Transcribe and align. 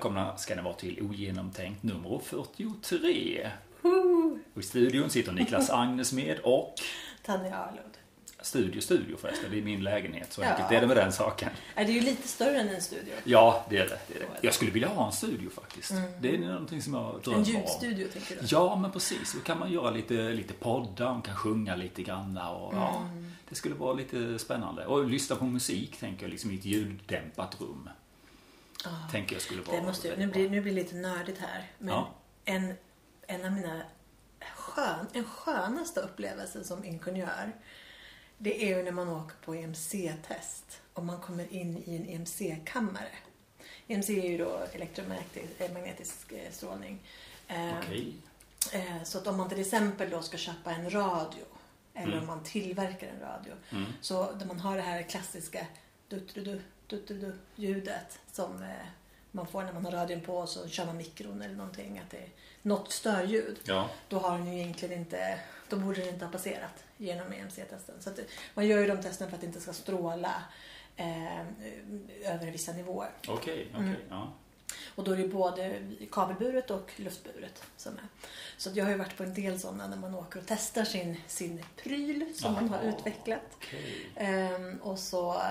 välkomna 0.00 0.36
ska 0.36 0.54
ni 0.54 0.62
vara 0.62 0.74
till 0.74 1.02
Ogenomtänkt 1.02 1.82
nummer 1.82 2.18
43. 2.24 3.50
Och 4.54 4.60
I 4.60 4.62
studion 4.62 5.10
sitter 5.10 5.32
Niklas 5.32 5.70
Agnes 5.70 6.12
med 6.12 6.38
och 6.38 6.74
Tanja 7.24 7.56
Arlund. 7.56 7.94
Studio, 8.42 8.80
studio 8.80 9.16
förresten. 9.16 9.50
Det 9.50 9.58
är 9.58 9.62
min 9.62 9.82
lägenhet. 9.82 10.32
Så 10.32 10.42
Ja. 10.42 10.46
enkelt 10.48 10.72
är 10.72 10.80
det 10.80 10.86
med 10.86 10.96
den 10.96 11.12
saken. 11.12 11.50
Är 11.74 11.84
det 11.84 11.92
ju 11.92 12.00
lite 12.00 12.28
större 12.28 12.60
än 12.60 12.68
en 12.68 12.82
studio. 12.82 13.14
Ja, 13.24 13.66
det 13.70 13.76
är 13.76 13.80
det. 13.88 13.98
det, 14.08 14.14
är 14.14 14.20
det. 14.20 14.26
Jag 14.40 14.54
skulle 14.54 14.70
vilja 14.70 14.88
ha 14.88 15.06
en 15.06 15.12
studio 15.12 15.50
faktiskt. 15.50 15.92
Det 16.20 16.34
är 16.34 16.38
någonting 16.38 16.82
som 16.82 16.94
jag 16.94 17.20
drömmer 17.24 17.38
En 17.38 17.44
om. 17.44 17.50
ljudstudio 17.50 18.08
tänker 18.08 18.34
du? 18.36 18.46
Ja, 18.50 18.76
men 18.76 18.92
precis. 18.92 19.32
Då 19.34 19.40
kan 19.40 19.58
man 19.58 19.72
göra 19.72 19.90
lite, 19.90 20.14
lite 20.14 20.52
poddar, 20.54 21.12
man 21.12 21.22
kan 21.22 21.36
sjunga 21.36 21.76
lite 21.76 22.02
granna 22.02 22.50
och 22.50 22.74
ja, 22.74 22.96
Mm. 23.12 23.32
det 23.48 23.54
skulle 23.54 23.74
vara 23.74 23.92
lite 23.92 24.38
spännande. 24.38 24.86
Och 24.86 25.04
lyssna 25.08 25.36
på 25.36 25.44
musik, 25.44 25.96
tänker 26.00 26.22
jag, 26.22 26.30
liksom 26.30 26.50
i 26.50 26.54
ett 26.54 26.64
ljuddämpat 26.64 27.56
rum. 27.60 27.88
Tänker 29.10 29.34
jag 29.36 29.42
skulle 29.42 29.62
vara 29.62 29.76
Det 29.76 29.82
måste 29.82 30.08
ju, 30.08 30.16
nu 30.16 30.26
blir, 30.26 30.50
nu 30.50 30.60
blir 30.60 30.74
det 30.74 30.82
lite 30.82 30.96
nördigt 30.96 31.38
här. 31.38 31.70
Men 31.78 31.88
Ja. 31.94 32.14
en, 32.44 32.74
en 33.26 33.44
av 33.44 33.52
mina 33.52 33.82
skön, 34.56 35.06
en 35.12 35.24
skönaste 35.24 36.00
upplevelser 36.00 36.62
som 36.62 36.84
ingenjör. 36.84 37.52
Det 38.38 38.64
är 38.72 38.76
ju 38.76 38.82
när 38.82 38.92
man 38.92 39.08
åker 39.08 39.36
på 39.44 39.54
EMC-test 39.54 40.80
och 40.94 41.04
man 41.04 41.20
kommer 41.20 41.52
in 41.52 41.82
i 41.86 41.96
en 41.96 42.06
EMC-kammare. 42.08 43.12
EMC 43.86 44.10
är 44.10 44.28
ju 44.30 44.38
då 44.38 44.60
elektromagnetisk 44.72 46.32
eh, 46.32 46.50
strålning. 46.52 46.98
Eh, 47.48 47.78
Okej. 47.78 48.14
Eh, 48.72 49.02
Så 49.04 49.18
att 49.18 49.26
om 49.26 49.36
man 49.36 49.48
till 49.48 49.60
exempel 49.60 50.10
då 50.10 50.22
ska 50.22 50.36
köpa 50.36 50.70
en 50.72 50.90
radio 50.90 51.44
eller 51.94 52.06
Mm. 52.12 52.18
om 52.20 52.26
man 52.26 52.42
tillverkar 52.44 53.06
en 53.08 53.20
radio. 53.20 53.52
Så 54.00 54.32
där 54.32 54.46
man 54.46 54.60
har 54.60 54.76
det 54.76 54.82
här 54.82 55.02
klassiska 55.02 55.66
dutrudu, 56.08 56.40
dutrudu 56.44 56.62
ljudet 57.56 58.20
som 58.32 58.62
eh, 58.62 58.86
man 59.30 59.46
får 59.46 59.62
när 59.62 59.72
man 59.72 59.84
har 59.84 59.92
radion 59.92 60.20
på 60.20 60.36
och 60.36 60.48
så 60.48 60.68
kör 60.68 60.86
man 60.86 60.96
mikron 60.96 61.42
eller 61.42 61.54
någonting. 61.54 61.98
Att 61.98 62.10
det 62.10 62.16
är 62.16 62.28
något 62.62 62.92
störljud. 62.92 63.58
Ja. 63.64 63.90
Då 64.08 64.18
har 64.18 64.38
den 64.38 64.52
ju 64.52 64.60
egentligen 64.60 64.98
inte, 64.98 65.40
då 65.68 65.76
borde 65.76 66.00
den 66.00 66.08
inte 66.08 66.24
ha 66.24 66.32
passerat 66.32 66.84
genom 66.96 67.32
EMC-testen. 67.32 67.94
Så 68.00 68.10
att 68.10 68.18
man 68.54 68.66
gör 68.66 68.78
ju 68.78 68.86
de 68.86 69.02
testerna 69.02 69.30
för 69.30 69.36
att 69.36 69.40
det 69.40 69.46
inte 69.46 69.60
ska 69.60 69.72
stråla 69.72 70.42
eh, 70.96 71.40
över 72.24 72.50
vissa 72.50 72.72
nivåer. 72.72 73.10
Okej, 73.28 73.68
okej. 73.74 73.84
Mm. 73.84 73.96
Ja. 74.10 74.32
Och 74.94 75.04
då 75.04 75.12
är 75.12 75.16
det 75.16 75.28
både 75.28 75.82
kabelburet 76.12 76.70
och 76.70 76.92
luftburet 76.96 77.62
som 77.76 77.92
är. 77.92 78.04
Så 78.56 78.70
jag 78.74 78.84
har 78.84 78.90
ju 78.90 78.98
varit 78.98 79.16
på 79.16 79.22
en 79.22 79.34
del 79.34 79.60
sådana 79.60 79.86
när 79.86 79.96
man 79.96 80.14
åker 80.14 80.40
och 80.40 80.46
testar 80.46 80.84
sin, 80.84 81.20
sin 81.26 81.64
pryl 81.76 82.34
som 82.34 82.52
man 82.52 82.68
har 82.68 82.78
Aha. 82.78 82.88
utvecklat. 82.88 83.40
Okej. 83.54 84.10
Ehm, 84.16 84.76
och 84.82 84.98
så 84.98 85.42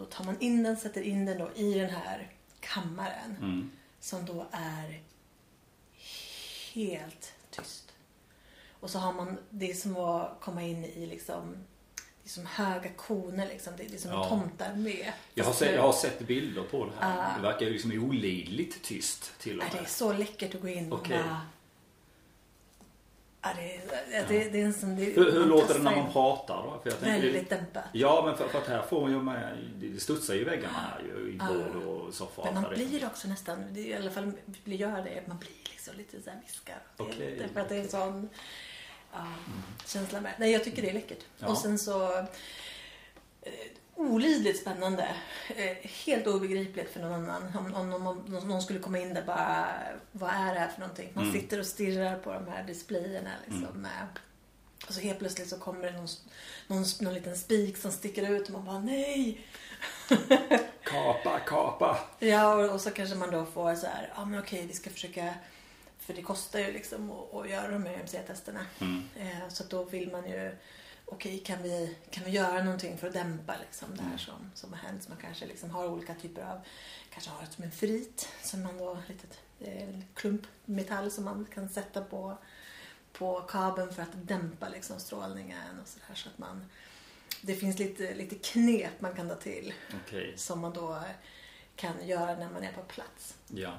då 0.00 0.04
tar 0.04 0.24
man 0.24 0.40
in 0.40 0.62
den, 0.62 0.76
sätter 0.76 1.00
in 1.02 1.24
den 1.26 1.38
då 1.38 1.50
i 1.54 1.74
den 1.74 1.90
här 1.90 2.32
kammaren 2.60 3.36
Mm. 3.40 3.70
som 4.00 4.24
då 4.26 4.46
är 4.52 5.00
helt 6.72 7.32
tyst. 7.50 7.92
Och 8.80 8.90
så 8.90 8.98
har 8.98 9.12
man, 9.12 9.38
det 9.50 9.74
som 9.74 9.96
att 9.96 10.38
komma 10.40 10.62
in 10.62 10.84
i 10.84 11.06
liksom 11.06 11.56
det 12.22 12.28
är 12.28 12.32
som 12.32 12.46
höga 12.46 12.90
koner 12.90 13.48
liksom. 13.48 13.72
Det 13.76 13.94
är 13.94 13.98
som 13.98 14.10
Ja. 14.10 14.22
en 14.24 14.28
tomtarmé. 14.30 15.12
Jag, 15.34 15.44
har 15.44 15.52
sett, 15.52 15.74
jag 15.74 15.82
har 15.82 15.92
sett 15.92 16.18
bilder 16.18 16.62
på 16.62 16.84
det 16.86 16.92
här. 17.00 17.32
Ah. 17.32 17.36
Det 17.36 17.42
verkar 17.42 17.66
liksom 17.66 17.92
olidligt 17.92 18.82
tyst 18.82 19.32
till 19.38 19.58
och 19.58 19.64
Ja, 19.64 19.68
det 19.72 19.78
är 19.78 19.82
med. 19.82 19.90
så 19.90 20.12
läckert 20.12 20.54
att 20.54 20.60
gå 20.60 20.68
in 20.68 20.92
och 20.92 20.98
Okej. 21.00 21.18
bara... 21.18 21.40
Ja, 23.46 23.62
det, 24.08 24.16
är, 24.16 24.26
det, 24.28 24.50
det 24.50 24.60
är 24.60 24.64
en 24.64 24.74
sån... 24.74 24.96
Det, 24.96 25.04
Hur, 25.04 25.46
låter 25.46 25.74
det 25.74 25.80
när 25.80 25.96
man 25.96 26.12
pratar 26.12 26.56
då? 26.56 26.80
För 26.82 26.90
jag 26.90 27.00
tänker, 27.00 27.22
Väldigt 27.22 27.50
dämpat. 27.50 27.84
Ja, 27.92 28.22
men 28.26 28.36
för, 28.36 28.48
för 28.48 28.58
att 28.58 28.66
här 28.66 28.82
får 28.82 29.00
man 29.00 29.10
ju 29.10 29.22
med, 29.22 29.58
det 29.76 30.00
studsar 30.00 30.34
ju 30.34 30.40
i 30.40 30.44
väggarna 30.44 30.74
här 30.74 31.02
ju, 31.02 31.32
i 31.32 31.38
bord 31.38 31.82
och 31.82 32.14
soffa. 32.14 32.44
Men 32.44 32.62
man 32.62 32.74
blir 32.74 33.06
också 33.06 33.28
nästan, 33.28 33.76
i 33.76 33.94
alla 33.94 34.10
fall 34.10 34.32
blir 34.64 34.80
jag 34.80 35.04
det, 35.04 35.22
man 35.26 35.38
blir 35.38 35.50
liksom 35.70 35.96
lite 35.96 36.22
så 36.22 36.30
här 36.30 36.40
viskar. 36.46 36.78
Lite- 37.18 37.48
För 37.48 37.60
att 37.60 37.68
det 37.68 37.76
är 37.76 37.80
en 37.80 37.88
sån 37.88 38.28
ja, 39.12 39.26
känsla 39.86 40.20
med. 40.20 40.32
Nej, 40.38 40.52
jag 40.52 40.64
tycker 40.64 40.82
det 40.82 40.90
är 40.90 40.94
läckert. 40.94 41.24
Ja. 41.38 41.46
Och 41.46 41.58
sen 41.58 41.78
så 41.78 42.18
eh, 43.42 43.52
olidligt 43.96 44.60
spännande. 44.60 45.08
Eh, 45.56 45.76
helt 46.06 46.26
obegripligt 46.26 46.90
för 46.92 47.00
någon 47.00 47.12
annan. 47.12 47.56
Om, 47.56 47.74
om, 47.74 47.92
om, 47.94 48.06
om 48.06 48.48
någon 48.48 48.62
skulle 48.62 48.78
komma 48.78 48.98
in 48.98 49.14
där 49.14 49.22
bara, 49.22 49.68
vad 50.12 50.30
är 50.30 50.54
det 50.54 50.60
här 50.60 50.68
för 50.68 50.80
någonting? 50.80 51.10
Man 51.14 51.24
Mm. 51.24 51.40
sitter 51.40 51.60
och 51.60 51.66
stirrar 51.66 52.18
på 52.18 52.32
de 52.32 52.48
här 52.48 52.62
displayerna 52.64 53.30
liksom. 53.46 53.82
med- 53.82 54.06
Och 54.88 54.94
så 54.94 55.00
helt 55.00 55.18
plötsligt 55.18 55.48
så 55.48 55.58
kommer 55.58 55.92
det 55.92 55.96
någon, 55.98 56.08
någon, 56.66 56.84
någon 57.00 57.14
liten 57.14 57.36
spik 57.36 57.76
som 57.76 57.92
sticker 57.92 58.30
ut 58.30 58.46
och 58.46 58.52
man 58.52 58.64
bara 58.64 58.78
nej! 58.78 59.46
Kapa, 60.84 61.38
kapa. 61.46 61.98
Ja, 62.18 62.54
och, 62.54 62.70
och 62.74 62.80
så 62.80 62.90
kanske 62.90 63.14
man 63.16 63.30
då 63.30 63.44
får 63.46 63.74
så 63.74 63.86
här, 63.86 64.12
ja 64.16 64.24
men 64.24 64.40
okej 64.40 64.66
vi 64.66 64.72
ska 64.74 64.90
försöka, 64.90 65.34
för 65.98 66.14
det 66.14 66.22
kostar 66.22 66.58
ju 66.58 66.72
liksom 66.72 67.10
att, 67.10 67.34
att 67.34 67.50
göra 67.50 67.68
de 67.68 67.86
här 67.86 67.94
MC-testerna. 67.94 68.66
Mm. 68.80 69.02
Eh, 69.20 69.48
så 69.48 69.64
då 69.64 69.84
vill 69.84 70.12
man 70.12 70.26
ju, 70.30 70.56
okej 71.06 71.38
kan, 71.38 71.62
vi, 71.62 71.96
kan 72.10 72.24
vi 72.24 72.30
göra 72.30 72.62
någonting 72.64 72.98
för 72.98 73.06
att 73.06 73.12
dämpa 73.14 73.54
liksom 73.60 73.88
det 73.96 74.00
Mm. 74.00 74.10
här 74.10 74.18
som, 74.18 74.50
som 74.54 74.72
har 74.72 74.78
hänt. 74.80 75.08
Man 75.08 75.18
kanske 75.22 75.46
liksom 75.46 75.70
har 75.70 75.86
olika 75.88 76.14
typer 76.14 76.42
av, 76.42 76.60
kanske 77.10 77.30
har 77.30 77.46
som 77.46 77.64
en 77.64 77.72
frit, 77.72 78.28
som 78.42 78.62
man 78.62 78.78
då, 78.78 78.98
litet 79.08 79.38
eh, 79.60 79.98
klump 80.14 80.42
metall 80.64 81.10
som 81.10 81.24
man 81.24 81.46
kan 81.54 81.68
sätta 81.68 82.02
på, 82.04 82.38
på 83.12 83.40
kabeln 83.40 83.94
för 83.94 84.02
att 84.02 84.08
dämpa 84.12 84.68
liksom 84.68 85.00
strålningen 85.00 85.80
och 85.82 85.88
sådär. 85.88 86.14
Så 86.14 86.28
att 86.28 86.38
man, 86.38 86.64
det 87.42 87.54
finns 87.54 87.78
lite, 87.78 88.14
lite 88.14 88.34
knep 88.34 89.00
man 89.00 89.14
kan 89.14 89.28
ta 89.28 89.34
till 89.34 89.74
Okej, 90.04 90.32
som 90.36 90.60
man 90.60 90.72
då 90.72 91.02
kan 91.76 92.06
göra 92.06 92.36
när 92.36 92.50
man 92.50 92.62
är 92.64 92.72
på 92.72 92.82
plats. 92.82 93.34
ja. 93.48 93.78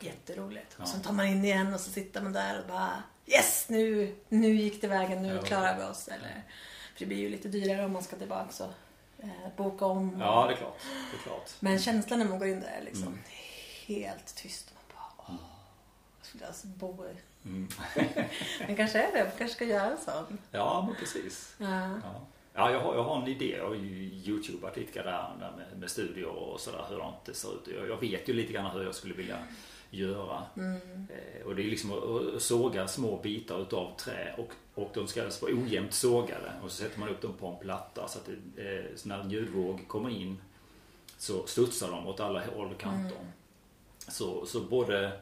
Jätteroligt. 0.00 0.74
Ja. 0.76 0.82
Och 0.82 0.88
sen 0.88 1.02
tar 1.02 1.12
man 1.12 1.26
in 1.26 1.44
igen 1.44 1.74
och 1.74 1.80
så 1.80 1.90
sitter 1.90 2.22
man 2.22 2.32
där 2.32 2.60
och 2.60 2.66
bara 2.68 3.02
Yes! 3.26 3.66
Nu, 3.68 4.14
nu 4.28 4.48
gick 4.54 4.80
det 4.80 4.88
vägen, 4.88 5.22
nu 5.22 5.34
Ja. 5.34 5.42
klarar 5.42 5.78
vi 5.78 5.84
oss. 5.84 6.08
Eller, 6.08 6.42
för 6.92 6.98
det 6.98 7.06
blir 7.06 7.18
ju 7.18 7.28
lite 7.28 7.48
dyrare 7.48 7.84
om 7.84 7.92
man 7.92 8.02
ska 8.02 8.16
tillbaka 8.16 8.64
och 8.64 8.70
eh, 9.24 9.30
boka 9.56 9.84
om. 9.86 10.16
Ja, 10.20 10.46
det 10.46 10.52
är 10.52 10.56
klart. 10.56 10.78
Det 11.10 11.16
är 11.16 11.22
klart. 11.22 11.50
Men 11.60 11.78
känslan 11.78 12.18
när 12.18 12.26
man 12.26 12.38
går 12.38 12.48
in 12.48 12.60
där 12.60 12.76
är 12.80 12.84
liksom 12.84 13.06
Mm. 13.06 13.18
helt 13.86 14.34
tyst. 14.36 14.72
Man 14.74 14.82
bara, 14.96 15.24
åh, 15.34 15.40
jag 16.18 16.26
skulle 16.26 16.46
alltså 16.46 16.66
bo 16.66 17.04
i. 17.06 17.14
Mm. 17.48 17.68
Men 18.66 18.76
kanske 18.76 18.98
är 19.02 19.12
det, 19.12 19.24
man 19.24 19.32
kanske 19.38 19.54
ska 19.56 19.64
göra 19.64 19.90
en 19.90 19.98
sån. 19.98 20.38
Ja, 20.50 20.84
men 20.86 20.94
precis. 20.96 21.54
Ja. 21.58 21.66
Ja, 22.02 22.26
ja 22.54 22.70
jag, 22.70 22.80
har, 22.80 22.94
jag 22.94 23.04
har 23.04 23.22
en 23.22 23.28
idé. 23.28 23.54
Jag 23.58 23.68
har 23.68 23.74
ju 23.74 24.04
youtubat 24.04 24.76
lite 24.76 24.98
grann 25.00 25.38
där 25.38 25.52
med, 25.56 25.78
med 25.80 25.90
studior 25.90 26.30
och 26.30 26.60
sådär 26.60 26.84
hur 26.88 27.12
det 27.26 27.34
ser 27.34 27.54
ut. 27.54 27.68
Jag, 27.76 27.88
jag 27.88 28.00
vet 28.00 28.28
ju 28.28 28.32
lite 28.32 28.52
grann 28.52 28.70
hur 28.70 28.84
jag 28.84 28.94
skulle 28.94 29.14
vilja 29.14 29.38
göra. 29.94 30.42
Eh, 30.56 31.46
och 31.46 31.56
det 31.56 31.62
är 31.62 31.70
liksom 31.70 31.92
att, 31.92 32.42
såga 32.42 32.88
små 32.88 33.20
bitar 33.22 33.62
utav 33.62 33.96
trä 33.96 34.34
och, 34.38 34.52
och 34.74 34.90
de 34.94 35.06
ska 35.06 35.24
alltså 35.24 35.46
vara 35.46 35.54
ojämnt 35.54 35.94
sågade. 35.94 36.52
Och 36.62 36.70
så 36.70 36.82
sätter 36.82 37.00
man 37.00 37.08
upp 37.08 37.20
dem 37.20 37.32
på 37.40 37.46
en 37.46 37.58
platta 37.58 38.08
så 38.08 38.18
att 38.18 38.28
det, 38.56 38.78
eh, 38.78 38.84
så 38.96 39.08
när 39.08 39.20
en 39.20 39.30
ljudvåg 39.30 39.88
kommer 39.88 40.10
in 40.10 40.38
så 41.18 41.46
studsar 41.46 41.90
de 41.90 42.06
åt 42.06 42.20
alla 42.20 42.42
håll 42.56 42.70
och 42.70 42.80
kanter. 42.80 43.18
Så, 44.08 44.46
så 44.46 44.60
både 44.60 45.12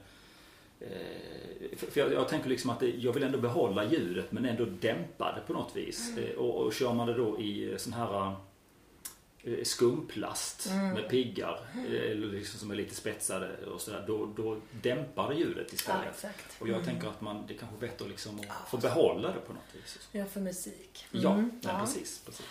Eh, 0.91 1.77
för 1.77 2.01
jag, 2.01 2.13
jag 2.13 2.29
tänker 2.29 2.49
liksom 2.49 2.71
att 2.71 2.81
det, 2.81 2.91
jag 2.91 3.13
vill 3.13 3.23
ändå 3.23 3.39
behålla 3.39 3.85
ljudet 3.85 4.33
men 4.33 4.45
ändå 4.45 4.65
dämpa 4.65 5.33
det 5.33 5.41
på 5.47 5.53
något 5.53 5.77
vis. 5.77 6.19
Eh, 6.19 6.39
och, 6.39 6.67
och 6.67 6.73
kör 6.73 6.93
man 6.93 7.07
det 7.07 7.15
då 7.15 7.41
i 7.41 7.75
sån 7.79 7.93
här 7.93 8.35
eh, 9.45 9.65
skumplast 9.65 10.71
med 10.95 11.09
piggar 11.09 11.67
eh, 11.75 12.11
eller 12.11 12.27
liksom 12.27 12.61
som 12.61 12.71
är 12.71 12.75
lite 12.75 12.95
spetsade 12.95 13.67
och 13.67 13.81
sådär. 13.81 14.05
Då, 14.07 14.27
då 14.37 14.57
dämpar 14.83 15.29
det 15.29 15.35
ljudet 15.35 15.67
Ja, 15.71 15.75
istället. 15.75 16.09
exakt. 16.15 16.61
och 16.61 16.69
jag 16.69 16.85
tänker 16.85 17.09
att 17.09 17.21
man, 17.21 17.47
det 17.49 17.55
kanske 17.55 17.77
är 17.77 17.81
bättre 17.81 18.09
liksom 18.09 18.41
att 18.41 18.69
få 18.71 18.77
behålla 18.77 19.29
det 19.29 19.41
på 19.41 19.53
något 19.53 19.63
vis. 19.75 19.99
Ja, 20.13 20.25
för 20.25 20.41
musik. 20.41 21.07
Ja, 21.11 21.33
Mm, 21.33 21.51
nej, 21.63 21.73
ja. 21.75 21.81
precis. 21.81 22.21
precis. 22.27 22.47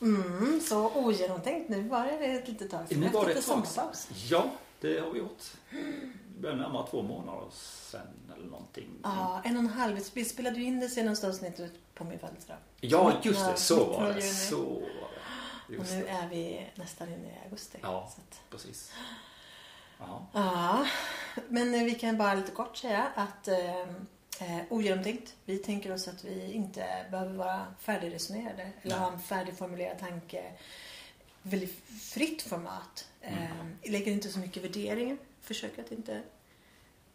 Ja. 0.00 0.06
Mm, 0.06 0.60
så 0.60 0.90
ogenomtänkt. 0.94 1.68
Nu 1.70 1.88
var 1.88 2.04
det 2.06 2.12
ett 2.12 2.48
litet 2.48 2.70
tag 2.70 2.88
sedan. 2.88 3.00
Nu 3.00 3.08
var 3.08 3.26
det 3.26 3.32
ett 3.32 3.46
tag. 3.46 3.64
Ja, 4.28 4.50
det 4.80 5.00
har 5.00 5.10
vi 5.10 5.18
gjort. 5.18 5.42
Det 5.70 6.40
börjar 6.42 6.56
närmare 6.56 6.86
två 6.90 7.02
månader 7.02 7.46
sen 7.52 8.00
eller 8.36 8.46
någonting. 8.46 8.88
Ja, 9.02 9.42
en 9.44 9.56
och 9.56 9.62
en 9.62 9.68
halv. 9.68 9.98
Vi 10.14 10.24
spelade 10.24 10.56
ju 10.56 10.64
in 10.64 10.80
det 10.80 10.88
senaste 10.88 11.28
avsnittet 11.28 11.72
på 11.94 12.04
min 12.04 12.18
födelsedag. 12.18 12.56
Ja, 12.80 13.20
just 13.22 13.46
det. 13.46 13.56
Så 13.56 13.84
var 13.84 14.12
det. 14.12 14.22
Så 14.22 14.64
var 14.64 14.80
det. 14.80 15.19
Och 15.78 15.86
nu 15.90 16.06
är 16.06 16.28
vi 16.28 16.66
nästan 16.74 17.08
inne 17.12 17.28
i 17.28 17.44
augusti. 17.44 17.78
Ja. 17.82 18.12
Att, 18.18 18.40
Precis. 18.50 18.92
Ja. 19.98 20.26
ja, 20.32 20.86
men 21.48 21.74
eh, 21.74 21.84
vi 21.84 21.94
kan 21.94 22.18
bara 22.18 22.34
lite 22.34 22.52
kort 22.52 22.76
säga 22.76 23.12
att 23.14 23.48
eh, 23.48 23.80
eh, 23.80 24.62
ogenomtänkt. 24.70 25.36
Vi 25.44 25.58
tänker 25.58 25.92
oss 25.92 26.08
att 26.08 26.24
vi 26.24 26.52
inte 26.52 27.06
behöver 27.10 27.34
vara 27.34 27.66
färdigresonerade 27.80 28.70
eller 28.82 28.98
ha 28.98 29.12
en 29.12 29.20
färdigformulerad 29.20 29.98
tanke. 29.98 30.52
Väldigt 31.42 31.84
fritt 32.02 32.42
format. 32.42 33.08
Eh, 33.20 33.48
lägger 33.84 34.12
inte 34.12 34.28
så 34.28 34.38
mycket 34.38 34.64
värdering. 34.64 35.18
Försöker 35.40 35.82
att 35.82 35.92
inte 35.92 36.22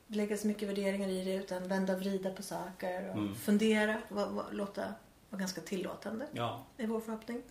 lägga 0.07 0.37
så 0.37 0.47
mycket 0.47 0.69
värderingar 0.69 1.07
i 1.09 1.23
det 1.23 1.33
utan 1.35 1.67
vända 1.67 1.93
och 1.93 1.99
vrida 1.99 2.29
på 2.31 2.43
saker 2.43 3.09
och 3.09 3.15
Mm. 3.17 3.35
fundera. 3.35 4.01
Va, 4.09 4.25
va, 4.25 4.45
låta 4.51 4.93
vara 5.29 5.39
ganska 5.39 5.61
tillåtande. 5.61 6.27
Ja. 6.31 6.65
Är 6.77 6.87
vår 6.87 6.99
förhoppning. 7.01 7.41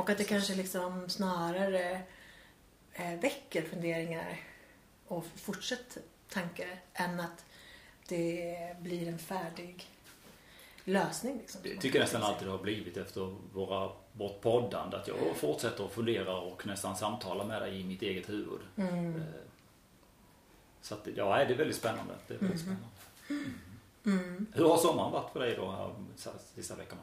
Och 0.00 0.10
att 0.10 0.18
det 0.18 0.24
kanske 0.24 0.54
liksom 0.54 1.08
snarare 1.08 2.02
eh, 2.92 3.14
väcker 3.20 3.62
funderingar 3.62 4.40
och 5.06 5.24
fortsatt 5.36 5.98
tanke 6.28 6.78
än 6.94 7.20
att 7.20 7.44
det 8.08 8.56
blir 8.80 9.08
en 9.08 9.18
färdig 9.18 9.88
lösning. 10.84 11.38
Liksom, 11.38 11.60
Det 11.64 11.76
tycker 11.76 11.98
jag 11.98 12.04
nästan 12.04 12.22
alltid 12.22 12.46
det 12.48 12.50
har 12.50 12.58
blivit 12.58 12.96
efter 12.96 13.36
våra, 13.52 13.92
vårt 14.12 14.40
poddande. 14.40 14.96
Att 14.96 15.08
jag 15.08 15.16
fortsätter 15.36 15.84
att 15.84 15.92
fundera 15.92 16.36
och 16.36 16.66
nästan 16.66 16.96
samtala 16.96 17.44
med 17.44 17.62
dig 17.62 17.80
i 17.80 17.84
mitt 17.84 18.02
eget 18.02 18.28
huvud. 18.28 18.60
Mm. 18.76 19.16
Eh, 19.16 19.22
Så 20.82 20.94
att, 20.94 21.08
ja, 21.16 21.36
det 21.44 21.54
är 21.54 21.58
väldigt 21.58 21.76
spännande. 21.76 22.14
Det 22.28 22.34
är 22.34 22.38
väldigt 22.38 22.66
Mhm. 22.66 22.76
spännande. 23.28 23.56
Mm. 24.06 24.46
Hur 24.54 24.64
har 24.68 24.76
sommaren 24.76 25.12
varit 25.12 25.32
för 25.32 25.40
dig 25.40 25.56
då 25.56 25.70
här 25.70 25.84
de 25.88 26.08
sista 26.54 26.74
veckorna? 26.74 27.02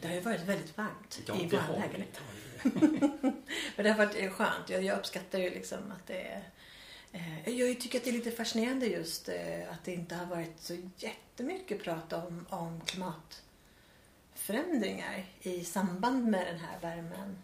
Det 0.00 0.06
har 0.08 0.14
ju 0.14 0.20
varit 0.20 0.40
väldigt 0.40 0.78
varmt 0.78 1.20
Ja, 1.26 1.34
i 1.36 1.46
vår 1.46 1.78
lägenhet. 1.78 2.20
Men 3.76 3.84
det 3.84 3.90
har 3.90 3.98
varit 4.06 4.16
eh, 4.16 4.30
skönt. 4.30 4.70
Jag, 4.70 4.82
jag 4.84 4.98
uppskattar 4.98 5.38
ju 5.38 5.50
liksom 5.50 5.78
att 5.92 6.06
det 6.06 6.22
är... 6.22 6.42
Eh, 7.12 7.48
jag 7.48 7.80
tycker 7.80 7.98
att 7.98 8.04
det 8.04 8.10
är 8.10 8.14
lite 8.14 8.30
fascinerande 8.30 8.86
just 8.86 9.28
eh, 9.28 9.70
att 9.70 9.84
det 9.84 9.92
inte 9.92 10.14
har 10.14 10.26
varit 10.26 10.60
så 10.60 10.76
jättemycket 10.96 11.82
prat 11.82 12.12
om, 12.12 12.46
om 12.48 12.80
klimatförändringar 12.80 15.24
i 15.40 15.64
samband 15.64 16.26
med 16.28 16.46
den 16.46 16.58
här 16.58 16.78
värmen. 16.80 17.38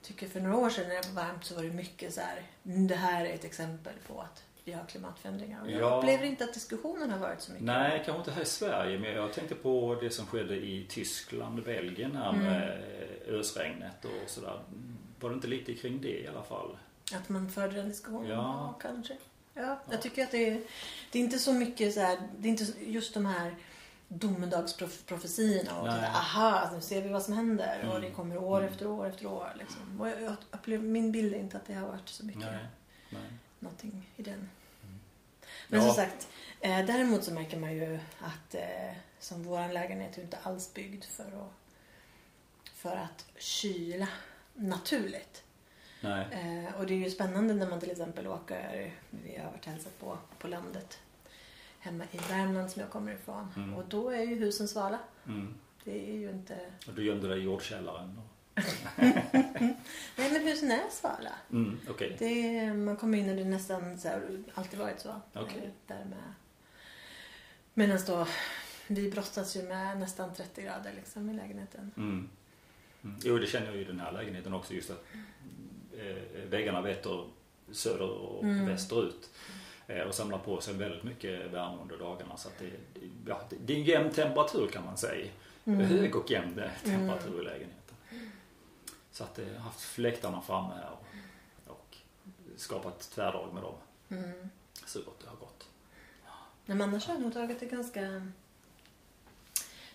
Jag 0.00 0.08
tycker 0.08 0.28
för 0.28 0.40
några 0.40 0.56
år 0.56 0.70
sedan 0.70 0.88
när 0.88 0.94
det 1.02 1.08
var 1.08 1.24
varmt 1.24 1.44
så 1.44 1.54
var 1.54 1.62
det 1.62 1.70
mycket 1.70 2.14
så 2.14 2.20
här, 2.20 2.42
"Mm, 2.64 2.86
det 2.88 2.96
här 2.96 3.24
är 3.24 3.34
ett 3.34 3.44
exempel 3.44 3.94
på 4.06 4.20
att 4.20 4.42
vi 4.68 4.74
har 4.74 4.84
klimatförändringar. 4.84 5.62
Och 5.62 5.70
jag 5.70 5.80
Ja. 5.80 5.98
upplever 5.98 6.24
inte 6.24 6.44
att 6.44 6.54
diskussionen 6.54 7.10
har 7.10 7.18
varit 7.18 7.40
så 7.40 7.52
mycket. 7.52 7.66
Nej, 7.66 8.02
kanske 8.04 8.18
inte 8.18 8.30
här 8.30 8.42
i 8.42 8.44
Sverige. 8.44 8.98
Men 8.98 9.12
jag 9.12 9.32
tänkte 9.32 9.54
på 9.54 9.98
det 10.00 10.10
som 10.10 10.26
skedde 10.26 10.56
i 10.56 10.86
Tyskland 10.88 11.58
och 11.58 11.64
Belgien 11.64 12.16
här 12.16 12.28
Mm. 12.32 12.42
med 12.44 12.82
ösregnet 13.26 14.04
och 14.04 14.30
sådär. 14.30 14.60
Var 15.20 15.30
det 15.30 15.34
inte 15.34 15.46
lite 15.48 15.74
kring 15.74 16.00
det 16.00 16.20
i 16.20 16.28
alla 16.28 16.42
fall? 16.42 16.78
Att 17.14 17.28
man 17.28 17.50
förde 17.50 17.74
den 17.76 17.88
diskussionen? 17.88 18.30
Ja. 18.30 18.74
kanske. 18.82 19.16
Ja, 19.54 19.62
Ja. 19.62 19.78
jag 19.90 20.02
tycker 20.02 20.24
att 20.24 20.30
det 20.30 20.48
är, 20.48 20.62
det 21.12 21.18
är 21.18 21.22
inte 21.22 21.38
så 21.38 21.52
mycket 21.52 21.94
så 21.94 22.00
här, 22.00 22.18
det 22.38 22.48
är 22.48 22.50
inte 22.50 22.64
just 22.86 23.14
de 23.14 23.26
här 23.26 23.54
domedagsprofetiorna 24.08 25.80
och 25.80 25.86
typ, 25.94 26.04
aha, 26.16 26.70
nu 26.74 26.80
ser 26.80 27.02
vi 27.02 27.08
vad 27.08 27.22
som 27.22 27.34
händer 27.34 27.78
och 27.84 27.90
Mm. 27.96 28.02
det 28.02 28.10
kommer 28.10 28.36
år 28.36 28.58
Mm. 28.58 28.72
efter 28.72 28.86
år 28.86 29.06
efter 29.06 29.26
år. 29.26 29.52
Liksom. 29.58 30.00
Och 30.00 30.08
jag, 30.08 30.36
jag 30.66 30.80
min 30.82 31.12
bild 31.12 31.34
är 31.34 31.38
inte 31.38 31.56
att 31.56 31.66
det 31.66 31.74
har 31.74 31.88
varit 31.88 32.08
så 32.08 32.24
mycket 32.26 32.40
Nej. 32.42 32.66
Nej. 33.10 33.22
någonting 33.58 34.10
i 34.16 34.22
den. 34.22 34.48
Men 35.68 35.80
Ja. 35.80 35.86
som 35.86 35.94
sagt, 35.94 36.28
eh, 36.60 36.86
däremot 36.86 37.24
så 37.24 37.34
märker 37.34 37.58
man 37.58 37.72
ju 37.76 37.98
att 38.20 38.54
eh, 38.54 38.92
som 39.18 39.42
vår 39.42 39.72
lägenhet 39.72 40.18
är 40.18 40.22
inte 40.22 40.38
alls 40.42 40.74
byggd 40.74 41.04
för 41.04 41.24
att, 41.24 41.52
för 42.74 42.96
att 42.96 43.26
kyla 43.38 44.08
naturligt. 44.54 45.44
Eh, 46.32 46.74
och 46.78 46.86
det 46.86 46.94
är 46.94 46.98
ju 46.98 47.10
spännande 47.10 47.54
när 47.54 47.66
man 47.70 47.80
till 47.80 47.90
exempel 47.90 48.26
åker, 48.26 48.92
vi 49.10 49.36
har 49.38 49.50
varit 49.50 49.64
hälsat 49.64 49.98
på, 50.00 50.18
på 50.38 50.48
landet 50.48 50.98
hemma 51.78 52.04
i 52.10 52.18
Värmland 52.28 52.70
som 52.70 52.80
jag 52.82 52.90
kommer 52.90 53.12
ifrån. 53.12 53.52
Mm. 53.56 53.74
Och 53.74 53.84
då 53.88 54.10
är 54.10 54.20
ju 54.22 54.34
husen 54.34 54.68
svala. 54.68 54.98
Mm. 55.26 55.54
Det 55.84 56.10
är 56.10 56.14
ju 56.16 56.30
inte... 56.30 56.58
Och 56.86 56.94
du 56.94 57.04
gömde 57.04 57.28
dig 57.28 57.38
i 57.38 57.42
jordkällaren? 57.42 58.18
och- 58.18 58.37
Nej 60.16 60.32
men 60.32 60.42
husen 60.46 60.70
är 60.70 60.90
svala. 60.90 61.30
Mm. 61.52 61.78
Det 62.18 62.56
är, 62.58 62.74
man 62.74 62.96
kommer 62.96 63.18
in 63.18 63.28
och 63.30 63.36
det 63.36 63.42
är 63.42 63.46
nästan 63.46 63.98
så 63.98 64.08
här, 64.08 64.42
alltid 64.54 64.78
varit 64.78 65.00
så. 65.00 65.14
Okej. 65.34 65.62
Eh, 65.64 65.70
Där 65.86 66.04
med. 66.04 66.34
Medan 67.74 67.98
då, 68.06 68.26
vi 68.86 69.10
brottas 69.10 69.56
ju 69.56 69.62
med 69.62 69.98
nästan 69.98 70.34
30 70.34 70.62
grader 70.62 70.92
liksom 70.96 71.30
i 71.30 71.34
lägenheten. 71.34 71.90
Mm. 71.96 72.28
Mm. 73.04 73.16
Jo, 73.24 73.38
det 73.38 73.46
känner 73.46 73.66
jag 73.66 73.76
ju 73.76 73.80
i 73.82 73.84
den 73.84 74.00
här 74.00 74.12
lägenheten 74.12 74.54
också. 74.54 74.74
Just 74.74 74.90
att 74.90 75.04
eh, 75.98 76.42
väggarna 76.50 76.80
vetter 76.80 77.24
söder 77.72 78.08
och 78.10 78.44
Mm. 78.44 78.66
västerut. 78.66 79.30
Eh, 79.86 80.00
och 80.02 80.14
samlar 80.14 80.38
på 80.38 80.60
sig 80.60 80.74
väldigt 80.74 81.02
mycket 81.02 81.46
värme 81.52 81.78
under 81.82 81.98
dagarna. 81.98 82.36
Så 82.36 82.48
det, 82.58 82.70
ja, 83.26 83.40
det- 83.66 83.72
är 83.72 83.76
en 83.78 83.84
jämn 83.84 84.10
temperatur 84.10 84.68
kan 84.72 84.84
man 84.84 84.96
säga. 84.96 85.26
Mm. 85.64 85.80
Hög 85.80 86.16
och 86.16 86.30
jämn 86.30 86.60
temperatur 86.84 87.40
i 87.40 87.44
lägenheten. 87.44 87.77
Så 89.18 89.24
att 89.24 89.38
jag 89.38 89.46
har 89.54 89.60
haft 89.60 89.80
fläktarna 89.80 90.42
framme 90.42 90.74
här 90.74 90.90
och, 90.90 91.72
och 91.72 91.96
skapat 92.56 93.00
tvärdrag 93.00 93.54
med 93.54 93.62
dem. 93.62 93.74
Mm. 94.08 94.50
Så 94.86 95.02
gott 95.02 95.20
det 95.20 95.28
har 95.28 95.36
gått. 95.36 95.68
Men 96.66 96.80
annars 96.80 97.06
har 97.06 97.14
jag 97.14 97.22
nog 97.22 97.32
tagit 97.32 97.60
det 97.60 97.66
ganska... 97.66 98.00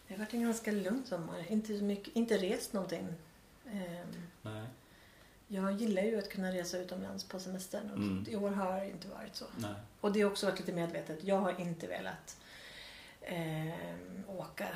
Det 0.08 0.14
har 0.14 0.18
varit 0.18 0.34
en 0.34 0.42
ganska 0.44 0.72
lugn 0.72 1.04
sommar. 1.06 1.46
Inte, 1.52 1.78
så 1.78 1.84
mycket, 1.84 2.16
inte 2.16 2.38
rest 2.38 2.74
någonting. 2.74 3.08
Ehm, 3.72 4.08
Nej. 4.42 4.68
Jag 5.48 5.72
gillar 5.74 6.04
ju 6.04 6.20
att 6.20 6.30
kunna 6.30 6.52
resa 6.52 6.78
utomlands 6.78 7.24
på 7.24 7.40
semestern. 7.40 7.92
Och 7.92 7.98
Mm. 7.98 8.26
I 8.30 8.36
år 8.36 8.52
har 8.52 8.80
det 8.80 8.90
inte 8.90 9.08
varit 9.08 9.36
så. 9.36 9.46
Nej. 9.58 9.74
Och 10.02 10.12
det 10.14 10.22
har 10.22 10.32
också 10.32 10.46
varit 10.46 10.60
lite 10.60 10.74
medvetet. 10.74 11.24
Jag 11.24 11.40
har 11.40 11.62
inte 11.62 11.88
velat 11.88 12.38
ehm, 13.22 14.24
åka 14.28 14.68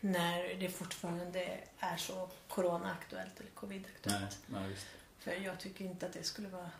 när 0.00 0.54
det 0.60 0.68
fortfarande 0.68 1.60
är 1.78 1.96
så 1.96 2.28
coronaaktuellt 2.48 3.40
eller 3.40 3.50
covidaktuellt. 3.50 4.38
Nej. 4.46 4.62
Nej. 4.68 4.76
För 5.18 5.32
jag 5.32 5.60
tycker 5.60 5.84
inte 5.84 6.06
att 6.06 6.12
det 6.12 6.22
skulle 6.22 6.48
vara 6.48 6.70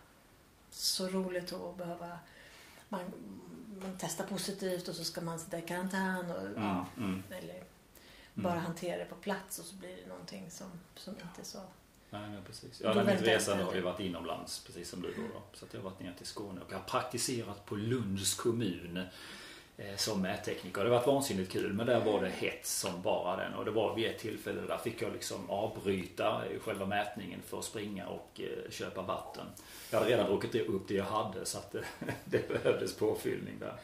så 0.71 1.09
roligt 1.09 1.53
att 1.53 1.77
behöva 1.77 2.19
man, 2.89 3.01
man 3.81 3.97
testar 4.01 4.27
positivt 4.27 4.89
och 4.89 4.95
så 4.95 5.05
ska 5.05 5.21
man 5.21 5.39
sitta 5.39 5.59
i 5.59 5.63
karantän 5.63 6.31
och 6.31 6.43
Mm. 6.43 6.63
ja, 6.63 6.87
Mm. 6.97 7.23
eller 7.31 7.63
bara 8.35 8.59
hantera 8.59 8.99
det 8.99 9.05
på 9.05 9.15
plats 9.15 9.59
och 9.59 9.65
så 9.65 9.75
blir 9.75 9.97
det 9.97 10.07
någonting 10.09 10.51
som, 10.51 10.71
som 10.97 11.13
inte 11.15 11.41
är 11.41 11.45
så... 11.45 11.59
Nej, 12.11 12.29
men 12.31 12.45
precis. 12.45 12.81
Ja, 12.81 12.91
resande 12.93 13.53
inte. 13.63 13.65
har 13.65 13.75
ju 13.75 13.81
varit 13.81 14.01
inomlands, 14.01 14.65
precis 14.67 14.91
som 14.91 15.03
du 15.03 15.15
då. 15.15 15.23
då. 15.23 15.43
Så 15.53 15.67
jag 15.73 15.79
har 15.81 15.91
varit 15.91 16.01
ner 16.01 16.15
till 16.19 16.27
Skåne 16.27 16.61
och 16.61 16.73
jag 16.73 16.79
har 16.79 16.85
praktiserat 16.85 17.67
på 17.67 17.77
Lunds 17.77 18.35
kommun 18.35 19.03
som 19.97 20.23
mättekniker. 20.23 20.85
Det 20.85 20.91
har 20.91 20.97
varit 20.97 21.07
vansinnigt 21.07 21.53
kul, 21.53 21.73
men 21.73 21.87
där 21.87 22.05
var 22.05 22.23
det 22.23 22.29
hets 22.29 22.81
som 22.81 23.03
bara 23.03 23.37
den. 23.37 23.55
Och 23.55 23.65
det 23.65 23.71
var 23.71 23.95
vid 23.95 24.07
ett 24.07 24.19
tillfälle 24.19 24.61
där 24.61 24.79
fick 24.79 25.03
jag 25.03 25.13
liksom 25.13 25.51
avbryta 25.51 26.47
eh, 26.47 26.61
själva 26.61 26.87
mätningen 26.87 27.43
för 27.43 27.59
att 27.59 27.65
springa 27.65 28.07
och 28.07 28.41
eh, 28.41 28.71
köpa 28.71 29.03
vatten. 29.03 29.47
Jag 29.91 29.99
hade 29.99 30.11
redan 30.11 30.31
druckit 30.31 30.55
upp 30.69 30.89
det 30.89 30.95
jag 30.95 31.05
hade 31.05 31.47
så 31.47 31.59
att 31.59 31.75
eh, 31.75 31.81
det 32.25 32.49
behövdes 32.49 32.97
påfyllning 32.97 33.59
där. 33.59 33.75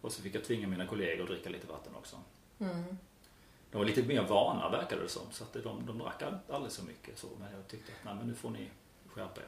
Och 0.00 0.12
så 0.12 0.22
fick 0.22 0.34
jag 0.34 0.44
tvinga 0.44 0.68
mina 0.68 0.86
kollegor 0.86 1.22
att 1.22 1.28
dricka 1.28 1.50
lite 1.50 1.66
vatten 1.66 1.94
också. 1.94 2.16
Mm. 2.58 2.98
De 3.70 3.78
var 3.78 3.84
lite 3.84 4.02
mer 4.02 4.22
vana 4.22 4.70
verkade 4.70 5.02
det 5.02 5.08
som. 5.08 5.22
Så 5.30 5.44
att 5.44 5.52
de, 5.52 5.86
de 5.86 5.98
drack 5.98 6.22
alldeles 6.48 6.74
så 6.74 6.84
mycket. 6.84 7.18
Så, 7.18 7.26
men 7.40 7.52
jag 7.52 7.68
tyckte 7.68 7.92
att 7.92 8.04
nej, 8.04 8.14
men 8.14 8.26
nu 8.26 8.34
får 8.34 8.50
ni 8.50 8.70
skärpa 9.06 9.40
er. 9.40 9.46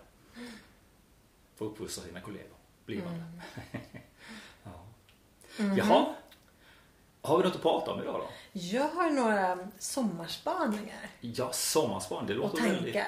Få 1.56 1.64
uppfostra 1.64 2.04
sina 2.04 2.20
kollegor. 2.20 2.56
Blivande. 2.86 3.24
ja. 3.72 3.78
Mhm. 5.56 5.76
Jaha. 5.76 6.06
Har 7.24 7.38
vi 7.38 7.44
något 7.44 7.54
att 7.54 7.62
prata 7.62 7.90
om 7.90 8.02
idag 8.02 8.14
då? 8.14 8.28
Jag 8.52 8.88
har 8.88 9.10
några 9.10 9.58
sommarspaningar 9.78 11.08
Ja, 11.20 11.52
sommarspan. 11.52 12.26
Det 12.26 12.34
låter 12.34 12.62
väldigt 12.62 12.96
eh, 12.96 13.02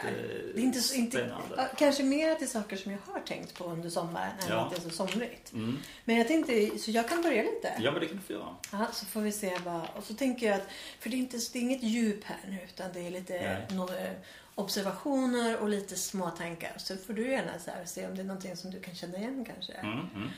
det 0.54 0.60
är 0.60 0.64
inte, 0.64 0.80
så- 0.80 0.94
inte, 0.94 1.16
spännande. 1.16 1.68
kanske 1.78 2.02
mer 2.02 2.34
till 2.34 2.50
saker 2.50 2.76
som 2.76 2.92
jag 2.92 2.98
har 3.12 3.20
tänkt 3.20 3.54
på 3.58 3.64
under 3.64 3.90
sommaren 3.90 4.30
än 4.40 4.48
Ja. 4.48 4.56
att 4.60 4.70
det 4.70 4.76
är 4.76 4.80
så 4.80 4.90
somrigt. 4.90 5.52
Mm. 5.52 5.78
Men 6.04 6.16
jag 6.16 6.28
tänkte, 6.28 6.78
så 6.78 6.90
jag 6.90 7.08
kan 7.08 7.22
börja 7.22 7.42
lite. 7.42 7.72
Ja, 7.78 7.90
men 7.90 8.00
det 8.00 8.06
kan 8.06 8.16
du 8.16 8.22
få 8.22 8.32
göra. 8.32 8.56
Ja, 8.72 8.86
så 8.92 9.06
får 9.06 9.20
vi 9.20 9.32
se 9.32 9.58
vad... 9.64 9.80
Och 9.96 10.04
så 10.04 10.14
tänker 10.14 10.46
jag 10.46 10.56
att, 10.56 10.66
för 11.00 11.10
det 11.10 11.16
är, 11.16 11.18
inte, 11.18 11.36
det 11.52 11.58
är 11.58 11.62
inget 11.62 11.82
djup 11.82 12.24
här 12.24 12.38
nu 12.48 12.58
utan 12.64 12.92
det 12.92 13.00
är 13.06 13.10
lite 13.10 13.66
no, 13.70 13.82
eh, 13.94 14.10
observationer 14.54 15.58
och 15.58 15.68
lite 15.68 15.96
små 15.96 16.30
tankar. 16.30 16.72
Så 16.76 16.96
får 16.96 17.12
du 17.12 17.30
gärna 17.30 17.58
så 17.58 17.70
här, 17.70 17.84
se 17.84 18.06
om 18.06 18.14
det 18.16 18.22
är 18.22 18.26
någonting 18.26 18.56
som 18.56 18.70
du 18.70 18.80
kan 18.80 18.94
känna 18.94 19.18
igen 19.18 19.44
kanske. 19.52 19.72
Mm, 19.72 19.98
mm, 20.14 20.28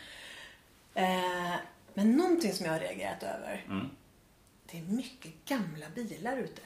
Eh, 0.94 1.54
men 1.96 2.12
någonting 2.16 2.52
som 2.52 2.66
jag 2.66 2.72
har 2.72 2.80
reagerat 2.80 3.22
över. 3.22 3.64
mm. 3.68 3.86
Det 4.70 4.78
är 4.78 4.82
mycket 4.82 5.32
gamla 5.44 5.86
bilar 5.94 6.36
ute. 6.36 6.62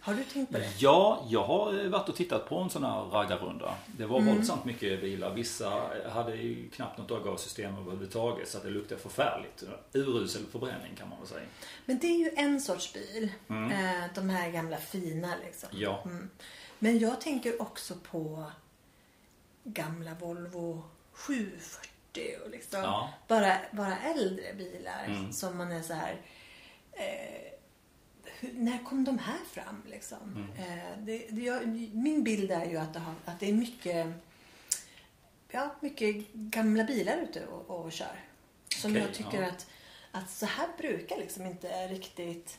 Har 0.00 0.14
du 0.14 0.24
tänkt 0.24 0.52
på 0.52 0.58
det? 0.58 0.70
Ja, 0.78 1.26
jag 1.28 1.44
har 1.44 1.84
eh, 1.84 1.90
varit 1.90 2.08
och 2.08 2.16
tittat 2.16 2.48
på 2.48 2.58
en 2.58 2.70
sån 2.70 2.84
här 2.84 3.00
raggarrunda. 3.04 3.74
Det 3.86 4.06
var 4.06 4.18
Mm. 4.20 4.34
våldsamt 4.34 4.64
mycket 4.64 5.00
bilar. 5.00 5.34
Vissa 5.34 5.82
hade 6.10 6.34
ju 6.36 6.70
knappt 6.70 6.98
något 6.98 7.10
avgassystem 7.10 7.76
överhuvudtaget 7.78 8.48
så 8.48 8.58
att 8.58 8.64
det 8.64 8.70
luktade 8.70 9.00
förfärligt. 9.00 9.64
Urusel 9.92 10.46
förbränning 10.46 10.94
kan 10.96 11.08
man 11.08 11.18
väl 11.18 11.28
säga. 11.28 11.46
Men 11.86 11.98
det 11.98 12.06
är 12.06 12.18
ju 12.18 12.30
en 12.36 12.60
sorts 12.60 12.92
bil. 12.92 13.32
Mm. 13.48 13.72
Eh, 13.72 14.04
de 14.14 14.28
här 14.28 14.50
gamla 14.50 14.76
fina 14.76 15.34
liksom. 15.44 15.68
Ja. 15.72 16.02
Mm. 16.04 16.30
Men 16.78 16.98
jag 16.98 17.20
tänker 17.20 17.62
också 17.62 17.94
på 18.10 18.44
gamla 19.64 20.14
Volvo 20.14 20.82
740 21.12 21.90
och 22.44 22.50
liksom 22.50 22.80
Ja. 22.82 23.10
bara, 23.28 23.56
bara 23.70 23.98
äldre 23.98 24.54
bilar 24.54 25.04
Mm. 25.06 25.32
som 25.32 25.56
man 25.56 25.72
är 25.72 25.82
så 25.82 25.92
här. 25.94 26.16
Eh, 26.92 27.52
hur, 28.40 28.52
när 28.52 28.84
kom 28.84 29.04
de 29.04 29.18
här 29.18 29.38
fram 29.52 29.82
liksom? 29.86 30.18
Mm. 30.58 30.78
Eh, 30.78 30.98
det, 30.98 31.26
det, 31.30 31.42
jag, 31.42 31.66
min 31.94 32.24
bild 32.24 32.50
är 32.50 32.64
ju 32.66 32.76
att 32.76 32.92
det, 32.94 32.98
har, 33.00 33.14
att 33.24 33.40
det 33.40 33.48
är 33.48 33.52
mycket, 33.52 34.06
ja, 35.50 35.74
mycket 35.80 36.32
gamla 36.32 36.84
bilar 36.84 37.16
ute 37.16 37.46
och, 37.46 37.70
och 37.84 37.92
kör. 37.92 38.20
Som 38.76 38.90
Okej, 38.90 39.02
jag 39.02 39.14
tycker 39.14 39.42
ja. 39.42 39.48
att, 39.48 39.66
att 40.12 40.30
så 40.30 40.46
här 40.46 40.68
brukar 40.78 41.16
liksom 41.16 41.46
inte 41.46 41.86
riktigt 41.88 42.58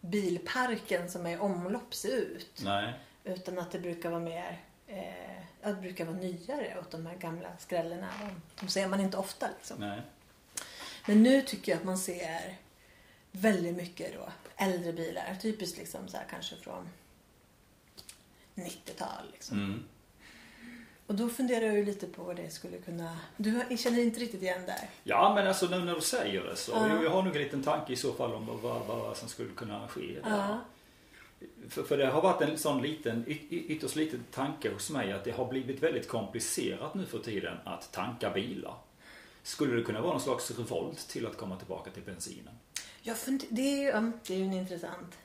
bilparken 0.00 1.10
som 1.10 1.26
är 1.26 1.30
i 1.30 1.38
omlopp 1.38 1.94
se 1.94 2.08
ut. 2.08 2.60
Nej. 2.64 2.92
Utan 3.24 3.58
att 3.58 3.70
det 3.70 3.78
brukar 3.78 4.10
vara 4.10 4.20
mer 4.20 4.58
eh, 4.86 5.42
det 5.68 5.80
brukar 5.80 6.04
vara 6.04 6.16
nyare 6.16 6.76
åt 6.80 6.90
de 6.90 7.06
här 7.06 7.16
gamla 7.16 7.48
skrällerna. 7.58 8.08
De, 8.60 8.68
ser 8.68 8.88
man 8.88 9.00
inte 9.00 9.16
ofta 9.16 9.48
liksom. 9.58 10.00
Men 11.06 11.22
nu 11.22 11.42
tycker 11.42 11.72
jag 11.72 11.78
att 11.78 11.84
man 11.84 11.98
ser 11.98 12.56
väldigt 13.32 13.76
mycket 13.76 14.14
då 14.14 14.28
äldre 14.56 14.92
bilar. 14.92 15.36
Typiskt 15.42 15.78
liksom 15.78 16.08
så 16.08 16.16
här 16.16 16.26
kanske 16.30 16.56
från 16.56 16.88
90-tal 18.54 19.24
liksom. 19.32 19.58
Mm. 19.58 19.84
Och 21.06 21.14
då 21.14 21.28
funderar 21.28 21.64
jag 21.64 21.74
ju 21.74 21.84
lite 21.84 22.06
på 22.06 22.22
vad 22.22 22.36
det 22.36 22.50
skulle 22.50 22.78
kunna... 22.78 23.18
Du 23.36 23.76
känner 23.78 24.02
inte 24.02 24.20
riktigt 24.20 24.42
igen 24.42 24.66
där? 24.66 24.90
Ja 25.04 25.34
men 25.34 25.46
alltså 25.46 25.66
nu 25.66 25.78
när 25.78 25.94
du 25.94 26.00
säger 26.00 26.44
det 26.44 26.56
så. 26.56 26.72
Ja. 26.72 27.02
Jag 27.02 27.10
har 27.10 27.22
nog 27.22 27.36
en 27.36 27.42
liten 27.42 27.62
tanke 27.62 27.92
i 27.92 27.96
så 27.96 28.12
fall 28.12 28.34
om 28.34 28.60
vad, 28.62 28.86
vad 28.86 29.16
som 29.16 29.28
skulle 29.28 29.52
kunna 29.54 29.88
ske. 29.88 30.20
där. 30.22 30.30
Ja. 30.30 30.58
För, 31.68 31.82
för 31.82 31.98
det 31.98 32.06
har 32.06 32.22
varit 32.22 32.42
en 32.42 32.58
sån 32.58 32.82
liten, 32.82 33.24
ytterst 33.50 33.96
liten 33.96 34.24
tanke 34.30 34.70
hos 34.72 34.90
mig 34.90 35.12
att 35.12 35.24
det 35.24 35.30
har 35.30 35.48
blivit 35.48 35.82
väldigt 35.82 36.08
komplicerat 36.08 36.94
nu 36.94 37.06
för 37.06 37.18
tiden 37.18 37.56
att 37.64 37.92
tanka 37.92 38.30
bilar. 38.30 38.74
Skulle 39.42 39.76
det 39.76 39.82
kunna 39.82 40.00
vara 40.00 40.12
någon 40.12 40.20
slags 40.20 40.58
revolt 40.58 41.08
till 41.08 41.26
att 41.26 41.36
komma 41.36 41.56
tillbaka 41.56 41.90
till 41.90 42.02
bensinen? 42.02 42.54
Jag 43.02 43.16
det, 43.48 43.62
är 43.62 43.76
ju, 43.76 43.86
ja, 43.88 44.12
det 44.26 44.34
är 44.34 44.38
ju 44.38 44.44
en 44.44 44.52
intressant. 44.52 45.18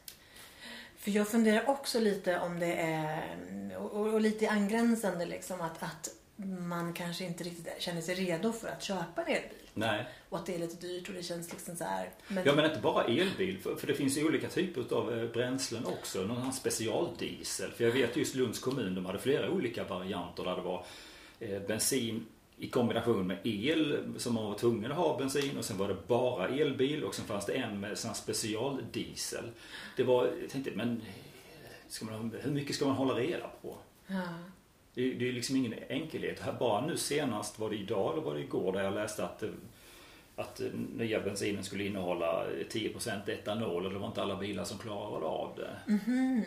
För 0.98 1.12
jag 1.12 1.27
funderar 1.27 1.70
också 1.70 2.00
lite 2.00 2.39
om 2.39 2.60
det 2.60 2.74
är, 2.74 3.77
och, 3.77 3.91
och, 3.91 4.13
och 4.13 4.22
lite 4.22 4.50
angränsande 4.50 5.25
liksom 5.25 5.62
att, 5.62 5.84
att 5.84 6.10
man 6.36 6.94
kanske 6.94 7.25
inte 7.25 7.44
riktigt 7.44 7.68
känner 7.80 8.02
sig 8.02 8.16
redo 8.16 8.52
för 8.52 8.68
att 8.68 8.84
köpa 8.84 9.22
en 9.22 9.28
elbil. 9.28 9.70
Nej. 9.74 10.06
Och 10.30 10.38
att 10.38 10.46
det 10.46 10.56
är 10.56 10.60
lite 10.60 10.88
dyrt 10.88 11.10
och 11.10 11.16
det 11.16 11.24
känns 11.24 11.52
liksom 11.52 11.75
så 11.75 11.84
här. 11.84 12.10
Men, 12.28 12.44
Ja 12.46 12.56
men 12.56 12.66
inte 12.66 12.80
bara 12.80 13.04
elbil, 13.04 13.60
för, 13.60 13.75
för 13.75 13.88
det 13.88 13.94
finns 13.94 14.18
ju 14.18 14.28
olika 14.28 14.50
typer 14.50 14.96
av 14.96 15.20
eh, 15.20 15.30
bränslen 15.32 15.86
också. 15.86 16.22
Någon 16.22 16.42
här 16.42 16.52
specialdiesel. 16.52 17.72
För 17.72 17.84
jag 17.84 17.92
vet 17.92 18.18
just 18.18 18.36
Lunds 18.36 18.60
kommun, 18.60 18.96
de 18.96 19.06
hade 19.06 19.20
flera 19.20 19.50
olika 19.50 19.84
varianter 19.84 20.44
där 20.44 20.56
det 20.56 20.62
var 20.62 20.86
eh, 21.40 21.62
bensin 21.68 22.25
i 22.58 22.70
kombination 22.70 23.28
med 23.28 23.38
el 23.44 24.13
som 24.18 24.34
man 24.34 24.46
var 24.46 24.58
tvungen 24.58 24.92
att 24.92 24.98
ha 24.98 25.18
bensin 25.18 25.58
och 25.58 25.66
sen 25.66 25.78
var 25.78 25.88
det 25.88 25.98
bara 26.08 26.48
elbil 26.48 27.04
och 27.04 27.16
sen 27.16 27.25
fanns 27.25 27.46
det 27.46 27.54
en 27.54 27.80
med 27.80 27.98
sån 27.98 28.08
här 28.08 28.16
specialdiesel. 28.16 29.46
Det 29.98 30.04
var, 30.04 30.25
jag 30.42 30.50
tänkte 30.50 30.72
men 30.75 30.92
eh, 30.92 31.70
ska 31.88 32.06
man, 32.06 32.36
hur 32.42 32.52
mycket 32.52 32.75
ska 32.75 32.86
man 32.86 32.96
hålla 32.96 33.13
reda 33.13 33.48
på? 33.62 33.78
ja. 34.08 34.22
Det, 34.94 35.12
är- 35.12 35.16
det 35.16 35.30
är 35.30 35.34
liksom 35.34 35.56
ingen 35.56 35.74
enkelhet. 35.90 36.40
Här 36.40 36.54
Bara 36.60 36.86
nu 36.86 36.98
senast, 36.98 37.60
var 37.60 37.70
det 37.70 37.76
idag 37.76 38.14
eller 38.14 38.22
var 38.22 38.34
det 38.36 38.42
igår, 38.42 38.74
där 38.74 38.84
jag 38.84 38.94
läste 38.94 39.26
att, 39.26 39.44
eh, 39.44 39.50
att 40.36 40.60
eh, 40.62 40.68
nya 40.96 41.20
bensinen 41.20 41.64
skulle 41.64 41.84
innehålla 41.86 42.46
10% 42.72 43.30
etanol 43.30 43.86
och 43.86 43.94
det 43.94 44.00
var 44.00 44.08
inte 44.08 44.22
alla 44.22 44.36
bilar 44.36 44.64
som 44.64 44.78
klarade 44.78 45.26
av 45.26 45.52
det. 45.58 45.78
Mhm. 45.94 46.44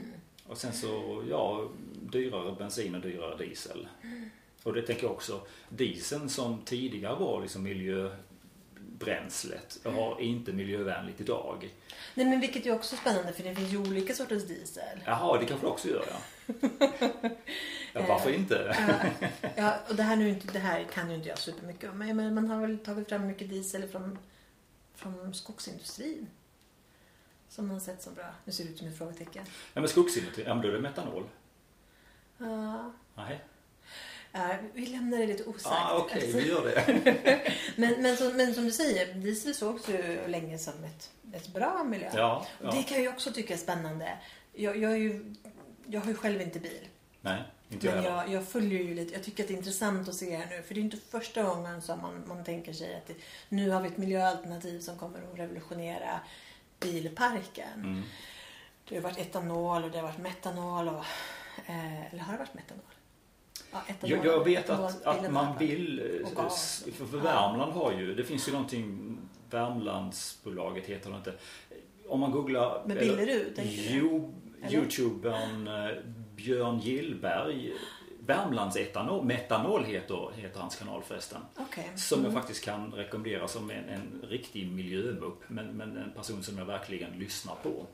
Och 0.47 0.59
sen 0.59 0.73
så, 0.73 1.25
ja, 1.31 1.69
dyrare 2.13 2.55
bensin 2.59 2.95
och 2.95 3.01
dyrare 3.01 3.37
diesel. 3.37 3.89
Och 4.63 4.73
det 4.75 4.83
tänker 4.83 5.03
jag 5.03 5.13
också, 5.13 5.41
dieseln 5.69 6.29
som 6.29 6.61
tidigare 6.65 7.17
var 7.19 7.43
liksom 7.43 7.63
miljöbränslet 7.63 9.79
har 9.85 10.21
inte 10.21 10.53
miljövänligt 10.53 11.21
idag. 11.21 11.71
Nej 12.15 12.27
men 12.27 12.41
vilket 12.41 12.67
är 12.67 12.75
också 12.75 12.97
spännande 12.97 13.33
för 13.33 13.43
det 13.45 13.55
finns 13.55 13.73
ju 13.73 13.79
olika 13.79 14.15
sorters 14.15 14.45
diesel. 14.45 14.99
Jaha, 15.07 15.39
det 15.41 15.47
kanske 15.47 15.67
det 15.67 15.71
också 15.71 15.89
gör 15.89 16.05
ja. 16.11 16.17
ja 18.01 18.07
varför 18.09 18.31
inte? 18.31 18.77
Ja, 18.89 19.27
ja, 19.57 19.77
och 19.89 19.95
det 19.97 20.03
här, 20.03 20.17
nu, 20.17 20.41
det 20.53 20.59
här 20.59 20.85
kan 20.85 21.11
ju 21.11 21.17
inte 21.17 21.29
jag 21.29 21.39
supermycket 21.39 21.91
om. 21.91 21.99
Men 21.99 22.35
man 22.35 22.49
har 22.49 22.61
väl 22.61 22.79
tagit 22.79 23.09
fram 23.09 23.27
mycket 23.27 23.51
diesel 23.51 23.89
från, 23.89 24.19
från 24.95 25.35
skogsindustrin. 25.35 26.27
Som 27.49 27.69
man 27.69 27.81
sett 27.81 28.03
som 28.03 28.15
bra. 28.15 28.35
Nu 28.45 28.53
ser 28.53 28.65
det 28.65 28.71
ut 28.71 28.79
som 28.79 28.89
ett 28.89 28.99
frågetecken. 28.99 29.45
Ja 29.75 29.81
men 29.81 29.89
skogsindustrin, 29.89 30.47
ja 30.47 30.55
men 30.55 30.63
då 30.63 30.69
är 30.69 30.73
det 30.73 30.81
metanol. 30.81 31.25
Ja, 32.39 32.93
Nej. 33.15 33.45
ja, 34.33 34.55
vi 34.75 34.87
lämnar 34.87 35.19
det 35.19 35.27
lite 35.27 35.45
osagt. 35.45 35.67
Ah, 35.67 35.99
Okej, 35.99 36.23
Alltså, 36.23 36.39
vi 36.39 36.49
gör 36.49 36.65
det. 36.65 37.53
men, 37.77 38.03
men, 38.03 38.17
som, 38.17 38.37
men 38.37 38.55
som 38.55 38.65
du 38.65 38.73
säger, 38.73 39.15
diesel 39.15 39.55
sågs 39.55 39.89
ju 39.89 40.27
länge 40.27 40.59
som 40.59 40.85
ett, 40.85 41.11
ett 41.33 41.49
bra 41.49 41.85
miljö. 41.85 42.11
Ja, 42.15 42.47
Det 42.61 42.67
ja. 42.77 42.83
kan 42.89 43.03
jag 43.03 43.15
också 43.15 43.33
tycka 43.33 43.55
är 43.55 43.59
spännande. 43.59 44.19
Jag, 44.53 44.77
jag, 44.77 44.93
är 44.93 44.97
ju, 44.97 45.35
jag 45.87 46.01
har 46.01 46.09
ju 46.09 46.15
själv 46.15 46.41
inte 46.41 46.61
bil. 46.61 46.89
Nej, 47.21 47.43
inte 47.69 47.95
Men 47.95 48.05
jag, 48.05 48.29
jag 48.29 48.49
följer 48.49 48.83
ju 48.83 48.95
lite, 48.95 49.15
jag 49.15 49.23
tycker 49.23 49.43
att 49.43 49.49
det 49.49 49.55
är 49.55 49.59
intressant 49.59 50.09
att 50.09 50.15
se 50.15 50.37
här 50.37 50.47
nu. 50.57 50.63
För 50.63 50.75
det 50.75 50.81
är 50.81 50.83
inte 50.83 50.97
första 50.97 51.43
gången 51.43 51.83
som 51.83 52.03
man, 52.03 52.23
man 52.27 52.45
tänker 52.45 52.73
sig 52.73 52.97
att 52.97 53.07
det, 53.07 53.15
nu 53.49 53.71
har 53.71 53.83
vi 53.83 53.89
ett 53.89 53.97
miljöalternativ 53.97 54.81
som 54.81 54.99
kommer 54.99 55.19
att 55.19 55.39
revolutionera 55.39 56.21
bilparken. 56.81 57.75
Mm. 57.75 58.03
Det 58.89 58.95
har 58.95 59.03
varit 59.03 59.19
etanol 59.19 59.85
och 59.85 59.91
det 59.91 59.99
har 59.99 60.03
varit 60.03 60.19
metanol 60.19 60.89
och... 60.89 61.05
Eh, 61.67 62.13
eller 62.13 62.23
har 62.23 62.33
det 62.33 62.39
varit 62.39 62.55
metanol? 62.55 62.85
Ja, 63.73 63.83
etanol. 63.89 64.17
Jag, 64.17 64.35
jag 64.35 64.45
vet 64.45 64.69
Etanol- 64.69 64.87
att, 64.87 65.25
att 65.25 65.33
man 65.33 65.59
vill, 65.59 66.21
eh, 66.23 66.29
för, 66.93 67.07
för 67.07 67.19
Värmland 67.19 67.73
har 67.73 67.93
ju, 67.93 68.15
det 68.15 68.25
finns 68.25 68.49
ju 68.49 68.53
någonting, 68.53 69.19
Värmlandsbolaget 69.51 70.87
heter 70.87 71.11
det 71.11 71.17
inte. 71.17 71.35
Om 72.09 72.21
man 72.21 72.31
googlar... 72.31 72.83
Med 72.87 72.99
Billerud? 72.99 73.61
Jo? 73.65 74.35
Youtubern 74.71 75.69
eh, 75.69 75.97
Björn 76.37 76.79
Gillberg, 76.81 77.73
Värmlands 78.27 78.77
etanol, 78.77 79.25
metanol 79.25 79.85
heter, 79.85 80.31
heter 80.37 80.61
hans 80.61 80.77
kanal 80.77 81.03
förresten. 81.03 81.41
Okej. 81.57 81.91
Som 81.97 82.19
jag 82.23 82.31
Mm. 82.31 82.41
faktiskt 82.43 82.65
kan 82.65 82.93
rekommendera 82.93 83.49
som 83.49 83.71
en, 83.71 83.89
en 83.89 84.23
riktig 84.29 84.67
miljömupp. 84.73 85.43
Men, 85.49 85.67
men 85.67 85.97
en 85.97 86.13
person 86.13 86.43
som 86.43 86.59
jag 86.59 86.65
verkligen 86.65 87.11
lyssnar 87.19 87.55
på. 87.63 87.87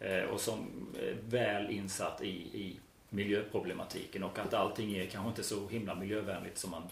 Eh, 0.00 0.22
och 0.22 0.40
som 0.40 0.58
är 1.00 1.16
väl 1.28 1.70
insatt 1.70 2.22
i, 2.22 2.28
i 2.36 2.76
miljöproblematiken 3.10 4.22
och 4.22 4.38
att 4.38 4.54
allting 4.54 4.94
är 4.96 5.06
kanske 5.06 5.28
inte 5.28 5.42
så 5.42 5.68
himla 5.68 5.94
miljövänligt 5.94 6.58
som 6.58 6.70
man 6.70 6.82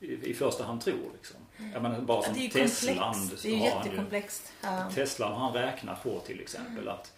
i, 0.00 0.30
i 0.30 0.34
första 0.34 0.64
hand 0.64 0.80
tror. 0.80 1.10
Liksom. 1.14 1.36
Jag 1.74 1.82
menar, 1.82 2.00
bara 2.00 2.18
Ja, 2.18 2.22
som 2.22 2.34
det 2.34 2.40
är 2.40 2.42
ju 2.42 2.48
Teslan. 2.48 3.12
komplext. 3.14 3.42
Det 3.42 3.48
är 3.48 3.52
ju 3.52 3.58
han 3.70 3.84
jättekomplext. 3.84 4.52
Ja. 4.62 4.90
Teslan 4.94 5.32
har 5.32 5.38
han 5.38 5.52
räknat 5.52 6.02
på 6.02 6.18
till 6.20 6.40
exempel 6.40 6.88
att, 6.88 7.12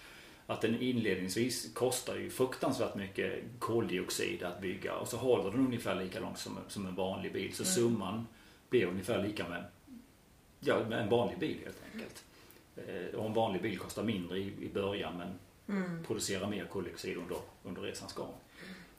att 0.46 0.60
den 0.60 0.80
inledningsvis 0.80 1.74
kostar 1.74 2.16
ju 2.16 2.30
fruktansvärt 2.30 2.94
mycket 2.94 3.42
koldioxid 3.58 4.42
att 4.42 4.60
bygga 4.60 4.94
och 4.96 5.08
så 5.08 5.16
håller 5.16 5.50
den 5.50 5.60
ungefär 5.66 5.94
lika 5.94 6.20
långt 6.20 6.38
som, 6.38 6.58
som 6.68 6.86
en 6.86 6.94
vanlig 6.94 7.32
bil. 7.32 7.54
Så 7.54 7.64
summan 7.64 8.26
blir 8.70 8.86
ungefär 8.86 9.22
lika 9.22 9.48
med, 9.48 9.64
ja, 10.60 10.80
med 10.88 10.98
en 10.98 11.08
vanlig 11.08 11.38
bil 11.38 11.58
helt 11.64 11.80
enkelt. 11.92 12.24
Eh, 12.76 13.18
Och 13.18 13.26
en 13.26 13.32
vanlig 13.34 13.62
bil 13.62 13.78
kostar 13.78 14.02
mindre 14.02 14.38
i, 14.38 14.52
i 14.60 14.68
början 14.74 15.16
men 15.18 15.28
Mm. 15.68 16.04
producerar 16.04 16.48
mer 16.50 16.64
koldioxid 16.64 17.16
under, 17.16 17.36
under 17.62 17.82
resans 17.82 18.12
gång. 18.12 18.34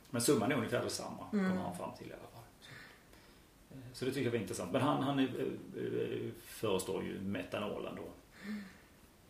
Men 0.09 0.21
summan 0.21 0.51
är 0.51 0.55
ungefär 0.55 0.83
detsamma, 0.83 1.27
Mm. 1.33 1.49
kommer 1.49 1.61
han 1.61 1.77
fram 1.77 1.89
till 1.97 2.07
i 2.07 2.11
alla 2.13 2.21
fall. 2.33 2.43
Så, 2.61 3.75
eh, 3.75 3.81
så 3.93 4.05
det 4.05 4.11
tycker 4.11 4.25
jag 4.25 4.31
var 4.31 4.39
intressant. 4.39 4.71
Men 4.71 4.81
han, 4.81 5.03
han 5.03 5.19
är, 5.19 5.23
eh, 5.23 5.83
eh, 5.83 6.31
förestår 6.45 7.03
ju 7.03 7.19
metanolen 7.21 7.95
då. 7.95 8.03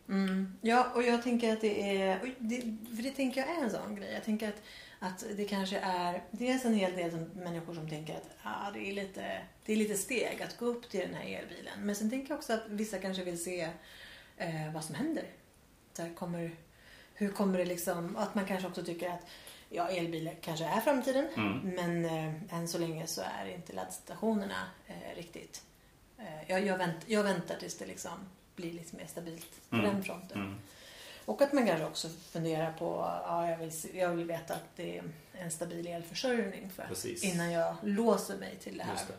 Mm. 0.08 0.58
Ja, 0.60 0.92
och 0.94 1.02
jag 1.02 1.22
tänker 1.22 1.52
att 1.52 1.60
det 1.60 2.00
är... 2.00 2.34
Det, 2.38 2.60
för 2.96 3.02
det 3.02 3.10
tänker 3.10 3.40
jag 3.40 3.50
är 3.50 3.62
en 3.62 3.70
sån 3.70 3.96
grej. 3.96 4.12
Jag 4.14 4.24
tänker 4.24 4.48
att, 4.48 4.62
att 4.98 5.24
det 5.36 5.44
kanske 5.44 5.78
är... 5.78 6.22
Dels 6.30 6.64
en 6.64 6.74
hel 6.74 6.96
del 6.96 7.10
som, 7.10 7.22
människor 7.22 7.74
som 7.74 7.88
tänker 7.88 8.14
att 8.14 8.30
ah, 8.42 8.70
det, 8.70 8.90
är 8.90 8.92
lite, 8.92 9.42
det 9.64 9.72
är 9.72 9.76
lite 9.76 9.94
steg 9.94 10.42
att 10.42 10.58
gå 10.58 10.66
upp 10.66 10.90
till 10.90 11.00
den 11.00 11.14
här 11.14 11.38
elbilen. 11.38 11.80
Men 11.86 11.96
sen 11.96 12.10
tänker 12.10 12.30
jag 12.30 12.38
också 12.38 12.52
att 12.52 12.68
vissa 12.68 12.98
kanske 12.98 13.24
vill 13.24 13.44
se 13.44 13.68
eh, 14.36 14.72
vad 14.74 14.84
som 14.84 14.94
händer. 14.94 15.24
Så 15.92 16.02
här, 16.02 16.14
kommer, 16.14 16.56
hur 17.14 17.32
kommer 17.32 17.58
det 17.58 17.64
liksom... 17.64 18.16
Att 18.16 18.34
man 18.34 18.46
kanske 18.46 18.68
också 18.68 18.84
tycker 18.84 19.10
att 19.10 19.26
ja, 19.68 19.88
elbilar 19.88 20.34
kanske 20.40 20.64
är 20.64 20.80
framtiden. 20.80 21.26
Mm. 21.36 21.58
Men 21.58 22.04
eh, 22.04 22.54
än 22.58 22.68
så 22.68 22.78
länge 22.78 23.06
så 23.06 23.22
är 23.40 23.46
inte 23.46 23.72
laddstationerna 23.72 24.68
eh, 24.86 25.16
riktigt... 25.16 25.62
Eh, 26.18 26.50
jag, 26.50 26.66
jag, 26.66 26.78
vänt, 26.78 27.04
jag 27.06 27.22
väntar 27.22 27.56
tills 27.56 27.78
det 27.78 27.86
liksom 27.86 28.28
blir 28.56 28.72
lite 28.72 28.96
mer 28.96 29.06
stabilt 29.06 29.70
på 29.70 29.76
Mm. 29.76 29.88
den 29.94 30.04
fronten. 30.04 30.40
Mm. 30.40 30.54
Och 31.24 31.42
att 31.42 31.52
man 31.52 31.66
kanske 31.66 31.84
också 31.86 32.08
funderar 32.08 32.72
på, 32.72 32.86
ja, 33.24 33.50
jag, 33.50 33.58
vill, 33.58 33.72
jag 33.94 34.10
vill 34.10 34.26
veta 34.26 34.54
att 34.54 34.76
det 34.76 34.98
är 34.98 35.04
en 35.32 35.50
stabil 35.50 35.86
elförsörjning 35.86 36.70
för, 36.70 36.84
Precis. 36.86 37.24
innan 37.24 37.52
jag 37.52 37.76
låser 37.82 38.36
mig 38.38 38.56
till 38.56 38.78
det 38.78 38.84
här. 38.84 38.94
Det. 39.08 39.14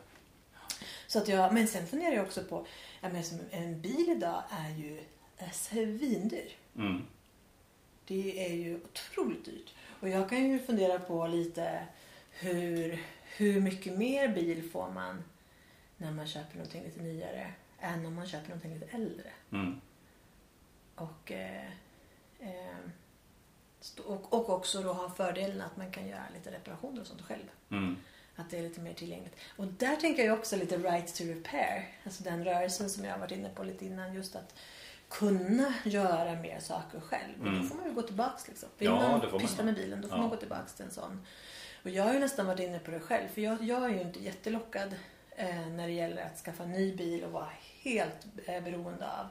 Så 1.07 1.19
att 1.19 1.27
jag, 1.27 1.53
men 1.53 1.67
sen 1.67 1.87
funderar 1.87 2.11
jag 2.15 2.25
också 2.25 2.43
på, 2.43 2.65
ja, 3.01 3.09
men 3.09 3.23
en 3.51 3.81
bil 3.81 4.09
idag 4.09 4.43
är 4.51 4.69
ju 4.69 5.03
är 5.37 5.49
svindyr. 5.51 6.51
Mm. 6.75 7.03
Det 8.07 8.45
är 8.49 8.53
ju 8.53 8.75
otroligt 8.83 9.45
dyrt. 9.45 9.73
Och 9.99 10.09
jag 10.09 10.29
kan 10.29 10.49
ju 10.49 10.59
fundera 10.59 10.99
på 10.99 11.27
lite 11.27 11.87
hur, 12.31 13.03
hur 13.37 13.61
mycket 13.61 13.97
mer 13.97 14.27
bil 14.27 14.69
får 14.71 14.91
man 14.91 15.23
när 15.97 16.11
man 16.11 16.27
köper 16.27 16.55
någonting 16.55 16.83
lite 16.83 17.01
nyare 17.01 17.53
än 17.79 18.05
om 18.05 18.15
man 18.15 18.27
köper 18.27 18.47
någonting 18.49 18.73
lite 18.73 18.85
äldre. 18.95 19.29
Mm. 19.51 19.81
Och, 20.95 21.31
eh, 21.31 21.67
eh, 22.39 22.77
och, 24.05 24.33
och 24.33 24.49
också 24.49 24.81
då 24.81 24.93
ha 24.93 25.09
fördelen 25.09 25.61
att 25.61 25.77
man 25.77 25.91
kan 25.91 26.07
göra 26.07 26.23
lite 26.33 26.51
reparationer 26.51 27.01
och 27.01 27.07
sånt 27.07 27.21
själv. 27.21 27.43
Mm. 27.71 27.95
Att 28.35 28.49
det 28.49 28.57
är 28.57 28.61
lite 28.63 28.81
mer 28.81 28.93
tillgängligt. 28.93 29.35
Och 29.57 29.67
där 29.67 29.95
tänker 29.95 30.25
jag 30.25 30.39
också 30.39 30.55
lite 30.55 30.77
right 30.77 31.15
to 31.15 31.23
repair. 31.23 31.87
Alltså 32.05 32.23
den 32.23 32.43
rörelsen 32.45 32.89
som 32.89 33.03
jag 33.05 33.11
har 33.11 33.19
varit 33.19 33.31
inne 33.31 33.49
på 33.49 33.63
lite 33.63 33.85
innan. 33.85 34.13
Just 34.13 34.35
att 34.35 34.55
kunna 35.09 35.73
göra 35.85 36.35
mer 36.41 36.59
saker 36.59 36.99
själv. 36.99 37.41
Och 37.41 37.47
Mm. 37.47 37.61
då 37.61 37.67
får 37.67 37.75
man 37.75 37.85
ju 37.85 37.93
gå 37.93 38.01
tillbaks 38.01 38.47
liksom. 38.47 38.69
Vill 38.77 38.85
Ja, 38.87 39.17
man 39.31 39.39
pyssla 39.39 39.63
med 39.63 39.75
bilen 39.75 40.01
då 40.01 40.07
får 40.07 40.17
Ja. 40.17 40.21
man 40.21 40.29
gå 40.29 40.35
tillbaks 40.35 40.73
till 40.73 40.85
en 40.85 40.91
sån. 40.91 41.25
Och 41.83 41.89
jag 41.89 42.03
har 42.03 42.13
ju 42.13 42.19
nästan 42.19 42.45
varit 42.45 42.59
inne 42.59 42.79
på 42.79 42.91
det 42.91 42.99
själv. 42.99 43.27
För 43.27 43.41
jag, 43.41 43.63
jag 43.63 43.83
är 43.85 43.89
ju 43.89 44.01
inte 44.01 44.19
jättelockad 44.23 44.95
eh, 45.35 45.67
när 45.67 45.87
det 45.87 45.93
gäller 45.93 46.21
att 46.25 46.37
skaffa 46.37 46.65
ny 46.65 46.95
bil 46.95 47.23
och 47.23 47.31
vara 47.31 47.45
helt 47.81 48.25
eh, 48.45 48.63
beroende 48.63 49.05
av, 49.11 49.27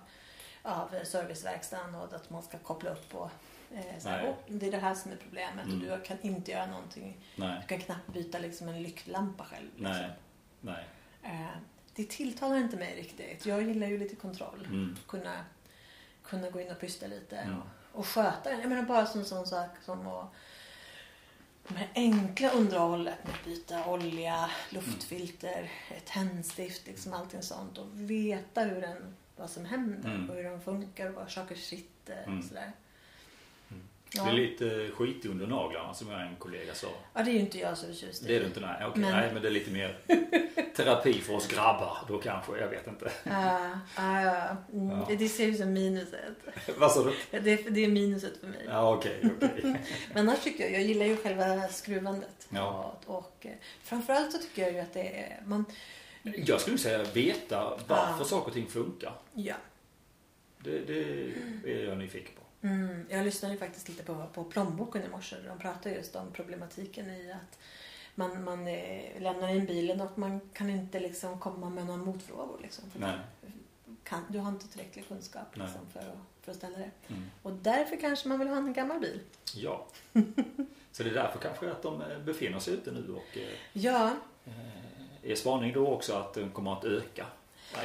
av 0.62 1.04
serviceverkstaden 1.04 1.94
och 1.94 2.12
att 2.14 2.30
man 2.30 2.42
ska 2.42 2.58
koppla 2.58 2.90
upp 2.90 3.14
och 3.14 3.30
eh, 3.74 3.98
så 3.98 4.08
här, 4.08 4.22
Nej. 4.22 4.30
"Åh, 4.48 4.56
det 4.56 4.66
är 4.66 4.70
det 4.72 4.78
här 4.78 4.94
som 4.94 5.12
är 5.12 5.16
problemet 5.16 5.64
Mm. 5.66 5.90
och 5.90 5.98
du 5.98 6.04
kan 6.04 6.20
inte 6.22 6.50
göra 6.50 6.66
någonting. 6.66 7.16
Nej. 7.36 7.58
Du 7.60 7.66
kan 7.66 7.78
knappt 7.78 8.12
byta 8.12 8.38
liksom 8.38 8.68
en 8.68 8.82
lyktlampa 8.82 9.44
själv. 9.44 9.68
Liksom. 9.76 9.92
Nej. 9.92 10.10
Nej. 10.60 10.84
Eh, 11.22 11.56
det 11.94 12.08
tilltalar 12.10 12.56
inte 12.56 12.76
mig 12.76 12.96
riktigt. 12.96 13.46
Jag 13.46 13.62
gillar 13.62 13.86
ju 13.86 13.98
lite 13.98 14.16
kontroll. 14.16 14.64
Mm. 14.70 14.96
Kunna, 15.08 15.44
kunna 16.22 16.50
gå 16.50 16.60
in 16.60 16.70
och 16.70 16.80
pysta 16.80 17.06
lite 17.06 17.36
Mm. 17.36 17.58
och, 17.58 17.66
och 17.98 18.06
sköta 18.06 18.50
den. 18.50 18.60
Jag 18.60 18.68
menar 18.68 18.82
bara 18.82 19.06
som 19.06 19.24
sån 19.24 19.46
sak 19.46 19.68
som 19.84 20.06
att 20.06 20.32
de 21.68 21.74
här 21.76 21.88
enkla 21.94 22.50
underhållet 22.50 23.14
med 23.24 23.34
att 23.34 23.44
byta 23.44 23.86
olja, 23.86 24.50
luftfilter, 24.70 25.70
ett 25.96 26.04
tändstift, 26.06 26.86
liksom 26.86 27.12
allting 27.12 27.42
sånt 27.42 27.78
och 27.78 27.86
veta 27.92 28.60
hur 28.60 28.80
den, 28.80 29.14
vad 29.36 29.50
som 29.50 29.64
händer 29.64 30.10
Mm. 30.14 30.30
och 30.30 30.36
hur 30.36 30.44
den 30.44 30.60
funkar 30.60 31.08
och 31.08 31.14
var 31.14 31.26
saker 31.26 31.54
sitter 31.54 32.22
Mm. 32.26 32.38
och 32.38 32.44
sådär. 32.44 32.72
Ja. 34.16 34.24
Det 34.24 34.30
är 34.30 34.34
lite 34.34 34.90
skit 34.94 35.26
under 35.26 35.46
naglarna 35.46 35.94
som 35.94 36.10
jag 36.10 36.22
en 36.22 36.36
kollega 36.36 36.74
sa. 36.74 36.86
ja, 37.14 37.22
det 37.22 37.30
är 37.30 37.34
ju 37.34 37.40
inte 37.40 37.58
jag 37.58 37.78
så 37.78 37.86
förtjust 37.86 38.22
i. 38.22 38.26
Det 38.26 38.36
är 38.36 38.40
det 38.40 38.46
inte? 38.46 38.60
Nej, 38.60 38.84
okej. 38.86 39.00
Men- 39.02 39.12
nej 39.12 39.30
men 39.32 39.42
det 39.42 39.48
är 39.48 39.52
lite 39.52 39.70
mer 39.70 39.98
terapi 40.76 41.12
för 41.12 41.34
oss 41.34 41.48
grabbar 41.48 41.98
då 42.08 42.18
kanske. 42.18 42.58
Jag 42.58 42.68
vet 42.68 42.86
inte. 42.86 43.10
Ja, 43.24 43.70
ja, 43.96 44.22
ja. 44.22 44.56
Mm, 44.72 44.98
Ja. 44.98 45.06
Det, 45.18 45.28
ser 45.28 45.46
ju 45.46 45.54
som 45.56 45.72
minuset. 45.72 46.20
Vad 46.78 46.92
sa 46.92 47.04
du? 47.04 47.40
Det, 47.40 47.56
det 47.56 47.84
är 47.84 47.88
minuset 47.88 48.40
för 48.40 48.46
mig. 48.46 48.64
Ja 48.68 48.94
okej, 48.94 49.20
okej. 49.36 49.62
Men 50.14 50.28
annars 50.28 50.40
tycker 50.44 50.64
jag, 50.64 50.72
jag 50.72 50.82
gillar 50.82 51.06
ju 51.06 51.16
själva 51.16 51.68
skruvandet. 51.68 52.46
Ja. 52.48 52.98
Och, 53.06 53.16
och 53.18 53.46
eh, 53.46 53.52
framförallt 53.82 54.32
så 54.32 54.38
tycker 54.38 54.62
jag 54.62 54.72
ju 54.72 54.78
att 54.78 54.94
det 54.94 55.18
är, 55.20 55.42
man, 55.46 55.64
Jag 56.22 56.60
skulle 56.60 56.78
säga 56.78 57.04
veta 57.04 57.78
varför 57.88 58.14
Ja. 58.18 58.24
saker 58.24 58.46
och 58.48 58.54
ting 58.54 58.66
funkar. 58.66 59.12
ja. 59.34 59.54
Det, 60.58 60.78
det 60.78 61.00
är 61.72 61.84
jag 61.88 61.98
nyfiken. 61.98 62.32
Mm, 62.62 63.06
jag 63.08 63.24
lyssnade 63.24 63.54
ju 63.54 63.60
faktiskt 63.60 63.88
lite 63.88 64.02
på, 64.02 64.26
på 64.34 64.44
plånboken 64.44 65.02
i 65.02 65.08
morse. 65.08 65.36
De 65.48 65.58
pratar 65.58 65.90
just 65.90 66.16
om 66.16 66.32
problematiken 66.32 67.10
i 67.10 67.32
att 67.32 67.58
man, 68.14 68.44
man 68.44 68.68
eh, 68.68 69.20
lämnar 69.20 69.48
in 69.48 69.66
bilen 69.66 70.00
och 70.00 70.18
man 70.18 70.40
kan 70.52 70.70
inte 70.70 71.00
liksom 71.00 71.40
komma 71.40 71.70
med 71.70 71.86
några 71.86 72.04
motfrågor. 72.04 72.58
Liksom, 72.62 72.84
kan, 74.04 74.24
du 74.28 74.38
har 74.38 74.48
inte 74.48 74.68
tillräcklig 74.68 75.08
kunskap 75.08 75.56
liksom, 75.56 75.80
för, 75.92 76.00
att, 76.00 76.18
för 76.42 76.50
att 76.50 76.56
ställa 76.56 76.78
det. 76.78 76.90
Mm. 77.08 77.30
Och 77.42 77.52
därför 77.52 77.96
kanske 77.96 78.28
man 78.28 78.38
vill 78.38 78.48
ha 78.48 78.56
en 78.56 78.72
gammal 78.72 79.00
bil. 79.00 79.20
Ja. 79.54 79.86
Så 80.92 81.02
det 81.02 81.10
är 81.10 81.14
därför 81.14 81.38
kanske 81.38 81.70
att 81.70 81.82
de 81.82 82.02
eh, 82.02 82.18
befinner 82.18 82.58
sig 82.58 82.74
ute 82.74 82.92
nu 82.92 83.12
och 83.12 83.38
eh, 83.38 83.48
Ja, 83.72 84.16
är 85.22 85.34
spaning 85.34 85.72
då 85.72 85.88
också 85.88 86.12
att 86.12 86.34
den 86.34 86.50
kommer 86.50 86.72
att 86.72 86.84
öka 86.84 87.26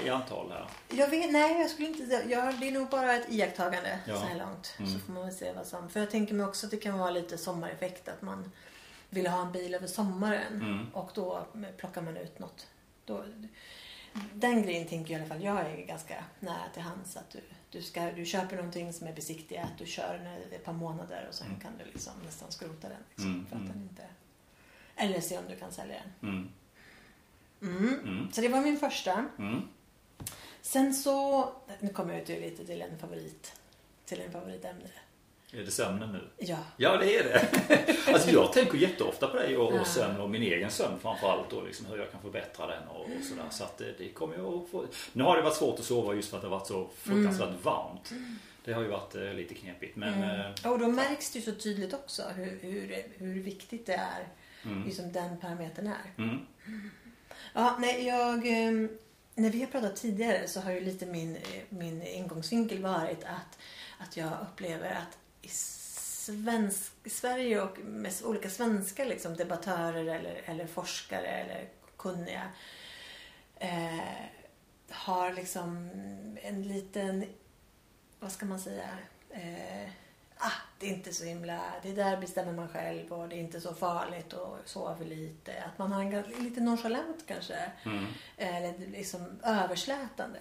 i 0.05 0.09
antal 0.09 0.51
här. 0.51 0.67
Jag 0.89 1.07
vet, 1.07 1.31
nej, 1.31 1.61
jag 1.61 1.69
skulle 1.69 1.88
inte. 1.88 2.23
Jag, 2.29 2.59
det 2.59 2.67
är 2.67 2.71
nog 2.71 2.89
bara 2.89 3.13
ett 3.15 3.25
iakttagande 3.29 4.00
Ja. 4.07 4.15
så 4.19 4.25
här 4.25 4.35
långt. 4.39 4.75
Mm. 4.79 4.93
Så 4.93 5.00
får 5.00 5.13
man 5.13 5.23
väl 5.25 5.35
se 5.35 5.51
vad 5.53 5.67
som... 5.67 5.89
För 5.89 6.00
jag 6.00 6.11
tänker 6.11 6.33
mig 6.33 6.45
också 6.45 6.65
att 6.67 6.71
det 6.71 6.77
kan 6.77 7.00
vara 7.00 7.11
lite 7.11 7.38
sommareffekt. 7.38 8.07
Att 8.07 8.21
man 8.21 8.51
vill 9.09 9.27
ha 9.27 9.41
en 9.41 9.51
bil 9.51 9.75
över 9.75 9.88
sommaren. 9.88 10.53
Mm. 10.61 10.88
Och 10.93 11.11
då 11.13 11.45
plockar 11.77 12.01
man 12.01 12.17
ut 12.17 12.39
något. 12.39 12.67
Då, 13.05 13.25
den 14.33 14.63
grejen 14.63 14.88
tänker 14.88 15.13
jag 15.13 15.19
i 15.19 15.23
alla 15.23 15.33
fall. 15.33 15.43
Jag 15.43 15.59
är 15.71 15.85
ganska 15.85 16.23
nära 16.39 16.70
till 16.74 16.81
hands. 16.81 17.17
Att 17.17 17.29
du, 17.29 17.39
du, 17.70 17.81
ska, 17.81 18.11
du 18.11 18.25
köper 18.25 18.55
någonting 18.55 18.94
som 18.94 19.07
är 19.07 19.13
besiktigat. 19.13 19.70
Du 19.77 19.85
kör 19.85 20.37
ett 20.51 20.63
par 20.65 20.74
månader 20.74 21.25
och 21.29 21.35
sen 21.35 21.48
Mm. 21.48 21.59
kan 21.59 21.72
du 21.77 21.85
liksom 21.91 22.13
nästan 22.25 22.51
skrota 22.51 22.89
den. 22.89 22.98
Liksom, 23.09 23.31
Mm, 23.33 23.46
för 23.46 23.55
att 23.55 23.61
mm. 23.61 23.74
den 23.74 23.81
inte... 23.83 24.03
Eller 24.96 25.22
se 25.22 25.37
om 25.37 25.44
du 25.50 25.55
kan 25.55 25.72
sälja 25.72 25.96
den. 26.20 26.51
Mm. 27.61 27.77
Mm. 27.77 28.00
Mm. 28.03 28.31
Så 28.31 28.41
det 28.41 28.47
var 28.50 28.61
min 28.61 28.77
första. 28.79 29.25
Mm. 29.39 29.61
Sen 30.61 30.93
så, 30.93 31.50
nu 31.79 31.89
kommer 31.89 32.13
jag 32.13 32.21
ut 32.21 32.27
lite 32.29 32.65
till 32.65 32.81
en 32.81 32.97
favorit, 33.00 33.53
till 34.05 34.21
en 34.21 34.31
favoritämne. 34.31 34.89
Är 35.53 35.57
det 35.63 35.71
sömnen 35.71 36.11
nu? 36.11 36.27
Ja. 36.37 36.57
Ja, 36.77 36.97
det 36.97 37.15
är 37.17 37.24
det. 37.24 37.95
Alltså 38.13 38.29
jag 38.31 38.53
tänker 38.53 38.77
jätteofta 38.77 39.27
på 39.27 39.37
dig 39.37 39.57
och, 39.57 39.74
och 39.74 39.87
sömn 39.87 40.19
och 40.21 40.29
min 40.29 40.41
egen 40.41 40.71
sömn 40.71 41.00
framförallt 41.01 41.53
och 41.53 41.65
liksom 41.65 41.85
hur 41.85 41.97
jag 41.97 42.11
kan 42.11 42.21
förbättra 42.21 42.67
den 42.67 42.87
och, 42.87 43.01
och 43.01 43.24
sådär. 43.29 43.43
Så 43.51 43.63
att 43.63 43.77
det, 43.77 43.93
det 43.97 44.09
kommer 44.09 44.35
jag 44.37 44.53
att 44.53 44.69
få. 44.69 44.85
Nu 45.13 45.24
har 45.24 45.37
det 45.37 45.41
varit 45.43 45.55
svårt 45.55 45.79
att 45.79 45.85
sova 45.85 46.13
just 46.13 46.29
för 46.29 46.37
att 46.37 46.41
det 46.43 46.47
har 46.50 46.57
varit 46.57 46.67
så 46.67 46.89
fruktansvärt 46.97 47.63
varmt. 47.63 48.11
Det 48.65 48.74
har 48.74 48.81
ju 48.81 48.87
varit 48.87 49.15
eh, 49.15 49.33
lite 49.33 49.53
knepigt. 49.53 49.95
Men 49.95 50.24
eh, 50.24 50.39
Mm. 50.41 50.71
Och 50.74 50.79
då 50.79 50.87
märks 50.87 51.31
det 51.31 51.39
ju 51.39 51.45
så 51.45 51.51
tydligt 51.59 51.93
också 51.93 52.24
hur, 52.35 52.59
hur, 52.61 53.03
hur 53.17 53.41
viktigt 53.43 53.85
det 53.85 53.93
är, 53.93 54.27
mm, 54.63 54.83
liksom 54.85 55.11
den 55.11 55.37
parametern 55.37 55.87
är. 55.87 56.24
mm, 56.24 56.39
Ja, 57.54 57.77
nej, 57.80 58.06
jag, 58.06 58.48
ehm, 58.48 58.90
när 59.36 59.50
vi 59.50 59.60
har 59.60 59.68
pratat 59.68 59.96
tidigare 59.96 60.48
så 60.48 60.60
har 60.60 60.72
ju 60.72 60.80
lite 60.80 61.06
min, 61.06 61.36
eh, 61.36 61.64
min 61.70 62.01
ingångsvinkel 62.01 62.82
varit 62.82 63.24
att, 63.24 63.58
att 63.98 64.18
jag 64.18 64.32
upplever 64.42 64.92
att 64.92 65.18
i, 65.42 65.48
svensk, 65.48 66.92
Sverige 67.06 67.62
och 67.62 67.80
med 67.80 68.14
olika 68.24 68.50
svenska 68.50 69.06
liksom, 69.06 69.36
debattörer 69.36 70.06
eller, 70.06 70.42
eller 70.46 70.68
forskare 70.68 71.27
eller 71.27 71.70
kunniga 71.98 72.50
eh, 73.56 74.25
har 74.90 75.34
liksom 75.34 75.90
en 76.42 76.64
liten, 76.64 77.25
vad 78.20 78.32
ska 78.32 78.46
man 78.46 78.60
säga, 78.60 78.90
eh, 79.30 79.90
ah, 80.38 80.51
det 80.81 80.87
är 80.87 80.94
inte 80.94 81.13
så 81.13 81.25
himla, 81.25 81.61
det 81.83 81.91
där 81.94 82.17
bestämmer 82.17 82.53
man 82.53 82.70
själv 82.70 83.13
och 83.13 83.29
det 83.29 83.35
är 83.35 83.39
inte 83.39 83.61
så 83.61 83.74
farligt 83.74 84.33
och 84.33 84.57
sova 84.65 84.96
för 84.96 85.05
lite. 85.05 85.63
Att 85.63 85.77
man 85.77 85.91
har 85.91 86.01
en 86.01 86.22
lite 86.44 86.61
nonchalant 86.61 87.24
kanske, 87.27 87.72
mm, 87.85 88.05
eller 88.37 88.77
liksom 88.87 89.39
överslätande. 89.44 90.39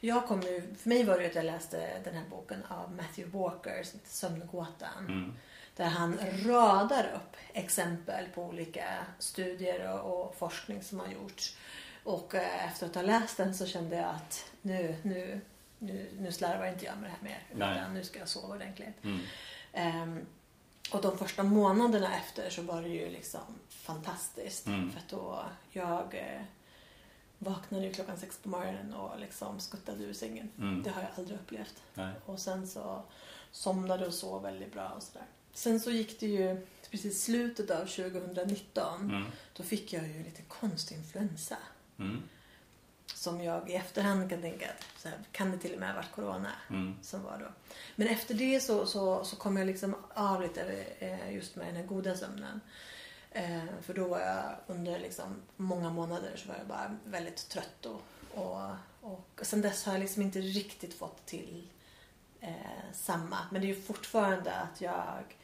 Jag 0.00 0.26
kom 0.26 0.40
ju, 0.42 0.74
för 0.78 0.88
mig 0.88 1.04
var 1.04 1.16
det 1.16 1.22
ju 1.22 1.28
att 1.28 1.34
jag 1.34 1.44
läste 1.44 2.00
den 2.04 2.14
här 2.14 2.24
boken 2.30 2.64
av 2.68 2.92
Matthew 2.92 3.38
Walker 3.38 3.84
Sömngåtan. 4.04 5.06
mm, 5.08 5.34
Där 5.76 5.86
han 5.86 6.18
radar 6.46 7.04
upp 7.16 7.36
exempel 7.52 8.24
på 8.34 8.42
olika 8.44 8.84
studier 9.18 9.92
och, 9.92 10.20
och 10.26 10.34
forskning 10.36 10.82
som 10.82 11.00
har 11.00 11.06
gjorts. 11.08 11.56
Och 12.04 12.34
eh, 12.34 12.66
efter 12.68 12.86
att 12.86 12.94
ha 12.94 13.02
läst 13.02 13.36
den 13.36 13.54
så 13.54 13.66
kände 13.66 13.96
jag 13.96 14.04
att 14.06 14.50
nu, 14.62 14.96
nu, 15.02 15.40
nu, 15.78 16.10
nu 16.18 16.32
slarvar 16.32 16.66
inte 16.66 16.84
jag 16.84 16.96
med 16.98 17.10
det 17.10 17.14
här 17.20 17.22
mer. 17.22 17.42
Utan 17.82 17.94
nu 17.94 18.04
ska 18.04 18.18
jag 18.18 18.28
sova 18.28 18.54
ordentligt. 18.54 19.04
mm, 19.04 19.20
Ehm, 19.72 20.26
och 20.92 21.02
de 21.02 21.18
första 21.18 21.42
månaderna 21.42 22.16
efter 22.16 22.50
så 22.50 22.62
var 22.62 22.82
det 22.82 22.88
ju 22.88 23.10
liksom 23.10 23.40
fantastiskt. 23.68 24.66
Mm. 24.66 24.90
För 24.92 24.98
att 24.98 25.08
då 25.08 25.44
jag 25.70 26.14
eh, 26.14 26.42
vaknade 27.38 27.86
ju 27.86 27.92
klockan 27.92 28.18
sex 28.18 28.38
på 28.42 28.48
morgonen 28.48 28.94
och 28.94 29.20
liksom 29.20 29.60
skuttade 29.60 30.04
ur 30.04 30.12
sängen. 30.12 30.50
mm. 30.58 30.82
Det 30.82 30.90
har 30.90 31.02
jag 31.02 31.10
aldrig 31.16 31.38
upplevt. 31.38 31.82
Nej. 31.94 32.12
Och 32.26 32.38
sen 32.38 32.68
så 32.68 33.02
somnade 33.50 34.06
och 34.06 34.14
sov 34.14 34.42
väldigt 34.42 34.72
bra 34.72 34.88
och 34.88 35.02
sådär. 35.02 35.26
Sen 35.52 35.80
så 35.80 35.90
gick 35.90 36.20
det 36.20 36.26
ju 36.26 36.66
precis 36.90 37.24
slutet 37.24 37.70
av 37.70 37.86
2019. 37.86 39.10
Mm, 39.10 39.24
Då 39.56 39.62
fick 39.62 39.92
jag 39.92 40.08
ju 40.08 40.22
lite 40.24 40.42
konstig 40.42 40.96
influensa. 40.96 41.56
Som 43.14 43.40
jag 43.40 43.70
i 43.70 43.74
efterhand 43.74 44.30
kan 44.30 44.40
tänka 44.40 44.70
att 44.70 44.86
så 45.02 45.08
här, 45.08 45.18
kan 45.32 45.50
det 45.50 45.58
till 45.58 45.74
och 45.74 45.80
med 45.80 45.88
ha 45.88 45.96
varit 45.96 46.12
corona 46.12 46.52
mm, 46.70 46.96
som 47.02 47.22
var 47.22 47.38
då. 47.38 47.74
Men 47.96 48.08
efter 48.08 48.34
det 48.34 48.60
så, 48.60 48.86
så, 48.86 49.24
så 49.24 49.36
kom 49.36 49.56
jag 49.56 49.66
liksom 49.66 49.94
av 50.14 50.42
lite 50.42 50.84
eh, 50.98 51.34
just 51.34 51.56
med 51.56 51.66
den 51.66 51.76
här 51.76 51.84
goda 51.84 52.16
sömnen. 52.16 52.60
Eh, 53.30 53.64
för 53.82 53.94
då 53.94 54.08
var 54.08 54.20
jag 54.20 54.44
under 54.66 54.98
liksom 54.98 55.36
många 55.56 55.90
månader 55.90 56.32
så 56.36 56.48
var 56.48 56.56
jag 56.56 56.66
bara 56.66 56.96
väldigt 57.04 57.48
trött 57.48 57.86
och, 57.86 58.02
och, 58.34 58.70
och 59.00 59.46
sen 59.46 59.62
dess 59.62 59.84
har 59.84 59.92
jag 59.92 60.00
liksom 60.00 60.22
inte 60.22 60.40
riktigt 60.40 60.94
fått 60.94 61.26
till 61.26 61.68
eh, 62.40 62.92
samma. 62.92 63.38
Men 63.50 63.60
det 63.60 63.66
är 63.66 63.74
ju 63.74 63.82
fortfarande 63.82 64.52
att 64.52 64.80
jag 64.80 65.36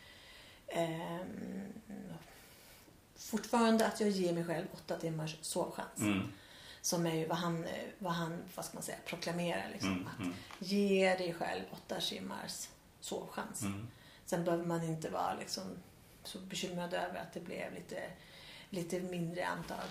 ehm, 0.66 1.72
fortfarande 3.16 3.86
att 3.86 4.00
jag 4.00 4.10
ger 4.10 4.32
mig 4.32 4.44
själv 4.44 4.66
åtta 4.72 4.96
timmars 4.96 5.36
sovchans. 5.40 5.98
mm, 5.98 6.32
Som 6.86 7.06
är 7.06 7.14
ju 7.14 7.26
vad 7.26 7.38
han, 7.38 7.66
vad 7.98 8.12
han 8.12 8.42
vad 8.54 8.64
ska 8.64 8.74
man 8.74 8.82
säga, 8.82 8.98
proklamerar. 9.06 9.68
Liksom, 9.72 9.92
mm, 9.92 10.06
att 10.06 10.18
mm, 10.20 10.34
Ge 10.58 11.14
dig 11.14 11.34
själv 11.34 11.62
åtta 11.72 12.00
timmars 12.00 12.68
sovchans. 13.00 13.62
mm. 13.62 13.88
Sen 14.24 14.44
behöver 14.44 14.64
man 14.64 14.82
inte 14.82 15.10
vara 15.10 15.34
liksom 15.34 15.62
så 16.24 16.38
bekymrad 16.38 16.94
över 16.94 17.20
att 17.20 17.32
det 17.32 17.40
blev 17.40 17.74
lite, 17.74 18.02
lite 18.70 19.00
mindre 19.00 19.46
antal 19.46 19.86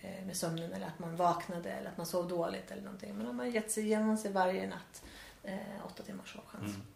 eh, 0.00 0.26
med 0.26 0.36
sömnen 0.36 0.72
eller 0.72 0.86
att 0.86 0.98
man 0.98 1.16
vaknade 1.16 1.70
eller 1.70 1.90
att 1.90 1.96
man 1.96 2.06
sov 2.06 2.28
dåligt 2.28 2.70
eller 2.70 2.82
någonting. 2.82 3.14
Men 3.14 3.26
om 3.26 3.36
man 3.36 3.50
gett 3.50 3.70
sig 3.70 3.84
igenom 3.84 4.16
sig 4.16 4.32
varje 4.32 4.66
natt 4.68 5.02
eh, 5.42 5.86
åtta 5.86 6.02
timmars 6.02 6.32
sovchans. 6.32 6.74
Mm. 6.74 6.86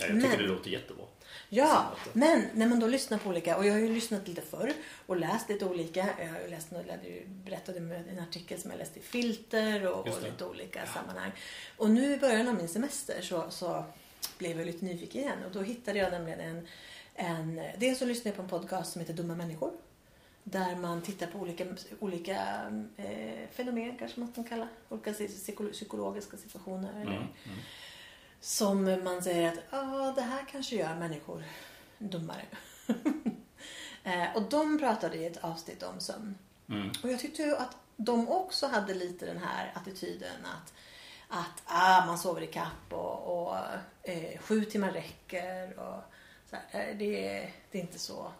Ja, 0.00 0.06
jag 0.06 0.14
tycker 0.16 0.28
Men- 0.28 0.38
det 0.38 0.46
låter 0.46 0.70
jättebra. 0.70 1.04
Ja, 1.48 1.92
men 2.12 2.46
när 2.54 2.66
man 2.66 2.80
då 2.80 2.86
lyssnar 2.86 3.18
på 3.18 3.28
olika, 3.28 3.56
och 3.56 3.66
jag 3.66 3.72
har 3.72 3.78
ju 3.80 3.94
lyssnat 3.94 4.28
lite 4.28 4.40
förr 4.42 4.72
och 5.06 5.16
läst 5.16 5.48
lite 5.48 5.64
olika. 5.64 6.08
Jag 6.18 6.26
har 6.28 6.48
läst, 6.48 6.68
jag 6.72 7.28
berättade 7.28 7.80
med 7.80 8.04
en 8.08 8.18
artikel 8.18 8.60
som 8.60 8.70
jag 8.70 8.78
läste 8.78 8.98
i 8.98 9.02
Filter 9.02 9.86
och, 9.86 10.06
och 10.08 10.22
lite 10.22 10.44
olika 10.46 10.86
sammanhang. 10.86 11.30
Och 11.76 11.90
nu 11.90 12.14
i 12.14 12.18
början 12.18 12.48
av 12.48 12.54
min 12.54 12.68
semester 12.68 13.20
så, 13.22 13.44
så 13.50 13.84
blev 14.38 14.58
jag 14.58 14.66
lite 14.66 14.84
nyfiken 14.84 15.20
igen 15.20 15.38
och 15.46 15.52
då 15.52 15.60
hittade 15.62 15.98
jag 15.98 16.12
nämligen 16.12 16.40
en, 16.40 16.66
en 17.14 17.60
dels 17.78 17.98
så 17.98 18.04
lyssnade 18.04 18.28
jag 18.28 18.36
på 18.36 18.42
en 18.42 18.60
podcast 18.60 18.92
som 18.92 19.00
heter 19.00 19.14
Dumma 19.14 19.34
människor. 19.34 19.72
Där 20.44 20.76
man 20.76 21.02
tittar 21.02 21.26
på 21.26 21.38
olika, 21.38 21.64
olika 22.00 22.36
eh, 22.96 23.48
fenomen 23.52 23.96
kanske 23.98 24.20
man 24.20 24.32
kan 24.32 24.44
kalla. 24.44 24.68
Olika 24.88 25.12
psyko- 25.12 25.72
psykologiska 25.72 26.36
situationer. 26.36 26.90
Mm. 26.90 27.02
Eller, 27.02 27.16
Mm. 27.16 27.28
Som 28.46 29.04
man 29.04 29.22
säger 29.22 29.52
att 29.52 29.58
ah, 29.70 30.12
det 30.12 30.22
här 30.22 30.44
kanske 30.50 30.76
gör 30.76 30.94
människor 30.94 31.44
dummare. 31.98 32.44
eh, 34.04 34.36
och 34.36 34.42
de 34.42 34.78
pratade 34.78 35.16
i 35.16 35.26
ett 35.26 35.44
avsnitt 35.44 35.82
om 35.82 36.00
sömn. 36.00 36.38
Mm. 36.68 36.90
Och 37.02 37.10
jag 37.10 37.20
tyckte 37.20 37.56
att 37.58 37.76
de 37.96 38.28
också 38.28 38.66
hade 38.66 38.94
lite 38.94 39.26
den 39.26 39.38
här 39.38 39.72
attityden 39.74 40.44
att, 40.44 40.74
att 41.28 41.62
ah, 41.64 42.06
man 42.06 42.18
sover 42.18 42.42
i 42.42 42.46
kapp 42.46 42.92
och, 42.92 43.48
och 43.48 43.56
eh, 44.02 44.38
sju 44.38 44.64
timmar 44.64 44.92
räcker. 44.92 45.78
Och 45.78 46.02
så 46.50 46.56
här, 46.56 46.88
eh, 46.88 46.96
det, 46.96 47.50
det, 47.70 47.78
är 47.78 47.82
inte 47.82 47.98
så, 47.98 48.32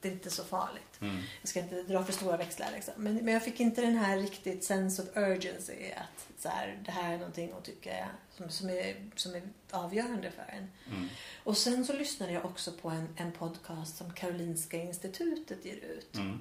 det 0.00 0.08
är 0.08 0.12
inte 0.12 0.30
så 0.30 0.44
farligt. 0.44 1.00
Mm. 1.00 1.16
Jag 1.40 1.48
ska 1.48 1.60
inte 1.60 1.82
dra 1.82 2.04
för 2.04 2.12
stora 2.12 2.36
växlar 2.36 2.68
liksom. 2.72 2.94
men, 2.96 3.14
men 3.14 3.34
jag 3.34 3.44
fick 3.44 3.60
inte 3.60 3.80
den 3.80 3.96
här 3.96 4.18
riktigt 4.18 4.64
sense 4.64 5.02
of 5.02 5.08
urgency. 5.16 5.92
Att 5.96 6.42
så 6.42 6.48
här, 6.48 6.82
det 6.84 6.90
här 6.90 7.14
är 7.14 7.18
någonting 7.18 7.52
att 7.52 7.64
tycka 7.64 8.08
som, 8.36 8.50
som, 8.50 8.70
är, 8.70 9.10
som 9.16 9.34
är 9.34 9.42
avgörande 9.70 10.30
för 10.30 10.42
en. 10.42 10.70
Mm. 10.96 11.08
Och 11.44 11.56
sen 11.56 11.84
så 11.84 11.92
lyssnade 11.92 12.32
jag 12.32 12.44
också 12.44 12.72
på 12.72 12.88
en, 12.88 13.08
en 13.16 13.32
podcast 13.32 13.96
som 13.96 14.12
Karolinska 14.12 14.76
institutet 14.76 15.64
ger 15.64 15.76
ut. 15.76 16.16
Mm. 16.16 16.40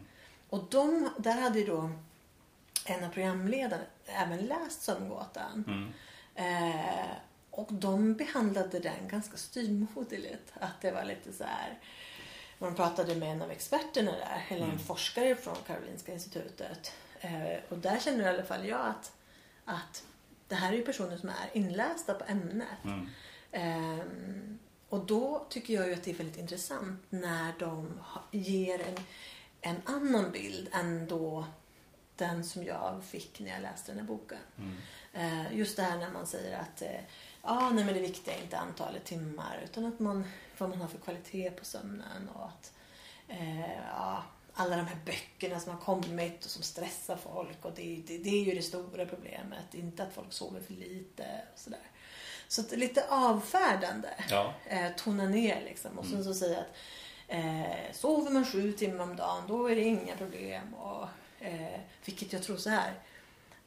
Och 0.49 0.67
de, 0.71 1.09
där 1.17 1.41
hade 1.41 1.59
ju 1.59 1.65
då 1.65 1.91
en 2.85 3.03
av 3.03 3.09
programledarna 3.09 3.83
även 4.05 4.45
läst 4.45 4.81
Sömngåtan. 4.81 5.63
Mm. 5.67 5.91
Eh, 6.35 7.09
och 7.51 7.73
de 7.73 8.13
behandlade 8.13 8.79
den 8.79 9.07
ganska 9.07 9.37
styvmoderligt. 9.37 10.53
Att 10.53 10.81
det 10.81 10.91
var 10.91 11.05
lite 11.05 11.33
så 11.33 11.43
här. 11.43 11.79
De 12.59 12.75
pratade 12.75 13.15
med 13.15 13.31
en 13.31 13.41
av 13.41 13.51
experterna 13.51 14.11
där, 14.11 14.45
eller 14.49 14.61
en 14.63 14.69
Mm. 14.71 14.79
forskare 14.79 15.35
från 15.35 15.55
Karolinska 15.67 16.13
institutet. 16.13 16.91
Eh, 17.19 17.59
och 17.69 17.77
där 17.77 17.99
känner 17.99 18.25
i 18.25 18.27
alla 18.27 18.43
fall 18.43 18.67
jag 18.67 18.85
att, 18.85 19.11
att 19.65 20.03
det 20.47 20.55
här 20.55 20.71
är 20.73 20.77
ju 20.77 20.85
personer 20.85 21.17
som 21.17 21.29
är 21.29 21.49
inlästa 21.53 22.13
på 22.13 22.25
ämnet. 22.27 22.67
Mm. 22.83 23.09
Ehm, 23.51 24.59
och 24.89 25.05
då 25.05 25.45
tycker 25.49 25.73
jag 25.73 25.87
ju 25.87 25.93
att 25.93 26.03
det 26.03 26.11
är 26.11 26.15
väldigt 26.15 26.37
intressant 26.37 27.03
när 27.09 27.53
de 27.59 27.99
ger 28.31 28.79
en, 28.81 28.97
en 29.61 29.81
annan 29.85 30.31
bild 30.31 30.69
än 30.71 31.07
då 31.07 31.45
den 32.15 32.43
som 32.43 32.63
jag 32.63 33.03
fick 33.09 33.39
när 33.39 33.49
jag 33.51 33.61
läste 33.61 33.91
den 33.91 33.99
här 33.99 34.07
boken. 34.07 34.37
Mm. 34.57 34.77
Eh, 35.13 35.57
just 35.57 35.75
det 35.75 35.83
här 35.83 35.97
när 35.97 36.09
man 36.11 36.27
säger 36.27 36.59
att 36.59 36.81
eh, 36.81 36.99
ja, 37.43 37.69
nej, 37.69 37.85
men 37.85 37.93
det 37.93 37.99
viktiga 37.99 38.35
är 38.35 38.41
inte 38.41 38.57
antalet 38.57 39.05
timmar 39.05 39.59
utan 39.63 39.85
att 39.85 39.99
man, 39.99 40.23
vad 40.59 40.69
man 40.69 40.81
har 40.81 40.87
för 40.87 40.97
kvalitet 40.97 41.51
på 41.51 41.65
sömnen 41.65 42.29
och 42.35 42.45
att 42.45 42.73
eh, 43.27 43.71
ja, 43.91 44.23
alla 44.53 44.75
de 44.75 44.87
här 44.87 44.97
böckerna 45.05 45.59
som 45.59 45.71
har 45.73 45.79
kommit 45.81 46.45
och 46.45 46.51
som 46.51 46.63
stressar 46.63 47.17
folk 47.17 47.65
och 47.65 47.71
det, 47.75 48.03
det, 48.07 48.17
det 48.17 48.29
är 48.29 48.43
ju 48.43 48.55
det 48.55 48.61
stora 48.61 49.05
problemet. 49.05 49.73
Inte 49.73 50.03
att 50.03 50.13
folk 50.13 50.33
sover 50.33 50.61
för 50.61 50.73
lite 50.73 51.23
och 51.53 51.59
sådär. 51.59 51.79
Så 52.47 52.61
att 52.61 52.71
lite 52.71 53.05
avfärdande 53.09 54.09
Ja. 54.29 54.53
eh, 54.65 54.91
tona 54.97 55.25
ner 55.25 55.61
liksom 55.65 55.99
och 55.99 56.05
sen 56.05 56.13
Mm. 56.13 56.23
så 56.25 56.33
säga 56.33 56.59
att 56.59 56.75
eh, 57.27 57.91
sover 57.93 58.31
man 58.31 58.45
sju 58.45 58.71
timmar 58.73 59.03
om 59.03 59.15
dagen 59.15 59.43
då 59.47 59.67
är 59.71 59.75
det 59.75 59.81
inga 59.81 60.17
problem. 60.17 60.73
Och, 60.73 61.07
eh, 61.39 61.79
vilket 62.05 62.33
jag 62.33 62.43
tror 62.43 62.57
så 62.57 62.69
här, 62.69 62.93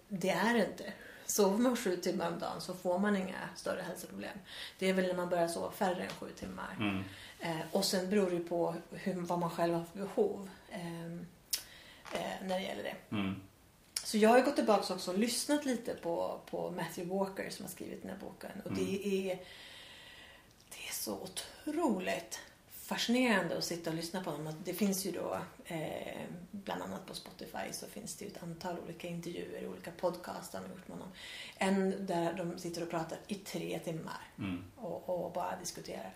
det 0.09 0.31
är 0.31 0.55
det 0.55 0.67
inte. 0.71 0.93
Sover 1.33 1.59
man 1.59 1.77
sju 1.77 1.97
timmar 1.97 2.33
om 2.33 2.39
dagen 2.39 2.61
så 2.61 2.75
får 2.75 2.99
man 2.99 3.17
inga 3.17 3.49
större 3.57 3.83
hälsoproblem. 3.83 4.39
Det 4.79 4.89
är 4.89 4.93
väl 4.93 5.07
när 5.07 5.15
man 5.15 5.29
börjar 5.29 5.49
sova 5.49 5.71
färre 5.71 6.03
än 6.03 6.11
sju 6.11 6.27
timmar. 6.37 6.77
Mm. 6.81 7.05
Eh, 7.41 7.67
och 7.73 7.85
sen 7.85 8.11
beror 8.11 8.31
det 8.31 8.37
ju 8.37 8.45
på 8.45 8.75
hur, 8.91 9.15
vad 9.15 9.39
man 9.39 9.51
själv 9.51 9.75
har 9.75 9.85
för 9.85 9.99
behov 9.99 10.49
eh, 10.69 11.07
eh, 12.13 12.37
när 12.43 12.59
det 12.59 12.63
gäller 12.63 12.83
det. 12.83 13.17
Mm. 13.17 13.35
Så 14.05 14.19
jag 14.19 14.31
har 14.31 14.39
ju 14.39 14.45
gått 14.45 14.57
tillbaka 14.57 14.95
också 14.95 15.11
och 15.11 15.19
lyssnat 15.19 15.65
lite 15.65 15.95
på, 15.95 16.41
på 16.51 16.71
Matthew 16.71 17.15
Walker 17.15 17.51
som 17.51 17.65
har 17.65 17.71
skrivit 17.71 18.03
den 18.03 18.11
här 18.11 18.19
boken. 18.19 18.51
Och 18.65 18.73
det 18.73 19.07
är, 19.07 19.37
det 20.69 20.89
är 20.89 20.93
så 20.93 21.19
otroligt 21.19 22.41
fascinerande 22.93 23.59
att 23.59 23.65
sitta 23.65 23.91
och 23.91 23.97
lyssna 23.97 24.25
på 24.25 24.31
honom. 24.31 24.55
Det 24.65 24.75
finns 24.75 25.07
ju 25.07 25.13
då, 25.13 25.39
eh, 25.65 26.23
bland 26.51 26.83
annat 26.83 27.07
på 27.07 27.15
Spotify 27.15 27.73
så 27.73 27.87
finns 27.87 28.17
det 28.17 28.25
ju 28.25 28.31
ett 28.31 28.43
antal 28.43 28.79
olika 28.79 29.09
intervjuer, 29.09 29.67
olika 29.69 29.91
podcasts 29.91 30.55
han 30.55 30.63
har 30.63 30.71
gjort 30.71 30.89
med 30.89 30.97
honom. 30.97 31.13
En 31.57 32.07
där 32.07 32.33
de 32.33 32.59
sitter 32.59 32.83
och 32.83 32.91
pratar 32.91 33.19
i 33.27 33.35
tre 33.35 33.79
timmar 33.79 34.29
Mm. 34.39 34.65
och, 34.77 35.25
och 35.25 35.33
bara 35.33 35.57
diskuterar. 35.57 36.15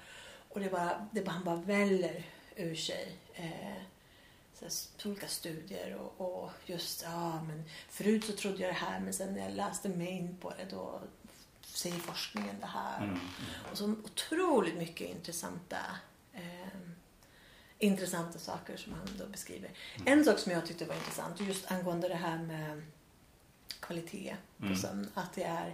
Och 0.48 0.60
det 0.60 0.70
bara, 0.70 1.08
det 1.12 1.22
bara, 1.22 1.30
han 1.30 1.44
bara 1.44 1.56
väller 1.56 2.24
ur 2.56 2.74
sig 2.74 3.16
eh, 3.34 3.82
så 4.58 5.08
olika 5.08 5.28
studier 5.28 5.94
och, 5.94 6.20
och 6.20 6.50
just, 6.66 7.02
ja 7.02 7.42
men 7.42 7.64
förut 7.88 8.24
så 8.24 8.32
trodde 8.32 8.62
jag 8.62 8.70
det 8.70 8.78
här 8.78 9.00
men 9.00 9.12
sen 9.12 9.34
när 9.34 9.42
jag 9.42 9.52
läste 9.52 9.88
mig 9.88 10.08
in 10.08 10.36
på 10.36 10.50
det 10.50 10.76
då 10.76 11.00
säger 11.62 11.96
forskningen 11.96 12.56
det 12.60 12.66
här. 12.66 13.04
Mm. 13.04 13.18
Och 13.70 13.78
så 13.78 13.84
otroligt 13.90 14.76
mycket 14.76 15.10
intressanta 15.10 15.78
eh, 16.37 16.79
intressanta 17.79 18.38
saker 18.38 18.77
som 18.77 18.92
han 18.92 19.09
då 19.18 19.27
beskriver. 19.27 19.70
En 20.07 20.25
sak 20.25 20.38
som 20.38 20.53
jag 20.53 20.66
tyckte 20.66 20.85
var 20.85 20.94
intressant 20.94 21.40
just 21.40 21.70
angående 21.72 22.09
det 22.09 22.14
här 22.14 22.38
med 22.38 22.83
kvalitet 23.81 24.37
på 24.59 24.64
Mm. 24.66 24.77
sömn. 24.77 25.11
Att 25.14 25.33
det 25.35 25.42
är 25.42 25.66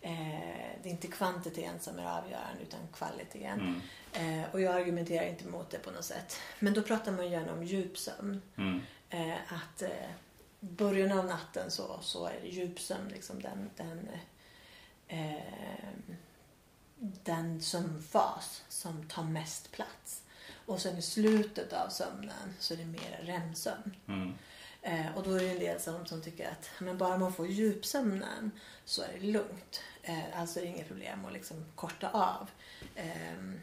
eh, 0.00 0.80
det 0.82 0.88
är 0.88 0.90
inte 0.90 1.06
kvantiteten 1.06 1.80
som 1.80 1.98
är 1.98 2.04
avgörande 2.18 2.62
utan 2.62 2.80
kvaliteten. 2.92 3.80
Mm. 4.14 4.40
Eh, 4.40 4.50
och 4.52 4.60
jag 4.60 4.74
argumenterar 4.74 5.26
inte 5.26 5.48
mot 5.48 5.70
det 5.70 5.78
på 5.78 5.90
något 5.90 6.04
sätt. 6.04 6.40
Men 6.58 6.74
då 6.74 6.82
pratar 6.82 7.12
man 7.12 7.30
gärna 7.30 7.52
om 7.52 7.62
djupsömn. 7.64 8.42
Mm. 8.56 8.80
Eh, 9.10 9.52
att 9.52 9.82
eh, 9.82 10.10
början 10.60 11.18
av 11.18 11.26
natten 11.26 11.70
så, 11.70 11.98
så 12.02 12.26
är 12.26 12.40
djupsömn 12.44 13.08
liksom 13.08 13.42
den, 13.42 13.70
den, 13.76 14.08
eh, 15.08 15.88
den 17.24 17.62
sömnfas 17.62 18.64
som 18.68 19.08
tar 19.08 19.22
mest 19.22 19.72
plats. 19.72 20.22
Och 20.66 20.80
sen 20.80 20.96
i 20.96 21.02
slutet 21.02 21.72
av 21.72 21.88
sömnen 21.88 22.54
så 22.58 22.74
är 22.74 22.78
det 22.78 22.84
mer 22.84 23.20
REM-sömn. 23.22 23.96
Mm. 24.08 24.32
Eh, 24.82 25.16
och 25.16 25.22
då 25.22 25.34
är 25.34 25.40
det 25.40 25.50
en 25.50 25.58
del 25.58 25.80
som, 25.80 26.06
som 26.06 26.22
tycker 26.22 26.48
att 26.48 26.70
men 26.78 26.98
bara 26.98 27.18
man 27.18 27.32
får 27.32 27.46
djupsömnen 27.46 28.50
så 28.84 29.02
är 29.02 29.12
det 29.20 29.26
lugnt. 29.26 29.82
Eh, 30.02 30.40
alltså 30.40 30.58
är 30.58 30.62
det 30.62 30.68
inget 30.68 30.88
problem 30.88 31.24
att 31.24 31.32
liksom 31.32 31.64
korta 31.74 32.10
av 32.10 32.50
eh, 32.94 33.54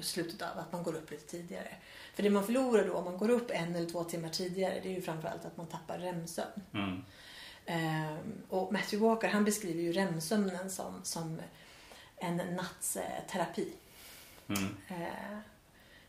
slutet 0.00 0.42
av 0.42 0.58
att 0.58 0.72
man 0.72 0.82
går 0.82 0.94
upp 0.94 1.10
lite 1.10 1.26
tidigare. 1.26 1.76
För 2.14 2.22
det 2.22 2.30
man 2.30 2.46
förlorar 2.46 2.86
då 2.86 2.94
om 2.94 3.04
man 3.04 3.18
går 3.18 3.30
upp 3.30 3.50
en 3.50 3.76
eller 3.76 3.90
två 3.90 4.04
timmar 4.04 4.28
tidigare 4.28 4.80
det 4.82 4.88
är 4.88 4.94
ju 4.94 5.02
framförallt 5.02 5.44
att 5.44 5.56
man 5.56 5.66
tappar 5.66 5.98
REM-sömn. 5.98 6.62
Mm. 6.72 7.04
Eh, 7.66 8.16
och 8.48 8.72
Matthew 8.72 9.08
Walker 9.08 9.28
han 9.28 9.44
beskriver 9.44 9.82
ju 9.82 9.92
REM-sömnen 9.92 10.70
som, 10.70 11.00
som 11.02 11.40
en 12.16 12.36
natts 12.36 12.96
eh, 12.96 13.26
terapi. 13.30 13.72
Mm. 14.48 14.76
Eh, 14.88 15.38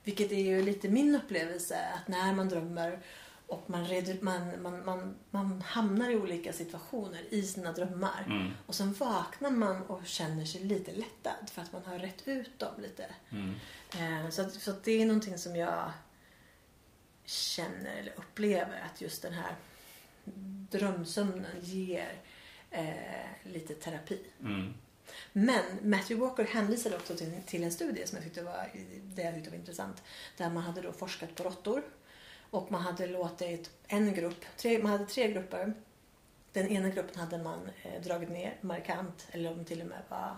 vilket 0.03 0.31
är 0.31 0.41
ju 0.41 0.61
lite 0.61 0.89
min 0.89 1.15
upplevelse 1.15 1.79
att 1.95 2.07
när 2.07 2.33
man 2.33 2.49
drömmer 2.49 2.99
och 3.47 3.69
man, 3.69 3.85
redu- 3.85 4.23
man, 4.23 4.61
man, 4.61 4.85
man, 4.85 5.15
man 5.31 5.61
hamnar 5.61 6.09
i 6.09 6.15
olika 6.15 6.53
situationer 6.53 7.23
i 7.29 7.41
sina 7.41 7.71
drömmar. 7.71 8.23
Mm. 8.27 8.51
Och 8.65 8.75
sen 8.75 8.93
vaknar 8.93 9.49
man 9.49 9.81
och 9.81 10.05
känner 10.05 10.45
sig 10.45 10.61
lite 10.63 10.91
lättad 10.91 11.49
för 11.51 11.61
att 11.61 11.73
man 11.73 11.85
har 11.85 11.99
rätt 11.99 12.27
ut 12.27 12.59
dem 12.59 12.81
lite. 12.81 13.05
Mm. 13.29 13.55
Eh, 13.97 14.29
så, 14.29 14.41
att, 14.41 14.53
så 14.53 14.71
att 14.71 14.83
det 14.83 15.01
är 15.01 15.05
någonting 15.05 15.37
som 15.37 15.55
jag 15.55 15.91
känner 17.25 17.95
eller 17.99 18.13
upplever 18.17 18.83
att 18.85 19.01
just 19.01 19.21
den 19.21 19.33
här 19.33 19.55
drömsömnen 20.71 21.55
ger 21.61 22.21
eh, 22.71 23.25
lite 23.43 23.73
terapi. 23.73 24.21
Mm. 24.41 24.73
Men 25.33 25.63
Matthew 25.81 26.25
Walker 26.25 26.43
hänvisade 26.43 26.95
också 26.95 27.15
till, 27.15 27.31
till 27.45 27.63
en 27.63 27.71
studie 27.71 28.07
som 28.07 28.15
jag 28.15 28.25
tyckte 28.25 28.43
var, 28.43 28.71
det 29.03 29.21
jag 29.21 29.33
tyckte 29.33 29.49
var 29.49 29.57
intressant. 29.57 30.03
Där 30.37 30.49
man 30.49 30.63
hade 30.63 30.81
då 30.81 30.91
forskat 30.91 31.35
på 31.35 31.43
råttor. 31.43 31.83
Och 32.49 32.71
man 32.71 32.81
hade 32.81 33.07
låtit 33.07 33.71
en 33.87 34.13
grupp, 34.13 34.45
tre, 34.57 34.83
man 34.83 34.91
hade 34.91 35.05
tre 35.05 35.31
grupper. 35.31 35.73
Den 36.51 36.67
ena 36.67 36.89
gruppen 36.89 37.19
hade 37.19 37.37
man 37.37 37.69
eh, 37.83 38.01
dragit 38.01 38.29
ner 38.29 38.57
markant. 38.61 39.27
Eller 39.31 39.51
om 39.51 39.65
till 39.65 39.81
och 39.81 39.87
med 39.87 40.01
var 40.09 40.37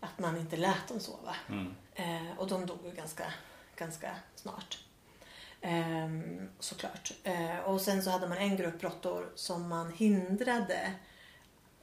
att 0.00 0.18
man 0.18 0.36
inte 0.36 0.56
lät 0.56 0.88
dem 0.88 1.00
sova. 1.00 1.36
Mm. 1.48 1.74
Eh, 1.94 2.38
och 2.38 2.48
de 2.48 2.66
dog 2.66 2.78
ju 2.84 2.90
ganska, 2.90 3.24
ganska 3.76 4.16
snart. 4.34 4.78
Ehm, 5.60 6.48
såklart. 6.58 7.12
Eh, 7.22 7.58
och 7.58 7.80
sen 7.80 8.02
så 8.02 8.10
hade 8.10 8.28
man 8.28 8.38
en 8.38 8.56
grupp 8.56 8.82
råttor 8.82 9.32
som 9.34 9.68
man 9.68 9.92
hindrade 9.92 10.92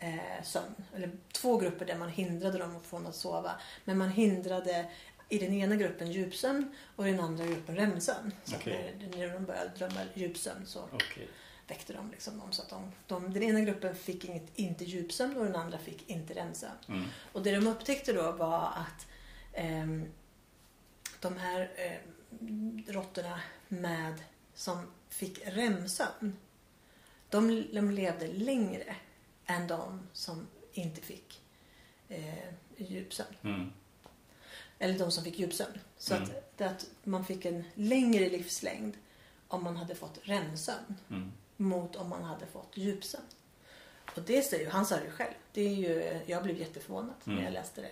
eh, 0.01 0.43
sömn. 0.43 0.75
Eller 0.95 1.11
två 1.31 1.57
grupper 1.57 1.85
där 1.85 1.97
man 1.97 2.09
hindrade 2.09 2.57
dem 2.57 2.83
från 2.83 3.07
att 3.07 3.15
sova. 3.15 3.51
Men 3.85 3.97
man 3.97 4.09
hindrade 4.09 4.91
i 5.29 5.37
den 5.37 5.53
ena 5.53 5.75
gruppen 5.75 6.11
djupsömn 6.11 6.75
och 6.95 7.07
i 7.07 7.11
den 7.11 7.19
andra 7.19 7.45
gruppen 7.45 7.75
REM-sömn. 7.75 8.31
Så 8.43 8.55
Okej. 8.55 8.95
när, 8.99 9.17
när 9.17 9.33
de 9.33 9.45
började 9.45 9.71
drömma 9.77 10.01
djupsömn 10.13 10.65
så 10.65 10.79
Okej. 10.93 11.27
väckte 11.67 11.93
de 11.93 12.11
liksom 12.11 12.37
dem. 12.39 12.51
Så 12.51 12.61
att 12.61 12.69
de, 12.69 12.91
de, 13.07 13.33
den 13.33 13.43
ena 13.43 13.59
gruppen 13.59 13.95
fick 13.95 14.25
inget, 14.25 14.57
inte 14.57 14.85
djupsömn 14.85 15.37
och 15.37 15.45
den 15.45 15.55
andra 15.55 15.77
fick 15.77 16.09
inte 16.09 16.33
REM-sömn. 16.33 16.77
Mm. 16.87 17.05
Och 17.31 17.43
det 17.43 17.51
de 17.51 17.67
upptäckte 17.67 18.13
då 18.13 18.31
var 18.31 18.63
att 18.65 19.07
ehm, 19.53 20.11
de 21.19 21.37
här 21.37 21.71
eh, 21.75 22.93
råttorna 22.93 23.39
med 23.67 24.13
som 24.53 24.87
fick 25.09 25.47
REM-sömn, 25.47 26.37
de, 27.29 27.67
de 27.73 27.91
levde 27.91 28.27
längre 28.27 28.95
än 29.45 29.67
de 29.67 29.99
som 30.13 30.47
inte 30.73 31.01
fick 31.01 31.41
eh, 32.09 32.33
djupsömn. 32.77 33.35
Mm. 33.43 33.71
Eller 34.79 34.99
de 34.99 35.11
som 35.11 35.23
fick 35.23 35.39
djupsömn. 35.39 35.79
Så 35.97 36.15
Mm. 36.15 36.29
att, 36.29 36.61
att 36.61 36.89
man 37.03 37.25
fick 37.25 37.45
en 37.45 37.63
längre 37.73 38.29
livslängd 38.29 38.97
om 39.47 39.63
man 39.63 39.77
hade 39.77 39.95
fått 39.95 40.19
REM-sömn 40.23 40.95
Mm. 41.09 41.31
mot 41.57 41.95
om 41.95 42.09
man 42.09 42.23
hade 42.23 42.45
fått 42.45 42.77
djupsömn. 42.77 43.25
Och 44.15 44.21
det 44.21 44.41
säger 44.41 44.63
ju, 44.65 44.69
han 44.69 44.85
sa 44.85 44.95
det 44.95 45.11
själv. 45.11 45.33
Det 45.53 45.61
är 45.61 45.73
ju, 45.75 46.19
jag 46.25 46.43
blev 46.43 46.57
jätteförvånad 46.57 47.13
när 47.23 47.33
Mm. 47.33 47.45
jag 47.45 47.53
läste 47.53 47.81
det. 47.81 47.91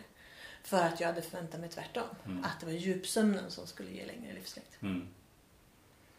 För 0.63 0.83
att 0.83 0.99
jag 0.99 1.07
hade 1.07 1.21
förväntat 1.21 1.59
mig 1.59 1.69
tvärtom. 1.69 2.07
Mm. 2.25 2.43
Att 2.43 2.59
det 2.59 2.65
var 2.65 2.73
djupsömnen 2.73 3.51
som 3.51 3.67
skulle 3.67 3.91
ge 3.91 4.05
längre 4.05 4.33
livslängd. 4.33 4.67
Mm. 4.79 5.07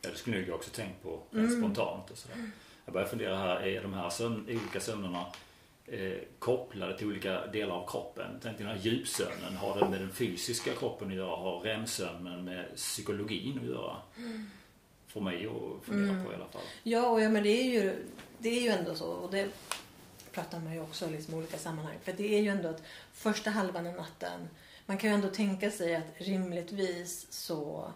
Ja, 0.02 0.10
det 0.10 0.16
skulle 0.16 0.38
jag 0.40 0.54
också 0.54 0.70
tänkt 0.70 1.02
på 1.02 1.22
rent 1.30 1.58
spontant. 1.58 2.10
Och 2.10 2.18
sådär. 2.18 2.50
Jag 2.90 2.94
börjar 2.94 3.08
fundera 3.08 3.36
här, 3.36 3.66
är 3.66 3.82
de 3.82 3.94
här 3.94 4.10
sömn, 4.10 4.44
olika 4.48 4.80
sömnerna 4.80 5.26
eh, 5.86 6.18
kopplade 6.38 6.98
till 6.98 7.06
olika 7.06 7.46
delar 7.46 7.74
av 7.74 7.86
kroppen? 7.88 8.40
Tänk 8.42 8.58
den 8.58 8.66
här 8.66 8.78
djupsömnen, 8.82 9.56
har 9.56 9.80
det 9.80 9.88
med 9.88 10.00
den 10.00 10.12
fysiska 10.12 10.70
kroppen 10.74 11.08
att 11.08 11.14
göra? 11.14 11.36
Har 11.36 11.60
REM-sömnen 11.60 12.44
med 12.44 12.76
psykologin 12.76 13.58
att 13.58 13.66
göra? 13.66 13.96
Får 15.06 15.20
mig 15.20 15.46
att 15.46 15.84
fundera 15.86 16.10
Mm. 16.12 16.24
på 16.26 16.32
i 16.32 16.34
alla 16.34 16.46
fall. 16.48 16.62
Ja, 16.82 17.08
och 17.08 17.20
ja, 17.20 17.28
men 17.28 17.42
det 17.42 17.48
är 17.48 17.64
ju, 17.64 18.06
det 18.38 18.48
är 18.48 18.60
ju 18.62 18.68
ändå 18.68 18.94
så. 18.94 19.06
Och 19.06 19.30
det 19.30 19.48
pratar 20.32 20.60
man 20.60 20.74
ju 20.74 20.80
också 20.80 21.10
liksom 21.10 21.34
i 21.34 21.36
olika 21.38 21.58
sammanhang. 21.58 21.96
För 22.02 22.12
det 22.12 22.34
är 22.34 22.40
ju 22.40 22.48
ändå 22.48 22.68
att 22.68 22.82
första 23.12 23.50
halvan 23.50 23.86
av 23.86 23.94
natten, 23.94 24.48
man 24.86 24.98
kan 24.98 25.10
ju 25.10 25.14
ändå 25.14 25.28
tänka 25.28 25.70
sig 25.70 25.96
att 25.96 26.12
rimligtvis 26.16 27.26
så, 27.32 27.92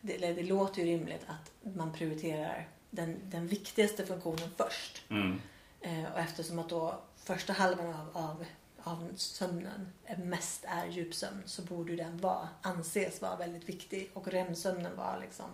det, 0.00 0.16
det 0.18 0.42
låter 0.42 0.82
ju 0.82 0.86
rimligt 0.88 1.26
att 1.26 1.74
man 1.76 1.92
prioriterar 1.92 2.68
den, 2.94 3.20
den 3.24 3.46
viktigaste 3.46 4.06
funktionen 4.06 4.50
först. 4.56 5.02
Mm. 5.08 5.40
Eh, 5.80 6.12
och 6.12 6.18
eftersom 6.18 6.58
att 6.58 6.68
då 6.68 7.00
första 7.16 7.52
halvan 7.52 7.86
av, 7.86 8.10
av, 8.12 8.44
av 8.82 9.12
sömnen 9.16 9.92
mest 10.18 10.64
är 10.64 10.86
djupsömn 10.86 11.42
så 11.46 11.62
borde 11.62 11.96
den 11.96 12.18
vara, 12.18 12.48
anses 12.62 13.22
vara 13.22 13.36
väldigt 13.36 13.68
viktig. 13.68 14.10
Och 14.14 14.28
REM-sömnen 14.28 14.96
var 14.96 15.18
liksom 15.20 15.46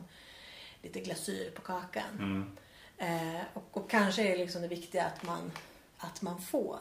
lite 0.83 1.00
glasyr 1.00 1.50
på 1.50 1.62
kakan. 1.62 2.18
Mm. 2.18 2.57
Eh, 2.96 3.42
och, 3.55 3.76
och 3.76 3.90
kanske 3.90 4.33
är 4.33 4.38
liksom 4.38 4.62
det 4.62 4.68
viktiga 4.68 5.07
att 5.07 5.22
man, 5.22 5.53
att 5.98 6.22
man 6.22 6.42
får. 6.42 6.81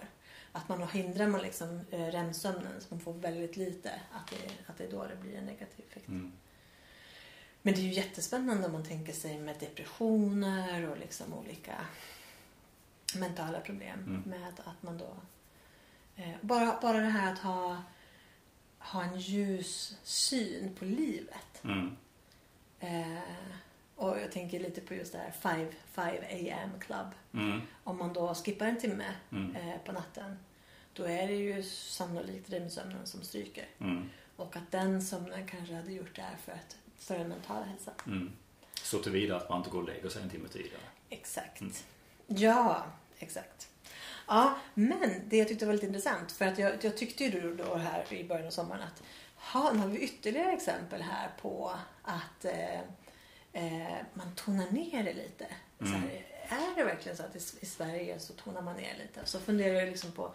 Att 0.52 0.70
man 0.70 0.88
hindrar 0.88 1.28
man 1.28 1.42
liksom 1.42 1.82
eh, 1.92 2.06
REM-sömnen 2.06 2.82
så 2.82 2.88
man 2.90 3.00
får 3.00 3.14
väldigt 3.14 3.58
lite. 3.58 3.92
Att 4.12 4.28
det, 4.30 4.72
att 4.72 4.78
det 4.78 4.84
är 4.84 4.92
då 4.92 5.06
det 5.08 5.16
blir 5.16 5.38
en 5.38 5.46
negativ 5.46 5.86
effekt. 5.90 6.08
Mm. 6.08 6.32
Men 7.62 7.74
det 7.74 7.80
är 7.80 7.84
ju 7.84 7.92
jättespännande 7.94 8.66
om 8.68 8.74
man 8.74 8.86
tänker 8.86 9.14
sig 9.14 9.40
med 9.40 9.56
depressioner 9.60 10.90
och 10.90 10.98
liksom 10.98 11.34
olika 11.34 11.76
mentala 13.16 13.60
problem. 13.60 14.00
Mm. 14.00 14.22
Med 14.26 14.54
att 14.66 14.84
man 14.84 14.98
då... 14.98 15.18
Eh, 16.16 16.36
bara, 16.42 16.80
bara 16.82 16.98
det 17.00 17.10
här 17.10 17.34
att 17.34 17.40
ha, 17.40 17.84
ha 18.80 19.04
en 19.04 19.20
ljus 19.20 19.98
syn 20.04 20.76
på 20.80 20.86
livet. 20.86 21.64
Mm. 21.64 21.96
Eh, 22.80 23.24
och 23.96 24.20
jag 24.20 24.32
tänker 24.32 24.60
lite 24.60 24.82
på 24.82 24.94
just 24.94 25.12
det 25.12 25.18
här 25.18 25.32
5, 25.32 25.68
5 25.92 26.16
am 26.64 26.80
club. 26.80 27.08
Mm. 27.34 27.62
Om 27.84 27.98
man 27.98 28.14
då 28.14 28.36
skippar 28.36 28.66
en 28.66 28.80
timme 28.80 29.14
Mm. 29.32 29.56
eh, 29.56 29.78
på 29.86 29.92
natten. 29.92 30.40
Då 30.94 31.04
är 31.04 31.28
det 31.28 31.36
ju 31.36 31.64
sannolikt 31.64 32.50
REM-sömnen 32.50 33.06
som 33.06 33.22
stryker. 33.22 33.68
Mm. 33.80 34.10
Och 34.36 34.56
att 34.56 34.72
den 34.72 35.02
sömnen 35.02 35.48
kanske 35.48 35.76
hade 35.76 35.92
gjort 35.94 36.16
det 36.16 36.22
här 36.22 36.38
för, 36.46 36.52
att, 36.52 36.78
för 37.00 37.18
den 37.18 37.28
mentala 37.30 37.66
hälsan. 37.66 37.94
Mm. 38.06 38.32
Så 38.82 39.00
tillvida 39.00 39.36
att 39.36 39.50
man 39.50 39.58
inte 39.58 39.70
går 39.70 39.82
och 39.82 39.88
lägger 39.88 40.10
sig 40.10 40.22
en 40.22 40.30
timme 40.30 40.48
tidigare. 40.48 40.82
Exakt. 41.10 41.62
Mm. 41.62 41.74
Ja, 42.28 42.86
exakt. 43.20 43.70
Ja, 44.28 44.58
men 44.74 45.30
det 45.30 45.38
jag 45.38 45.48
tyckte 45.48 45.66
var 45.66 45.74
lite 45.74 45.86
intressant 45.86 46.32
för 46.32 46.46
att 46.46 46.58
jag, 46.58 46.84
jag 46.84 46.98
tyckte 46.98 47.24
ju 47.24 47.56
då, 47.56 47.76
här 47.76 48.14
i 48.14 48.24
början 48.24 48.48
av 48.48 48.52
sommaren 48.52 48.82
att 48.82 49.04
ha, 49.36 49.72
nu 49.74 49.80
har 49.80 49.88
vi 49.88 50.00
ytterligare 50.00 50.52
exempel 50.52 51.02
här 51.02 51.30
på 51.42 51.76
att 52.04 52.46
eh, 52.46 52.80
eh, 53.54 53.98
man 54.14 54.36
tonar 54.36 54.72
ner 54.72 55.04
det 55.04 55.14
lite. 55.14 55.48
Mm. 55.82 55.94
här, 55.94 56.10
är 56.50 56.76
det 56.76 56.84
verkligen 56.84 57.18
så 57.18 57.24
att 57.24 57.36
i, 57.36 57.40
i 57.62 57.66
Sverige 57.66 58.20
så 58.20 58.34
tonar 58.34 58.62
man 58.62 58.76
ner 58.76 58.98
lite? 58.98 59.26
Så 59.26 59.40
funderar 59.40 59.74
jag 59.74 59.90
liksom 59.90 60.12
på 60.12 60.34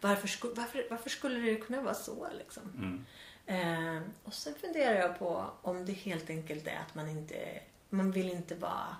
varför, 0.00 0.54
varför, 0.54 0.86
varför 0.90 1.10
skulle 1.10 1.40
det 1.40 1.56
kunna 1.56 1.82
vara 1.82 1.94
så 1.94 2.28
liksom? 2.38 2.62
Mm. 2.62 3.06
Eh, 3.46 4.00
och 4.24 4.34
sen 4.34 4.54
funderar 4.54 4.94
jag 4.94 5.18
på 5.18 5.50
om 5.62 5.86
det 5.86 5.92
helt 5.92 6.30
enkelt 6.30 6.66
är 6.66 6.76
att 6.88 6.94
man 6.94 7.08
inte 7.08 7.60
man 7.94 8.10
vill 8.10 8.30
inte 8.30 8.54
vara 8.54 8.96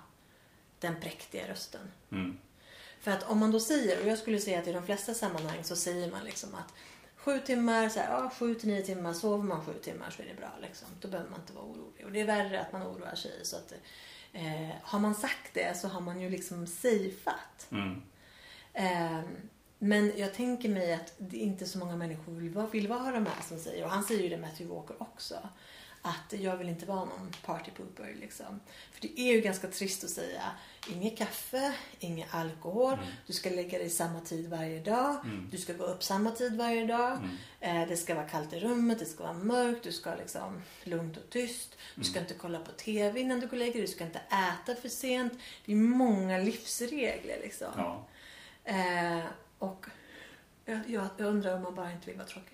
den 0.79 0.99
präktiga 1.01 1.47
rösten. 1.47 1.91
Mm. 2.11 2.37
För 2.99 3.11
att 3.11 3.23
om 3.23 3.39
man 3.39 3.51
då 3.51 3.59
säger, 3.59 4.01
och 4.01 4.07
jag 4.07 4.17
skulle 4.17 4.39
säga 4.39 4.59
att 4.59 4.67
i 4.67 4.71
de 4.71 4.85
flesta 4.85 5.13
sammanhang 5.13 5.63
så 5.63 5.75
säger 5.75 6.11
man 6.11 6.23
liksom 6.23 6.55
att 6.55 6.73
sju 7.15 7.39
timmar, 7.39 7.89
så 7.89 7.99
här, 7.99 8.11
ja, 8.11 8.29
sju 8.29 8.55
till 8.55 8.69
nio 8.69 8.81
timmar, 8.81 9.13
sover 9.13 9.43
man 9.43 9.65
sju 9.65 9.73
timmar 9.73 10.09
så 10.09 10.21
är 10.21 10.27
det 10.27 10.33
bra. 10.33 10.51
Liksom. 10.61 10.87
Då 11.01 11.07
behöver 11.07 11.29
man 11.29 11.39
inte 11.39 11.53
vara 11.53 11.65
orolig. 11.65 12.05
Och 12.05 12.11
det 12.11 12.21
är 12.21 12.25
värre 12.25 12.61
att 12.61 12.71
man 12.71 12.83
oroar 12.83 13.15
sig. 13.15 13.39
Så 13.43 13.55
att, 13.55 13.73
eh, 14.33 14.75
har 14.81 14.99
man 14.99 15.15
sagt 15.15 15.53
det 15.53 15.77
så 15.77 15.87
har 15.87 16.01
man 16.01 16.21
ju 16.21 16.29
liksom 16.29 16.67
safeat. 16.67 17.67
Mm. 17.71 18.01
Eh, 18.73 19.21
men 19.79 20.11
jag 20.17 20.33
tänker 20.33 20.69
mig 20.69 20.93
att 20.93 21.13
det 21.17 21.37
inte 21.37 21.65
så 21.65 21.77
många 21.77 21.95
människor 21.95 22.31
vill 22.33 22.49
vara, 22.49 22.67
vill 22.67 22.87
vara 22.87 23.11
de 23.11 23.25
här 23.25 23.41
som 23.47 23.59
säger, 23.59 23.83
och 23.85 23.89
han 23.91 24.03
säger 24.03 24.23
ju 24.23 24.29
det 24.29 24.37
Matthew 24.37 24.75
Walker 24.75 24.95
också, 25.01 25.35
att 26.01 26.33
jag 26.39 26.57
vill 26.57 26.69
inte 26.69 26.85
vara 26.85 27.05
någon 27.05 27.31
partypooper 27.45 28.15
liksom. 28.19 28.59
För 28.91 29.01
det 29.01 29.19
är 29.19 29.33
ju 29.33 29.41
ganska 29.41 29.67
trist 29.67 30.03
att 30.03 30.09
säga, 30.09 30.41
inget 30.91 31.17
kaffe, 31.17 31.73
ingen 31.99 32.27
alkohol, 32.31 32.93
Mm. 32.93 33.05
du 33.27 33.33
ska 33.33 33.49
lägga 33.49 33.77
dig 33.77 33.89
samma 33.89 34.21
tid 34.21 34.49
varje 34.49 34.79
dag, 34.79 35.15
Mm. 35.25 35.47
du 35.51 35.57
ska 35.57 35.73
gå 35.73 35.83
upp 35.83 36.03
samma 36.03 36.31
tid 36.31 36.57
varje 36.57 36.85
dag, 36.85 37.17
Mm. 37.17 37.81
eh, 37.81 37.87
det 37.89 37.97
ska 37.97 38.15
vara 38.15 38.29
kallt 38.29 38.53
i 38.53 38.59
rummet, 38.59 38.99
det 38.99 39.05
ska 39.05 39.23
vara 39.23 39.33
mörkt, 39.33 39.83
du 39.83 39.91
ska 39.91 40.15
liksom 40.15 40.61
lugnt 40.83 41.17
och 41.17 41.29
tyst, 41.29 41.77
du 41.95 42.03
ska 42.03 42.19
Mm. 42.19 42.23
inte 42.29 42.39
kolla 42.39 42.59
på 42.59 42.71
TV 42.71 43.19
innan 43.19 43.39
du 43.39 43.45
går 43.47 43.53
och 43.53 43.59
lägger 43.59 43.73
dig, 43.73 43.81
du 43.81 43.87
ska 43.87 44.03
inte 44.03 44.19
äta 44.19 44.75
för 44.81 44.89
sent. 44.89 45.33
Det 45.65 45.71
är 45.71 45.75
många 45.75 46.37
livsregler 46.37 47.37
liksom. 47.41 47.67
Ja. 47.77 48.07
Eh, 48.63 49.23
och 49.59 49.85
jag, 50.65 50.79
jag, 50.89 51.07
jag 51.17 51.27
undrar 51.27 51.55
om 51.55 51.61
man 51.61 51.75
bara 51.75 51.91
inte 51.91 52.07
vill 52.07 52.15
vara 52.17 52.27
tråkig. 52.27 52.51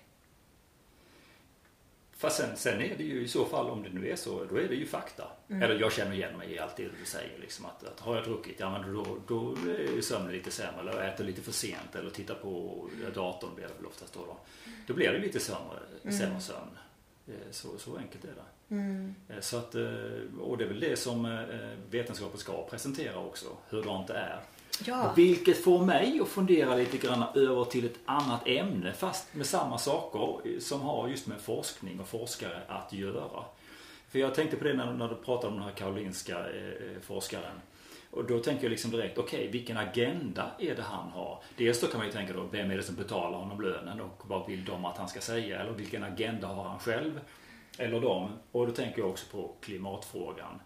Fast 2.16 2.36
sen, 2.36 2.56
sen 2.56 2.80
är 2.82 2.96
det 2.96 3.04
ju 3.04 3.22
i 3.24 3.28
så 3.28 3.44
fall, 3.44 3.70
om 3.70 3.82
det 3.82 3.88
nu 3.88 4.08
är 4.10 4.16
så, 4.16 4.44
då 4.44 4.56
är 4.56 4.68
det 4.68 4.74
ju 4.74 4.86
fakta. 4.86 5.24
Mm. 5.48 5.62
Eller 5.62 5.80
jag 5.80 5.92
känner 5.92 6.12
igen 6.12 6.36
mig 6.38 6.52
i 6.52 6.58
allt 6.58 6.76
det 6.76 6.88
du 7.00 7.04
säger. 7.04 7.38
Liksom, 7.38 7.66
att, 7.66 7.84
att 7.84 8.00
har 8.00 8.14
jag 8.16 8.24
druckit, 8.24 8.60
ja 8.60 8.70
men 8.78 8.94
då, 8.94 9.16
då 9.26 9.52
är 9.96 10.00
sömnen 10.00 10.32
lite 10.32 10.50
sämre. 10.50 10.80
Eller 10.80 11.08
äter 11.08 11.24
lite 11.24 11.42
för 11.42 11.52
sent 11.52 11.94
eller 11.94 12.10
tittar 12.10 12.34
på 12.34 12.84
datorn 13.14 13.54
blir 13.54 13.66
det 13.68 13.74
väl 13.74 13.86
oftast 13.86 14.14
då. 14.14 14.20
Då, 14.26 14.36
då 14.86 14.94
blir 14.94 15.12
det 15.12 15.18
lite 15.18 15.40
sämre, 15.40 15.78
Mm. 16.04 16.18
sämre 16.18 16.40
sömn. 16.40 16.78
Eh, 17.26 17.34
Så, 17.50 17.78
så 17.78 17.96
enkelt 17.96 18.24
är 18.24 18.28
det. 18.28 18.74
Mm. 18.74 19.14
Eh, 19.28 19.40
Så 19.40 19.56
att, 19.56 19.74
eh, 19.74 20.40
och 20.40 20.58
det 20.58 20.64
är 20.64 20.68
väl 20.68 20.80
det 20.80 20.96
som 20.98 21.46
vetenskapen 21.90 22.38
ska 22.38 22.68
presentera 22.68 23.18
också, 23.18 23.46
hurdant 23.68 24.06
det 24.08 24.14
är. 24.14 24.40
Ja. 24.84 25.12
Vilket 25.16 25.64
får 25.64 25.84
mig 25.84 26.20
att 26.22 26.28
fundera 26.28 26.74
lite 26.74 26.96
grann 26.96 27.24
över 27.34 27.64
till 27.64 27.84
ett 27.84 27.98
annat 28.04 28.48
ämne 28.48 28.92
fast 28.92 29.34
med 29.34 29.46
samma 29.46 29.78
saker 29.78 30.60
som 30.60 30.80
har 30.80 31.08
just 31.08 31.26
med 31.26 31.40
forskning 31.40 32.00
och 32.00 32.08
forskare 32.08 32.62
att 32.68 32.92
göra. 32.92 33.44
För 34.08 34.18
jag 34.18 34.34
tänkte 34.34 34.56
på 34.56 34.64
det 34.64 34.74
när, 34.74 34.92
när 34.92 35.08
du 35.08 35.14
pratade 35.14 35.48
om 35.48 35.54
den 35.54 35.62
här 35.62 35.74
karolinska 35.74 36.38
eh, 36.38 37.00
forskaren. 37.02 37.60
Och 38.10 38.24
då 38.24 38.38
tänker 38.38 38.62
jag 38.62 38.70
liksom 38.70 38.90
direkt, 38.90 39.18
okej 39.18 39.48
vilken 39.52 39.76
agenda 39.76 40.50
är 40.58 40.74
det 40.74 40.82
han 40.82 41.08
har? 41.10 41.42
Dels 41.56 41.80
då 41.80 41.86
kan 41.86 41.98
man 41.98 42.06
ju 42.06 42.12
tänka 42.12 42.32
då, 42.32 42.48
vem 42.50 42.70
är 42.70 42.76
det 42.76 42.82
som 42.82 42.94
betalar 42.94 43.38
honom 43.38 43.60
lönen 43.60 44.00
och 44.00 44.22
vad 44.26 44.46
vill 44.46 44.64
de 44.64 44.84
att 44.84 44.98
han 44.98 45.08
ska 45.08 45.20
säga? 45.20 45.60
Eller 45.60 45.72
vilken 45.72 46.04
agenda 46.04 46.46
har 46.46 46.64
han 46.64 46.78
själv? 46.78 47.20
Eller 47.78 48.00
dem? 48.00 48.30
Och 48.52 48.66
då 48.66 48.72
tänker 48.72 48.98
jag 48.98 49.10
också 49.10 49.26
på 49.36 49.54
klimatfrågan. 49.60 50.60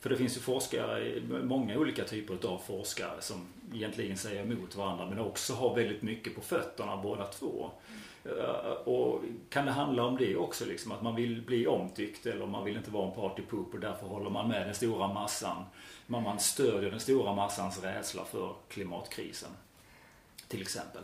För 0.00 0.10
det 0.10 0.16
finns 0.16 0.36
ju 0.36 0.40
forskare, 0.40 1.20
många 1.42 1.78
olika 1.78 2.04
typer 2.04 2.48
av 2.48 2.58
forskare 2.58 3.20
som 3.22 3.46
egentligen 3.74 4.16
säger 4.16 4.42
emot 4.42 4.76
varandra 4.76 5.06
men 5.06 5.18
också 5.18 5.54
har 5.54 5.74
väldigt 5.74 6.02
mycket 6.02 6.34
på 6.34 6.40
fötterna 6.40 6.96
båda 6.96 7.26
två. 7.26 7.70
Eh, 8.24 8.70
Och 8.70 9.22
kan 9.50 9.66
det 9.66 9.72
handla 9.72 10.04
om 10.04 10.16
det 10.16 10.36
också 10.36 10.64
liksom? 10.66 10.92
Att 10.92 11.02
man 11.02 11.14
vill 11.14 11.42
bli 11.42 11.66
omtyckt 11.66 12.26
eller 12.26 12.46
man 12.46 12.64
vill 12.64 12.76
inte 12.76 12.90
vara 12.90 13.08
en 13.08 13.14
partypoop 13.14 13.74
och 13.74 13.80
därför 13.80 14.06
håller 14.06 14.30
man 14.30 14.48
med 14.48 14.66
den 14.66 14.74
stora 14.74 15.08
massan. 15.12 15.64
Men 16.06 16.22
man 16.22 16.38
stödjer 16.40 16.90
den 16.90 17.00
stora 17.00 17.34
massans 17.34 17.82
rädsla 17.82 18.24
för 18.24 18.54
klimatkrisen. 18.68 19.50
Till 20.48 20.62
exempel. 20.62 21.02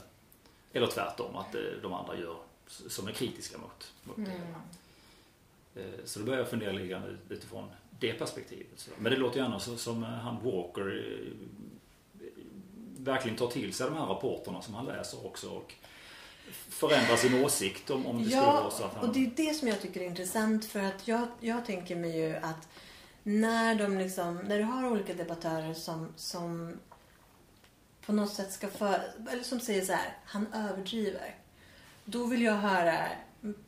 Eller 0.72 0.86
tvärtom, 0.86 1.36
att 1.36 1.54
eh, 1.54 1.60
de 1.82 1.92
andra 1.92 2.18
gör 2.18 2.36
som 2.66 3.08
är 3.08 3.12
kritiska 3.12 3.58
mot, 3.58 3.92
mot 4.04 4.16
det. 4.16 4.22
Mm. 4.32 4.54
Eh, 5.76 6.04
Så 6.04 6.18
då 6.18 6.24
börjar 6.24 6.38
jag 6.40 6.48
fundera 6.48 6.72
lite 6.72 6.86
grann 6.88 7.04
ut- 7.04 7.30
utifrån 7.32 7.68
det 7.98 8.12
perspektivet. 8.12 8.66
Så. 8.76 8.90
Men 8.98 9.12
det 9.12 9.18
låter 9.18 9.38
ju 9.38 9.44
annars 9.44 9.62
som 9.62 10.02
eh, 10.02 10.08
han 10.08 10.34
Walker 10.44 10.80
eh, 10.80 12.28
verkligen 12.98 13.36
tar 13.36 13.48
till 13.48 13.74
sig 13.74 13.86
de 13.86 13.96
här 13.96 14.06
rapporterna 14.06 14.62
som 14.62 14.74
han 14.74 14.86
läser 14.86 15.26
också 15.26 15.50
och 15.50 15.74
förändrar 16.68 17.16
sin 17.16 17.44
åsikt 17.44 17.90
om, 17.90 18.06
om 18.06 18.18
det 18.18 18.24
skulle 18.24 18.42
Ja, 18.42 18.60
vara 18.60 18.70
så 18.70 18.84
att 18.84 18.94
han... 18.94 19.08
och 19.08 19.14
det 19.14 19.24
är 19.24 19.30
det 19.36 19.54
som 19.54 19.68
jag 19.68 19.80
tycker 19.80 20.00
är 20.00 20.06
intressant 20.06 20.64
för 20.64 20.80
att 20.80 21.08
jag, 21.08 21.26
jag 21.40 21.66
tänker 21.66 21.96
mig 21.96 22.18
ju 22.18 22.36
att 22.36 22.68
när 23.22 23.74
de 23.74 23.98
liksom, 23.98 24.36
när 24.36 24.58
du 24.58 24.64
har 24.64 24.90
olika 24.90 25.14
debattörer 25.14 25.74
som, 25.74 26.08
som 26.16 26.78
på 28.06 28.12
något 28.12 28.32
sätt 28.32 28.52
ska 28.52 28.68
för, 28.68 29.00
eller 29.30 29.42
som 29.42 29.60
säger 29.60 29.84
så 29.84 29.92
här, 29.92 30.16
han 30.24 30.46
överdriver. 30.52 31.34
Då 32.04 32.26
vill 32.26 32.42
jag 32.42 32.54
höra, 32.54 32.98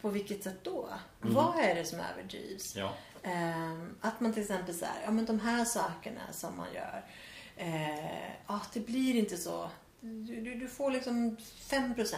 på 0.01 0.09
vilket 0.09 0.45
sätt 0.45 0.59
då? 0.63 0.89
Mm. 1.23 1.35
Vad 1.35 1.59
är 1.59 1.75
det 1.75 1.85
som 1.85 2.01
överdrivs? 2.01 2.77
Ja. 2.77 2.93
Ehm, 3.27 3.95
att 4.01 4.21
man 4.21 4.33
till 4.33 4.43
exempel 4.43 4.75
så 4.75 4.85
här, 4.85 5.03
ja 5.05 5.11
men 5.11 5.25
de 5.25 5.41
här 5.41 5.65
sakerna 5.65 6.33
som 6.33 6.57
man 6.57 6.67
gör, 6.75 7.05
eh, 7.57 8.31
ja 8.47 8.61
det 8.73 8.81
blir 8.81 9.15
inte 9.15 9.37
så. 9.37 9.71
Du, 10.01 10.41
du, 10.41 10.55
du 10.55 10.69
får 10.69 10.91
liksom 10.91 11.37
5% 11.69 12.15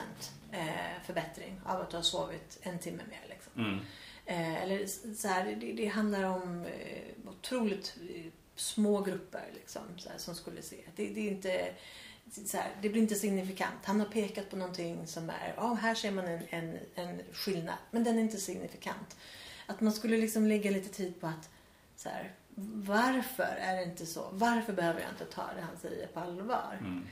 eh, 0.53 1.03
förbättring 1.07 1.61
av 1.65 1.81
att 1.81 1.91
du 1.91 1.97
har 1.97 2.03
sovit 2.03 2.59
en 2.63 2.79
timme 2.79 3.03
mer. 3.11 3.27
Liksom. 3.29 3.53
Mm. 3.57 3.79
Eh, 4.27 4.63
eller 4.63 4.87
så 5.15 5.29
här, 5.29 5.57
det, 5.61 5.73
det 5.73 5.87
handlar 5.87 6.25
om 6.25 6.65
eh, 6.67 7.31
otroligt 7.31 7.97
eh, 8.15 8.33
små 8.57 9.01
grupper 9.01 9.45
liksom, 9.55 9.83
här, 10.09 10.19
som 10.19 10.35
skulle 10.35 10.63
se. 10.63 10.77
Det, 10.97 11.07
det, 11.07 11.21
är 11.21 11.31
inte, 11.31 11.75
här, 12.53 12.77
det 12.83 12.89
blir 12.89 13.03
inte 13.03 13.15
signifikant. 13.15 13.85
Han 13.85 14.01
har 14.01 14.07
pekat 14.07 14.51
på 14.51 14.57
någonting 14.57 15.07
som 15.07 15.31
är, 15.31 15.55
ja 15.57 15.75
här 15.75 15.95
ser 15.95 16.11
man 16.11 16.29
en, 16.29 16.43
en, 16.51 16.79
en 16.95 17.21
skillnad, 17.33 17.77
men 17.91 18.05
den 18.05 18.19
är 18.19 18.23
inte 18.23 18.37
signifikant. 18.37 19.17
Att 19.71 19.81
man 19.81 19.93
skulle 19.93 20.17
liksom 20.17 20.47
lägga 20.47 20.71
lite 20.71 20.89
tid 20.89 21.21
på 21.21 21.27
att, 21.27 21.49
så 21.97 22.09
här, 22.09 22.33
varför 22.75 23.57
är 23.61 23.77
det 23.77 23.83
inte 23.85 24.07
så? 24.07 24.29
Varför 24.33 24.73
behöver 24.73 25.01
jag 25.01 25.11
inte 25.11 25.25
ta 25.25 25.43
det 25.57 25.61
han 25.63 25.79
säger 25.79 26.07
på 26.07 26.21
allvar? 26.21 26.77
Mm. 26.81 27.07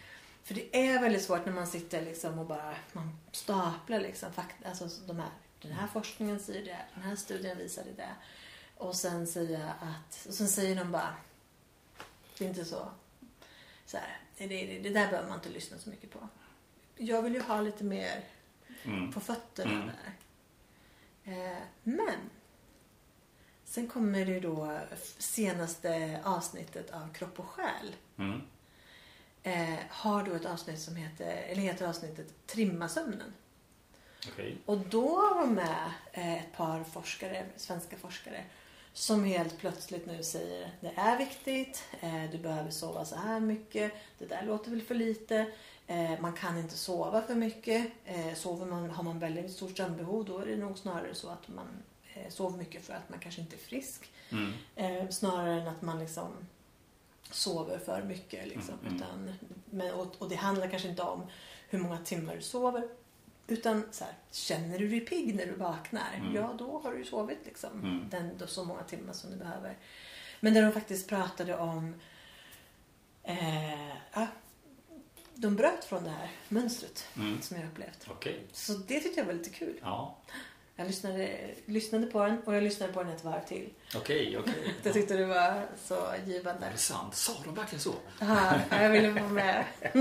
För 0.45 0.55
det 0.55 0.77
är 0.89 1.01
väldigt 1.01 1.23
svårt 1.23 1.47
när 1.47 1.53
man 1.53 1.67
sitter 1.67 2.03
liksom 2.03 2.39
och 2.39 2.47
bara 2.47 2.75
man 2.93 3.19
staplar 3.33 4.01
liksom 4.01 4.33
fakta, 4.33 4.69
alltså 4.69 4.89
de 5.07 5.17
här, 5.19 5.31
den 5.63 5.73
här 5.73 5.87
forskningen 5.87 6.41
säger 6.41 6.65
det, 6.65 6.79
den 6.95 7.03
här 7.03 7.17
studien 7.17 7.59
visade 7.59 7.93
det. 7.93 8.09
Och 8.77 8.97
sen 8.97 9.27
säger 9.27 9.65
att, 9.81 10.27
och 10.29 10.35
sen 10.35 10.49
säger 10.49 10.77
de 10.77 10.93
bara, 10.93 11.15
det 12.39 12.45
är 12.45 12.49
inte 12.49 12.65
så, 12.65 12.89
så 13.87 13.97
här, 13.97 14.19
det, 14.39 14.47
det, 14.47 14.79
det 14.79 14.91
där 14.91 15.11
behöver 15.11 15.29
man 15.29 15.39
inte 15.39 15.49
lyssna 15.49 15.79
så 15.79 15.91
mycket 15.91 16.11
på. 16.11 16.29
Jag 16.97 17.23
vill 17.23 17.35
ju 17.35 17.41
ha 17.41 17.61
lite 17.61 17.85
mer 17.85 18.25
Mm. 18.85 19.13
på 19.13 19.21
fötterna 19.21 19.73
Mm. 19.73 19.87
där. 19.87 20.13
Eh, 21.53 21.59
men 21.83 22.17
sen 23.69 23.89
kommer 23.89 24.25
det 24.25 24.41
då 24.41 24.79
senaste 25.19 26.21
avsnittet 26.25 26.91
av 26.91 27.13
Kropp 27.15 27.39
och 27.41 27.47
själ 27.49 27.95
Mm. 28.19 28.41
eh, 29.43 29.79
har 29.91 30.23
då 30.25 30.33
ett 30.35 30.47
avsnitt 30.47 30.81
som 30.81 30.97
heter, 30.97 31.27
eller 31.49 31.63
heter 31.63 31.87
avsnittet 31.89 32.47
Trimma 32.47 32.89
sömnen. 32.89 33.33
Okej. 34.33 34.57
Och 34.67 34.79
då 34.79 35.35
de 35.41 35.55
med 35.55 35.91
eh, 36.13 36.35
ett 36.35 36.53
par 36.57 36.85
forskare, 36.85 37.47
svenska 37.57 37.97
forskare, 37.97 38.45
som 38.93 39.25
helt 39.25 39.59
plötsligt 39.59 40.07
nu 40.07 40.23
säger 40.23 40.71
det 40.81 40.93
är 40.97 41.19
viktigt, 41.19 41.85
eh, 42.01 42.31
du 42.33 42.39
behöver 42.39 42.71
sova 42.71 43.05
så 43.05 43.17
här 43.17 43.41
mycket, 43.41 43.93
det 44.19 44.27
där 44.27 44.43
låter 44.43 44.71
väl 44.71 44.83
för 44.83 44.95
lite, 44.95 45.47
eh, 45.87 46.21
man 46.21 46.33
kan 46.33 46.59
inte 46.59 46.77
sova 46.77 47.23
för 47.23 47.35
mycket. 47.35 47.93
Eh, 48.05 48.35
sover 48.35 48.67
man, 48.67 48.91
har 48.91 49.03
man 49.03 49.19
väldigt 49.19 49.53
stort 49.53 49.77
sömnbehov 49.77 50.25
då 50.25 50.39
är 50.39 50.47
det 50.47 50.57
nog 50.57 50.79
snarare 50.79 51.15
så 51.15 51.29
att 51.29 51.49
man 51.49 51.67
sover 52.29 52.59
mycket 52.59 52.85
för 52.85 52.95
att 52.95 53.09
man 53.09 53.19
kanske 53.19 53.41
inte 53.41 53.57
är 53.57 53.59
frisk. 53.59 54.11
Mm. 54.31 54.53
Eh, 54.77 55.09
snarare 55.09 55.61
än 55.61 55.69
att 55.69 55.83
man 55.83 55.99
liksom 55.99 56.33
sover 57.31 57.79
för 57.79 58.03
mycket. 58.03 58.47
Liksom. 58.49 58.75
Mm, 58.75 58.87
mm. 58.87 58.97
Utan, 58.97 59.35
men, 59.71 59.95
och, 59.95 60.15
och 60.19 60.29
det 60.29 60.37
handlar 60.37 60.69
kanske 60.69 60.89
inte 60.89 61.03
om 61.03 61.23
hur 61.69 61.79
många 61.79 61.99
timmar 61.99 62.37
du 62.37 62.43
sover. 62.43 62.89
Utan 63.47 63.83
så 63.91 64.05
här, 64.05 64.15
känner 64.31 64.79
du 64.79 64.89
dig 64.89 65.01
pigg 65.01 65.35
när 65.35 65.47
du 65.47 65.53
vaknar? 65.53 66.15
Mm. 66.15 66.35
Ja, 66.35 66.55
då 66.59 66.79
har 66.79 66.93
du 66.93 66.99
ju 66.99 67.05
sovit 67.05 67.39
liksom. 67.45 67.71
Mm. 67.81 68.09
Den, 68.11 68.39
då, 68.39 68.47
så 68.47 68.65
många 68.65 68.83
timmar 68.83 69.13
som 69.13 69.31
du 69.31 69.37
behöver. 69.37 69.77
Men 70.41 70.55
där 70.55 70.63
de 70.63 70.73
faktiskt 70.73 71.09
pratade 71.09 71.57
om... 71.57 71.95
Eh, 73.23 73.89
ja, 74.13 74.27
de 75.35 75.57
bröt 75.57 75.85
från 75.85 76.05
det 76.05 76.11
här 76.11 76.31
mönstret 76.49 77.05
Mm. 77.17 77.43
som 77.43 77.57
jag 77.57 77.67
upplevt. 77.67 78.07
Okej. 78.11 78.47
Så 78.53 78.73
det 78.73 79.01
tyckte 79.01 79.21
jag 79.21 79.27
var 79.27 79.33
lite 79.33 79.51
kul. 79.51 79.79
Ja. 79.83 80.17
Jag 80.79 80.87
lyssnade, 80.87 81.51
lyssnade 81.67 82.07
på 82.07 82.25
den 82.25 82.43
och 82.45 82.55
jag 82.55 82.63
lyssnade 82.63 82.93
på 82.93 83.03
den 83.03 83.13
ett 83.13 83.25
varv 83.25 83.45
till. 83.45 83.71
Okej, 83.97 84.39
okej. 84.41 84.75
Jag 84.83 84.93
tyckte 84.93 85.17
det 85.17 85.25
var 85.25 85.67
så 85.85 86.15
givande. 86.27 86.67
Är 86.67 86.73
det 86.73 86.79
sant? 86.79 87.15
Sa 87.15 87.33
de 87.45 87.55
verkligen 87.55 87.81
så? 87.81 87.95
Ja, 88.21 88.61
jag 88.71 88.91
ville 88.91 89.11
vara 89.11 89.29
med. 89.29 89.65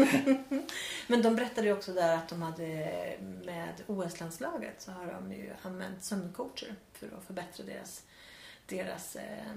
Men 1.08 1.22
de 1.22 1.36
berättade 1.36 1.68
ju 1.68 1.74
också 1.74 1.94
där 1.94 2.16
att 2.16 2.30
de 2.30 2.42
hade 2.42 2.66
med 3.44 3.84
OS-landslaget 3.88 4.82
så 4.82 4.92
har 4.92 5.06
de 5.06 5.34
ju 5.34 5.50
använt 5.62 6.04
sömncoacher 6.04 6.76
för 6.94 7.08
att 7.08 7.24
förbättra 7.28 7.66
deras, 7.66 8.04
deras 8.66 9.16
eh, 9.16 9.56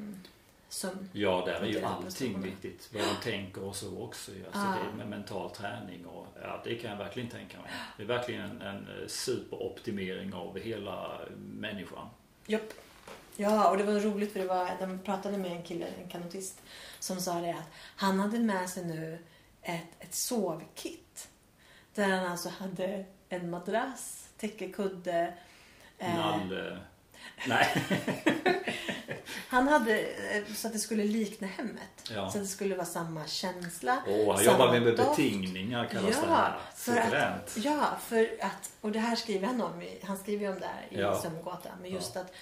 sömn. 0.69 1.09
Ja, 1.13 1.43
där 1.47 1.55
är 1.61 1.67
ju 1.67 1.83
allting 1.85 2.41
viktigt. 2.43 2.89
Vad 2.95 3.03
de 3.03 3.31
tänker 3.31 3.63
och 3.65 3.77
så 3.77 4.03
också. 4.03 4.31
Alltså 4.47 4.61
Ah. 4.61 4.75
det 4.75 4.91
är 4.93 4.97
med 4.97 5.09
mental 5.09 5.51
träning 5.51 6.07
och 6.07 6.27
ja, 6.43 6.61
det 6.65 6.75
kan 6.75 6.91
jag 6.91 6.97
verkligen 6.99 7.29
tänka 7.29 7.57
mig. 7.61 7.71
Det 7.97 8.03
är 8.03 8.07
verkligen 8.07 8.41
en, 8.43 8.63
en 8.63 8.77
eh, 9.03 9.07
superoptimering 9.09 10.35
av 10.35 10.59
hela 10.59 11.21
människan. 11.39 12.09
Japp. 12.47 12.73
Ja, 13.37 13.71
och 13.71 13.79
det 13.79 13.85
var 13.85 13.93
roligt 14.01 14.33
för 14.33 14.41
det 14.41 14.47
var, 14.47 14.71
de 14.81 14.99
pratade 14.99 15.39
med 15.39 15.53
en 15.53 15.63
kille, 15.63 15.87
en 16.03 16.09
kanotist, 16.09 16.63
som 16.99 17.21
sa 17.21 17.41
det 17.41 17.51
att 17.51 17.69
han 17.97 18.21
hade 18.21 18.39
med 18.39 18.71
sig 18.71 18.85
nu 18.85 19.19
ett, 19.63 19.85
ett 19.99 20.15
sovkit. 20.15 21.29
Där 21.95 22.09
han 22.09 22.27
alltså 22.27 22.49
hade 22.49 23.05
en 23.29 23.51
madrass, 23.51 24.29
täcke, 24.37 24.69
kudde. 24.69 25.35
eh, 25.99 26.15
Nall... 26.17 26.67
eh, 26.73 26.77
Nej. 27.49 27.67
Han 29.49 29.69
hade 29.69 30.01
eh, 30.01 30.45
så 30.55 30.67
att 30.67 30.73
det 30.73 30.79
skulle 30.79 31.05
likna 31.05 31.47
hemmet. 31.47 32.11
Ja. 32.15 32.31
Så 32.31 32.39
att 32.39 32.45
det 32.45 32.49
skulle 32.49 32.75
vara 32.75 32.87
samma 32.87 33.27
känsla. 33.27 34.03
Åh, 34.07 34.35
han 34.37 34.45
jobbar 34.45 34.73
med 34.81 34.83
doft. 34.97 34.97
betingningar 35.17 35.85
kallas 35.87 36.21
det 36.21 36.27
Ja, 36.27 36.35
här. 36.35 36.59
för 36.75 36.97
att, 36.97 37.57
ja, 37.65 37.97
för 38.07 38.31
att, 38.41 38.71
och 38.81 38.93
det 38.93 38.99
här 38.99 39.17
skriver 39.17 39.47
han 39.47 39.61
om, 39.63 39.85
han 40.05 40.19
skriver 40.19 40.49
om 40.53 40.61
det 40.61 40.67
här 40.67 40.87
i 40.91 41.01
Ja. 41.01 41.21
Sömngåtan. 41.23 41.73
Men 41.83 41.91
just 41.91 42.17
att, 42.17 42.33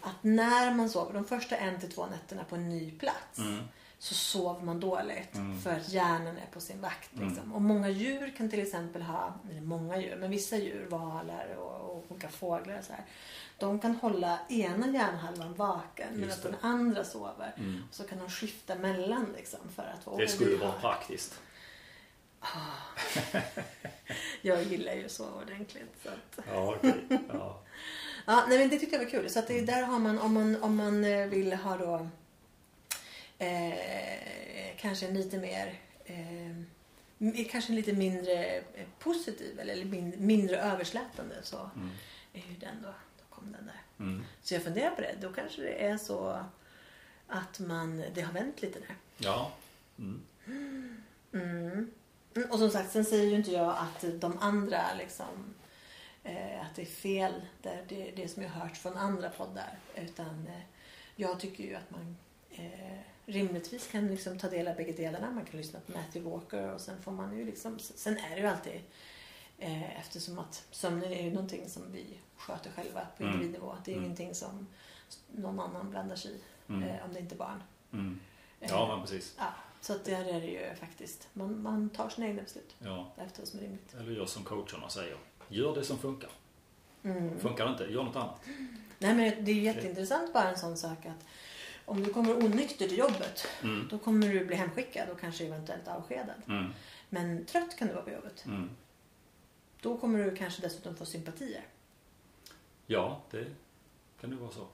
att 0.00 0.16
när 0.22 0.74
man 0.74 0.88
sover, 0.88 1.12
de 1.14 1.24
första 1.24 1.56
en 1.56 1.80
till 1.80 1.92
två 1.92 2.06
nätterna 2.06 2.44
på 2.44 2.54
en 2.54 2.68
ny 2.68 2.90
plats. 2.90 3.38
Mm. 3.38 3.62
Så 3.98 4.14
sover 4.14 4.60
man 4.60 4.80
dåligt 4.80 5.34
Mm. 5.34 5.60
för 5.60 5.70
att 5.70 5.88
hjärnan 5.88 6.36
är 6.36 6.46
på 6.52 6.60
sin 6.60 6.80
vakt. 6.80 7.10
Liksom. 7.12 7.52
Och 7.52 7.62
många 7.62 7.88
djur 7.88 8.34
kan 8.36 8.50
till 8.50 8.62
exempel 8.62 9.02
ha, 9.02 9.34
eller 9.50 9.60
många 9.60 9.96
djur, 9.98 10.16
men 10.16 10.30
vissa 10.30 10.56
djur, 10.56 10.86
valar 10.90 11.54
och, 11.58 11.90
och 11.96 12.04
olika 12.08 12.28
fåglar 12.28 12.78
och 12.78 12.84
så 12.84 12.92
här. 12.92 13.04
De 13.66 13.78
kan 13.78 13.94
hålla 13.96 14.38
ena 14.48 14.86
hjärnhalvan 14.88 15.54
vaken 15.54 16.20
medan 16.20 16.38
den 16.42 16.56
andra 16.60 17.04
sover. 17.04 17.54
Mm. 17.58 17.82
Så 17.90 18.04
kan 18.04 18.18
de 18.18 18.30
skifta 18.30 18.74
mellan 18.74 19.26
liksom 19.36 19.60
för 19.76 19.82
att 19.82 20.04
få 20.04 20.16
Det 20.18 20.28
skulle 20.28 20.56
vara 20.56 20.72
praktiskt. 20.72 21.40
Jag 24.42 24.62
gillar 24.62 24.92
ju 24.94 25.08
så 25.08 25.30
ordentligt. 25.42 25.94
Så 26.02 26.08
att... 26.08 26.46
Ja, 26.48 26.74
okej. 26.76 26.94
Ja. 27.32 27.60
Ja, 28.26 28.44
nej, 28.48 28.58
men 28.58 28.68
det 28.68 28.78
tyckte 28.78 28.96
jag 28.96 29.04
var 29.04 29.10
kul. 29.10 29.30
Så 29.30 29.38
att 29.38 29.46
det, 29.48 29.60
där 29.60 29.82
har 29.82 29.98
man, 29.98 30.18
om 30.18 30.34
man, 30.34 30.62
om 30.62 30.76
man 30.76 31.04
eh, 31.04 31.26
vill 31.26 31.52
ha 31.52 31.76
då 31.76 32.08
eh, 33.38 34.76
kanske 34.78 35.06
en 35.06 35.14
lite 35.14 35.38
mer 35.38 35.78
eh, 36.04 37.44
kanske 37.50 37.72
en 37.72 37.76
lite 37.76 37.92
mindre 37.92 38.44
eh, 38.56 38.86
positiv 38.98 39.60
eller 39.60 39.84
min, 39.84 40.14
mindre 40.18 40.60
överslätande 40.60 41.34
så 41.42 41.70
Mm. 41.76 41.90
är 42.32 42.38
ju 42.40 42.54
den 42.60 42.82
då, 42.82 42.94
kom 43.42 43.52
den 43.52 43.66
där. 43.66 44.04
Mm. 44.04 44.24
Så 44.42 44.54
jag 44.54 44.62
funderar 44.62 44.90
på 44.90 45.00
det. 45.00 45.16
Då 45.20 45.32
kanske 45.32 45.62
det 45.62 45.84
är 45.84 45.96
så 45.96 46.44
att 47.26 47.60
man, 47.60 48.04
det 48.14 48.20
har 48.20 48.32
vänt 48.32 48.62
lite 48.62 48.78
där. 48.78 48.96
Ja. 49.18 49.52
Mm. 49.98 50.22
Mm. 51.32 51.90
Och 52.50 52.58
som 52.58 52.70
sagt, 52.70 52.92
sen 52.92 53.04
säger 53.04 53.30
ju 53.30 53.36
inte 53.36 53.50
jag 53.50 53.76
att 53.78 54.20
de 54.20 54.38
andra 54.38 54.94
liksom 54.98 55.54
eh, 56.24 56.66
att 56.66 56.74
det 56.74 56.82
är 56.82 56.86
fel, 56.86 57.32
det, 57.62 57.84
det, 57.88 58.12
det 58.16 58.28
som 58.28 58.42
jag 58.42 58.50
har 58.50 58.60
hört 58.60 58.76
från 58.76 58.96
andra 58.96 59.30
poddar. 59.30 59.78
Utan 59.94 60.46
eh, 60.46 60.62
jag 61.16 61.40
tycker 61.40 61.64
ju 61.64 61.74
att 61.74 61.90
man 61.90 62.16
eh, 62.50 62.98
rimligtvis 63.26 63.86
kan 63.86 64.08
liksom 64.08 64.38
ta 64.38 64.48
del 64.48 64.68
av 64.68 64.76
bägge 64.76 64.92
delarna. 64.92 65.30
Man 65.30 65.44
kan 65.44 65.60
lyssna 65.60 65.80
på 65.80 65.92
Matthew 65.92 66.30
Walker 66.30 66.72
och 66.72 66.80
sen 66.80 67.02
får 67.02 67.12
man 67.12 67.38
ju 67.38 67.44
liksom, 67.44 67.78
sen 67.78 68.16
är 68.16 68.30
det 68.30 68.40
ju 68.40 68.46
alltid 68.46 68.80
eh, 69.62 69.98
eftersom 70.00 70.38
att 70.38 70.64
sömnen 70.70 71.12
är 71.12 71.22
ju 71.22 71.30
någonting 71.30 71.68
som 71.68 71.82
vi 71.92 72.18
sköter 72.36 72.70
själva 72.70 73.06
på 73.16 73.22
Mm. 73.22 73.34
individnivå. 73.34 73.74
Det 73.84 73.90
är 73.90 73.94
Mm. 73.96 74.04
ingenting 74.04 74.34
som 74.34 74.66
någon 75.32 75.60
annan 75.60 75.90
blandar 75.90 76.16
sig 76.16 76.30
i, 76.30 76.40
Mm. 76.68 76.82
eh, 76.88 77.04
om 77.04 77.12
det 77.12 77.20
inte 77.20 77.34
är 77.34 77.38
barn. 77.38 77.62
Mm. 77.92 78.20
Eh, 78.60 78.70
Ja, 78.70 78.98
precis. 79.02 79.34
Ja, 79.38 79.44
så 79.80 79.92
att 79.92 80.04
där 80.04 80.24
är 80.24 80.40
det 80.40 80.46
ju 80.46 80.74
faktiskt. 80.74 81.28
Man, 81.32 81.62
man 81.62 81.88
tar 81.90 82.08
sina 82.08 82.26
egna 82.26 82.42
beslut 82.42 82.76
Ja. 82.78 83.12
efter 83.16 83.38
vad 83.40 83.48
som 83.48 83.58
är 83.58 83.62
rimligt. 83.62 83.94
Eller 83.94 84.12
gör 84.12 84.26
som 84.26 84.44
coacherna 84.44 84.88
säger. 84.88 85.16
Gör 85.48 85.74
det 85.74 85.84
som 85.84 85.98
funkar. 85.98 86.30
Mm. 87.02 87.38
Funkar 87.40 87.64
det 87.64 87.70
inte, 87.70 87.84
gör 87.84 88.02
något 88.02 88.16
annat. 88.16 88.40
Nej 88.98 89.14
men 89.14 89.44
det 89.44 89.50
är 89.50 89.54
ju 89.54 89.62
jätteintressant 89.62 90.32
bara 90.32 90.50
en 90.50 90.58
sån 90.58 90.76
sak 90.76 91.06
att 91.06 91.24
om 91.84 92.02
du 92.04 92.12
kommer 92.12 92.36
onykter 92.44 92.88
till 92.88 92.98
jobbet 92.98 93.46
Mm. 93.62 93.88
då 93.90 93.98
kommer 93.98 94.28
du 94.28 94.44
bli 94.46 94.56
hemskickad 94.56 95.08
och 95.08 95.20
kanske 95.20 95.46
eventuellt 95.46 95.88
avskedad. 95.88 96.42
Mm. 96.48 96.72
Men 97.08 97.44
trött 97.44 97.76
kan 97.78 97.88
du 97.88 97.94
vara 97.94 98.04
på 98.04 98.10
jobbet. 98.10 98.44
Mm. 99.82 99.94
Då 99.94 100.00
kommer 100.00 100.24
du 100.24 100.36
kanske 100.36 100.62
dessutom 100.62 100.96
få 100.96 101.04
sympatier. 101.04 101.66
Ja, 102.86 103.22
det 103.30 103.46
kan 104.20 104.30
ju 104.30 104.36
vara 104.36 104.50
så. 104.50 104.66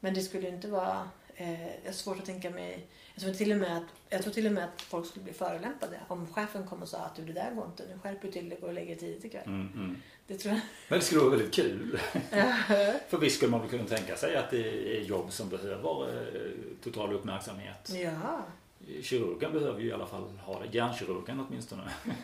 Men 0.00 0.14
det 0.14 0.20
skulle 0.20 0.48
inte 0.48 0.68
vara 0.68 1.08
eh, 1.34 1.92
svårt 1.92 2.18
att 2.18 2.24
tänka 2.24 2.50
mig 2.50 2.88
jag 3.14 3.22
tror, 3.22 3.34
till 3.34 3.52
och 3.52 3.58
med 3.58 3.76
att, 3.76 3.84
jag 4.08 4.22
tror 4.22 4.32
till 4.32 4.46
och 4.46 4.52
med 4.52 4.64
att 4.64 4.82
folk 4.82 5.06
skulle 5.06 5.24
bli 5.24 5.32
förolämpade 5.32 6.00
om 6.08 6.26
chefen 6.26 6.66
kom 6.66 6.82
och 6.82 6.88
sa 6.88 6.98
att 6.98 7.16
du 7.16 7.24
det 7.24 7.32
där 7.32 7.54
går 7.54 7.66
inte, 7.66 7.86
nu 7.88 7.98
skärper 7.98 8.26
du 8.26 8.32
till 8.32 8.48
dig 8.48 8.58
och 8.58 8.72
lägger 8.72 8.88
dig 8.88 8.98
tidigt 8.98 9.24
ikväll. 9.24 9.46
Mm, 9.46 9.68
mm. 9.74 9.96
Det 10.26 10.38
tror 10.38 10.54
jag. 10.54 10.60
Men 10.88 10.98
det 10.98 11.04
skulle 11.04 11.20
vara 11.20 11.30
väldigt 11.30 11.54
kul. 11.54 11.98
För 13.08 13.18
visst 13.18 13.36
skulle 13.36 13.50
man 13.50 13.68
kunna 13.68 13.84
tänka 13.84 14.16
sig 14.16 14.36
att 14.36 14.50
det 14.50 14.96
är 14.98 15.00
jobb 15.00 15.32
som 15.32 15.48
behöver 15.48 16.08
eh, 16.08 16.50
total 16.84 17.12
uppmärksamhet. 17.12 17.90
Ja. 17.94 18.44
Kirurgen 19.02 19.52
behöver 19.52 19.80
ju 19.80 19.88
i 19.88 19.92
alla 19.92 20.06
fall 20.06 20.38
ha 20.38 20.60
det. 20.60 20.66
Hjärnkirurgen 20.78 21.40
åtminstone. 21.48 21.82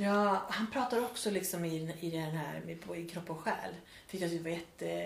Ja, 0.00 0.42
han 0.48 0.66
pratar 0.70 1.04
också 1.04 1.30
liksom 1.30 1.64
i, 1.64 1.94
i 2.00 2.10
den 2.10 2.30
här 2.30 2.62
med, 2.66 2.80
på, 2.80 2.96
i 2.96 3.08
kropp 3.08 3.30
och 3.30 3.40
själ. 3.40 3.74
Fick 4.06 4.20
jag 4.20 4.30
det 4.30 4.38
var 4.38 4.50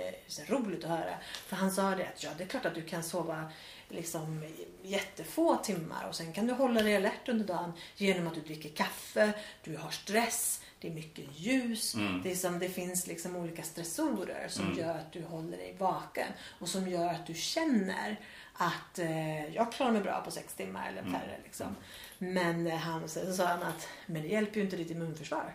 jätteroligt 0.02 0.84
att 0.84 0.90
höra. 0.90 1.14
För 1.46 1.56
han 1.56 1.70
sa 1.70 1.90
det 1.94 2.06
att 2.08 2.22
ja, 2.22 2.30
det 2.38 2.44
är 2.44 2.48
klart 2.48 2.66
att 2.66 2.74
du 2.74 2.82
kan 2.82 3.02
sova 3.02 3.50
liksom 3.88 4.44
jättefå 4.82 5.56
timmar 5.56 6.08
och 6.08 6.14
sen 6.14 6.32
kan 6.32 6.46
du 6.46 6.52
hålla 6.52 6.82
dig 6.82 6.96
alert 6.96 7.28
under 7.28 7.44
dagen 7.44 7.72
genom 7.96 8.26
att 8.26 8.34
du 8.34 8.40
dricker 8.40 8.68
kaffe, 8.68 9.32
du 9.64 9.76
har 9.76 9.90
stress, 9.90 10.62
det 10.80 10.88
är 10.88 10.92
mycket 10.92 11.24
ljus. 11.36 11.94
Mm. 11.94 12.22
Det, 12.22 12.30
är 12.30 12.36
som, 12.36 12.58
det 12.58 12.68
finns 12.68 13.06
liksom 13.06 13.36
olika 13.36 13.62
stressorer 13.62 14.46
som 14.48 14.64
Mm. 14.66 14.78
gör 14.78 14.94
att 14.94 15.12
du 15.12 15.22
håller 15.22 15.56
dig 15.56 15.76
vaken 15.78 16.28
och 16.60 16.68
som 16.68 16.88
gör 16.88 17.08
att 17.08 17.26
du 17.26 17.34
känner 17.34 18.20
att 18.66 18.98
eh, 18.98 19.54
jag 19.54 19.72
klarar 19.72 19.92
mig 19.92 20.02
bra 20.02 20.20
på 20.24 20.30
sex 20.30 20.54
timmar 20.54 20.88
eller 20.88 21.00
Mm. 21.00 21.12
färre. 21.12 21.38
Liksom. 21.44 21.76
Men 22.18 22.66
eh, 22.66 22.76
han, 22.76 23.08
sen 23.08 23.34
sa 23.34 23.46
han 23.46 23.62
att 23.62 23.88
men 24.06 24.22
det 24.22 24.28
hjälper 24.28 24.56
ju 24.56 24.62
inte 24.62 24.76
ditt 24.76 24.90
immunförsvar. 24.90 25.54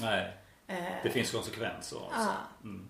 Nej, 0.00 0.32
Eh, 0.70 0.76
det 1.02 1.10
finns 1.10 1.30
konsekvenser. 1.30 1.96
Alltså. 2.04 2.20
Ja. 2.20 2.34
Mm. 2.62 2.88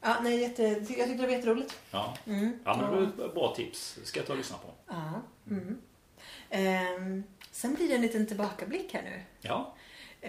ja, 0.00 0.16
nej, 0.22 0.40
jätte, 0.40 0.62
jag 0.62 0.86
tyckte 0.88 1.04
det 1.06 1.22
var 1.22 1.28
jätteroligt. 1.28 1.78
Ja. 1.90 2.16
Mm. 2.26 2.58
ja, 2.64 2.76
men 2.76 2.90
det 2.90 2.96
var 3.16 3.26
ett 3.26 3.34
bra 3.34 3.54
tips. 3.54 3.98
Ska 4.04 4.20
jag 4.20 4.26
ta 4.26 4.32
och 4.32 4.36
lyssna 4.38 4.56
på. 4.58 4.70
Ja. 4.88 5.12
Mm. 5.50 5.78
Ehm, 6.50 7.24
sen 7.50 7.74
blir 7.74 7.88
det 7.88 7.94
en 7.94 8.02
liten 8.02 8.26
tillbakablick 8.26 8.94
här 8.94 9.02
nu. 9.02 9.22
Ja, 9.40 9.74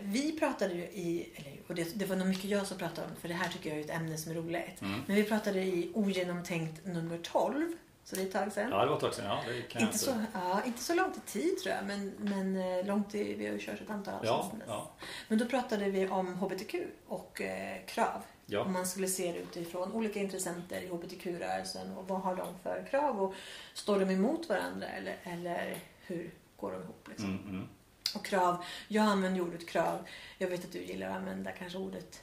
Vi 0.02 0.40
pratade 0.40 0.74
ju 0.74 0.82
i, 0.84 1.30
eller, 1.36 1.54
och 1.68 1.76
det, 1.76 2.00
det 2.00 2.06
var 2.06 2.16
nog 2.16 2.28
mycket 2.28 2.44
jag 2.50 2.68
som 2.68 2.78
pratade 2.78 3.08
om 3.08 3.16
för 3.22 3.28
det 3.28 3.34
här 3.34 3.50
tycker 3.50 3.70
jag 3.70 3.80
är 3.80 3.84
ett 3.84 3.90
ämne 3.90 4.18
som 4.18 4.32
är 4.32 4.36
roligt. 4.36 4.82
Mm. 4.82 5.02
Men 5.08 5.16
vi 5.16 5.24
pratade 5.24 5.60
i 5.60 5.92
ogenomtänkt 5.94 6.86
nummer 6.86 7.18
12, 7.18 7.72
så 8.10 8.16
det 8.16 8.22
är 8.22 8.26
ett 8.26 8.32
tag 8.32 8.52
sedan. 8.52 8.70
ja 8.72 8.82
det 8.82 8.88
var 8.88 8.96
ett 8.96 9.02
tag 9.02 9.14
sedan. 9.14 9.26
Ja, 9.26 9.44
jag 9.72 9.82
inte, 9.82 9.98
så, 9.98 10.24
ja, 10.34 10.62
inte 10.66 10.84
så 10.84 10.96
långt 10.96 11.18
i 11.18 11.20
tid 11.20 11.58
tror 11.64 11.76
jag, 11.76 11.86
men, 11.86 12.14
men 12.18 12.56
eh, 12.80 12.86
långt 12.86 13.16
i, 13.16 13.34
vi 13.34 13.46
har 13.46 13.54
ju 13.54 13.60
kört 13.60 13.82
ett 13.82 13.90
antal 13.90 14.28
avsnitt 14.28 14.64
Ja, 14.68 14.74
ja, 15.00 15.06
Men 15.28 15.38
då 15.38 15.46
pratade 15.46 15.90
vi 15.90 16.08
om 16.08 16.34
HBTQ 16.34 16.76
och 17.08 17.42
eh, 17.42 17.86
krav. 17.86 18.22
ja. 18.46 18.62
Om 18.62 18.74
man 18.74 18.86
skulle 18.88 19.08
se 19.08 19.32
det 19.32 19.40
utifrån 19.40 19.92
olika 19.92 20.20
intressenter 20.20 20.82
i 20.82 20.88
HBTQ-rörelsen 20.88 21.98
och 21.98 22.08
vad 22.08 22.22
har 22.22 22.36
de 22.36 22.48
för 22.64 22.88
krav 22.90 23.22
och 23.22 23.34
står 23.74 24.00
de 24.00 24.10
emot 24.10 24.50
varandra 24.50 24.88
eller, 24.88 25.16
eller 25.24 25.78
hur 26.02 26.32
går 26.58 26.72
de 26.72 26.84
ihop? 26.84 27.08
Liksom? 27.10 27.30
Mm, 27.30 27.50
mm. 27.50 27.68
Och 28.16 28.26
krav, 28.26 28.64
jag 28.88 29.06
använder 29.06 29.42
ordet 29.42 29.68
krav. 29.68 30.08
Jag 30.38 30.48
vet 30.48 30.66
att 30.66 30.72
du 30.72 30.84
gillar 30.84 31.10
att 31.10 31.16
använda 31.16 31.52
kanske 31.52 31.78
ordet 31.78 32.22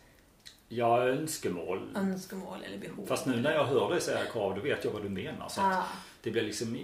Ja, 0.69 1.03
önskemål. 1.09 1.89
önskemål 1.97 2.59
eller 2.67 2.79
behov. 2.79 3.07
Fast 3.07 3.27
nu 3.27 3.37
när 3.41 3.53
jag 3.55 3.64
hör 3.64 3.91
dig 3.91 4.01
säga 4.01 4.25
krav, 4.33 4.55
då 4.55 4.61
vet 4.61 4.85
jag 4.85 4.91
vad 4.91 5.03
du 5.03 5.09
menar. 5.09 5.49
Så 5.49 5.61
ah. 5.61 5.83
det 6.23 6.31
blir 6.31 6.43
liksom 6.43 6.77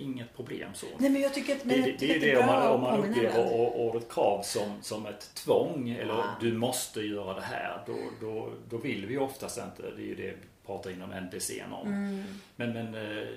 inget 0.00 0.36
problem 0.36 0.70
så. 0.74 0.86
Nej 0.98 1.10
men 1.10 1.22
jag 1.22 1.34
tycker 1.34 1.54
att, 1.56 1.62
Det, 1.62 1.66
men 1.68 1.80
det, 1.80 1.92
det 1.92 1.98
tycker 1.98 2.14
är 2.28 2.34
det 2.34 2.40
om 2.40 2.46
man, 2.46 2.68
om 2.72 2.80
man 2.80 2.98
upplever 3.10 3.50
ordet 3.76 4.12
krav 4.12 4.42
som, 4.42 4.82
som 4.82 5.06
ett 5.06 5.34
tvång 5.34 5.90
eller 5.90 6.14
Ja. 6.14 6.24
du 6.40 6.52
måste 6.52 7.00
göra 7.00 7.34
det 7.34 7.40
här. 7.40 7.82
Då, 7.86 7.96
då, 8.20 8.52
då 8.70 8.76
vill 8.76 9.06
vi 9.06 9.18
oftast 9.18 9.58
inte. 9.58 9.82
Det 9.96 10.02
är 10.02 10.06
ju 10.06 10.14
det 10.14 10.22
vi 10.22 10.66
pratar 10.66 10.90
inom 10.90 11.12
NPCn 11.12 11.72
om. 11.72 11.86
Mm. 11.88 12.24
Men, 12.56 12.72
men 12.72 12.94
eh, 12.94 13.28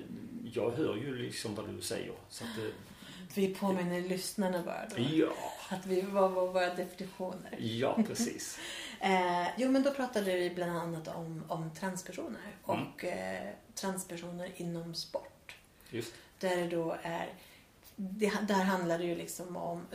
jag 0.52 0.70
hör 0.70 0.96
ju 0.96 1.16
liksom 1.16 1.54
vad 1.54 1.68
du 1.74 1.80
säger. 1.80 2.12
Så 2.28 2.44
att, 2.44 2.50
Vi 3.34 3.54
påminner 3.54 4.00
lyssnarna 4.00 4.62
bara 4.62 4.86
då. 4.96 5.02
ja, 5.16 5.28
Att 5.68 5.86
vi, 5.86 6.00
vad 6.00 6.30
var 6.30 6.46
våra 6.46 6.74
definitioner? 6.74 7.56
ja 7.58 7.98
precis. 8.06 8.58
Eh, 9.02 9.48
jo 9.56 9.70
men 9.70 9.82
då 9.82 9.90
pratade 9.90 10.36
vi 10.36 10.50
bland 10.50 10.78
annat 10.78 11.08
om, 11.08 11.44
om 11.48 11.70
transpersoner 11.74 12.40
Mm. 12.68 12.86
och 12.86 13.04
eh, 13.04 13.48
transpersoner 13.74 14.50
inom 14.56 14.94
sport. 14.94 15.56
Just 15.90 16.14
Där 16.38 16.56
det 16.56 16.68
då 16.68 16.96
är 17.02 17.28
det, 17.96 18.32
där 18.48 18.64
handlar 18.64 18.98
det 18.98 19.04
ju 19.04 19.14
liksom 19.14 19.56
om, 19.56 19.86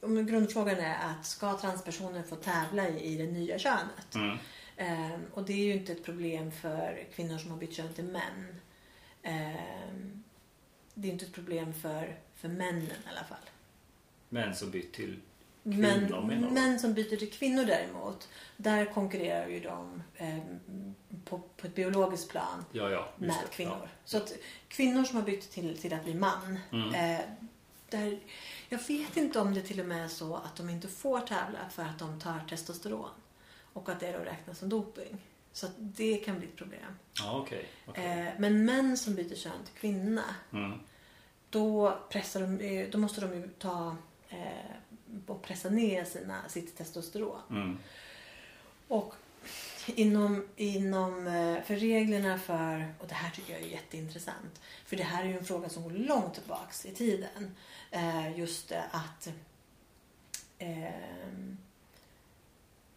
om 0.00 0.26
grundfrågan 0.26 0.78
är 0.78 1.10
att 1.10 1.26
ska 1.26 1.58
transpersoner 1.58 2.22
få 2.22 2.36
tävla 2.36 2.88
i, 2.88 3.04
i 3.04 3.16
det 3.16 3.26
nya 3.32 3.58
könet? 3.58 4.14
mm. 4.14 4.36
Ehm, 4.76 5.20
och 5.34 5.44
det 5.44 5.52
är 5.52 5.64
ju 5.64 5.72
inte 5.72 5.92
ett 5.92 6.04
problem 6.04 6.52
för 6.52 7.04
kvinnor 7.14 7.38
som 7.38 7.50
har 7.50 7.58
bytt 7.58 7.74
kön 7.76 7.94
till 7.94 8.04
män. 8.04 8.60
Ehm, 9.22 10.24
det 10.94 11.08
är 11.08 11.12
inte 11.12 11.24
ett 11.24 11.32
problem 11.32 11.74
för, 11.74 12.18
för 12.34 12.48
männen 12.48 12.82
i 12.82 13.08
alla 13.16 13.24
fall. 13.28 13.50
Men 14.28 14.54
som 14.54 14.70
bytt 14.70 14.92
till 14.92 15.20
Men 15.68 16.40
män 16.54 16.78
som 16.80 16.94
byter 16.94 17.16
till 17.16 17.30
kvinnor 17.30 17.64
däremot, 17.64 18.28
där 18.56 18.84
konkurrerar 18.84 19.46
ju 19.48 19.60
de 19.60 20.02
ehm, 20.16 20.94
på, 21.24 21.38
på 21.56 21.66
ett 21.66 21.74
biologiskt 21.74 22.28
plan 22.30 22.64
Ja, 22.72 22.90
ja. 22.90 23.08
med 23.16 23.28
det. 23.28 23.54
kvinnor. 23.56 23.88
Så 24.04 24.16
att 24.16 24.32
kvinnor 24.68 25.04
som 25.04 25.16
har 25.16 25.22
bytt 25.22 25.50
till, 25.50 25.78
till 25.78 25.92
att 25.94 26.04
bli 26.04 26.14
man, 26.14 26.58
Mm. 26.72 26.94
eh, 26.94 27.20
där, 27.90 28.18
jag 28.68 28.78
vet 28.88 29.16
inte 29.16 29.40
om 29.40 29.54
det 29.54 29.60
till 29.62 29.80
och 29.80 29.86
med 29.86 30.04
är 30.04 30.08
så 30.08 30.36
att 30.36 30.56
de 30.56 30.70
inte 30.70 30.88
får 30.88 31.20
tävla 31.20 31.58
för 31.70 31.82
att 31.82 31.98
de 31.98 32.20
tar 32.20 32.40
testosteron. 32.50 33.10
Och 33.72 33.88
att 33.88 34.00
det 34.00 34.12
då 34.12 34.18
räknas 34.18 34.58
som 34.58 34.68
doping. 34.68 35.18
Så 35.52 35.66
att 35.66 35.72
det 35.76 36.16
kan 36.16 36.38
bli 36.38 36.48
ett 36.48 36.56
problem. 36.56 36.80
Ja, 37.14 37.24
ja 37.24 37.38
okej. 37.38 37.68
okej. 37.86 38.04
Eh, 38.26 38.26
men 38.38 38.64
män 38.64 38.96
som 38.98 39.14
byter 39.14 39.34
kön 39.34 39.52
till 39.64 39.74
kvinna, 39.74 40.22
Mm. 40.52 40.78
då, 41.50 41.98
pressar 42.10 42.40
de, 42.40 42.60
eh, 42.60 42.88
då 42.90 42.98
måste 42.98 43.20
de 43.20 43.34
ju 43.34 43.48
ta 43.58 43.96
eh, 44.28 44.75
och 45.26 45.42
pressa 45.42 45.68
ner 45.68 46.04
sina, 46.04 46.48
sitt 46.48 46.76
testosteron. 46.76 47.40
Mm. 47.50 47.78
Och 48.88 49.14
inom, 49.86 50.48
inom, 50.56 51.26
eh, 51.26 51.62
för 51.62 51.76
reglerna 51.76 52.38
för, 52.38 52.94
och 53.00 53.08
det 53.08 53.14
här 53.14 53.30
tycker 53.30 53.52
jag 53.52 53.62
är 53.62 53.66
jätteintressant, 53.66 54.60
för 54.86 54.96
det 54.96 55.02
här 55.02 55.24
är 55.24 55.28
ju 55.28 55.38
en 55.38 55.44
fråga 55.44 55.68
som 55.68 55.82
går 55.82 55.90
långt 55.90 56.34
tillbaks 56.34 56.86
i 56.86 56.94
tiden. 56.94 57.56
Eh, 57.90 58.38
Just 58.38 58.72
att 58.90 59.28
eh, 60.58 60.90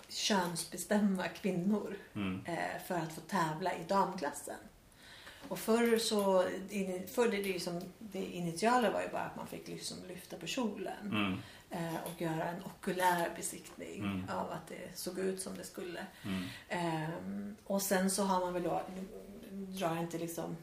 könsbestämma 0.08 1.28
kvinnor 1.28 1.96
Mm. 2.14 2.42
eh, 2.46 2.82
för 2.88 2.96
att 2.96 3.14
få 3.14 3.22
tävla 3.22 3.74
i 3.74 3.84
damklassen. 3.88 4.58
Och 5.48 5.60
förr 5.60 5.98
så, 5.98 6.44
förr 7.14 7.32
det, 7.32 7.38
det, 7.38 7.50
är 7.50 7.54
ju 7.54 7.60
som, 7.60 7.82
det 8.00 8.26
initiala 8.26 8.92
var 8.92 9.02
ju 9.02 9.10
bara 9.10 9.22
att 9.22 9.36
man 9.36 9.48
fick 9.48 9.68
liksom 9.68 9.98
lyfta 10.08 10.38
på 10.38 10.48
kjolen 10.48 11.12
Mm. 11.12 11.38
Eh, 11.70 11.96
och 11.96 12.22
göra 12.22 12.44
en 12.50 12.64
okulär 12.64 13.30
besiktning 13.36 14.00
Mm. 14.00 14.30
av 14.30 14.52
att 14.52 14.68
det 14.68 14.98
såg 14.98 15.20
ut 15.20 15.42
som 15.42 15.58
det 15.58 15.64
skulle. 15.64 16.06
Mm. 16.26 16.44
Ehm, 16.70 17.56
och 17.66 17.82
sen 17.82 18.12
så 18.12 18.24
har 18.24 18.40
man 18.40 18.54
väl 18.54 18.64
då, 18.64 18.82
drar 19.52 19.98
inte 19.98 20.18
liksom 20.18 20.58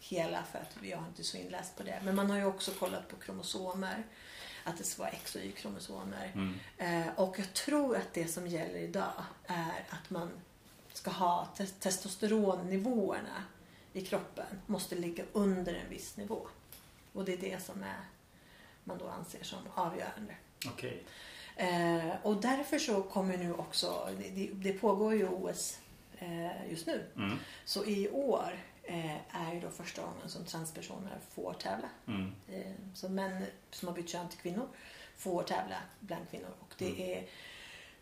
hela 0.00 0.42
för 0.42 0.58
att 0.58 0.76
jag 0.82 1.02
är 1.02 1.06
inte 1.08 1.24
så 1.24 1.36
inläst 1.36 1.76
på 1.76 1.82
det. 1.82 2.00
Men 2.04 2.14
man 2.16 2.30
har 2.30 2.36
ju 2.36 2.44
också 2.44 2.70
kollat 2.70 3.08
på 3.08 3.16
kromosomer. 3.16 4.04
Att 4.66 4.78
det 4.78 4.84
ska 4.84 5.02
vara 5.02 5.10
X 5.12 5.34
och 5.34 5.40
Y-kromosomer. 5.40 6.32
Mm. 6.34 6.54
Eh, 7.08 7.14
och 7.18 7.38
jag 7.38 7.52
tror 7.54 7.96
att 7.96 8.12
det 8.14 8.28
som 8.28 8.46
gäller 8.46 8.78
idag 8.78 9.12
är 9.46 9.84
att 9.90 10.10
man 10.10 10.30
ska 10.92 11.10
ha 11.10 11.48
te- 11.56 11.66
testosteronnivåerna 11.66 13.44
i 13.92 14.02
kroppen 14.06 14.46
måste 14.66 14.94
ligga 14.94 15.24
under 15.32 15.74
en 15.74 15.88
viss 15.90 16.16
nivå. 16.16 16.46
Och 17.12 17.24
det 17.24 17.32
är 17.32 17.36
det 17.50 17.64
som 17.64 17.82
är, 17.82 18.00
man 18.84 18.98
då 18.98 19.08
anser 19.08 19.44
som 19.44 19.58
avgörande. 19.74 20.34
Okej. 20.66 21.02
Eh, 21.56 22.10
och 22.22 22.36
därför 22.36 22.78
så 22.78 23.02
kommer 23.02 23.36
nu 23.36 23.54
också, 23.54 24.08
det, 24.18 24.50
det, 24.52 24.72
pågår 24.72 25.14
ju 25.14 25.28
OS 25.28 25.78
eh, 26.18 26.70
just 26.70 26.86
nu. 26.86 27.04
Mm. 27.16 27.38
Så 27.64 27.84
i 27.84 28.10
år 28.10 28.58
eh, 28.82 29.14
är 29.14 29.54
ju 29.54 29.60
då 29.60 29.70
första 29.70 30.02
gången 30.02 30.28
som 30.28 30.44
transpersoner 30.44 31.18
får 31.30 31.52
tävla. 31.52 31.88
Mm. 32.06 32.32
Eh, 32.48 32.72
så 32.94 33.08
män 33.08 33.46
som 33.70 33.88
har 33.88 33.94
bytt 33.94 34.08
kön 34.08 34.28
till 34.28 34.38
kvinnor 34.38 34.68
får 35.16 35.42
tävla 35.42 35.76
bland 36.00 36.30
kvinnor. 36.30 36.50
Och 36.60 36.74
det 36.78 36.86
Mm. 36.88 37.00
är, 37.00 37.26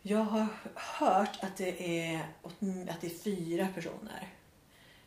jag 0.01 0.23
har 0.23 0.47
hört 0.75 1.43
att 1.43 1.57
det 1.57 2.07
är, 2.09 2.19
att 2.89 3.01
det 3.01 3.07
är 3.07 3.23
fyra 3.23 3.67
personer. 3.75 4.29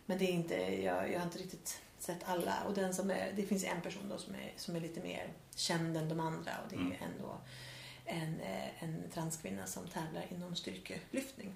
Men 0.07 0.19
det 0.19 0.25
är 0.25 0.33
inte, 0.33 0.55
jag, 0.83 1.13
jag 1.13 1.19
har 1.19 1.27
inte 1.27 1.39
riktigt 1.39 1.81
sett 1.99 2.29
alla. 2.29 2.63
Och 2.67 2.75
den 2.75 2.95
som 2.95 3.11
är, 3.11 3.33
det 3.37 3.43
finns 3.43 3.65
en 3.65 3.81
person 3.81 4.09
då 4.09 4.19
som 4.19 4.35
är, 4.35 4.53
som 4.57 4.77
är 4.77 4.81
lite 4.81 5.01
mer 5.01 5.29
känd 5.59 5.97
än 5.97 6.09
de 6.09 6.21
andra. 6.21 6.53
Och 6.65 6.69
det 6.71 6.77
är 6.77 6.81
Mm. 6.81 6.93
ändå 7.03 7.39
en, 8.05 8.41
eh, 8.41 8.83
en 8.85 9.03
transkvinna 9.15 9.67
som 9.67 9.89
tävlar 9.89 10.27
inom 10.31 10.57
styrkelyftning. 10.57 11.55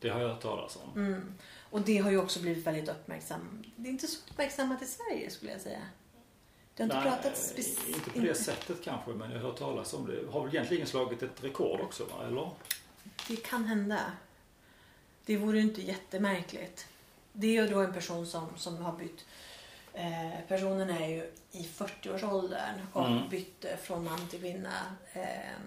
Det 0.00 0.08
har 0.08 0.20
jag 0.20 0.28
hört 0.28 0.42
talas 0.42 0.76
om. 0.76 0.92
Mm. 1.06 1.34
Och 1.70 1.80
det 1.80 1.98
har 1.98 2.10
ju 2.10 2.18
också 2.18 2.40
blivit 2.40 2.66
väldigt 2.66 2.88
uppmärksam. 2.88 3.64
Det 3.76 3.88
är 3.88 3.92
inte 3.92 4.06
så 4.06 4.18
uppmärksammat 4.30 4.82
i 4.82 4.86
Sverige 4.86 5.30
skulle 5.30 5.52
jag 5.52 5.60
säga. 5.60 5.80
Det 6.74 6.82
har 6.82 6.84
inte 6.84 6.96
Nej, 7.00 7.10
pratats 7.10 7.52
spec- 7.54 7.88
Inte 7.94 8.10
på 8.10 8.18
det 8.18 8.34
sättet 8.34 8.84
kanske, 8.84 9.10
men 9.10 9.30
jag 9.30 9.38
har 9.40 9.48
hört 9.48 9.58
talas 9.58 9.94
om 9.94 10.06
det. 10.06 10.32
Har 10.32 10.44
väl 10.44 10.54
egentligen 10.54 10.86
slagit 10.86 11.22
ett 11.22 11.44
rekord 11.44 11.80
också, 11.80 12.04
va? 12.04 12.26
eller? 12.26 12.50
Det 13.28 13.36
kan 13.36 13.64
hända. 13.64 14.00
Det 15.26 15.36
vore 15.36 15.56
ju 15.56 15.62
inte 15.62 15.82
jättemärkligt. 15.82 16.86
Det 17.32 17.46
är 17.46 17.62
ju 17.62 17.68
då 17.68 17.80
en 17.80 17.92
person 17.92 18.26
som, 18.26 18.48
som 18.56 18.76
har 18.76 18.92
bytt 18.96 19.24
Eh, 19.98 20.40
personen 20.48 20.90
är 20.90 21.08
ju 21.08 21.32
i 21.50 21.62
40-årsåldern 21.62 22.80
och 22.92 23.06
Mm. 23.06 23.28
bytte 23.28 23.76
från 23.76 24.04
man 24.04 24.28
till 24.28 24.40
kvinna 24.40 24.96
eh, 25.12 25.58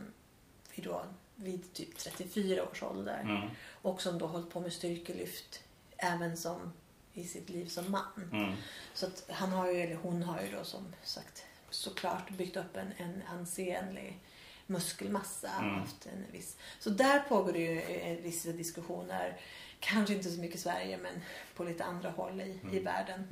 vid, 0.75 0.85
då, 0.85 1.05
vid 1.35 1.73
typ 1.73 1.97
34 1.97 2.63
års 2.69 2.83
ålder. 2.83 3.21
Mm. 3.21 3.49
Och 3.81 4.01
som 4.01 4.17
då 4.17 4.27
hållit 4.27 4.49
på 4.49 4.59
med 4.59 4.73
styrkelyft 4.73 5.63
även 5.97 6.37
som 6.37 6.73
i 7.13 7.23
sitt 7.23 7.49
liv 7.49 7.65
som 7.65 7.91
man. 7.91 8.29
Mm. 8.31 8.53
Så 8.93 9.05
att 9.05 9.23
han 9.29 9.49
har 9.51 9.71
ju, 9.71 9.81
eller 9.81 9.95
hon 9.95 10.23
har 10.23 10.41
ju 10.41 10.51
då 10.51 10.63
som 10.63 10.95
sagt 11.03 11.45
såklart 11.69 12.29
byggt 12.29 12.57
upp 12.57 12.77
en, 12.77 12.93
en 12.97 13.23
ansenlig 13.27 14.19
muskelmassa. 14.67 15.49
Mm. 15.59 15.75
Haft 15.75 16.05
en 16.05 16.25
viss. 16.31 16.57
Så 16.79 16.89
där 16.89 17.19
pågår 17.19 17.53
det 17.53 17.59
ju 17.59 17.81
eh, 17.81 18.17
vissa 18.17 18.49
diskussioner. 18.49 19.37
Kanske 19.79 20.13
inte 20.13 20.29
så 20.29 20.39
mycket 20.39 20.55
i 20.55 20.59
Sverige 20.59 20.97
men 20.97 21.21
på 21.55 21.63
lite 21.63 21.83
andra 21.83 22.09
håll 22.09 22.41
i, 22.41 22.59
i 22.71 22.79
världen. 22.79 23.27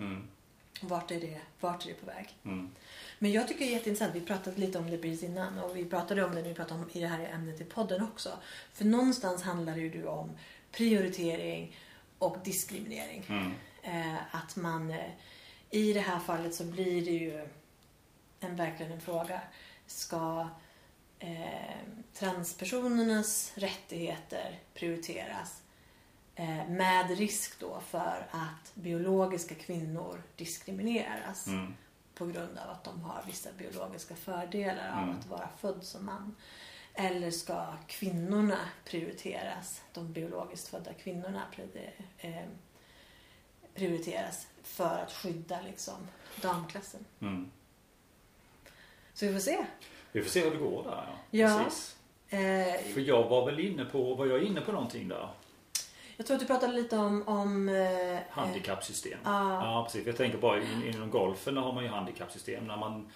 Vart 0.82 1.12
är, 1.12 1.20
det, 1.20 1.42
vart 1.60 1.86
är 1.86 1.90
det 1.90 1.96
på 1.96 2.06
väg? 2.06 2.38
Mm. 2.46 2.70
Men 3.20 3.32
jag 3.32 3.48
tycker 3.48 3.66
det 3.66 3.72
är 3.72 3.74
jätteintressant. 3.74 4.16
Vi 4.16 4.22
pratade 4.22 4.58
lite 4.58 4.78
om 4.78 4.92
det 4.92 4.98
precis 4.98 5.24
innan 5.24 5.60
och 5.60 5.78
vi 5.78 5.86
pratade 5.86 6.24
om 6.24 6.36
det 6.36 6.42
när 6.42 6.50
vi 6.50 6.56
pratade 6.56 6.82
om 6.82 6.90
i 6.94 7.00
det 7.00 7.08
här 7.08 7.26
ämnet 7.34 7.62
i 7.62 7.64
podden 7.64 8.04
också. 8.04 8.30
För 8.74 8.86
någonstans 8.86 9.44
handlar 9.44 9.76
det 9.76 9.82
ju 9.82 10.08
om 10.08 10.32
prioritering 10.72 11.76
och 12.20 12.38
diskriminering. 12.44 13.26
Mm. 13.30 13.52
Eh, 13.84 14.36
att 14.36 14.56
man 14.56 14.92
eh, 14.92 15.12
i 15.70 15.94
det 15.94 16.00
här 16.00 16.20
fallet 16.20 16.56
så 16.56 16.64
blir 16.64 17.06
det 17.06 17.12
ju 17.12 17.48
en, 18.40 18.56
verkligen 18.56 18.92
en 18.92 19.02
fråga. 19.02 19.42
Ska 19.88 20.48
eh, 21.20 21.76
transpersonernas 22.14 23.52
rättigheter 23.56 24.60
prioriteras? 24.74 25.62
Eh, 26.40 26.68
med 26.70 27.18
risk 27.18 27.60
då 27.60 27.80
för 27.80 28.28
att 28.32 28.72
biologiska 28.76 29.56
kvinnor 29.56 30.24
diskrimineras 30.36 31.48
Mm. 31.48 31.74
på 32.16 32.26
grund 32.26 32.58
av 32.58 32.70
att 32.70 32.84
de 32.84 33.02
har 33.02 33.24
vissa 33.28 33.50
biologiska 33.58 34.16
fördelar 34.16 34.92
av 34.98 35.04
Mm. 35.04 35.16
att 35.20 35.26
vara 35.28 35.50
född 35.58 35.84
som 35.84 36.06
man. 36.06 36.36
Eller 36.94 37.32
ska 37.32 37.74
kvinnorna 37.88 38.58
prioriteras, 38.86 39.82
de 39.94 40.14
biologiskt 40.14 40.68
födda 40.68 40.94
kvinnorna 40.94 41.42
eh, 42.18 42.32
prioriteras 43.76 44.48
för 44.64 45.00
att 45.00 45.12
skydda 45.12 45.62
liksom 45.62 45.96
damklassen. 46.42 47.06
Mm. 47.22 47.52
Så 49.14 49.26
vi 49.26 49.34
får 49.34 49.40
se. 49.40 49.66
Vi 50.12 50.22
får 50.22 50.30
se 50.30 50.44
hur 50.44 50.52
det 50.52 50.58
går 50.58 50.84
där. 50.84 51.16
Ja. 51.30 51.62
Precis. 51.64 51.96
Eh, 52.30 52.94
För 52.94 53.02
jag 53.02 53.30
var 53.30 53.46
väl 53.46 53.60
inne 53.60 53.86
på, 53.86 54.16
var 54.16 54.26
jag 54.26 54.44
inne 54.44 54.62
på 54.62 54.72
någonting 54.72 55.08
där? 55.08 55.30
Jag 56.20 56.26
tror 56.28 56.36
att 56.36 56.40
du 56.42 56.48
pratade 56.48 56.74
lite 56.74 56.98
om... 56.98 57.28
om 57.28 57.70
eh, 57.70 58.12
eh, 58.16 58.20
Handikappsystem. 58.30 59.20
Ja. 59.24 59.64
Ja, 59.66 59.84
precis. 59.84 60.08
Jag 60.08 60.18
tänker 60.18 60.38
bara 60.38 60.58
in- 60.62 60.94
inom 60.96 61.10
golfen 61.10 61.58
har 61.58 61.74
man 61.74 61.84
ju 61.84 61.90
handikappsystem. 61.90 62.68
När 62.68 62.78
man 62.78 63.08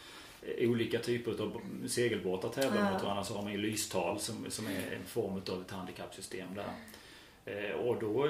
eh, 0.42 0.70
olika 0.70 1.00
typer 1.00 1.32
av 1.32 1.62
segelbåtar 1.88 2.50
tävlar 2.50 2.82
Ja. 2.86 2.94
mot 2.94 3.04
varandra 3.04 3.24
så 3.24 3.36
har 3.36 3.42
man 3.44 3.52
ju 3.52 3.58
lystal 3.58 4.20
som, 4.20 4.46
som 4.50 4.66
är 4.68 4.96
en 4.96 5.06
form 5.06 5.34
av 5.34 5.62
ett 5.66 5.72
handikappsystem 5.72 6.48
där. 6.56 6.66
Eh, 7.46 7.76
Och 7.76 8.00
då, 8.00 8.26
eh, 8.26 8.30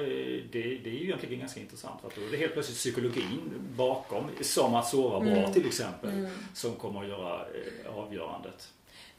det, 0.52 0.62
det 0.62 0.90
är 0.90 0.94
ju 1.00 1.04
egentligen 1.04 1.40
ganska 1.40 1.60
intressant 1.60 2.02
för 2.02 2.08
att 2.08 2.16
då 2.16 2.22
är 2.22 2.32
det 2.32 2.38
helt 2.38 2.54
plötsligt 2.54 2.78
psykologin 2.78 3.42
bakom, 3.78 4.24
som 4.42 4.76
att 4.76 4.88
sova 4.88 5.20
bra 5.20 5.30
Mm. 5.30 5.54
till 5.54 5.68
exempel, 5.68 6.10
Mm. 6.10 6.32
som 6.54 6.74
kommer 6.76 7.02
att 7.02 7.08
göra 7.08 7.40
eh, 7.46 7.96
avgörandet. 7.98 8.70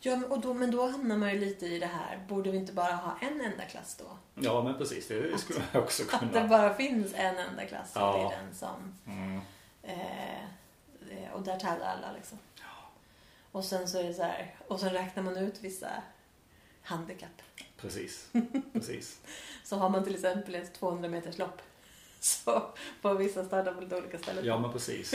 Ja, 0.04 0.16
men- 0.16 0.30
och 0.32 0.40
då, 0.40 0.54
men 0.54 0.70
då 0.70 0.86
hamnar 0.86 1.16
man 1.16 1.30
ju 1.34 1.40
lite 1.40 1.66
i 1.66 1.78
det 1.78 1.86
här. 1.86 2.24
Borde 2.28 2.50
vi 2.50 2.56
inte 2.58 2.72
bara 2.72 2.92
ha 2.92 3.16
en 3.20 3.40
enda 3.40 3.64
klass 3.64 3.96
då? 3.96 4.18
Ja 4.34 4.62
men 4.62 4.78
precis, 4.78 5.08
det 5.08 5.38
skulle 5.38 5.62
jag 5.72 5.82
också 5.82 6.02
Att 6.02 6.20
det 6.20 6.28
kunna. 6.28 6.48
bara 6.48 6.74
finns 6.74 7.12
en 7.14 7.38
enda 7.38 7.66
klass 7.66 7.96
och 7.96 8.02
Ja. 8.02 8.28
det 8.30 8.34
är 8.36 8.42
den 8.42 8.54
som... 8.54 8.94
Mm. 9.06 9.40
Eh, 9.82 10.34
eh, 11.24 11.32
och 11.32 11.42
där 11.42 11.58
tävlar 11.58 11.86
alla 11.86 12.12
liksom. 12.12 12.38
Och 13.52 13.64
sen 13.64 13.88
så 13.88 13.98
är 13.98 14.04
det 14.04 14.14
så 14.14 14.22
här. 14.22 14.54
Och 14.68 14.80
sen 14.80 14.90
räknar 14.90 15.22
man 15.22 15.36
ut 15.36 15.58
vissa 15.60 15.88
handikapp. 16.82 17.42
Precis, 17.76 18.28
precis. 18.72 19.20
Så 19.64 19.76
har 19.76 19.88
man 19.88 20.04
till 20.04 20.14
exempel 20.14 20.54
ett 20.54 20.74
200 20.74 21.08
meters 21.08 21.38
lopp. 21.38 21.62
Så 22.20 22.62
får 23.00 23.14
vissa 23.14 23.44
starta 23.44 23.72
på 23.72 23.80
lite 23.80 23.96
olika 23.96 24.18
ställen. 24.18 24.44
Ja 24.44 24.58
men 24.58 24.72
precis, 24.72 25.14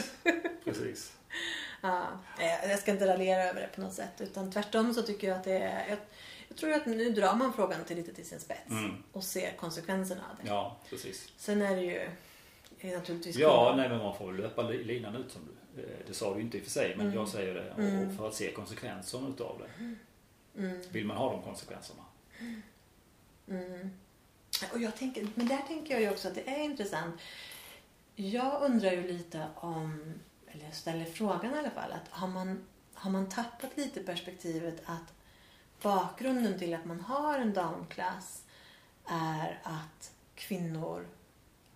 precis. 0.64 1.14
Ja, 1.82 2.08
eh, 2.40 2.70
jag 2.70 2.80
ska 2.80 2.92
inte 2.92 3.08
raljera 3.08 3.44
över 3.44 3.62
det 3.62 3.68
på 3.76 3.82
något 3.82 3.94
sätt. 3.94 4.22
Utan 4.22 4.52
tvärtom 4.52 4.94
så 4.94 5.02
tycker 5.02 5.28
jag 5.28 5.38
att 5.38 5.44
det 5.44 5.58
är... 5.58 5.90
Jag, 5.90 5.98
jag 6.48 6.58
tror 6.58 6.74
att 6.74 6.86
nu 6.86 7.10
drar 7.12 7.36
man 7.36 7.54
frågan 7.54 7.84
till 7.86 7.98
lite 7.98 8.14
till 8.14 8.26
sin 8.26 8.40
spets. 8.40 8.70
Mm. 8.70 9.04
Och 9.12 9.24
ser 9.24 9.52
konsekvenserna 9.52 10.22
av 10.32 10.38
det. 10.44 10.50
Ja, 10.50 10.78
precis. 10.90 11.30
Sen 11.38 11.62
är 11.62 11.76
det 11.76 11.82
ju 11.82 12.10
är 12.80 12.98
naturligtvis... 12.98 13.36
Ja, 13.36 13.70
kul. 13.70 13.78
nej 13.78 13.90
men 13.90 13.98
man 13.98 14.18
får 14.18 14.32
väl 14.32 14.42
löpa 14.42 14.62
li- 14.62 14.84
linan 14.84 15.16
ut 15.16 15.32
som 15.32 15.42
du. 15.76 15.82
eh, 15.82 15.88
Det 16.08 16.14
sa 16.14 16.34
du 16.36 16.42
inte 16.42 16.58
i 16.58 16.60
och 16.60 16.64
för 16.64 16.72
sig, 16.72 16.94
men 16.98 17.06
Mm. 17.06 17.18
jag 17.20 17.28
säger 17.30 17.54
det. 17.54 17.72
Och- 17.72 17.80
Mm. 17.80 18.10
Och 18.10 18.16
för 18.16 18.28
att 18.28 18.34
se 18.36 18.52
konsekvenserna 18.52 19.30
utav 19.30 19.62
det. 19.62 19.84
Mm, 20.62 20.82
Vill 20.92 21.06
man 21.06 21.18
ha 21.18 21.32
de 21.32 21.42
konsekvenserna? 21.42 22.04
mm. 23.48 23.92
Och 24.74 24.80
jag 24.80 24.96
tänker, 24.96 25.28
men 25.36 25.48
där 25.48 25.60
tänker 25.68 25.94
jag 25.94 26.02
ju 26.02 26.10
också 26.10 26.28
att 26.28 26.36
det 26.36 26.50
är 26.50 26.60
intressant. 26.64 27.22
Jag 28.16 28.62
undrar 28.62 28.92
ju 28.92 29.08
lite 29.08 29.48
om, 29.56 30.14
eller 30.52 30.66
jag 30.66 30.74
ställer 30.74 31.06
frågan 31.06 31.56
i 31.56 31.58
alla 31.58 31.70
fall, 31.70 31.92
att 31.92 32.10
har 32.10 32.28
man, 32.28 32.66
har 32.94 33.12
man 33.12 33.30
tappat 33.30 33.78
lite 33.78 34.04
perspektivet 34.04 34.82
att 34.86 35.14
bakgrunden 35.82 36.60
till 36.60 36.74
att 36.74 36.86
man 36.86 37.00
har 37.00 37.40
en 37.40 37.54
damklass 37.54 38.44
är 39.06 39.60
att 39.64 40.12
kvinnor 40.36 41.08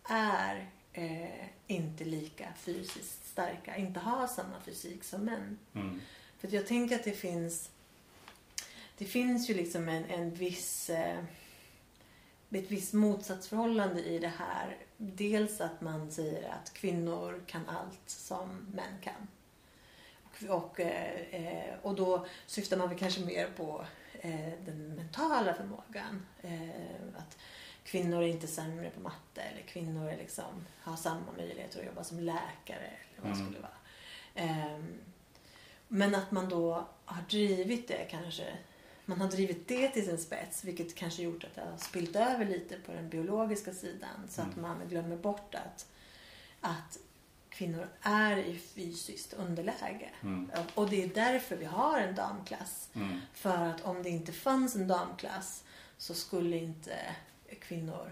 är 0.10 0.70
eh, 0.94 1.48
inte 1.68 2.04
lika 2.04 2.54
fysiskt 2.58 3.28
starka, 3.28 3.78
inte 3.78 4.00
har 4.00 4.28
samma 4.28 4.62
fysik 4.66 5.04
som 5.04 5.22
män. 5.22 5.60
Mm. 5.74 6.02
För 6.38 6.54
jag 6.54 6.68
tänker 6.68 6.96
att 6.96 7.04
det 7.04 7.12
finns 7.12 7.70
det 8.98 9.06
finns 9.06 9.50
ju 9.50 9.54
liksom 9.54 9.90
en, 9.90 10.06
en 10.06 10.34
viss 10.34 10.90
eh, 10.90 11.24
ett 12.50 12.72
visst 12.72 12.94
motsatsförhållande 12.94 14.04
i 14.04 14.20
det 14.20 14.34
här. 14.38 14.78
Dels 15.06 15.62
att 15.62 15.82
man 15.82 16.12
säger 16.12 16.50
att 16.50 16.74
kvinnor 16.74 17.44
kan 17.48 17.70
allt 17.70 18.10
som 18.10 18.50
män 18.74 19.02
kan. 19.02 19.28
Och, 20.24 20.58
och, 20.58 20.80
eh, 20.80 21.20
eh, 21.32 21.76
och 21.82 21.96
då 21.96 22.26
syftar 22.46 22.78
man 22.78 22.90
väl 22.90 22.98
kanske 22.98 23.22
mer 23.22 23.48
på 23.58 23.86
eh, 24.22 24.54
den 24.66 24.96
mentala 24.96 25.54
förmågan. 25.54 26.26
Eh, 26.42 27.18
att 27.18 27.38
kvinnor 27.84 28.24
är 28.24 28.28
inte 28.28 28.48
sämre 28.48 28.90
på 28.90 29.00
matte 29.00 29.42
eller 29.42 29.62
kvinnor 29.62 30.10
är 30.10 30.18
liksom, 30.18 30.66
har 30.82 30.96
samma 30.96 31.32
möjligheter 31.38 31.80
att 31.80 31.86
jobba 31.86 32.04
som 32.04 32.20
läkare 32.20 32.86
eller 32.86 33.22
vad 33.22 33.32
det 33.32 33.36
Mm. 33.40 33.46
skulle 33.46 33.60
vara. 33.60 33.78
Ehm, 34.36 34.94
men 35.88 36.16
att 36.16 36.32
man 36.32 36.50
då 36.50 36.88
har 37.06 37.22
drivit 37.30 37.88
det 37.88 38.08
kanske. 38.10 38.46
Man 39.06 39.22
har 39.22 39.28
drivit 39.28 39.68
det 39.68 39.88
till 39.90 40.06
sin 40.06 40.18
spets 40.18 40.64
vilket 40.64 40.96
kanske 40.96 41.24
gjort 41.24 41.44
att 41.44 41.56
det 41.56 41.62
har 41.62 41.78
spilt 41.78 42.16
över 42.16 42.46
lite 42.46 42.76
på 42.86 42.92
den 42.92 43.10
biologiska 43.10 43.74
sidan. 43.74 44.28
Så 44.30 44.42
att 44.42 44.58
Mm. 44.58 44.62
man 44.62 44.88
glömmer 44.90 45.16
bort 45.18 45.56
att, 45.56 45.88
att 46.62 46.98
kvinnor 47.50 47.88
är 48.02 48.38
i 48.38 48.58
fysiskt 48.60 49.34
underläge. 49.34 50.10
Mm. 50.22 50.52
Och 50.76 50.90
det 50.90 51.04
är 51.04 51.08
därför 51.08 51.56
vi 51.56 51.66
har 51.66 52.00
en 52.00 52.16
damklass. 52.16 52.90
Mm. 52.94 53.20
För 53.34 53.66
att 53.66 53.82
om 53.82 54.04
det 54.04 54.10
inte 54.10 54.32
fanns 54.32 54.76
en 54.76 54.88
damklass 54.88 55.64
så 55.98 56.14
skulle 56.14 56.58
inte 56.58 57.16
kvinnor 57.60 58.12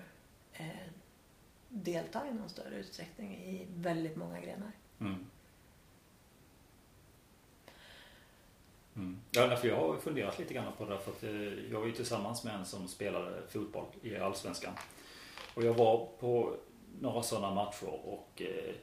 eh, 0.53 0.65
delta 1.69 2.27
i 2.27 2.33
någon 2.33 2.49
större 2.49 2.75
utsträckning 2.75 3.35
i 3.35 3.65
väldigt 3.75 4.15
många 4.15 4.41
grenar. 4.41 4.71
Mm. 4.99 5.25
Mm. 8.95 9.17
Ja, 9.31 9.55
för 9.55 9.67
jag 9.67 9.75
har 9.75 9.97
funderat 9.97 10.39
lite 10.39 10.53
grann 10.53 10.71
på 10.77 10.85
det 10.85 10.97
för 10.97 11.11
att 11.11 11.23
eh, 11.23 11.71
jag 11.71 11.79
var 11.79 11.87
ju 11.87 11.91
tillsammans 11.93 12.43
med 12.43 12.55
en 12.55 12.65
som 12.65 12.87
spelade 12.87 13.41
fotboll 13.49 13.85
i 14.01 14.17
Allsvenskan. 14.17 14.73
Och 15.53 15.63
jag 15.63 15.73
var 15.73 16.07
på 16.19 16.55
några 16.99 17.23
sådana 17.23 17.53
matcher 17.55 17.87
och 18.05 18.41
eh, 18.41 18.73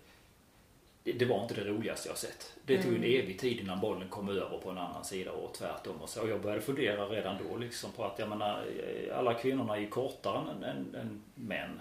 det, 1.02 1.24
var 1.24 1.42
inte 1.42 1.54
det 1.54 1.64
roligaste 1.64 2.08
jag 2.08 2.18
sett. 2.18 2.52
Det 2.64 2.82
tog 2.82 2.92
en 2.92 3.04
Mm. 3.04 3.22
evig 3.22 3.38
tid 3.38 3.60
innan 3.60 3.80
bollen 3.80 4.08
kom 4.08 4.28
över 4.28 4.58
på 4.58 4.70
en 4.70 4.78
annan 4.78 5.04
sida 5.04 5.32
och 5.32 5.54
tvärtom. 5.54 5.96
Och, 5.96 6.08
så. 6.08 6.22
och 6.22 6.28
jag 6.28 6.40
började 6.42 6.62
fundera 6.62 7.06
redan 7.08 7.36
då 7.50 7.56
liksom 7.56 7.92
på 7.92 8.04
att 8.04 8.18
jag 8.18 8.28
menar, 8.28 8.64
eh, 8.66 9.18
alla 9.18 9.34
kvinnorna 9.34 9.76
är 9.76 9.80
ju 9.80 9.88
kortare 9.88 10.50
än, 10.50 10.64
än, 10.64 10.94
än 10.94 11.22
män. 11.34 11.80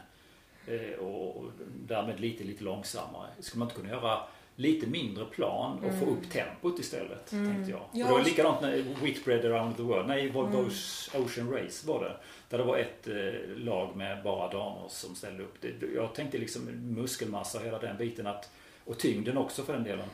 Och, 0.99 1.38
och 1.38 1.51
därmed 1.88 2.19
lite, 2.19 2.43
lite 2.43 2.63
långsammare. 2.63 3.28
Skulle 3.39 3.59
man 3.59 3.67
inte 3.67 3.82
kunna 3.82 3.93
göra 3.93 4.19
lite 4.60 4.88
mindre 4.88 5.26
plan 5.26 5.78
och 5.78 5.91
få 5.99 6.05
Mm. 6.05 6.10
upp 6.18 6.30
tempot 6.32 6.80
istället? 6.80 7.32
Mm. 7.32 7.53
Tänkte 7.53 7.72
jag. 7.72 7.80
Ja, 7.93 8.05
och 8.05 8.12
det 8.12 8.18
var 8.18 8.24
likadant 8.24 8.62
när 8.62 8.84
Whitbread 9.03 9.45
around 9.45 9.78
the 9.78 9.84
world. 9.84 10.08
Nej, 10.08 10.30
Volvo 10.30 10.58
Mm. 10.58 11.26
Ocean 11.26 11.51
Race 11.51 11.88
var 11.88 12.03
det. 12.03 12.18
Där 12.49 12.58
det 12.58 12.64
var 12.64 12.78
ett 12.78 13.08
eh, 13.08 13.58
lag 13.58 13.95
med 13.95 14.24
bara 14.24 14.51
damer 14.51 14.86
som 14.89 15.16
ställde 15.16 15.43
upp. 15.43 15.55
Det, 15.62 15.74
jag 15.95 16.14
tänkte 16.16 16.38
liksom 16.38 16.62
muskelmassa 16.95 17.60
och 17.60 17.66
hela 17.66 17.80
den 17.80 17.97
biten. 17.97 18.28
Att, 18.28 18.51
och 18.86 18.97
tyngden 18.99 19.38
också 19.38 19.64
för 19.64 19.74
den 19.74 19.84
delen. 19.84 20.08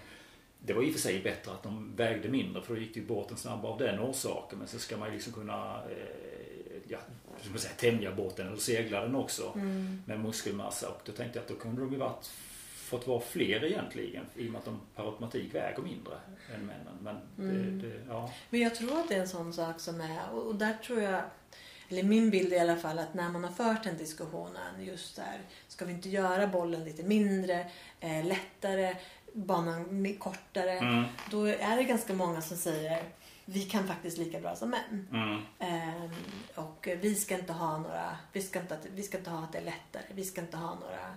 Det 0.60 0.74
var 0.74 0.84
i 0.84 0.89
och 0.89 0.94
för 0.94 1.00
sig 1.02 1.22
bättre 1.24 1.52
att 1.52 1.64
de 1.64 1.96
vägde 1.96 2.30
mindre 2.30 2.62
för 2.62 2.76
då 2.76 2.82
gick 2.82 2.96
ju 2.96 3.06
båten 3.06 3.38
snabbare 3.38 3.72
av 3.72 3.78
den 3.80 4.00
orsaken. 4.00 4.60
Men 4.60 4.68
så 4.68 4.80
ska 4.80 4.98
man 4.98 5.08
ju 5.08 5.14
liksom 5.14 5.34
kunna 5.34 5.76
eh, 5.76 6.78
ja, 6.88 6.98
ska 7.41 7.50
man 7.50 7.60
säga, 7.60 7.74
tämja 7.78 8.12
båten 8.12 8.48
eller 8.48 8.58
segla 8.58 9.02
den 9.02 9.16
också 9.16 9.52
Mm. 9.56 10.04
med 10.06 10.20
muskelmassa. 10.20 10.89
Och 10.89 11.02
då 11.06 11.12
tänkte 11.12 11.39
jag 11.39 11.44
att 11.44 11.50
då 11.50 11.56
kunde 11.56 11.82
de 11.82 11.91
ju 11.91 11.98
varit 11.98 12.32
fått 12.98 13.08
vara 13.08 13.20
fler 13.20 13.64
egentligen 13.66 14.26
i 14.36 14.48
och 14.48 14.52
med 14.52 14.60
att 14.60 14.66
de 14.66 14.82
per 14.96 15.04
automatik 15.04 15.56
väger 15.56 15.82
mindre 15.82 16.14
än 16.56 16.66
männen. 16.66 16.98
Men, 17.02 17.16
Mm. 17.50 17.80
det, 17.82 17.88
det, 17.88 18.02
ja. 18.08 18.32
Men 18.50 18.60
jag 18.60 18.76
tror 18.76 19.00
att 19.00 19.08
det 19.10 19.16
är 19.16 19.20
en 19.22 19.28
sån 19.28 19.54
sak 19.54 19.80
som 19.80 20.02
är, 20.02 20.30
och 20.30 20.56
där 20.56 20.74
tror 20.74 21.02
jag, 21.02 21.22
eller 21.89 22.04
min 22.04 22.30
bild 22.30 22.54
i 22.54 22.60
alla 22.60 22.76
fall 22.76 23.00
att 23.00 23.14
när 23.14 23.30
man 23.30 23.44
har 23.44 23.52
fört 23.52 23.84
den 23.84 23.98
diskussionen 23.98 24.84
just 24.86 25.16
där, 25.16 25.39
ska 25.68 25.86
vi 25.86 25.94
inte 25.94 26.10
göra 26.10 26.48
bollen 26.48 26.84
lite 26.86 27.04
mindre, 27.04 27.66
eh, 28.00 28.26
lättare, 28.26 28.96
banan 29.34 30.16
kortare, 30.20 30.72
Mm, 30.72 31.04
då 31.32 31.46
är 31.46 31.76
det 31.78 31.84
ganska 31.84 32.14
många 32.14 32.41
som 32.41 32.58
säger 32.58 33.04
vi 33.46 33.62
kan 33.64 33.88
faktiskt 33.88 34.18
lika 34.18 34.39
bra 34.39 34.56
som 34.56 34.70
män. 34.70 35.08
mm, 35.12 35.41
Ehm, 35.60 36.12
och 36.56 36.88
vi 37.02 37.16
ska 37.16 37.36
inte 37.36 37.54
ha 37.54 37.78
några, 37.78 38.18
vi 38.34 38.41
ska 38.41 38.60
inte, 38.60 38.74
att- 38.74 38.86
vi 38.96 39.04
ska 39.04 39.18
inte 39.18 39.30
ha 39.30 39.44
att 39.44 39.52
det 39.52 39.58
är 39.58 39.64
lättare, 39.66 40.04
vi 40.14 40.24
ska 40.26 40.41
inte 40.41 40.58
ha 40.58 40.76
några 40.76 41.16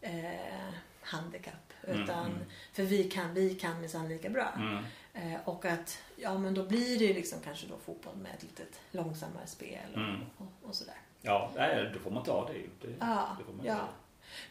eh, 0.00 0.68
handikapp. 1.08 1.72
Mm, 1.88 2.02
Utan, 2.02 2.26
mm. 2.26 2.38
För 2.72 2.82
vi 2.82 3.04
kan, 3.10 3.34
vi 3.34 3.54
kan 3.54 3.80
minsann 3.80 4.08
lika 4.08 4.28
bra. 4.30 4.52
mm, 4.56 4.84
Eh, 5.14 5.40
och 5.44 5.64
att, 5.64 5.98
ja 6.16 6.38
men 6.38 6.54
då 6.54 6.64
blir 6.64 6.98
det 6.98 7.04
ju 7.04 7.14
liksom 7.14 7.38
kanske 7.44 7.66
då 7.66 7.78
fotboll 7.78 8.16
med 8.16 8.34
ett 8.34 8.42
lite 8.42 8.62
långsammare 8.90 9.46
spel 9.46 9.78
och, 9.92 9.98
Mm. 9.98 10.20
och, 10.38 10.68
och 10.68 10.74
sådär. 10.74 10.94
ja, 11.22 11.50
nej, 11.56 11.90
då 11.94 11.98
får 12.00 12.10
man 12.10 12.24
ta 12.24 12.46
det 12.48 12.54
ju. 12.58 12.68
Det, 12.80 12.94
Ja, 13.00 13.36
det 13.62 13.68
ja. 13.68 13.88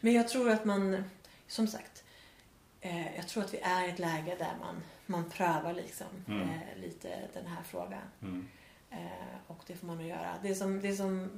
Men 0.00 0.12
jag 0.12 0.28
tror 0.28 0.50
att 0.50 0.64
man, 0.64 1.04
som 1.46 1.66
sagt, 1.66 2.04
eh, 2.80 3.16
jag 3.16 3.28
tror 3.28 3.44
att 3.44 3.54
vi 3.54 3.58
är 3.58 3.86
i 3.86 3.90
ett 3.90 3.98
läge 3.98 4.36
där 4.38 4.54
man, 4.60 4.82
man 5.06 5.30
prövar 5.30 5.72
liksom 5.74 6.06
Mm. 6.28 6.48
eh, 6.48 6.80
lite 6.80 7.08
den 7.34 7.46
här 7.46 7.62
frågan. 7.62 8.02
Mm, 8.22 8.48
Eh, 8.90 9.36
och 9.46 9.62
det 9.66 9.74
får 9.76 9.86
man 9.86 9.96
nog 9.98 10.06
göra. 10.06 10.34
Det 10.42 10.54
som, 10.54 10.80
det, 10.80 10.92
som, 10.96 11.30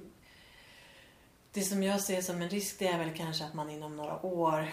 det 1.53 1.61
som 1.63 1.83
jag 1.83 2.01
ser 2.01 2.23
som 2.23 2.43
en 2.43 2.49
risk 2.49 2.79
det 2.79 2.87
är 2.87 2.99
väl 2.99 3.17
kanske 3.17 3.45
att 3.45 3.55
man 3.55 3.71
inom 3.71 3.97
några 3.97 4.27
år 4.27 4.69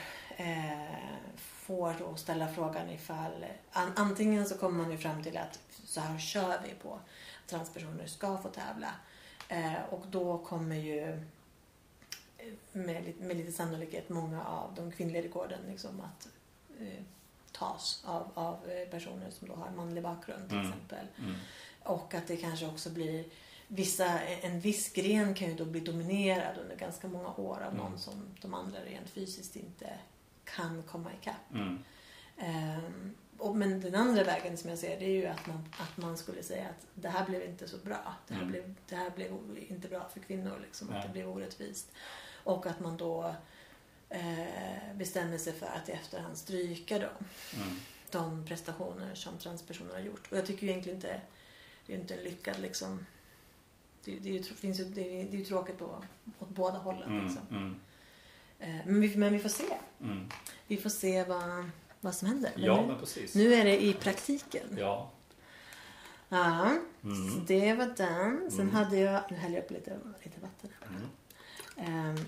får 1.38 1.96
då 2.00 2.16
ställa 2.16 2.48
frågan 2.48 2.90
ifall 2.90 3.46
an, 3.72 3.92
antingen 3.96 4.46
så 4.46 4.58
kommer 4.58 4.84
man 4.84 4.92
ju 4.92 4.98
fram 4.98 5.24
till 5.24 5.38
att 5.38 5.60
så 5.86 6.00
här 6.02 6.20
kör 6.20 6.62
vi 6.68 6.74
på 6.84 7.00
transpersoner 7.48 8.08
ska 8.08 8.38
få 8.38 8.50
tävla. 8.50 8.92
Eh, 9.50 9.84
och 9.90 10.08
då 10.08 10.38
kommer 10.38 10.76
ju 10.76 11.02
eh, 12.38 12.54
med, 12.72 13.04
lite- 13.06 13.24
med 13.24 13.38
lite 13.38 13.52
sannolikhet 13.52 14.10
många 14.10 14.44
av 14.46 14.74
de 14.76 14.92
kvinnliga 14.92 15.24
rekorden 15.24 15.60
liksom 15.70 16.02
att 16.02 16.28
eh, 16.80 17.04
tas 17.52 18.04
av, 18.06 18.32
av 18.34 18.70
eh, 18.70 18.88
personer 18.90 19.30
som 19.32 19.48
då 19.48 19.56
har 19.56 19.72
manlig 19.72 20.04
bakgrund 20.04 20.50
till 20.50 20.58
Mm. 20.58 20.70
exempel. 20.72 21.08
mm, 21.20 21.36
Och 21.84 22.14
att 22.14 22.28
det 22.28 22.38
kanske 22.38 22.66
också 22.68 22.90
blir 22.90 23.26
vissa, 23.68 24.20
en 24.22 24.60
viss 24.60 24.94
gren 24.94 25.34
kan 25.34 25.48
ju 25.48 25.56
då 25.56 25.66
bli 25.66 25.80
dominerad 25.80 26.58
under 26.58 26.76
ganska 26.76 27.08
många 27.08 27.30
år 27.36 27.64
av 27.68 27.76
någon 27.76 27.88
Mm. 27.88 28.00
som 28.00 28.26
de 28.42 28.54
andra 28.54 28.80
rent 28.86 29.10
fysiskt 29.10 29.56
inte 29.56 29.90
kan 30.56 30.84
komma 30.84 31.10
ikapp. 31.22 31.54
mm, 31.54 31.84
Ehm, 32.39 33.16
och, 33.38 33.56
men 33.56 33.82
den 33.82 33.95
andra 33.95 34.24
vägen 34.24 34.58
som 34.58 34.70
jag 34.70 34.80
ser 34.80 35.00
det 35.00 35.06
är 35.06 35.10
ju 35.10 35.26
att 35.26 35.48
man, 35.48 35.70
att 35.80 35.98
man 35.98 36.18
skulle 36.18 36.43
säga 36.43 36.70
att 36.70 36.88
det 36.93 37.10
här 37.10 37.26
blev 37.26 37.43
inte 37.43 37.68
så 37.68 37.78
bra. 37.78 38.16
Det 38.28 38.34
här, 38.34 38.41
Mm. 38.41 38.52
blev, 38.52 38.74
det 38.89 38.95
här 38.95 39.10
blev 39.10 39.32
inte 39.70 39.88
bra 39.88 40.10
för 40.14 40.20
kvinnor. 40.20 40.60
Liksom, 40.62 40.89
att 40.89 41.04
det 41.04 41.10
blev 41.10 41.30
orättvist. 41.30 41.91
Och 42.43 42.66
att 42.68 42.80
man 42.80 42.98
då 42.98 43.36
eh, 44.10 44.95
bestämmer 44.95 45.38
sig 45.38 45.54
för 45.54 45.66
att 45.66 45.89
i 45.89 45.91
efterhand 45.91 46.38
stryka 46.38 47.00
dem 47.00 47.10
mm. 47.56 47.78
de 48.12 48.45
prestationer 48.45 49.16
som 49.16 49.38
transpersoner 49.38 49.93
har 49.93 50.00
gjort. 50.02 50.32
Och 50.32 50.38
jag 50.38 50.45
tycker 50.45 50.64
ju 50.64 50.70
egentligen 50.72 50.98
inte 50.98 51.22
det 51.86 51.93
är 51.93 51.98
inte 51.98 52.16
en 52.16 52.24
lyckad 52.24 52.60
liksom 52.60 53.06
det, 54.04 54.12
det, 54.20 54.30
är 54.30 54.34
ju, 54.34 54.39
tr- 54.39 54.54
finns 54.56 54.80
ju, 54.80 54.84
det, 54.86 55.02
är, 55.22 55.24
det 55.24 55.36
är 55.36 55.39
ju 55.39 55.45
tråkigt 55.45 55.78
på, 55.78 56.04
åt 56.39 56.50
båda 56.50 56.78
hållen. 56.78 57.10
Mm, 57.12 57.26
Liksom. 57.26 57.48
mm, 57.52 57.80
Men, 58.60 59.01
vi, 59.01 59.16
men 59.18 59.34
vi 59.34 59.39
får 59.39 59.49
se. 59.49 59.64
mm. 60.01 60.30
Vi 60.68 60.78
får 60.78 60.89
se 60.89 61.24
vad, 61.24 61.70
vad 62.01 62.16
som 62.16 62.28
händer. 62.28 62.51
Men 62.55 62.64
Ja, 62.64 62.82
nu, 62.82 62.88
men 62.88 62.99
precis. 62.99 63.36
nu 63.36 63.53
är 63.53 63.66
det 63.66 63.84
i 63.84 63.93
praktiken. 63.93 64.76
Ja. 64.78 65.12
Ja, 66.30 66.72
Mm. 67.03 67.45
det 67.45 67.74
var 67.74 67.86
den. 67.86 68.51
Sen 68.51 68.60
Mm. 68.60 68.76
hade 68.76 68.97
jag, 68.99 69.22
nu 69.32 69.38
häller 69.38 69.55
jag 69.55 69.64
upp 69.64 69.72
lite, 69.72 69.99
lite 70.24 70.39
vatten. 70.41 70.70
Mm. 70.89 71.10
Ehm, 72.18 72.26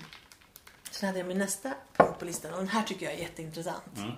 sen 0.90 1.06
hade 1.06 1.18
jag 1.18 1.28
min 1.28 1.38
nästa 1.38 1.74
punkt 1.96 2.18
på 2.18 2.24
listan 2.24 2.52
och 2.52 2.58
den 2.58 2.68
här 2.68 2.82
tycker 2.82 3.06
jag 3.06 3.14
är 3.14 3.18
jätteintressant. 3.18 3.96
Mm. 3.96 4.10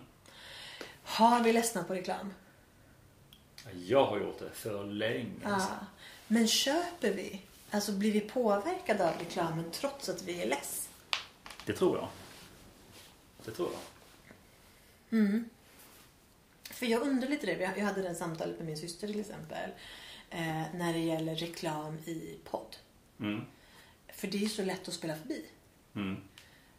Har 1.03 1.41
vi 1.43 1.53
ledsnat 1.53 1.89
på 1.89 1.95
reklam? 1.95 2.35
Jag 3.87 4.05
har 4.07 4.19
gjort 4.21 4.39
det 4.39 4.51
för 4.55 4.85
länge 4.85 5.31
Ja. 5.43 5.49
sedan. 5.61 5.87
Men 6.27 6.49
köper 6.49 7.13
vi? 7.13 7.43
Alltså 7.71 7.93
blir 7.93 8.13
vi 8.13 8.21
påverkade 8.21 9.09
av 9.09 9.15
reklamen 9.19 9.65
trots 9.73 10.09
att 10.09 10.23
vi 10.23 10.43
är 10.43 10.49
less? 10.49 10.89
Det 11.67 11.73
tror 11.73 11.97
jag. 11.97 12.09
Det 13.45 13.51
tror 13.51 13.69
jag. 13.73 15.19
Mm. 15.21 15.49
För 16.71 16.87
jag 16.87 17.03
undrar 17.03 17.29
lite 17.29 17.47
det. 17.47 17.75
Jag 17.77 17.85
hade 17.85 18.03
det 18.03 18.15
samtalet 18.15 18.59
med 18.59 18.67
min 18.67 18.77
syster 18.77 19.07
till 19.07 19.21
exempel. 19.21 19.71
Eh, 20.31 20.63
när 20.75 20.93
det 20.93 20.99
gäller 20.99 21.35
reklam 21.35 21.99
i 21.99 22.39
podd. 22.45 22.77
Mm. 23.21 23.41
För 24.13 24.27
det 24.27 24.37
är 24.37 24.41
ju 24.41 24.49
så 24.49 24.63
lätt 24.65 24.89
att 24.89 24.95
spela 24.95 25.17
förbi. 25.17 25.45
Mm. 25.95 26.17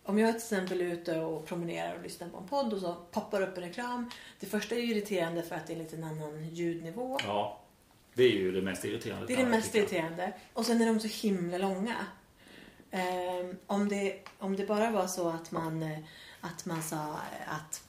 Om 0.03 0.19
jag 0.19 0.31
till 0.31 0.38
exempel 0.38 0.81
är 0.81 0.86
ute 0.86 1.19
och 1.19 1.45
promenerar 1.45 1.95
och 1.95 2.03
lyssnar 2.03 2.29
på 2.29 2.38
en 2.38 2.47
podd 2.47 2.73
och 2.73 2.79
så 2.79 2.95
poppar 3.11 3.41
upp 3.41 3.57
en 3.57 3.63
reklam. 3.63 4.11
Det 4.39 4.45
första 4.45 4.75
är 4.75 4.79
ju 4.79 4.91
irriterande 4.91 5.43
för 5.43 5.55
att 5.55 5.67
det 5.67 5.73
är 5.73 5.77
lite 5.77 5.95
en 5.95 6.03
annan 6.03 6.49
ljudnivå. 6.49 7.17
Ja. 7.23 7.59
Det 8.13 8.23
är 8.23 8.31
ju 8.31 8.51
det 8.51 8.61
mest 8.61 8.86
irriterande. 8.86 9.27
Det 9.27 9.34
är 9.34 9.38
det 9.38 9.45
mest 9.45 9.75
irriterande. 9.75 10.34
Och 10.53 10.65
sen 10.65 10.81
är 10.81 10.86
de 10.86 10.99
så 10.99 11.27
himla 11.27 11.57
långa. 11.57 11.95
Ehm, 12.95 13.57
om, 13.67 13.89
det, 13.89 14.19
om 14.39 14.55
det 14.55 14.65
bara 14.65 14.91
var 14.91 15.07
så 15.07 15.29
att 15.29 15.51
man, 15.51 15.83
eh, 15.83 15.99
att 16.41 16.65
man 16.65 16.83
sa 16.83 16.95
eh, 16.95 17.53
att 17.55 17.83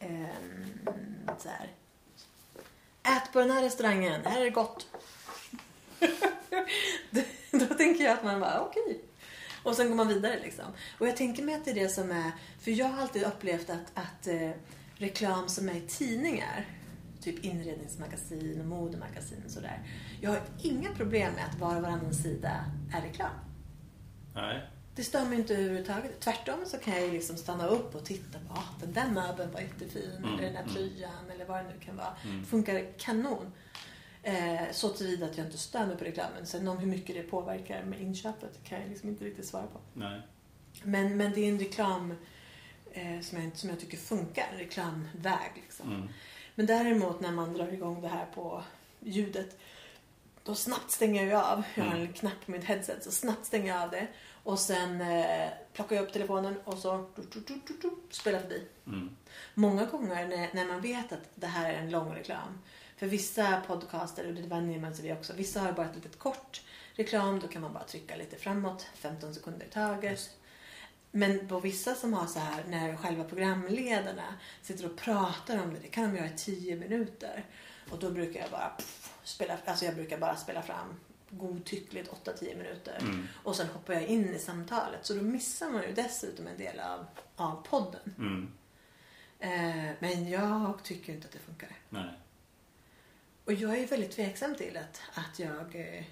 ehm, 0.00 0.78
så 1.38 1.48
här, 1.48 1.68
Ät 3.02 3.32
på 3.32 3.38
den 3.40 3.50
här 3.50 3.62
restaurangen, 3.62 4.24
här 4.24 4.40
är 4.40 4.44
det 4.44 4.50
gott. 4.50 4.86
då, 7.10 7.20
då 7.50 7.66
tänker 7.74 8.04
jag 8.04 8.12
att 8.12 8.24
man 8.24 8.40
bara 8.40 8.60
okej. 8.60 9.00
Och 9.62 9.74
sen 9.74 9.88
går 9.88 9.96
man 9.96 10.08
vidare 10.08 10.40
liksom. 10.42 10.64
Och 10.98 11.08
jag 11.08 11.16
tänker 11.16 11.42
mig 11.42 11.54
att 11.54 11.64
det 11.64 11.70
är 11.70 11.74
det 11.74 11.88
som 11.88 12.10
är, 12.10 12.32
för 12.60 12.70
jag 12.70 12.86
har 12.86 13.02
alltid 13.02 13.22
upplevt 13.22 13.70
att, 13.70 13.92
att 13.94 14.26
eh, 14.26 14.50
reklam 14.94 15.48
som 15.48 15.68
är 15.68 15.74
i 15.74 15.80
tidningar, 15.80 16.66
typ 17.20 17.44
inredningsmagasin 17.44 18.60
och 18.60 18.66
modemagasin 18.66 19.42
och 19.44 19.50
sådär. 19.50 19.82
Jag 20.20 20.30
har 20.30 20.40
inga 20.62 20.94
problem 20.94 21.32
med 21.32 21.44
att 21.44 21.58
var 21.58 21.76
och 21.76 21.82
varannan 21.82 22.14
sida 22.14 22.64
är 22.94 23.00
reklam. 23.00 23.47
Nej. 24.34 24.62
Det 24.94 25.04
stör 25.04 25.24
mig 25.24 25.38
inte 25.38 25.54
överhuvudtaget. 25.54 26.20
Tvärtom 26.20 26.64
så 26.66 26.78
kan 26.78 26.94
jag 26.94 27.04
ju 27.04 27.12
liksom 27.12 27.36
stanna 27.36 27.66
upp 27.66 27.94
och 27.94 28.04
titta 28.04 28.38
på 28.38 28.54
ah, 28.54 28.74
den 28.80 28.92
där 28.92 29.10
möbeln 29.10 29.52
var 29.52 29.60
jättefin. 29.60 30.12
Mm, 30.16 30.34
Eller 30.34 30.42
den 30.42 30.52
där 30.52 30.62
mm. 30.62 30.74
tröjan 30.74 31.30
eller 31.34 31.44
vad 31.44 31.56
det 31.56 31.68
nu 31.74 31.80
kan 31.80 31.96
vara. 31.96 32.16
Mm. 32.24 32.40
Det 32.40 32.46
funkar 32.46 32.84
kanon. 32.98 33.52
Eh, 34.22 34.72
så 34.72 34.88
tillvida 34.88 35.26
att 35.26 35.38
jag 35.38 35.46
inte 35.46 35.58
stör 35.58 35.86
mig 35.86 35.96
på 35.96 36.04
reklamen. 36.04 36.46
Sen 36.46 36.68
om 36.68 36.78
hur 36.78 36.86
mycket 36.86 37.16
det 37.16 37.22
påverkar 37.22 37.82
med 37.82 38.00
inköpet 38.00 38.64
kan 38.64 38.80
jag 38.80 38.88
liksom 38.88 39.08
inte 39.08 39.24
riktigt 39.24 39.46
svara 39.46 39.66
på. 39.66 39.80
Nej. 39.94 40.20
Men, 40.82 41.16
men 41.16 41.32
det 41.32 41.40
är 41.40 41.48
en 41.48 41.58
reklam 41.58 42.14
eh, 42.92 43.20
som, 43.20 43.42
jag, 43.42 43.56
som 43.56 43.70
jag 43.70 43.80
tycker 43.80 43.96
funkar. 43.96 44.48
En 44.52 44.58
reklamväg 44.58 45.50
liksom. 45.54 45.94
Mm. 45.94 46.08
Men 46.54 46.66
däremot 46.66 47.20
när 47.20 47.32
man 47.32 47.52
drar 47.52 47.72
igång 47.72 48.02
det 48.02 48.08
här 48.08 48.26
på 48.34 48.62
ljudet 49.00 49.58
då 50.48 50.54
snabbt 50.54 50.90
stänger 50.90 51.26
jag 51.26 51.44
av. 51.44 51.62
Jag 51.74 51.84
har 51.84 51.90
en 51.92 52.00
Mm. 52.00 52.12
knapp 52.12 52.46
på 52.46 52.50
mitt 52.50 52.64
headset 52.64 53.04
så 53.04 53.10
snabbt 53.10 53.46
stänger 53.46 53.74
jag 53.74 53.82
av 53.82 53.90
det. 53.90 54.06
Och 54.42 54.58
sen 54.58 55.00
eh, 55.00 55.48
plockar 55.72 55.96
jag 55.96 56.02
upp 56.02 56.12
telefonen 56.12 56.60
och 56.64 56.78
så 56.78 57.10
du, 57.32 57.40
du, 57.40 57.60
du, 57.82 57.90
spelar 58.10 58.40
förbi. 58.40 58.66
Mm. 58.86 59.16
Många 59.54 59.84
gånger 59.84 60.28
när, 60.28 60.50
när 60.54 60.66
man 60.66 60.80
vet 60.80 61.12
att 61.12 61.30
det 61.34 61.46
här 61.46 61.70
är 61.70 61.74
en 61.74 61.90
lång 61.90 62.14
reklam. 62.14 62.58
För 62.96 63.06
vissa 63.06 63.60
podcaster, 63.66 64.26
och 64.26 64.34
det 64.34 64.42
vänjer 64.42 64.80
man 64.80 64.94
sig 64.94 65.04
vid 65.04 65.12
också, 65.12 65.32
vissa 65.32 65.60
har 65.60 65.72
bara 65.72 65.86
ett 65.86 65.94
litet 65.96 66.18
kort 66.18 66.62
reklam. 66.94 67.40
Då 67.40 67.48
kan 67.48 67.62
man 67.62 67.72
bara 67.72 67.84
trycka 67.84 68.16
lite 68.16 68.36
framåt, 68.36 68.86
15 68.94 69.34
sekunder 69.34 69.66
i 69.66 69.70
taget. 69.70 70.30
Men 71.10 71.48
på 71.48 71.60
vissa 71.60 71.94
som 71.94 72.12
har 72.14 72.26
så 72.26 72.38
här, 72.38 72.64
när 72.68 72.96
själva 72.96 73.24
programledarna 73.24 74.34
sitter 74.62 74.86
och 74.86 74.96
pratar 74.96 75.62
om 75.62 75.74
det, 75.74 75.80
det 75.80 75.88
kan 75.88 76.04
de 76.12 76.16
göra 76.16 76.26
i 76.26 76.36
10 76.36 76.76
minuter. 76.76 77.44
Och 77.90 77.98
då 77.98 78.10
brukar 78.10 78.40
jag 78.40 78.50
bara 78.50 78.68
pff, 78.68 79.07
spela, 79.28 79.58
alltså 79.64 79.84
jag 79.84 79.94
brukar 79.94 80.18
bara 80.18 80.36
spela 80.36 80.62
fram 80.62 80.94
godtyckligt 81.30 82.10
8-10 82.24 82.56
minuter. 82.56 82.98
Mm. 83.00 83.28
Och 83.42 83.56
sen 83.56 83.68
hoppar 83.68 83.94
jag 83.94 84.06
in 84.06 84.34
i 84.34 84.38
samtalet. 84.38 85.06
Så 85.06 85.14
då 85.14 85.22
missar 85.22 85.70
man 85.70 85.82
ju 85.82 85.92
dessutom 85.92 86.46
en 86.46 86.58
del 86.58 86.80
av, 86.80 87.06
av 87.36 87.66
podden. 87.68 88.14
Mm. 88.18 88.52
Eh, 89.38 89.94
men 89.98 90.28
jag 90.28 90.78
tycker 90.82 91.12
inte 91.12 91.26
att 91.26 91.32
det 91.32 91.38
funkar. 91.38 91.68
Nej. 91.88 92.10
Och 93.44 93.52
jag 93.52 93.78
är 93.78 93.86
väldigt 93.86 94.10
tveksam 94.10 94.54
till 94.54 94.76
att, 94.76 95.00
att 95.14 95.38
jag 95.38 95.76
eh, 95.76 96.04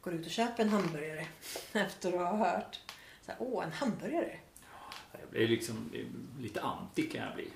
går 0.00 0.14
ut 0.14 0.26
och 0.26 0.32
köper 0.32 0.62
en 0.62 0.68
hamburgare 0.68 1.26
efter 1.72 2.12
att 2.12 2.18
ha 2.18 2.36
hört 2.36 2.80
så 3.26 3.32
här, 3.32 3.36
åh, 3.40 3.64
en 3.64 3.72
hamburgare. 3.72 4.38
Jag 5.20 5.30
blir 5.30 5.48
liksom 5.48 5.90
lite 6.40 6.60
anti 6.60 7.02
kan 7.02 7.24
jag 7.24 7.34
bli. 7.34 7.50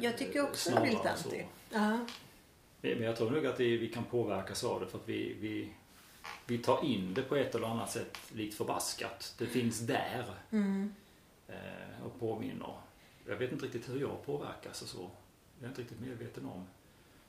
Jag 0.00 0.18
tycker 0.18 0.42
också 0.42 0.70
Snarare 0.70 0.86
det 0.86 0.92
är 0.92 0.96
lite 0.96 1.10
anti. 1.10 1.46
Ja. 1.70 1.98
Men 2.82 3.02
jag 3.02 3.16
tror 3.16 3.30
nog 3.30 3.46
att 3.46 3.60
vi 3.60 3.88
kan 3.88 4.04
påverkas 4.04 4.64
av 4.64 4.80
det 4.80 4.86
för 4.86 4.98
att 4.98 5.08
vi, 5.08 5.36
vi, 5.40 5.68
vi 6.46 6.58
tar 6.58 6.84
in 6.84 7.14
det 7.14 7.22
på 7.22 7.36
ett 7.36 7.54
eller 7.54 7.66
annat 7.66 7.90
sätt 7.90 8.18
likt 8.32 8.54
förbaskat. 8.54 9.34
Det 9.38 9.46
finns 9.46 9.80
där 9.80 10.24
Mm. 10.50 10.94
eh, 11.48 12.06
och 12.06 12.20
påminner. 12.20 12.74
jag 13.28 13.36
vet 13.36 13.52
inte 13.52 13.64
riktigt 13.64 13.88
hur 13.88 14.00
jag 14.00 14.26
påverkas 14.26 14.82
och 14.82 14.88
så. 14.88 15.10
Jag 15.58 15.64
är 15.64 15.68
inte 15.68 15.80
riktigt 15.82 16.00
medveten 16.00 16.46
om. 16.46 16.66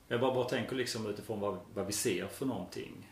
Jag 0.08 0.20
bara, 0.20 0.34
bara 0.34 0.48
tänker 0.48 0.76
liksom 0.76 1.06
utifrån 1.06 1.40
vad, 1.40 1.58
vad 1.74 1.86
vi 1.86 1.92
ser 1.92 2.26
för 2.26 2.46
någonting. 2.46 3.10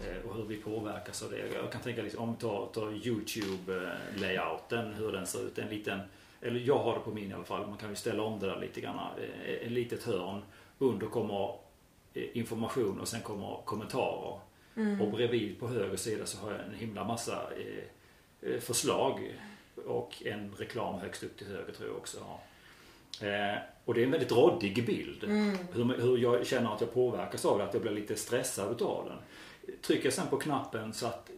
Eh, 0.00 0.28
och 0.28 0.36
hur 0.36 0.44
vi 0.44 0.56
påverkas 0.56 1.22
av 1.22 1.30
det. 1.30 1.48
Jag 1.54 1.72
kan 1.72 1.80
tänka 1.80 2.02
liksom, 2.02 2.22
om 2.22 2.32
vi 2.34 2.40
tar, 2.40 2.66
tar 2.66 2.90
Youtube-layouten, 2.92 4.94
hur 4.94 5.12
den 5.12 5.26
ser 5.26 5.46
ut. 5.46 5.58
En 5.58 5.68
liten, 5.68 6.00
eller 6.40 6.60
jag 6.60 6.78
har 6.78 6.94
det 6.94 7.00
på 7.00 7.10
min 7.10 7.30
i 7.30 7.34
alla 7.34 7.44
fall. 7.44 7.68
Man 7.68 7.78
kan 7.78 7.90
ju 7.90 7.96
ställa 7.96 8.22
om 8.22 8.40
det 8.40 8.46
där 8.46 8.60
lite 8.60 8.80
grann. 8.80 8.98
Eh, 9.18 9.66
ett 9.66 9.72
litet 9.72 10.04
hörn. 10.04 10.42
Under 10.78 11.06
kommer 11.06 11.54
eh, 12.14 12.24
information 12.32 13.00
och 13.00 13.08
sen 13.08 13.20
kommer 13.20 13.60
kommentarer. 13.64 14.40
Mm. 14.76 15.00
Och 15.00 15.10
bredvid 15.10 15.60
på 15.60 15.68
höger 15.68 15.96
sida 15.96 16.26
så 16.26 16.38
har 16.38 16.52
jag 16.52 16.60
en 16.60 16.74
himla 16.74 17.04
massa 17.04 17.50
förslag. 18.60 19.34
Och 19.86 20.22
en 20.26 20.54
reklam 20.58 21.00
högst 21.00 21.22
upp 21.22 21.38
till 21.38 21.46
höger 21.46 21.72
tror 21.72 21.88
jag 21.88 21.96
också 21.96 22.18
har. 22.20 22.40
och 23.84 23.94
det 23.94 24.00
är 24.00 24.04
en 24.04 24.10
väldigt 24.10 24.32
råddig 24.32 24.86
bild. 24.86 25.24
Mm. 25.24 25.58
Hur, 25.72 25.84
hur 25.84 26.18
jag 26.18 26.46
känner 26.46 26.74
att 26.74 26.80
jag 26.80 26.94
påverkas 26.94 27.44
av 27.44 27.58
det, 27.58 27.64
att 27.64 27.74
jag 27.74 27.82
blir 27.82 27.92
lite 27.92 28.16
stressad 28.16 28.72
utav 28.72 29.04
den. 29.08 29.18
Trycker 29.82 30.04
jag 30.04 30.12
sen 30.12 30.26
på 30.26 30.36
knappen 30.36 30.92
så 30.92 31.06
att 31.06 31.30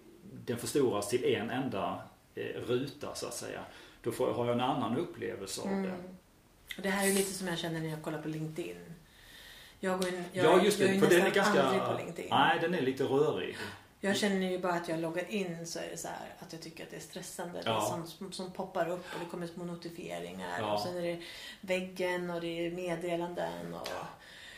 den 0.46 0.58
förstoras 0.58 1.08
till 1.08 1.24
en 1.24 1.50
enda 1.50 2.02
eh, 2.34 2.60
ruta 2.66 3.14
så 3.14 3.26
att 3.26 3.34
säga. 3.34 3.60
Då 4.02 4.12
får, 4.12 4.32
har 4.32 4.46
jag 4.46 4.54
en 4.54 4.60
annan 4.60 4.96
upplevelse 4.96 5.60
av 5.60 5.66
mm. 5.66 5.82
det. 5.82 5.96
Och 6.76 6.82
det 6.82 6.90
här 6.90 7.08
är 7.08 7.12
lite 7.12 7.32
som 7.32 7.46
jag 7.46 7.58
känner 7.58 7.80
när 7.80 7.88
jag 7.88 8.02
kollar 8.02 8.22
på 8.22 8.28
LinkedIn. 8.28 8.89
Jag 9.80 10.00
går 10.00 10.08
in, 10.08 10.24
jag, 10.32 10.44
ja 10.44 10.64
just 10.64 10.78
det, 10.78 10.86
jag 10.86 11.00
för 11.00 11.10
den 11.10 11.26
är 11.26 11.30
ganska... 11.30 11.86
på 11.86 11.98
LinkedIn. 11.98 12.26
Nej, 12.30 12.58
den 12.60 12.74
är 12.74 12.80
lite 12.80 13.04
rörig. 13.04 13.56
Jag 14.00 14.16
känner 14.16 14.50
ju 14.50 14.58
bara 14.58 14.72
att 14.72 14.88
jag 14.88 14.98
loggar 14.98 15.30
in 15.30 15.66
så 15.66 15.78
är 15.78 15.88
det 15.90 15.96
så 15.96 16.08
här, 16.08 16.34
att 16.38 16.52
jag 16.52 16.62
tycker 16.62 16.84
att 16.84 16.90
det 16.90 16.96
är 16.96 17.00
stressande. 17.00 17.62
Ja. 17.64 17.72
Det 17.72 18.02
är 18.02 18.06
som, 18.06 18.32
som 18.32 18.52
poppar 18.52 18.88
upp 18.88 19.04
och 19.14 19.20
det 19.20 19.30
kommer 19.30 19.46
små 19.46 19.64
notifieringar. 19.64 20.58
Ja. 20.58 20.74
Och 20.74 20.80
sen 20.80 20.96
är 20.96 21.02
det 21.02 21.22
väggen 21.60 22.30
och 22.30 22.40
det 22.40 22.66
är 22.66 22.70
meddelanden. 22.70 23.74
Och... 23.74 23.88
Ja, 23.90 24.08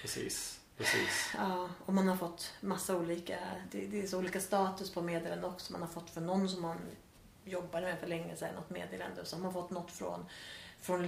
precis. 0.03 0.61
Precis. 0.77 1.35
Ja, 1.39 1.69
och 1.87 1.95
man 1.95 2.09
har 2.09 2.17
fått 2.17 2.53
massa 2.61 2.97
olika, 2.97 3.39
det, 3.71 3.87
det 3.87 4.03
är 4.03 4.07
så 4.07 4.19
olika 4.19 4.41
status 4.41 4.91
på 4.91 5.03
meddelanden 5.03 5.51
också. 5.51 5.73
Man 5.73 5.83
har 5.83 5.89
fått 5.89 6.11
från 6.11 6.27
någon 6.27 6.49
som 6.49 6.63
man 6.63 6.79
jobbade 7.45 7.87
med 7.87 7.99
för 7.99 8.07
länge 8.07 8.37
sedan, 8.37 8.55
något 8.55 8.71
meddelande. 8.71 9.21
Och 9.21 9.27
så 9.27 9.37
har 9.37 9.43
man 9.43 9.53
fått 9.53 9.71
något 9.71 9.91
från, 9.91 10.27
från 10.81 11.07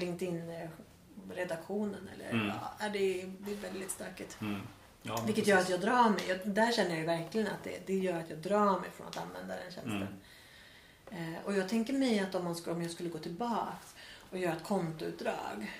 LinkedIn-redaktionen. 1.17 2.09
Eller, 2.15 2.31
mm. 2.31 2.47
ja, 2.47 2.89
det, 2.93 3.23
är, 3.23 3.63
väldigt 3.63 3.91
stökigt. 3.91 4.41
Mm. 4.41 4.61
Ja, 5.03 5.23
Vilket 5.27 5.47
gör 5.47 5.59
att 5.59 5.69
jag 5.69 5.81
drar 5.81 6.11
mig. 6.11 6.21
Jag, 6.29 6.39
där 6.45 6.73
känner 6.73 6.99
jag 6.99 7.07
verkligen 7.07 7.47
att 7.47 7.65
det, 7.65 7.87
det 7.87 7.99
gör 7.99 8.21
att 8.21 8.31
jag 8.31 8.39
drar 8.39 8.81
mig 8.81 8.91
från 8.97 9.07
att 9.07 9.17
använda 9.17 9.55
den 9.55 9.73
tjänsten. 9.73 10.09
Mm. 11.11 11.35
Eh, 11.35 11.45
och 11.45 11.55
jag 11.55 11.69
tänker 11.69 11.93
mig 11.93 12.19
att 12.19 12.35
om, 12.35 12.45
man 12.45 12.57
skulle, 12.57 12.77
om 12.77 12.83
jag 12.83 12.91
skulle 12.91 13.09
gå 13.09 13.19
tillbaks 13.19 13.95
och 14.31 14.39
göra 14.39 14.57
ett 14.57 14.65
kontoutdrag 14.65 15.73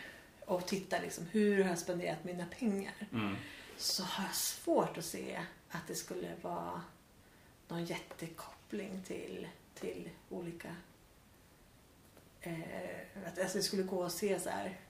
och 0.47 0.67
titta 0.67 0.99
liksom 0.99 1.27
hur 1.31 1.63
har 1.63 1.69
jag 1.69 1.79
spenderat 1.79 2.25
mina 2.25 2.47
pengar. 2.59 2.95
Mm 3.13 3.37
så 3.77 4.03
har 4.03 4.25
jag 4.25 4.35
svårt 4.35 4.99
att 4.99 5.05
se 5.05 5.41
att 5.69 5.87
det 5.87 5.95
skulle 5.95 6.35
vara 6.43 6.83
någon 7.69 7.85
jättekoppling 7.85 9.03
till, 9.07 9.49
till 9.75 10.11
olika... 10.29 10.77
Eh, 12.41 12.61
att 13.27 13.39
alltså 13.39 13.59
det 13.59 13.65
skulle 13.65 13.83
gå 13.83 14.05
att 14.05 14.13
se 14.13 14.41
så 14.41 14.51
här. 14.51 14.81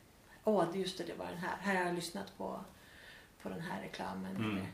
Åh, 0.45 0.67
just 0.75 0.99
det, 0.99 1.05
det 1.05 1.15
var 1.15 1.27
den 1.27 1.39
här. 1.39 1.57
Här 1.61 1.77
har 1.77 1.85
jag 1.85 1.95
lyssnat 1.95 2.39
på, 2.39 2.65
på 3.43 3.49
den 3.49 3.61
här 3.61 3.83
reklamen. 3.83 4.37
Mm. 4.37 4.67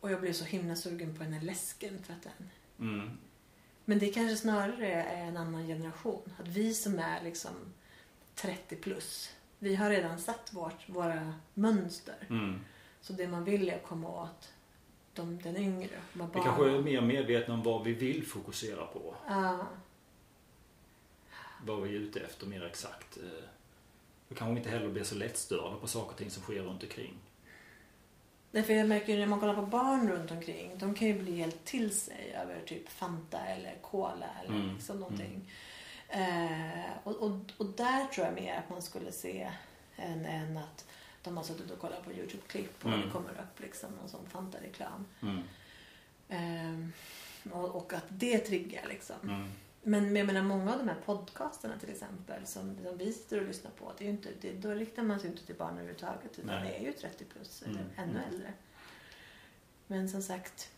Och 0.00 0.10
jag 0.10 0.20
blev 0.20 0.32
så 0.32 0.44
himla 0.44 0.76
sugen 0.76 1.16
på 1.16 1.22
den 1.22 1.32
här 1.32 1.40
läsken 1.40 2.02
för 2.02 2.12
att 2.12 2.22
den... 2.22 2.50
Mm. 2.78 3.18
Men 3.84 3.98
det 3.98 4.08
kanske 4.08 4.36
snarare 4.36 4.92
är 4.92 5.24
en 5.24 5.36
annan 5.36 5.66
generation. 5.66 6.32
Att 6.38 6.48
vi 6.48 6.74
som 6.74 6.98
är 6.98 7.22
liksom 7.22 7.52
30 8.34 8.76
plus, 8.76 9.34
vi 9.58 9.74
har 9.74 9.90
redan 9.90 10.18
satt 10.18 10.52
vårt, 10.52 10.88
våra 10.88 11.34
mönster. 11.54 12.26
Mm. 12.28 12.60
Så 13.00 13.12
det 13.12 13.28
man 13.28 13.44
vill 13.44 13.68
är 13.68 13.76
att 13.76 13.82
komma 13.82 14.22
åt 14.22 14.52
de, 15.14 15.38
den 15.42 15.56
yngre. 15.56 15.96
Man 16.12 16.30
bara... 16.30 16.38
Vi 16.38 16.44
kanske 16.44 16.70
är 16.70 16.82
mer 16.82 17.00
medvetna 17.00 17.54
om 17.54 17.62
vad 17.62 17.84
vi 17.84 17.92
vill 17.92 18.26
fokusera 18.26 18.86
på. 18.86 19.14
Ja. 19.26 19.66
Vad 21.64 21.82
vi 21.82 21.96
är 21.96 22.00
ute 22.00 22.20
efter 22.20 22.46
mer 22.46 22.64
exakt. 22.64 23.18
Eh, 24.34 24.38
då 24.38 24.38
kanske 24.38 24.54
vi 24.54 24.58
inte 24.58 24.70
heller 24.70 24.88
blir 24.88 25.04
så 25.04 25.14
lättstörda 25.14 25.76
på 25.76 25.86
saker 25.86 26.10
och 26.10 26.16
ting 26.16 26.30
som 26.30 26.42
sker 26.42 26.62
runt 26.62 26.82
omkring. 26.82 27.14
Därför 28.50 28.72
jag 28.72 28.88
märker 28.88 29.12
ju 29.12 29.18
när 29.18 29.26
man 29.26 29.40
kollar 29.40 29.54
på 29.54 29.66
barn 29.66 30.08
runt 30.08 30.30
omkring. 30.30 30.78
De 30.78 30.94
kan 30.94 31.08
ju 31.08 31.22
bli 31.22 31.36
helt 31.36 31.64
till 31.64 31.90
sig 31.90 32.34
över 32.42 32.60
typ 32.66 32.88
Fanta 32.88 33.38
eller 33.38 33.78
Cola 33.82 34.26
eller 34.44 34.56
mm. 34.56 34.74
liksom 34.74 35.00
någonting. 35.00 35.50
Mm. 36.08 36.80
Eh, 36.80 36.90
och, 37.04 37.16
och, 37.16 37.40
och 37.56 37.66
där 37.66 38.06
tror 38.06 38.26
jag 38.26 38.34
mer 38.34 38.58
att 38.58 38.70
man 38.70 38.82
skulle 38.82 39.12
se 39.12 39.50
än, 39.96 40.26
än 40.26 40.56
att 40.56 40.86
de 41.22 41.36
har 41.36 41.44
suttit 41.44 41.70
och 41.70 41.78
kollat 41.78 42.04
på 42.04 42.12
Youtube-klipp 42.12 42.84
och 42.84 42.90
mm. 42.90 43.00
det 43.00 43.10
kommer 43.10 43.30
upp 43.30 43.60
liksom 43.60 43.90
någon 44.00 44.08
sån 44.08 44.26
Fanta-reklam. 44.26 45.06
Mm. 45.22 45.42
Ehm, 46.28 46.92
och, 47.52 47.76
och, 47.76 47.92
att 47.92 48.04
det 48.08 48.38
triggar 48.38 48.86
liksom. 48.88 49.16
Men 49.86 50.16
jag 50.16 50.26
menar 50.26 50.42
många 50.42 50.72
av 50.72 50.78
de 50.78 50.88
här 50.88 51.00
podcasterna 51.04 51.78
till 51.78 51.90
exempel 51.90 52.46
som, 52.46 52.76
som 52.84 52.98
vi 52.98 53.12
sitter 53.12 53.40
och 53.40 53.46
lyssnar 53.46 53.70
på. 53.70 53.92
Det 53.98 54.04
är 54.04 54.10
inte, 54.10 54.28
det, 54.40 54.52
då 54.52 54.70
riktar 54.70 55.02
man 55.02 55.20
sig 55.20 55.30
inte 55.30 55.46
till 55.46 55.54
barn 55.54 55.72
överhuvudtaget 55.72 56.38
utan 56.38 56.46
Nej. 56.46 56.70
det 56.70 56.78
är 56.78 56.86
ju 56.86 56.92
30 56.92 57.24
plus 57.24 57.62
eller 57.62 57.80
mm. 57.80 57.90
ännu 57.96 58.18
mm. 58.18 58.28
äldre. 58.28 58.52
Men 59.86 60.08
som 60.08 60.22
sagt, 60.22 60.70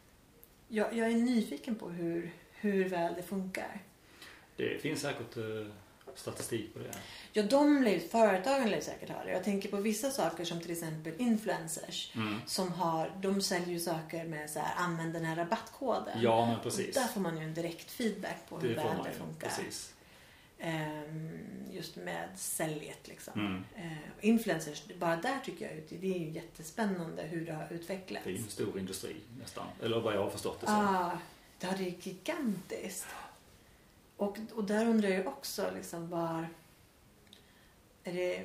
jag, 0.68 0.94
jag, 0.94 1.10
är 1.10 1.16
nyfiken 1.16 1.74
på 1.74 1.88
hur, 1.88 2.32
hur 2.50 2.88
väl 2.88 3.14
det 3.14 3.22
funkar. 3.22 3.82
Det 4.56 4.82
finns 4.82 5.00
säkert 5.00 5.36
uh 5.36 5.66
statistik 6.16 6.74
på 6.74 6.78
det? 6.78 6.90
Ja, 7.32 7.42
de 7.42 7.82
lev, 7.82 8.00
företagen 8.08 8.70
lär 8.70 8.80
säkert 8.80 9.10
ha 9.10 9.24
det. 9.24 9.30
Jag 9.30 9.44
tänker 9.44 9.68
på 9.68 9.76
vissa 9.76 10.10
saker 10.10 10.44
som 10.44 10.60
till 10.60 10.70
exempel 10.70 11.12
influencers. 11.18 12.12
Mm. 12.14 12.40
Som 12.46 12.72
har, 12.72 13.12
de 13.20 13.42
säljer 13.42 13.68
ju 13.68 13.80
saker 13.80 14.24
med 14.24 14.50
så 14.50 14.58
här, 14.58 14.84
använd 14.84 15.12
den 15.12 15.24
här 15.24 15.36
rabattkoden. 15.36 16.22
Ja, 16.22 16.46
men 16.46 16.60
precis. 16.60 16.96
Och 16.96 17.02
där 17.02 17.08
får 17.08 17.20
man 17.20 17.38
ju 17.38 17.44
en 17.44 17.54
direkt 17.54 17.90
feedback 17.90 18.48
på 18.48 18.58
hur 18.58 18.74
väl 18.74 18.86
det 19.04 19.12
funkar. 19.12 19.48
Precis. 19.48 19.92
Um, 20.60 21.38
just 21.70 21.96
med 21.96 22.28
säljet 22.36 23.08
liksom. 23.08 23.32
Mm. 23.40 23.64
Uh, 23.86 23.98
influencers, 24.20 24.82
bara 24.98 25.16
där 25.16 25.38
tycker 25.44 25.64
jag 25.64 26.00
det 26.00 26.14
är 26.14 26.18
ju 26.18 26.30
jättespännande 26.30 27.22
hur 27.22 27.46
det 27.46 27.52
har 27.52 27.72
utvecklats. 27.72 28.24
Det 28.24 28.30
är 28.30 28.34
ju 28.34 28.42
en 28.42 28.48
stor 28.48 28.78
industri 28.78 29.16
nästan. 29.40 29.66
Eller 29.82 30.00
vad 30.00 30.14
jag 30.14 30.22
har 30.22 30.30
förstått 30.30 30.60
det 30.60 30.66
som. 30.66 30.74
Ja, 30.74 31.18
ah, 31.68 31.74
det 31.78 31.86
är 31.86 31.94
gigantiskt. 32.02 33.06
Och, 34.16 34.38
och 34.54 34.64
där 34.64 34.86
undrar 34.86 35.08
jag 35.08 35.26
också 35.26 35.70
liksom 35.74 36.08
var... 36.08 36.48
Är 38.04 38.12
det, 38.12 38.36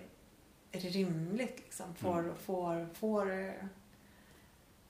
är 0.72 0.82
det 0.82 0.89
rimligt 0.89 1.57
liksom? 1.57 1.95
Får, 1.95 2.19
mm. 2.19 2.36
får, 2.36 2.89
får, 2.93 3.53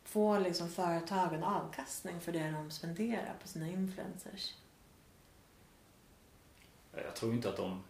får 0.04 0.40
liksom 0.40 0.70
företagen 0.70 1.44
avkastning 1.44 2.22
för 2.22 2.32
det 2.32 2.52
de 2.52 2.72
spenderar 2.72 3.36
på 3.42 3.48
sina 3.48 3.68
influencers? 3.68 4.54
Jag 6.92 7.16
tror 7.16 7.34
inte 7.34 7.50
att 7.50 7.58
de 7.58 7.84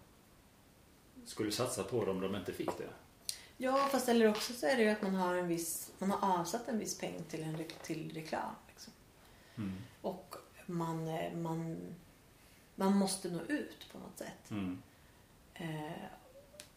skulle 1.25 1.51
satsa 1.51 1.83
på 1.83 2.05
det 2.05 2.11
om 2.11 2.21
de 2.21 2.35
inte 2.35 2.53
fick 2.53 2.77
det. 2.77 2.89
Ja, 3.57 3.87
fast 3.91 4.09
eller 4.09 4.27
också 4.27 4.53
så 4.53 4.65
är 4.65 4.77
det 4.77 4.83
ju 4.83 4.89
att 4.89 5.01
man 5.01 5.15
har 5.15 5.35
en 5.35 5.47
viss, 5.47 5.91
man 5.99 6.11
har 6.11 6.39
avsatt 6.39 6.67
en 6.67 6.79
viss 6.79 6.97
peng 6.97 7.23
till, 7.29 7.43
en, 7.43 7.57
till 7.81 8.13
reklam. 8.13 8.55
Liksom. 8.69 8.93
Mm. 9.55 9.73
Och 10.01 10.35
man, 10.65 11.09
man 11.41 11.77
man 12.81 12.97
måste 12.97 13.29
nå 13.29 13.41
ut 13.41 13.89
på 13.91 13.99
något 13.99 14.17
sätt. 14.17 14.51
Mm. 14.51 14.81
Eh, 15.53 15.93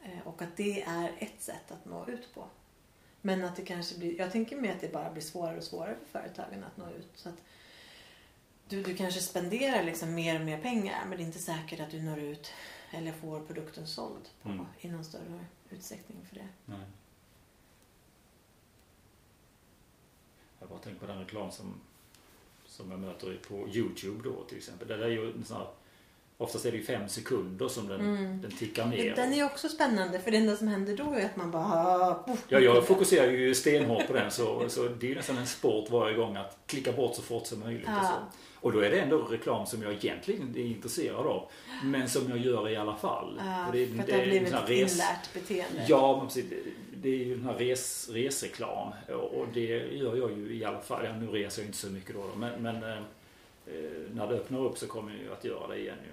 eh, 0.03 0.21
och 0.25 0.43
att 0.43 0.57
det 0.57 0.83
är 0.83 1.13
ett 1.19 1.43
sätt 1.43 1.71
att 1.71 1.85
nå 1.85 2.07
ut 2.07 2.35
på. 2.35 2.49
Men 3.21 3.45
att 3.45 3.57
det 3.57 3.63
kanske 3.63 3.99
blir, 3.99 4.19
jag 4.19 4.33
tänker 4.33 4.57
mig 4.57 4.71
att 4.71 4.81
det 4.81 4.93
bara 4.93 5.11
blir 5.11 5.23
svårare 5.23 5.57
och 5.57 5.65
svårare 5.65 5.97
för 5.97 6.21
företagen 6.21 6.65
att 6.65 6.77
nå 6.77 6.91
ut. 6.91 7.11
Så 7.15 7.29
att 7.29 7.43
du, 8.69 8.83
du 8.83 8.97
kanske 8.97 9.21
spenderar 9.21 9.83
liksom 9.83 10.15
mer 10.15 10.41
och 10.41 10.47
mer 10.47 10.61
pengar 10.61 11.07
men 11.07 11.19
det 11.19 11.25
är 11.25 11.27
inte 11.27 11.39
säkert 11.39 11.81
att 11.81 11.91
du 11.91 12.03
når 12.03 12.19
ut 12.19 12.53
eller 12.91 13.13
får 13.13 13.41
produkten 13.41 13.87
såld 13.87 14.29
på, 14.43 14.49
mm. 14.49 14.67
i 14.81 14.89
någon 14.89 15.05
större 15.05 15.45
utsträckning 15.71 16.19
för 16.29 16.35
det. 16.35 16.49
Nej. 16.65 16.87
Jag 20.61 20.69
bara 20.69 20.79
tänker 20.79 21.01
på 21.01 21.07
den 21.07 21.19
reklam 21.19 21.51
som, 21.51 21.81
som 22.67 22.91
jag 22.91 23.01
möter 23.01 23.41
på 23.49 23.69
Youtube 23.69 24.23
då 24.25 24.45
till 24.45 24.59
exempel. 24.59 24.89
Det 24.89 25.05
är 25.05 25.09
ju 25.09 25.33
en 25.33 25.45
sån 25.45 25.57
här 25.57 25.69
Oftast 26.39 26.67
är 26.67 26.71
det 26.71 26.77
ju 26.77 26.85
fem 26.85 27.09
sekunder 27.09 27.69
som 27.69 27.89
den, 27.89 28.01
mm. 28.01 28.41
den 28.43 28.51
tickar 28.51 28.87
ner. 28.87 29.15
Den 29.17 29.33
är 29.33 29.45
också 29.45 29.69
spännande 29.69 30.21
för 30.21 30.31
det 30.31 30.37
enda 30.37 30.57
som 30.57 30.69
händer 30.69 30.97
då 30.97 31.13
är 31.13 31.25
att 31.25 31.37
man 31.37 31.51
bara... 31.51 32.17
ja, 32.49 32.59
jag 32.59 32.87
fokuserar 32.87 33.31
ju 33.31 33.55
stenhårt 33.55 34.07
på 34.07 34.13
den 34.13 34.31
så, 34.31 34.69
så 34.69 34.89
det 34.89 35.07
är 35.07 35.09
ju 35.09 35.15
nästan 35.15 35.39
en 35.39 35.47
sport 35.47 35.91
varje 35.91 36.17
gång 36.17 36.37
att 36.37 36.59
klicka 36.67 36.93
bort 36.93 37.15
så 37.15 37.23
fort 37.23 37.47
som 37.47 37.61
möjligt. 37.61 37.85
Ja. 37.87 38.01
Och, 38.01 38.07
så. 38.07 38.15
och 38.67 38.73
då 38.73 38.81
är 38.81 38.91
det 38.91 39.01
ändå 39.01 39.19
reklam 39.19 39.67
som 39.67 39.83
jag 39.83 39.93
egentligen 39.93 40.55
är 40.57 40.65
intresserad 40.65 41.27
av. 41.27 41.51
Men 41.85 42.09
som 42.09 42.29
jag 42.29 42.39
gör 42.39 42.69
i 42.69 42.77
alla 42.77 42.97
fall. 42.97 43.41
Ja, 43.45 43.67
det, 43.73 43.87
för 43.87 44.01
att 44.01 44.07
det, 44.07 44.13
det 44.13 44.19
har 44.19 44.27
blivit 44.27 44.53
ett 44.53 44.69
res... 44.69 44.93
inlärt 44.93 45.35
beteende. 45.35 45.85
Ja, 45.89 46.17
men 46.17 46.27
precis. 46.27 46.45
Det 46.97 47.09
är 47.09 47.25
ju 47.25 47.37
den 47.37 47.45
här 47.45 47.55
res, 47.55 48.09
resreklam. 48.09 48.93
Och 49.33 49.47
det 49.55 49.93
gör 49.93 50.17
jag 50.17 50.39
ju 50.39 50.57
i 50.57 50.65
alla 50.65 50.81
fall. 50.81 51.05
Ja, 51.05 51.17
nu 51.17 51.27
reser 51.27 51.63
jag 51.63 51.69
inte 51.69 51.79
så 51.79 51.87
mycket 51.87 52.15
då. 52.15 52.21
då 52.21 52.39
men, 52.39 52.63
men 52.63 52.77
eh, 52.77 53.03
när 54.15 54.27
det 54.27 54.35
öppnar 54.35 54.65
upp 54.65 54.79
så 54.79 54.87
kommer 54.87 55.13
jag 55.13 55.21
ju 55.21 55.33
att 55.33 55.45
göra 55.45 55.67
det 55.67 55.79
igen 55.79 55.97
ju. 56.05 56.11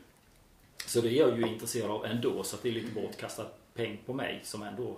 Så 0.86 1.02
det 1.02 1.10
är 1.10 1.14
jag 1.28 1.38
ju 1.40 1.48
intresserad 1.48 1.92
av 1.92 2.06
ändå 2.06 2.44
så 2.44 2.56
att 2.56 2.64
det 2.64 2.70
är 2.70 2.74
lite 2.74 3.02
bortkastad 3.02 3.46
peng 3.74 4.02
på 4.06 4.14
mig 4.14 4.40
som 4.44 4.64
ändå 4.64 4.98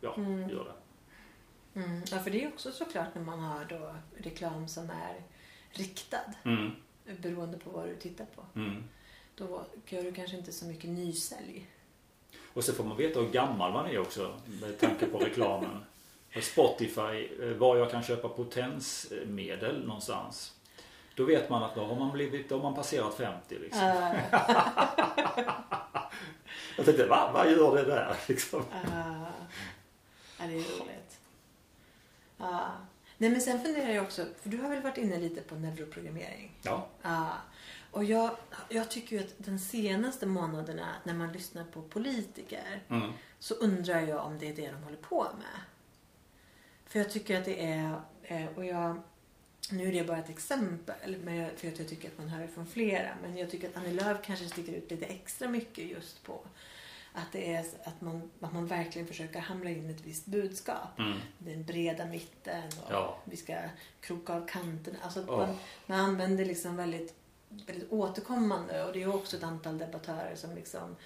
ja, 0.00 0.14
Mm. 0.16 0.48
gör 0.50 0.64
det. 0.64 1.80
Mm. 1.80 2.02
Ja, 2.10 2.18
för 2.18 2.30
det 2.30 2.44
är 2.44 2.48
också 2.48 2.72
såklart 2.72 3.14
när 3.14 3.22
man 3.22 3.40
har 3.40 3.64
då 3.64 3.96
reklam 4.16 4.68
som 4.68 4.90
är 4.90 5.22
riktad 5.70 6.34
Mm. 6.44 6.70
beroende 7.20 7.58
på 7.58 7.70
vad 7.70 7.88
du 7.88 7.96
tittar 7.96 8.24
på. 8.24 8.44
Mm. 8.60 8.84
Då 9.34 9.64
gör 9.88 10.02
du 10.02 10.12
kanske 10.12 10.36
inte 10.36 10.52
så 10.52 10.64
mycket 10.64 10.90
nysälj. 10.90 11.66
Och 12.54 12.64
så 12.64 12.72
får 12.72 12.84
man 12.84 12.96
veta 12.96 13.20
hur 13.20 13.28
gammal 13.30 13.72
man 13.72 13.86
är 13.86 13.98
också 13.98 14.34
med 14.60 14.78
tanke 14.80 15.06
på 15.06 15.18
reklamen. 15.18 15.78
Spotify, 16.42 17.28
eh, 17.42 17.48
var 17.56 17.76
jag 17.76 17.90
kan 17.90 18.02
köpa 18.02 18.28
potensmedel 18.28 19.86
någonstans. 19.86 20.52
Då 21.22 21.26
vet 21.26 21.50
man 21.50 21.62
att 21.62 21.74
då 21.74 21.84
har 21.84 21.96
man, 21.96 22.12
blivit, 22.12 22.48
då 22.48 22.56
har 22.56 22.62
man 22.62 22.74
passerat 22.74 23.14
50 23.14 23.58
liksom. 23.58 23.82
Uh, 23.86 24.20
Jag 26.76 26.84
tänkte, 26.84 27.06
va? 27.06 27.30
Vad 27.34 27.50
gör 27.50 27.76
det 27.76 27.84
där? 27.84 28.16
Liksom. 28.28 28.60
uh, 28.60 29.28
ja, 30.38 30.46
det 30.46 30.52
är 30.54 30.80
roligt. 30.80 31.20
Ja. 32.36 32.70
Nej, 33.18 33.30
men 33.30 33.40
sen 33.40 33.60
funderar 33.60 33.90
jag 33.90 34.04
också, 34.04 34.26
för 34.42 34.48
du 34.48 34.58
har 34.58 34.68
väl 34.68 34.82
varit 34.82 34.98
inne 34.98 35.18
lite 35.18 35.40
på 35.40 35.54
neuroprogrammering? 35.54 36.52
Ja. 36.62 36.86
Ja. 37.02 37.28
Och 37.90 38.04
jag, 38.04 38.30
jag 38.68 38.90
tycker 38.90 39.16
ju 39.16 39.22
att 39.22 39.34
de 39.38 39.58
senaste 39.58 40.26
månaderna 40.26 40.88
när 41.04 41.14
man 41.14 41.32
lyssnar 41.32 41.64
på 41.64 41.82
politiker 41.82 42.82
Mm. 42.88 43.12
så 43.38 43.54
undrar 43.54 44.00
jag 44.00 44.26
om 44.26 44.38
det 44.38 44.48
är 44.48 44.56
det 44.56 44.70
de 44.70 44.82
håller 44.82 44.96
på 44.96 45.22
med. 45.22 45.60
För 46.86 46.98
jag 46.98 47.10
tycker 47.10 47.38
att 47.38 47.44
det 47.44 47.64
är, 47.64 48.00
eh, 48.22 48.46
och 48.56 48.64
jag, 48.64 49.02
nu 49.72 49.88
är 49.88 49.92
det 49.92 50.04
bara 50.04 50.18
ett 50.18 50.30
exempel, 50.30 51.16
för 51.56 51.68
att 51.68 51.78
jag 51.78 51.88
tycker 51.88 52.08
att 52.08 52.18
man 52.18 52.28
hör 52.28 52.46
från 52.46 52.66
flera, 52.66 53.08
men 53.22 53.36
jag 53.36 53.50
tycker 53.50 53.68
att 53.68 53.76
Annie 53.76 53.92
Lööf 53.92 54.18
kanske 54.22 54.46
sticker 54.48 54.72
ut 54.72 54.90
lite 54.90 55.06
extra 55.06 55.48
mycket 55.48 55.84
just 55.84 56.22
på 56.22 56.40
att 57.14 57.32
det 57.32 57.54
är 57.54 57.64
att 57.84 58.00
man, 58.00 58.30
att 58.40 58.52
man 58.52 58.66
verkligen 58.66 59.08
försöker 59.08 59.40
hamla 59.40 59.70
in 59.70 59.90
ett 59.90 60.00
visst 60.00 60.26
budskap. 60.26 60.98
Mm. 60.98 61.18
Den 61.38 61.64
breda 61.64 62.06
mitten 62.06 62.62
och 62.86 62.92
Ja. 62.92 63.18
vi 63.24 63.36
ska 63.36 63.54
kroka 64.00 64.32
av 64.34 64.46
kanterna. 64.48 64.98
Alltså 65.02 65.24
Åh. 65.28 65.38
man, 65.38 65.56
man 65.86 66.00
använder 66.00 66.44
liksom 66.44 66.76
väldigt, 66.76 67.14
väldigt 67.48 67.92
återkommande 67.92 68.84
och 68.84 68.92
det 68.92 69.02
är 69.02 69.14
också 69.14 69.36
ett 69.36 69.42
antal 69.42 69.78
debattörer 69.78 70.34
som 70.36 70.54
liksom 70.54 70.96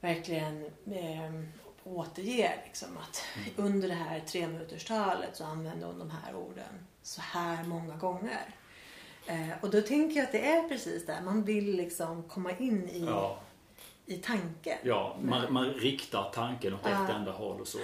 verkligen 0.00 0.64
eh, 0.86 1.32
återger 1.84 2.62
liksom 2.64 2.96
att 2.96 3.22
Mm. 3.36 3.66
under 3.72 3.88
det 3.88 3.94
här 3.94 4.20
treminuterstalet 4.20 5.36
så 5.36 5.44
använder 5.44 5.86
hon 5.86 5.98
de 5.98 6.10
här 6.10 6.34
orden 6.34 6.86
så 7.06 7.20
här 7.20 7.64
många 7.64 7.96
gånger. 7.96 8.40
Eh, 9.26 9.50
och 9.60 9.70
då 9.70 9.80
tänker 9.82 10.16
jag 10.16 10.24
att 10.24 10.32
det 10.32 10.46
är 10.46 10.68
precis 10.68 11.06
det. 11.06 11.20
Man 11.24 11.44
vill 11.44 11.76
liksom 11.76 12.22
komma 12.22 12.50
in 12.58 12.88
i, 12.88 13.04
Ja. 13.06 13.38
i 14.06 14.16
tanken. 14.16 14.78
Ja, 14.82 15.16
man, 15.22 15.52
man 15.52 15.70
riktar 15.74 16.30
tanken 16.34 16.74
åt 16.74 16.80
ett 16.86 16.92
Ja. 17.08 17.14
enda 17.14 17.32
håll 17.32 17.60
och 17.60 17.68
så. 17.68 17.78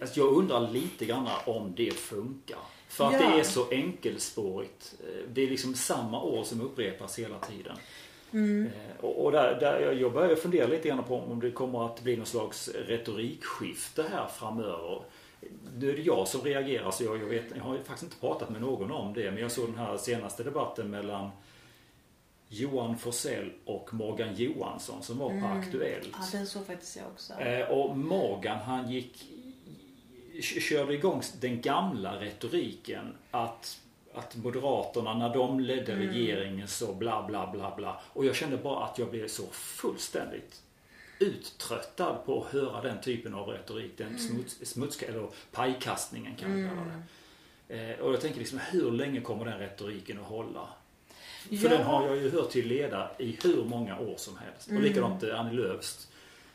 Alltså 0.00 0.20
jag 0.20 0.32
undrar 0.36 0.70
lite 0.70 1.04
grann 1.04 1.28
om 1.46 1.74
det 1.76 1.90
funkar. 1.94 2.58
För 2.88 3.06
att 3.06 3.12
Ja. 3.12 3.18
det 3.30 3.40
är 3.40 3.42
så 3.44 3.70
enkelspårigt. 3.70 4.94
Eh, 5.00 5.28
Det 5.28 5.42
är 5.42 5.48
liksom 5.50 5.74
samma 5.74 6.22
ord 6.22 6.44
som 6.46 6.60
upprepas 6.60 7.18
hela 7.18 7.38
tiden. 7.38 7.76
Mm. 8.32 8.66
Eh, 8.66 9.04
Och, 9.04 9.24
och 9.24 9.32
där, 9.32 9.60
där 9.60 9.80
jag- 9.80 9.94
jag 9.94 10.12
börjar 10.12 10.36
fundera 10.36 10.66
lite 10.66 10.88
grann 10.88 11.04
på 11.04 11.16
om 11.20 11.40
det 11.40 11.50
kommer 11.50 11.86
att 11.86 12.00
bli 12.00 12.16
någon 12.16 12.26
slags 12.26 12.68
retorikskifte 12.68 14.02
här 14.12 14.26
framöver. 14.28 15.02
Nu 15.76 15.90
är 15.90 15.96
det 15.96 16.02
jag 16.02 16.28
som 16.28 16.40
reagerar 16.40 16.90
så 16.90 17.04
jag, 17.04 17.16
jag, 17.20 17.26
vet, 17.26 17.44
jag 17.56 17.62
har 17.62 17.76
faktiskt 17.78 18.02
inte 18.02 18.16
pratat 18.16 18.50
med 18.50 18.60
någon 18.60 18.90
om 18.92 19.12
det. 19.14 19.30
Men 19.30 19.40
jag 19.42 19.50
såg 19.52 19.66
den 19.68 19.78
här 19.78 19.96
senaste 19.96 20.42
debatten 20.42 20.90
mellan 20.90 21.30
Johan 22.48 22.98
Forsell 22.98 23.52
och 23.64 23.94
Morgan 23.94 24.34
Johansson 24.34 25.02
som 25.02 25.18
var 25.18 25.28
på 25.40 25.46
Aktuellt. 25.46 26.08
Ja, 26.12 26.18
den 26.32 26.46
såg 26.46 26.66
faktiskt 26.66 26.96
jag 26.96 27.06
också. 27.06 27.32
Eh, 27.32 27.68
Och 27.70 27.96
Morgan 27.98 28.58
han 28.58 28.90
gick 28.90 29.24
körde 30.40 30.94
igång 30.94 31.22
den 31.40 31.60
gamla 31.60 32.20
retoriken 32.20 33.14
att 33.30 33.80
att 34.16 34.36
Moderaterna 34.36 35.14
när 35.14 35.34
de 35.34 35.60
ledde 35.60 35.92
Mm. 35.92 36.08
regeringen 36.08 36.68
så 36.68 36.92
bla 36.94 37.22
bla 37.26 37.50
bla 37.52 37.76
bla. 37.76 38.00
Och 38.12 38.24
jag 38.24 38.34
kände 38.34 38.56
bara 38.56 38.84
att 38.84 38.98
jag 38.98 39.10
blev 39.10 39.28
så 39.28 39.42
fullständigt 39.52 40.62
uttröttad 41.18 42.16
på 42.26 42.42
att 42.44 42.52
höra 42.52 42.82
den 42.82 43.00
typen 43.00 43.34
av 43.34 43.48
retorik. 43.48 43.92
Den 43.98 44.06
Mm. 44.06 44.18
smuts, 44.18 44.66
smuts 44.72 45.02
eller 45.02 45.28
pajkastningen 45.52 46.34
kan 46.36 46.56
vi 46.56 46.68
kalla 46.68 46.80
det. 46.84 47.02
Eh, 47.92 47.98
Och 48.00 48.12
jag 48.12 48.20
tänker 48.20 48.38
liksom 48.38 48.58
hur 48.70 48.90
länge 48.90 49.20
kommer 49.20 49.44
den 49.44 49.58
retoriken 49.58 50.18
att 50.18 50.26
hålla? 50.26 50.68
För 51.48 51.54
Ja. 51.56 51.68
den 51.68 51.82
har 51.82 52.06
jag 52.06 52.16
ju 52.16 52.30
hört 52.30 52.50
till 52.50 52.66
leda 52.68 53.10
i 53.18 53.38
hur 53.44 53.64
många 53.64 53.98
år 53.98 54.14
som 54.16 54.38
helst. 54.38 54.68
Och 54.68 54.80
likadant 54.80 55.22
eh, 55.22 55.40
Annie 55.40 55.52
Lööfs 55.56 56.08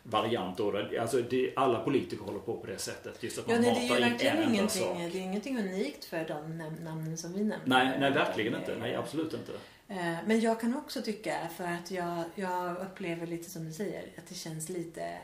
variant 0.04 0.58
då. 0.58 0.78
Alltså 1.00 1.22
det, 1.22 1.54
alla 1.56 1.80
politiker 1.80 2.24
håller 2.24 2.40
på 2.40 2.58
på 2.58 2.68
det 2.68 2.78
sättet. 2.78 3.24
Just 3.24 3.38
att 3.40 3.46
Ja, 3.48 3.54
man 3.54 3.62
nej, 3.62 3.74
det 3.74 3.94
är 3.96 4.00
ju 4.00 4.04
in 4.06 4.10
verkligen 4.12 4.38
en 4.38 4.44
enda 4.44 4.54
ingenting, 4.54 4.82
sak. 4.84 4.98
det 4.98 5.20
är 5.20 5.22
ingenting 5.24 5.58
unikt 5.60 6.06
för 6.06 6.26
de 6.28 6.34
nam- 6.62 6.84
namnen 6.84 7.18
som 7.18 7.34
vi 7.34 7.40
nämnde. 7.40 7.60
Nej, 7.66 7.98
nej 8.00 8.12
verkligen 8.12 8.56
inte. 8.56 8.76
Nej, 8.80 8.96
absolut 8.96 9.34
inte. 9.34 9.52
Eh, 9.90 10.18
Men 10.26 10.40
jag 10.40 10.60
kan 10.62 10.78
också 10.78 11.02
tycka, 11.02 11.50
för 11.56 11.64
att 11.64 11.92
jag, 11.92 12.24
jag 12.36 12.78
upplever 12.78 13.28
lite 13.28 13.50
som 13.50 13.66
du 13.66 13.74
säger, 13.74 14.10
att 14.18 14.28
det 14.28 14.36
känns 14.36 14.70
lite, 14.70 15.18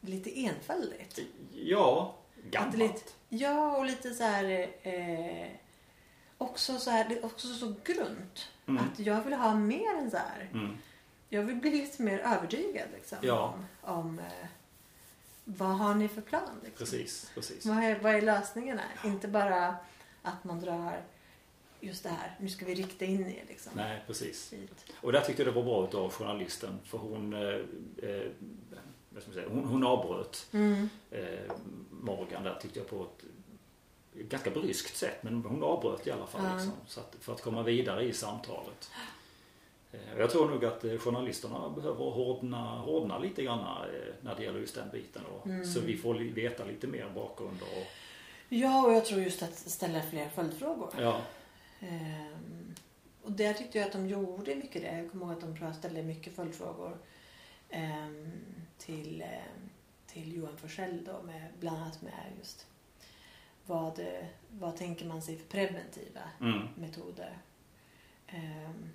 lite 0.00 0.40
enfaldigt. 0.40 1.18
Ja, 1.54 2.16
gammalt. 2.50 2.76
lite, 2.76 3.00
ja, 3.28 3.76
och 3.76 3.84
lite 3.84 4.14
så 4.14 4.22
här... 4.24 4.70
Eh, 4.82 5.48
också 6.38 6.78
så 6.78 6.90
här, 6.90 7.08
det 7.08 7.18
är 7.18 7.24
också 7.24 7.48
så 7.54 7.74
grunt. 7.84 8.48
Mm. 8.68 8.82
Att 8.84 8.98
jag 8.98 9.22
vill 9.22 9.32
ha 9.34 9.54
mer 9.54 9.94
än 9.94 10.10
så 10.10 10.16
här. 10.16 10.48
Mm. 10.52 10.76
Jag 11.28 11.42
vill 11.42 11.56
bli 11.56 11.70
lite 11.70 12.02
mer 12.02 12.18
övertygad 12.18 12.88
liksom, 12.94 13.18
Ja. 13.22 13.54
om, 13.82 13.94
om 13.94 14.18
eh, 14.18 14.48
vad 15.44 15.78
har 15.78 15.94
ni 15.94 16.08
för 16.08 16.20
plan? 16.20 16.60
Liksom? 16.64 16.78
Precis, 16.86 17.30
precis. 17.34 17.66
Vad 17.66 17.84
är, 17.84 17.98
vad 17.98 18.14
är 18.14 18.22
lösningarna? 18.22 18.82
Inte 19.04 19.28
bara 19.28 19.76
att 20.22 20.44
man 20.44 20.60
drar 20.60 21.02
just 21.80 22.02
det 22.02 22.08
här, 22.08 22.36
nu 22.40 22.48
ska 22.48 22.64
vi 22.64 22.74
rikta 22.74 23.04
in 23.04 23.26
er 23.26 23.44
liksom. 23.48 23.72
Nej, 23.76 24.02
precis. 24.06 24.52
Hit. 24.52 24.84
Och 25.00 25.12
där 25.12 25.20
tyckte 25.20 25.42
jag 25.42 25.54
det 25.54 25.60
var 25.60 25.64
bra 25.64 25.84
utav 25.88 26.10
journalisten. 26.12 26.78
För 26.84 26.98
hon, 26.98 27.32
eh, 27.32 27.40
eh, 28.10 28.26
vad 29.10 29.22
ska 29.22 29.30
man 29.30 29.34
säga, 29.34 29.48
hon, 29.48 29.64
hon 29.64 29.84
avbröt 29.84 30.46
Mm. 30.52 30.88
eh, 31.10 31.52
Morgan 31.90 32.44
där 32.44 32.58
tyckte 32.62 32.78
jag 32.78 32.88
på 32.88 33.02
ett 33.02 33.24
ganska 34.28 34.50
bryskt 34.50 34.96
sätt. 34.96 35.22
Men 35.22 35.44
hon 35.44 35.62
avbröt 35.62 36.06
i 36.06 36.10
alla 36.10 36.26
fall. 36.26 36.44
Ja. 36.44 36.54
Liksom, 36.54 36.72
så 36.86 37.00
att, 37.00 37.16
för 37.20 37.32
att 37.32 37.42
komma 37.42 37.62
vidare 37.62 38.04
i 38.04 38.12
samtalet. 38.12 38.90
Eh, 39.92 40.18
jag 40.18 40.30
tror 40.30 40.48
nog 40.50 40.64
att 40.64 40.84
eh, 40.84 40.98
journalisterna 40.98 41.68
behöver 41.70 42.04
hårdna, 42.04 42.78
hårdna 42.78 43.18
lite 43.18 43.42
grann 43.42 43.88
när 44.20 44.34
det 44.36 44.42
gäller 44.44 44.58
just 44.60 44.74
den 44.74 44.90
biten. 44.90 45.22
Och, 45.24 45.46
Mm. 45.46 45.64
Så 45.66 45.80
vi 45.80 45.96
får 45.96 46.14
veta 46.14 46.64
lite 46.64 46.86
mer 46.86 47.10
bakgrund. 47.14 47.62
Och, 47.62 47.86
Ja, 48.52 48.86
och 48.86 48.92
jag 48.92 49.04
tror 49.04 49.20
just 49.22 49.42
att 49.42 49.54
ställa 49.58 50.02
fler 50.02 50.28
följdfrågor. 50.28 50.90
ja, 50.98 51.20
och 53.22 53.32
där 53.32 53.52
tyckte 53.54 53.78
jag 53.78 53.86
att 53.86 53.92
de 53.92 54.08
gjorde 54.08 54.54
mycket 54.54 54.82
det. 54.82 54.96
Jag 54.98 55.10
kommer 55.10 55.26
ihåg 55.26 55.32
att 55.44 55.60
de 55.60 55.74
ställde 55.74 56.02
mycket 56.02 56.36
följdfrågor 56.36 56.98
ehm, 57.70 58.32
till, 58.78 59.22
ehm, 59.22 59.70
till 60.06 60.36
Johan 60.36 60.56
Forssell 60.56 61.04
då, 61.04 61.22
med, 61.22 61.42
bland 61.60 61.76
annat 61.76 62.02
med 62.02 62.32
just 62.38 62.66
vad, 63.66 64.00
vad 64.50 64.76
tänker 64.76 65.06
man 65.06 65.22
sig 65.22 65.36
för 65.38 65.46
preventiva 65.46 66.20
mm, 66.40 66.68
metoder. 66.74 67.38
Ehm, 68.26 68.90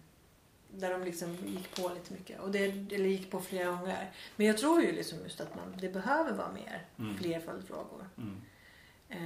där 0.71 0.91
de 0.91 1.03
liksom 1.03 1.35
gick 1.47 1.75
på 1.75 1.89
lite 1.93 2.13
mycket. 2.13 2.39
Och 2.39 2.51
det, 2.51 2.63
eller 2.65 3.05
gick 3.05 3.31
på 3.31 3.41
flera 3.41 3.71
gånger. 3.71 4.11
Men 4.35 4.47
jag 4.47 4.57
tror 4.57 4.81
ju 4.81 4.91
liksom 4.91 5.19
just 5.23 5.41
att 5.41 5.55
man, 5.55 5.77
det 5.81 5.89
behöver 5.89 6.33
vara 6.33 6.51
mer, 6.51 6.85
Mm. 6.99 7.17
fler 7.17 7.39
följdfrågor. 7.39 8.09
mm, 8.17 8.41
Eh, 9.09 9.17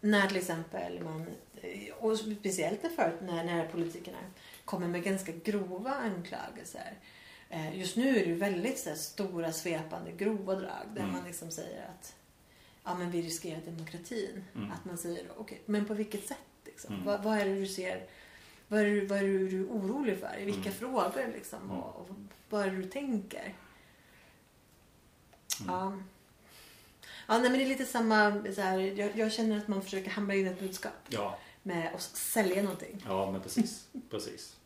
när 0.00 0.26
till 0.28 0.36
exempel 0.36 1.02
man, 1.04 1.26
eh, 1.62 1.94
och 1.94 2.18
speciellt 2.18 2.82
när, 2.82 2.90
för, 2.90 3.18
när, 3.22 3.44
när 3.44 3.68
politikerna 3.68 4.18
kommer 4.64 4.88
med 4.88 5.02
ganska 5.02 5.32
grova 5.32 5.90
anklagelser. 5.94 6.94
Eh, 7.50 7.78
just 7.78 7.96
nu 7.96 8.18
är 8.18 8.26
det 8.26 8.34
väldigt 8.34 8.78
så 8.78 8.88
här, 8.88 8.96
stora 8.96 9.52
svepande 9.52 10.12
grova 10.12 10.54
drag 10.54 10.86
där 10.94 11.00
Mm. 11.02 11.12
man 11.12 11.24
liksom 11.24 11.50
säger 11.50 11.82
att 11.88 12.14
ja, 12.84 12.94
men 12.94 13.10
vi 13.10 13.22
riskerar 13.22 13.60
demokratin. 13.64 14.44
Mm. 14.54 14.70
Att 14.72 14.84
man 14.84 14.98
säger 14.98 15.24
okej, 15.36 15.60
men 15.66 15.86
på 15.86 15.94
vilket 15.94 16.26
sätt? 16.26 16.38
Liksom? 16.64 16.94
Mm. 16.94 17.06
Vad, 17.06 17.22
vad 17.22 17.38
är 17.38 17.44
det 17.44 17.54
du 17.54 17.66
ser? 17.66 18.06
Vad 18.68 18.80
är, 18.80 18.84
du- 18.84 19.06
vad 19.06 19.18
är 19.18 19.22
du, 19.22 19.48
du 19.48 19.64
orolig 19.66 20.18
för? 20.18 20.36
I 20.40 20.44
vilka 20.44 20.60
Mm. 20.70 20.72
frågor 20.72 21.32
liksom? 21.34 21.62
Mm. 21.62 21.76
Och, 21.76 22.00
och 22.00 22.16
vad 22.50 22.62
är 22.66 22.70
det 22.70 22.76
du 22.76 22.84
tänker? 22.88 23.54
Mm. 25.60 25.74
Ja. 25.74 25.98
Ja, 27.26 27.38
nej, 27.38 27.50
men 27.50 27.58
det 27.58 27.64
är 27.64 27.68
lite 27.68 27.84
samma. 27.84 28.42
Så 28.54 28.60
här, 28.60 28.78
jag, 28.78 29.10
jag 29.18 29.32
känner 29.32 29.58
att 29.58 29.68
man 29.68 29.82
försöker 29.82 30.10
hamra 30.10 30.34
in 30.34 30.46
ett 30.46 30.60
budskap 30.60 30.92
ja, 31.08 31.38
med 31.62 31.94
att 31.94 32.02
sälja 32.02 32.62
någonting. 32.62 33.02
ja, 33.08 33.30
men 33.30 33.40
precis. 33.40 33.88
precis. 34.10 34.56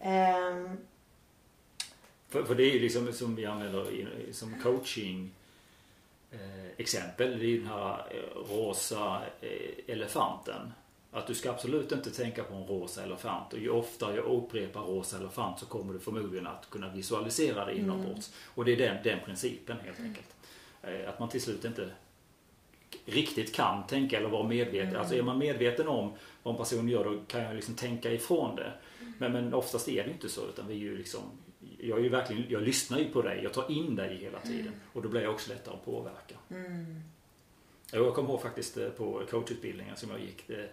Ehm, 0.00 0.76
För, 2.28 2.44
för 2.44 2.54
det 2.54 2.62
är 2.62 2.72
ju 2.72 2.80
liksom 2.80 3.12
som 3.12 3.34
vi 3.34 3.46
använder 3.46 3.90
i, 3.90 4.06
som 4.32 4.60
coaching 4.62 5.30
eh, 6.30 6.66
exempel. 6.76 7.38
Det 7.38 7.44
är 7.44 7.48
ju 7.48 7.58
den 7.58 7.68
här 7.68 8.06
eh, 8.10 8.54
rosa 8.54 9.22
eh, 9.40 9.94
elefanten. 9.94 10.72
Att 11.12 11.26
du 11.26 11.34
ska 11.34 11.50
absolut 11.50 11.92
inte 11.92 12.10
tänka 12.10 12.44
på 12.44 12.54
en 12.54 12.66
rosa 12.66 13.02
elefant. 13.02 13.52
Och 13.52 13.58
ju 13.58 13.70
oftare 13.70 14.16
jag 14.16 14.24
upprepar 14.24 14.80
rosa 14.80 15.16
elefant 15.16 15.58
så 15.58 15.66
kommer 15.66 15.92
du 15.92 15.98
förmodligen 16.00 16.46
att 16.46 16.70
kunna 16.70 16.88
visualisera 16.88 17.64
det 17.64 17.78
inombords. 17.78 18.32
Och 18.54 18.64
det 18.64 18.72
är 18.72 18.76
den, 18.76 19.02
den 19.04 19.18
principen 19.24 19.76
helt 19.84 20.00
enkelt. 20.00 20.35
Eh, 20.86 21.08
Att 21.08 21.18
man 21.18 21.28
till 21.28 21.42
slut 21.42 21.64
inte 21.64 21.90
riktigt 23.04 23.54
kan 23.54 23.86
tänka 23.86 24.18
eller 24.18 24.28
vara 24.28 24.48
medveten. 24.48 24.88
Mm. 24.88 25.00
Alltså 25.00 25.14
är 25.14 25.22
man 25.22 25.38
medveten 25.38 25.88
om 25.88 26.12
vad 26.42 26.54
en 26.54 26.58
person 26.58 26.88
gör 26.88 27.04
då 27.04 27.20
kan 27.26 27.42
jag 27.42 27.54
liksom 27.54 27.74
tänka 27.74 28.12
ifrån 28.12 28.56
det. 28.56 28.72
Men, 29.18 29.32
men 29.32 29.54
oftast 29.54 29.88
är 29.88 30.04
det 30.04 30.10
inte 30.10 30.28
så 30.28 30.48
utan 30.48 30.68
vi 30.68 30.74
är 30.74 30.78
ju 30.78 30.98
liksom 30.98 31.20
jag, 31.78 31.98
är 31.98 32.02
ju 32.02 32.08
verkligen, 32.08 32.44
jag 32.48 32.62
lyssnar 32.62 32.98
ju 32.98 33.04
på 33.04 33.22
dig, 33.22 33.40
jag 33.42 33.52
tar 33.52 33.70
in 33.70 33.96
dig 33.96 34.16
hela 34.16 34.40
tiden 34.40 34.72
och 34.92 35.02
då 35.02 35.08
blir 35.08 35.22
jag 35.22 35.34
också 35.34 35.50
lättare 35.50 35.74
att 35.74 35.84
påverka. 35.84 36.34
Mm. 36.50 37.02
Jag 37.92 38.14
kommer 38.14 38.28
ihåg 38.28 38.42
faktiskt 38.42 38.76
eh, 38.76 38.88
på 38.88 39.22
coachutbildningen 39.30 39.96
som 39.96 40.10
jag 40.10 40.20
gick 40.20 40.48
det, 40.48 40.68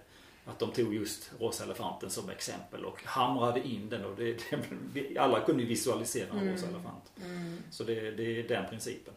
att 0.45 0.59
de 0.59 0.71
tog 0.71 0.93
just 0.93 1.31
Rosa 1.39 1.63
elefanten 1.63 2.09
som 2.09 2.29
exempel 2.29 2.85
och 2.85 3.03
hamrade 3.03 3.67
in 3.67 3.89
den 3.89 4.05
och 4.05 4.15
det, 4.15 4.37
det, 4.93 5.17
alla 5.17 5.39
kunde 5.39 5.63
visualisera 5.63 6.27
en 6.39 6.53
rosa 6.53 6.67
elefant. 6.67 7.11
Mm. 7.25 7.57
Så 7.71 7.83
det, 7.83 8.11
det 8.11 8.39
är 8.39 8.47
den 8.47 8.69
principen. 8.69 9.13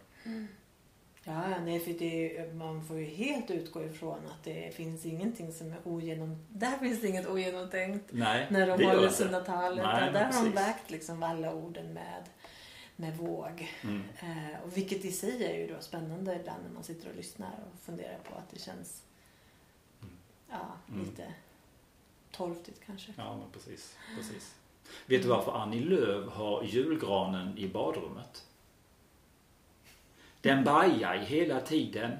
Ja, 1.28 1.58
nej, 1.64 1.80
för 1.80 1.92
det, 1.92 2.54
man 2.54 2.84
får 2.84 2.98
ju 2.98 3.04
helt 3.04 3.50
utgå 3.50 3.84
ifrån 3.84 4.18
att 4.26 4.44
det 4.44 4.74
finns 4.74 5.06
ingenting 5.06 5.52
som 5.52 5.72
är 5.72 5.78
ogenom... 5.84 6.46
Där 6.48 6.78
finns 6.78 7.00
det 7.00 7.08
inget 7.08 7.26
ogenomtänkt. 7.26 8.04
Nej, 8.12 8.46
När 8.50 8.66
de 8.66 8.84
håller 8.84 9.08
sina 9.08 9.40
tal. 9.40 9.78
Utan 9.78 10.12
där 10.12 10.24
har 10.32 10.44
de 10.44 10.50
vägt 10.52 10.90
liksom 10.90 11.22
alla 11.22 11.54
orden 11.54 11.92
med, 11.92 12.24
med 12.96 13.16
våg. 13.16 13.72
Mm. 13.82 14.02
Eh, 14.20 14.60
och 14.64 14.76
vilket 14.76 15.04
i 15.04 15.12
sig 15.12 15.44
är 15.44 15.58
ju 15.58 15.66
då 15.74 15.80
spännande 15.80 16.36
ibland 16.40 16.62
när 16.62 16.74
man 16.74 16.84
sitter 16.84 17.10
och 17.10 17.16
lyssnar 17.16 17.52
och 17.72 17.80
funderar 17.84 18.18
på 18.18 18.34
att 18.38 18.50
det 18.50 18.60
känns 18.60 19.02
ja, 20.50 20.66
Mm. 20.88 21.04
lite 21.04 21.34
torftigt 22.30 22.80
kanske. 22.86 23.12
Ja, 23.16 23.36
men 23.36 23.50
precis. 23.50 23.96
precis. 24.16 24.54
Vet 25.06 25.22
du 25.22 25.28
varför 25.28 25.52
Annie 25.52 25.80
Lööf 25.84 26.32
har 26.32 26.62
julgranen 26.62 27.58
i 27.58 27.68
badrummet? 27.68 28.44
Den 30.46 30.64
bajar 30.64 31.16
hela 31.16 31.60
tiden. 31.60 32.10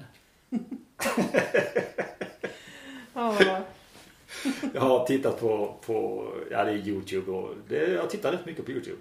Ja. 3.13 3.35
Jag 4.73 4.81
har 4.81 5.05
tittat 5.05 5.39
på, 5.39 5.75
på 5.85 6.27
ja 6.51 6.63
det 6.63 6.71
är 6.71 6.75
Youtube 6.87 7.31
och 7.31 7.55
det, 7.69 7.75
jag 7.93 8.09
tittar 8.09 8.31
rätt 8.31 8.45
mycket 8.45 8.65
på 8.65 8.71
Youtube. 8.71 8.97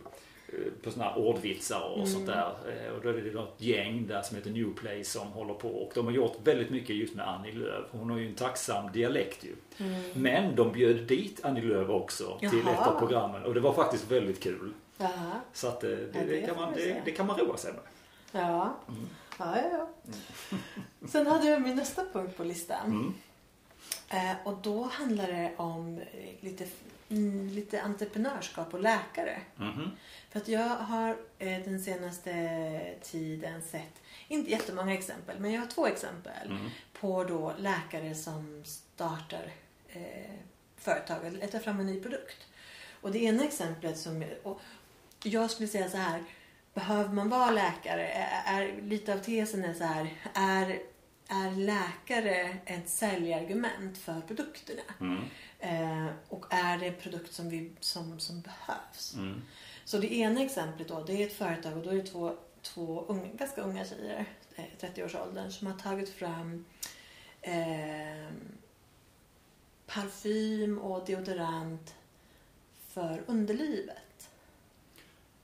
Eh, 0.48 0.54
På 0.84 0.90
sådana 0.90 1.10
här 1.10 1.18
ordvitsar 1.18 1.98
och 2.00 2.08
sånt 2.08 2.26
där. 2.26 2.50
Eh, 2.68 2.92
Och 2.96 3.02
då 3.02 3.08
är 3.08 3.12
det 3.12 3.30
något 3.32 3.54
gäng 3.58 4.06
där 4.06 4.22
som 4.22 4.36
heter 4.36 4.50
New 4.50 4.74
Play 4.74 5.04
som 5.04 5.28
håller 5.28 5.54
på. 5.54 5.68
Och 5.68 5.92
de 5.94 6.04
har 6.04 6.12
gjort 6.12 6.36
väldigt 6.44 6.70
mycket 6.70 6.96
just 6.96 7.14
med 7.14 7.28
Annie 7.28 7.52
Lööf. 7.52 7.84
Hon 7.90 8.10
har 8.10 8.18
ju 8.18 8.26
en 8.28 8.34
tacksam 8.34 8.92
dialekt 8.92 9.44
ju. 9.44 9.54
Men 10.14 10.56
de 10.56 10.72
bjöd 10.72 10.96
dit 10.96 11.40
Annie 11.44 11.60
Lööf 11.62 11.88
också 11.88 12.38
till 12.38 12.50
Jaha. 12.64 12.72
ett 12.82 12.86
av 12.86 12.98
programmen. 12.98 13.42
Och 13.44 13.54
det 13.54 13.60
var 13.60 13.72
faktiskt 13.72 14.10
väldigt 14.10 14.42
kul. 14.42 14.72
Jaha. 14.98 15.40
Så 15.52 15.68
att 15.68 15.84
eh, 15.84 15.90
det, 15.90 16.06
Ja, 16.12 16.20
det, 16.20 16.40
det 16.40 16.46
kan 16.46 16.56
man, 16.56 16.72
det, 16.74 17.02
det 17.04 17.10
kan 17.10 17.26
man 17.26 17.38
roa 17.38 17.56
sig 17.56 17.72
med. 17.72 17.80
Ja. 18.32 18.76
Mm. 18.88 19.08
Ja, 19.38 19.56
ja, 19.62 19.68
ja. 19.72 19.88
Sen 21.08 21.26
hade 21.26 21.46
jag 21.48 21.62
min 21.62 21.76
nästa 21.76 22.04
punkt 22.12 22.36
på 22.36 22.44
listan. 22.44 22.86
Mm. 22.86 23.14
Eh, 24.08 24.36
och 24.46 24.56
då 24.62 24.82
handlar 24.82 25.26
det 25.26 25.52
om 25.56 25.98
eh, 25.98 26.34
lite, 26.44 26.66
mm, 27.08 27.48
lite 27.48 27.80
entreprenörskap 27.82 28.74
och 28.74 28.80
läkare. 28.80 29.40
Mhm. 29.56 29.90
För 30.30 30.40
att 30.40 30.48
jag 30.48 30.68
har 30.68 31.16
eh, 31.38 31.62
den 31.64 31.80
senaste 31.82 32.94
tiden 33.02 33.62
sett, 33.62 34.02
inte 34.28 34.50
jättemånga 34.50 34.94
exempel, 34.94 35.40
men 35.40 35.52
jag 35.52 35.60
har 35.60 35.66
två 35.68 35.86
exempel 35.86 36.50
Mm. 36.50 36.70
på 37.00 37.24
då 37.24 37.52
läkare 37.58 38.14
som 38.14 38.62
startar 38.64 39.52
eh, 39.88 40.34
företag 40.76 41.26
eller 41.26 41.38
letar 41.40 41.58
fram 41.58 41.80
en 41.80 41.86
ny 41.86 42.00
produkt. 42.00 42.46
Och 43.00 43.12
det 43.12 43.18
ena 43.18 43.44
exemplet 43.44 43.98
som, 43.98 44.24
jag 45.22 45.50
skulle 45.50 45.68
säga 45.68 45.90
så 45.90 45.96
här, 45.96 46.24
behöver 46.76 47.14
man 47.14 47.28
vara 47.28 47.50
läkare? 47.50 48.08
Är, 48.08 48.60
är, 48.60 48.82
lite 48.82 49.14
av 49.14 49.18
tesen 49.18 49.64
är 49.64 49.74
så 49.74 49.84
här, 49.84 50.14
är, 50.34 50.82
är 51.28 51.50
läkare 51.50 52.58
ett 52.64 52.88
säljargument 52.88 53.98
för 53.98 54.20
produkterna? 54.20 54.82
Mm. 55.00 55.22
Eh, 55.58 56.12
och 56.28 56.46
är 56.50 56.78
det 56.78 56.86
en 56.86 56.94
produkt 56.94 57.32
som, 57.32 57.48
vi, 57.48 57.72
som, 57.80 58.20
som 58.20 58.40
behövs? 58.40 59.14
Mm. 59.14 59.42
Så 59.84 59.98
det 59.98 60.14
ena 60.14 60.42
exemplet 60.42 60.88
då, 60.88 61.02
det 61.02 61.22
är 61.22 61.26
ett 61.26 61.32
företag 61.32 61.76
och 61.76 61.82
då 61.82 61.90
är 61.90 61.94
det 61.94 62.06
två, 62.06 62.36
två 62.62 63.04
unga, 63.08 63.28
ganska 63.32 63.62
unga 63.62 63.84
tjejer, 63.84 64.24
eh, 64.54 64.64
30-årsåldern, 64.80 65.50
som 65.50 65.66
har 65.66 65.78
tagit 65.78 66.08
fram 66.08 66.64
eh, 67.42 68.28
parfym 69.86 70.78
och 70.78 71.06
deodorant 71.06 71.94
för 72.88 73.22
underlivet. 73.26 74.30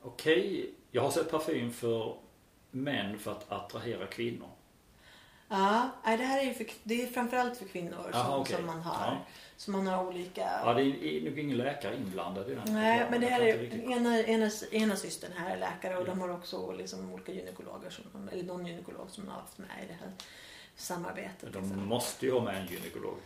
Okej, 0.02 0.74
jag 0.92 1.02
har 1.02 1.10
sett 1.10 1.30
parfym 1.30 1.72
för 1.72 2.16
män 2.70 3.18
för 3.18 3.32
att 3.32 3.52
attrahera 3.52 4.06
kvinnor. 4.06 4.48
Ja, 5.48 5.90
nej, 6.04 6.18
det 6.18 6.24
här 6.24 6.38
är 6.40 6.44
ju 6.44 6.54
för, 6.54 6.66
det 6.82 7.02
är 7.02 7.06
framförallt 7.06 7.58
för 7.58 7.64
kvinnor 7.64 8.10
Jaha, 8.12 8.24
som, 8.24 8.40
okej. 8.40 8.56
som 8.56 8.66
man 8.66 8.80
har. 8.80 9.06
Ja. 9.06 9.16
Så 9.56 9.70
man 9.70 9.86
har 9.86 10.06
olika... 10.06 10.40
Ja, 10.64 10.74
det 10.74 10.82
är 10.82 11.20
nog 11.24 11.38
ingen 11.38 11.56
läkare 11.56 11.96
inblandad 11.96 12.50
i 12.50 12.54
den. 12.54 12.74
Nej, 12.74 13.06
men 13.10 13.20
det 13.20 13.26
här 13.26 13.40
är 13.40 13.58
riktigt- 13.58 13.84
ena, 13.84 14.22
ena, 14.22 14.50
ena 14.70 14.96
systern 14.96 15.32
här 15.36 15.56
är 15.56 15.60
läkare 15.60 15.96
och 15.96 16.04
de 16.04 16.20
har 16.20 16.28
också 16.28 16.72
liksom 16.72 17.12
olika 17.12 17.32
gynekologer, 17.32 17.90
som, 17.90 18.28
eller 18.28 18.42
någon 18.44 18.66
gynekolog 18.66 19.10
som 19.10 19.28
har 19.28 19.34
haft 19.34 19.58
med 19.58 19.68
i 19.84 19.86
det 19.86 19.96
här 20.00 20.12
samarbetet. 20.76 21.52
De 21.52 21.58
liksom. 21.62 21.86
måste 21.86 22.26
ju 22.26 22.32
ha 22.32 22.40
med 22.40 22.56
en 22.56 22.66
gynekolog. 22.66 23.16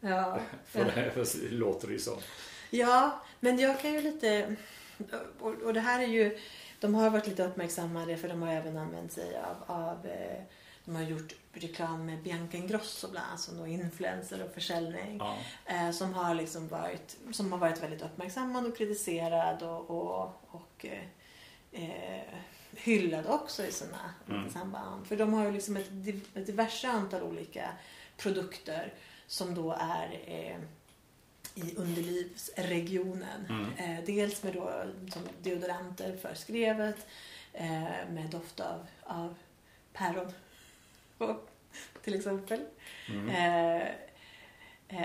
Ja, 0.00 0.38
För 0.64 0.84
det 0.84 1.10
för 1.24 1.50
låter 1.50 1.86
det 1.86 1.92
ju 1.92 1.98
så. 2.00 2.18
ja, 2.70 3.20
men 3.40 3.58
jag 3.58 3.80
kan 3.80 3.92
ju 3.92 4.00
lite... 4.02 4.56
Och, 5.40 5.54
och 5.54 5.74
det 5.74 5.80
här 5.80 6.02
är 6.02 6.06
ju... 6.06 6.38
De 6.80 6.94
har 6.94 7.10
varit 7.10 7.26
lite 7.26 7.44
uppmärksammade 7.46 8.16
för 8.16 8.28
de 8.28 8.42
har 8.42 8.52
även 8.52 8.76
använt 8.76 9.12
sig 9.12 9.38
av... 9.38 9.76
av 9.76 10.06
eh, 10.06 10.42
de 10.84 10.96
har 10.96 11.02
gjort 11.02 11.34
reklam 11.52 12.06
med 12.06 12.22
Bianca 12.22 12.56
Ingrosso 12.56 13.08
bland 13.10 13.26
annat 13.26 13.40
som 13.40 13.58
då 13.58 13.66
influencer 13.66 14.44
och 14.44 14.54
försäljning. 14.54 15.18
Ja. 15.18 15.36
Eh, 15.66 15.90
som 15.90 16.14
har 16.14 16.34
liksom 16.34 16.68
varit, 16.68 17.16
som 17.32 17.52
har 17.52 17.58
varit 17.58 17.82
väldigt 17.82 18.02
uppmärksammad 18.02 18.66
och 18.66 18.76
kritiserad 18.76 19.62
och, 19.62 19.90
och, 19.90 20.40
och 20.46 20.86
eh, 20.86 21.02
eh, 21.72 22.34
hyllad 22.76 23.26
också 23.26 23.64
i 23.64 23.72
sina 23.72 24.14
Mm. 24.28 24.50
samband. 24.50 25.06
För 25.06 25.16
de 25.16 25.32
har 25.34 25.44
ju 25.44 25.52
liksom 25.52 25.76
ett, 25.76 25.90
ett 26.34 26.46
diverse 26.46 26.88
antal 26.88 27.22
olika 27.22 27.68
produkter 28.16 28.94
som 29.26 29.54
då 29.54 29.72
är 29.80 30.20
eh, 30.26 30.56
i 31.60 31.74
underlivsregionen. 31.76 33.46
Mm. 33.48 33.72
Eh, 33.76 34.04
dels 34.04 34.42
med 34.42 34.54
då, 34.54 34.84
som 35.12 35.22
deodoranter 35.42 36.16
för 36.16 36.34
skrevet 36.34 37.06
eh, 37.52 38.08
med 38.10 38.30
doft 38.30 38.60
av, 38.60 38.86
av 39.04 39.34
päron 39.92 40.32
och, 41.18 41.50
till 42.02 42.14
exempel. 42.14 42.60
Mm. 43.08 43.28
Eh, 43.28 43.88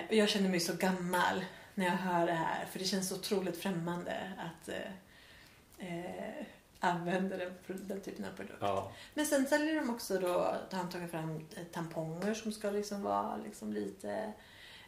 jag 0.09 0.29
känner 0.29 0.49
mig 0.49 0.59
så 0.59 0.73
gammal 0.73 1.45
när 1.75 1.85
jag 1.85 1.93
hör 1.93 2.25
det 2.25 2.33
här. 2.33 2.65
För 2.65 2.79
det 2.79 2.85
känns 2.85 3.09
så 3.09 3.15
otroligt 3.15 3.57
främmande 3.57 4.31
att 4.37 4.69
eh, 5.77 6.45
använda 6.79 7.37
den, 7.37 7.53
den 7.67 8.01
typen 8.01 8.25
av 8.25 8.29
produkt. 8.35 8.57
Ja. 8.59 8.91
Men 9.13 9.25
sen 9.25 9.45
säljer 9.45 9.75
de 9.75 9.89
också 9.89 10.19
då, 10.19 10.55
då 10.69 10.77
har 10.77 10.83
de 10.83 10.89
tagit 10.89 11.11
fram 11.11 11.47
tamponger 11.71 12.33
som 12.33 12.51
ska 12.51 12.71
liksom 12.71 13.01
vara 13.01 13.37
liksom 13.37 13.73
lite 13.73 14.33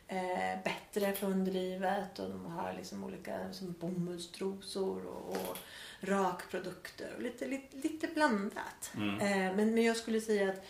eh, 0.08 0.64
bättre 0.64 1.16
underlivet. 1.22 2.20
Och 2.20 2.30
de 2.30 2.45
har 2.45 2.74
liksom 2.74 3.03
olika 3.03 3.53
som 3.53 3.72
bomullstrosor 3.80 5.05
och, 5.05 5.30
och 5.30 5.58
rakprodukter. 5.99 7.14
Och 7.16 7.22
lite, 7.22 7.47
lite, 7.47 7.78
lite 7.78 8.08
blandat. 8.08 8.91
Mm. 8.95 9.20
Eh, 9.22 9.55
men, 9.55 9.74
men 9.74 9.84
jag 9.84 9.97
skulle 9.97 10.22
säga 10.22 10.49
att 10.49 10.66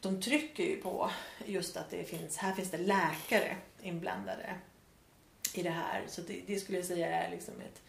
de 0.00 0.20
trycker 0.22 0.64
ju 0.64 0.76
på 0.76 1.10
just 1.46 1.76
att 1.76 1.90
det 1.90 2.04
finns, 2.04 2.36
här 2.36 2.52
finns 2.52 2.70
det 2.70 2.78
läkare 2.78 3.56
inblandade 3.82 4.54
i 5.54 5.62
det 5.62 5.70
här. 5.70 6.04
Så 6.08 6.20
det, 6.20 6.42
det 6.46 6.56
skulle 6.60 6.78
jag 6.78 6.86
säga 6.86 7.06
är 7.22 7.30
liksom 7.30 7.54
ett, 7.60 7.82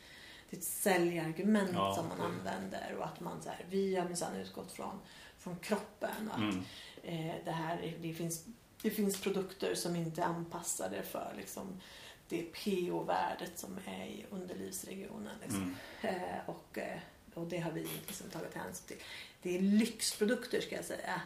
det 0.49 0.55
är 0.55 0.59
ett 0.59 0.65
säljargument 0.65 1.69
Ja, 1.73 1.95
som 1.95 2.07
man 2.07 2.17
det- 2.17 2.23
använder 2.25 2.95
och 2.97 3.05
att 3.05 3.19
man 3.19 3.41
så 3.41 3.49
här, 3.49 3.65
vi 3.69 3.95
har 3.95 4.05
minsann 4.07 4.35
utgått 4.35 4.71
från, 4.71 4.99
från 5.37 5.55
kroppen 5.59 6.29
och 6.29 6.35
att 6.35 6.41
Mm. 6.41 7.29
eh, 7.29 7.35
det 7.45 7.51
här, 7.51 7.93
det 8.01 8.13
finns, 8.13 8.45
det 8.81 8.89
finns 8.89 9.21
produkter 9.21 9.75
som 9.75 9.95
inte 9.95 10.21
är 10.21 10.25
anpassade 10.25 11.03
för 11.03 11.33
liksom 11.37 11.81
det 12.29 12.41
pH-värdet 12.41 13.59
som 13.59 13.79
är 13.85 14.05
i 14.05 14.25
underlivsregionen. 14.29 15.35
Liksom. 15.41 15.75
Mm. 16.01 16.15
Eh, 16.15 16.39
och, 16.45 16.77
eh, 16.77 16.99
och 17.33 17.47
det 17.47 17.57
har 17.59 17.71
vi 17.71 17.87
liksom 18.07 18.29
tagit 18.29 18.53
hänsyn 18.55 18.87
till. 18.87 18.97
Det 19.41 19.57
är 19.57 19.61
lyxprodukter 19.61 20.61
ska 20.61 20.75
jag 20.75 20.85
säga. 20.85 21.21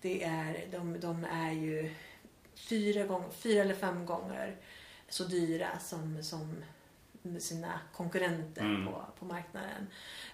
Det 0.00 0.24
är, 0.24 0.66
de, 0.72 1.00
de 1.00 1.24
är 1.24 1.52
ju 1.52 1.94
fyra, 2.54 3.04
gånger, 3.04 3.30
fyra 3.30 3.62
eller 3.62 3.74
fem 3.74 4.06
gånger 4.06 4.56
så 5.08 5.24
dyra 5.24 5.78
som, 5.78 6.22
som 6.22 6.64
sina 7.40 7.80
konkurrenter 7.92 8.62
Mm. 8.62 8.86
på, 8.86 9.04
på 9.18 9.24
marknaden. 9.24 9.86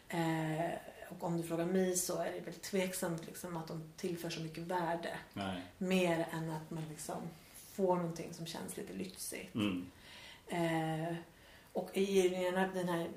Eh, 0.09 0.71
och 1.19 1.27
om 1.27 1.37
du 1.37 1.43
frågar 1.43 1.67
mig 1.67 1.97
så 1.97 2.19
är 2.19 2.33
det 2.33 2.41
väl 2.41 2.55
tveksamt 2.55 3.27
liksom 3.27 3.57
att 3.57 3.69
de 3.69 3.83
tillför 3.97 4.31
så 4.31 4.41
mycket 4.41 4.63
värde. 4.63 5.19
Nej. 5.33 5.63
Mer 5.79 6.29
än 6.33 6.51
att 6.51 6.71
man 6.71 6.85
liksom 6.91 7.23
får 7.73 7.97
någonting 7.97 8.35
som 8.35 8.47
känns 8.47 8.77
lite 8.77 8.93
lyxigt. 8.93 9.55
Mm. 9.55 9.91
Eh, 10.49 11.17
och 11.73 11.97
i 11.97 12.29
den 12.29 12.57
här, 12.57 12.71
den 12.75 12.89
här 12.89 13.11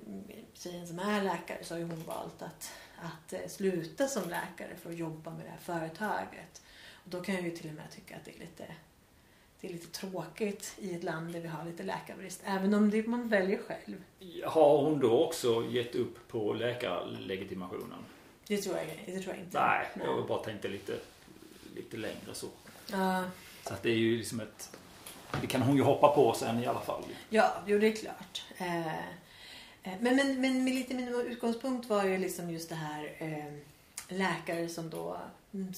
tjejen 0.53 0.87
som 0.87 0.99
är 0.99 1.23
läkare 1.23 1.63
så 1.63 1.73
har 1.73 1.79
ju 1.79 1.85
hon 1.85 2.03
valt 2.03 2.41
att, 2.41 2.71
att 3.01 3.33
eh, 3.33 3.47
sluta 3.47 4.07
som 4.07 4.29
läkare 4.29 4.75
för 4.75 4.89
att 4.89 4.97
jobba 4.97 5.31
med 5.31 5.45
det 5.45 5.49
här 5.49 5.79
företaget. 5.79 6.61
Och 6.93 7.09
då 7.09 7.21
kan 7.21 7.35
jag 7.35 7.43
ju 7.43 7.51
till 7.51 7.69
och 7.69 7.75
med 7.75 7.91
tycka 7.91 8.15
att 8.15 8.25
det 8.25 8.35
är 8.35 8.39
lite, 8.39 8.65
det 9.61 9.67
är 9.67 9.71
lite 9.71 9.87
tråkigt 9.87 10.73
i 10.77 10.93
ett 10.95 11.03
land 11.03 11.33
där 11.33 11.39
vi 11.39 11.47
har 11.47 11.65
lite 11.65 11.83
läkarbrist. 11.83 12.41
Även 12.45 12.73
om 12.73 12.89
det 12.89 13.07
man 13.07 13.29
väljer 13.29 13.59
själv. 13.67 14.03
Har 14.45 14.77
hon 14.81 14.99
då 14.99 15.23
också 15.25 15.65
gett 15.69 15.95
upp 15.95 16.27
på 16.27 16.53
läkarlegitimationen? 16.53 17.99
Det 18.47 18.57
tror 18.57 18.77
jag, 18.77 18.87
det 19.05 19.19
tror 19.19 19.35
jag 19.35 19.43
inte. 19.43 19.59
Nej, 19.59 19.87
jag 20.05 20.27
bara 20.27 20.43
tänkte 20.43 20.67
lite, 20.67 20.93
lite 21.75 21.97
längre 21.97 22.33
så. 22.33 22.47
Ja, 22.91 23.23
Så 23.63 23.73
att 23.73 23.83
det 23.83 23.89
är 23.89 23.95
ju 23.95 24.17
liksom 24.17 24.39
ett... 24.39 24.77
Det 25.41 25.47
kan 25.47 25.61
hon 25.61 25.75
ju 25.75 25.83
hoppa 25.83 26.07
på 26.15 26.33
sen 26.33 26.63
i 26.63 26.65
alla 26.67 26.79
fall. 26.79 27.03
ja 27.29 27.53
jo 27.67 27.79
det 27.79 27.87
är 27.87 27.95
klart. 27.95 28.43
Eh, 28.57 28.93
men, 29.99 30.15
men, 30.15 30.41
men 30.41 30.63
med 30.63 30.73
lite 30.75 30.93
min 30.93 31.07
utgångspunkt 31.07 31.89
var 31.89 32.03
ju 32.03 32.17
liksom 32.17 32.49
just 32.49 32.69
det 32.69 32.75
här 32.75 33.15
eh, 33.17 33.53
läkare 34.17 34.69
som 34.69 34.89
då 34.89 35.17
mm, 35.53 35.73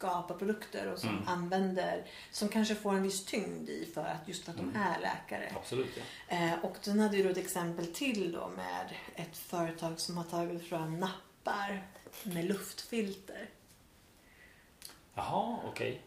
skapar 0.00 0.34
produkter 0.34 0.92
och 0.92 0.98
som 0.98 1.08
Mm. 1.08 1.28
använder, 1.28 2.04
som 2.30 2.48
kanske 2.48 2.74
får 2.74 2.92
en 2.94 3.02
viss 3.02 3.24
tyngd 3.24 3.68
i 3.68 3.90
för 3.94 4.00
att 4.04 4.28
just 4.28 4.44
för 4.44 4.50
att 4.52 4.56
de 4.58 4.68
Mm. 4.68 4.82
är 4.82 5.00
läkare. 5.00 5.52
Absolut 5.56 5.88
ja. 6.28 6.36
Eh, 6.36 6.64
och 6.64 6.76
den 6.84 7.00
hade 7.00 7.16
ju 7.16 7.22
då 7.22 7.28
ett 7.30 7.36
exempel 7.36 7.86
till 7.86 8.32
då 8.32 8.48
med 8.56 8.94
ett 9.14 9.36
företag 9.36 10.00
som 10.00 10.16
har 10.16 10.24
tagit 10.24 10.68
fram 10.68 11.00
nappar 11.00 11.82
med 12.22 12.44
luftfilter. 12.44 13.48
Jaha, 15.14 15.56
okej. 15.70 16.02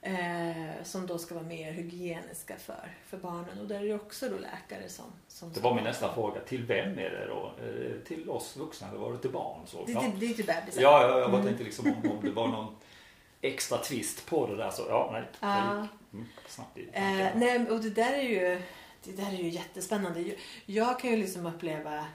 Eh, 0.00 0.84
som 0.84 1.06
då 1.06 1.18
ska 1.18 1.34
vara 1.34 1.44
mer 1.44 1.72
hygieniska 1.72 2.56
för, 2.56 2.96
för 3.06 3.16
barnen. 3.18 3.58
Och 3.60 3.66
där 3.68 3.80
är 3.80 3.84
det 3.88 3.94
också 3.94 4.28
då 4.28 4.36
läkare 4.38 4.88
som... 4.88 5.04
som 5.28 5.52
Det 5.52 5.60
var 5.60 5.74
min 5.74 5.84
nästa 5.84 6.14
fråga. 6.14 6.40
Till 6.40 6.62
vem 6.64 6.98
är 6.98 7.10
det 7.10 7.26
då? 7.26 7.52
Eh, 7.64 8.00
Till 8.06 8.30
oss 8.30 8.56
vuxna 8.56 8.88
eller 8.88 8.98
var 8.98 9.12
det 9.12 9.18
till 9.18 9.30
barn? 9.30 9.60
Så, 9.66 9.84
Det, 9.84 9.92
ja. 9.92 10.00
det, 10.00 10.20
det 10.20 10.26
är 10.26 10.34
till 10.34 10.46
bebisar. 10.46 10.82
Ja, 10.82 11.02
ja, 11.02 11.18
jag 11.18 11.30
bara 11.30 11.40
Mm. 11.40 11.44
tänkte 11.46 11.64
liksom 11.64 11.86
om, 12.04 12.10
om 12.10 12.24
det 12.24 12.30
var 12.30 12.48
någon 12.48 12.76
extra 13.40 13.78
twist 13.78 14.26
på 14.26 14.46
det 14.46 14.56
där 14.56 14.70
så 14.70 14.86
ja, 14.88 15.08
nej. 15.12 15.22
gick, 15.82 15.90
mm, 16.12 16.26
snabbt 16.48 16.78
i 16.78 16.88
Eh, 16.92 17.36
nej, 17.36 17.70
och 17.70 17.80
det 17.80 17.90
där 17.90 18.12
är 18.12 18.22
ju, 18.22 18.62
det 19.04 19.12
där 19.12 19.26
är 19.32 19.36
ju 19.42 19.48
jättespännande. 19.48 20.34
Jag- 20.66 21.00
kan 21.00 21.10
ju 21.10 21.16
liksom 21.16 21.46
uppleva, 21.46 22.06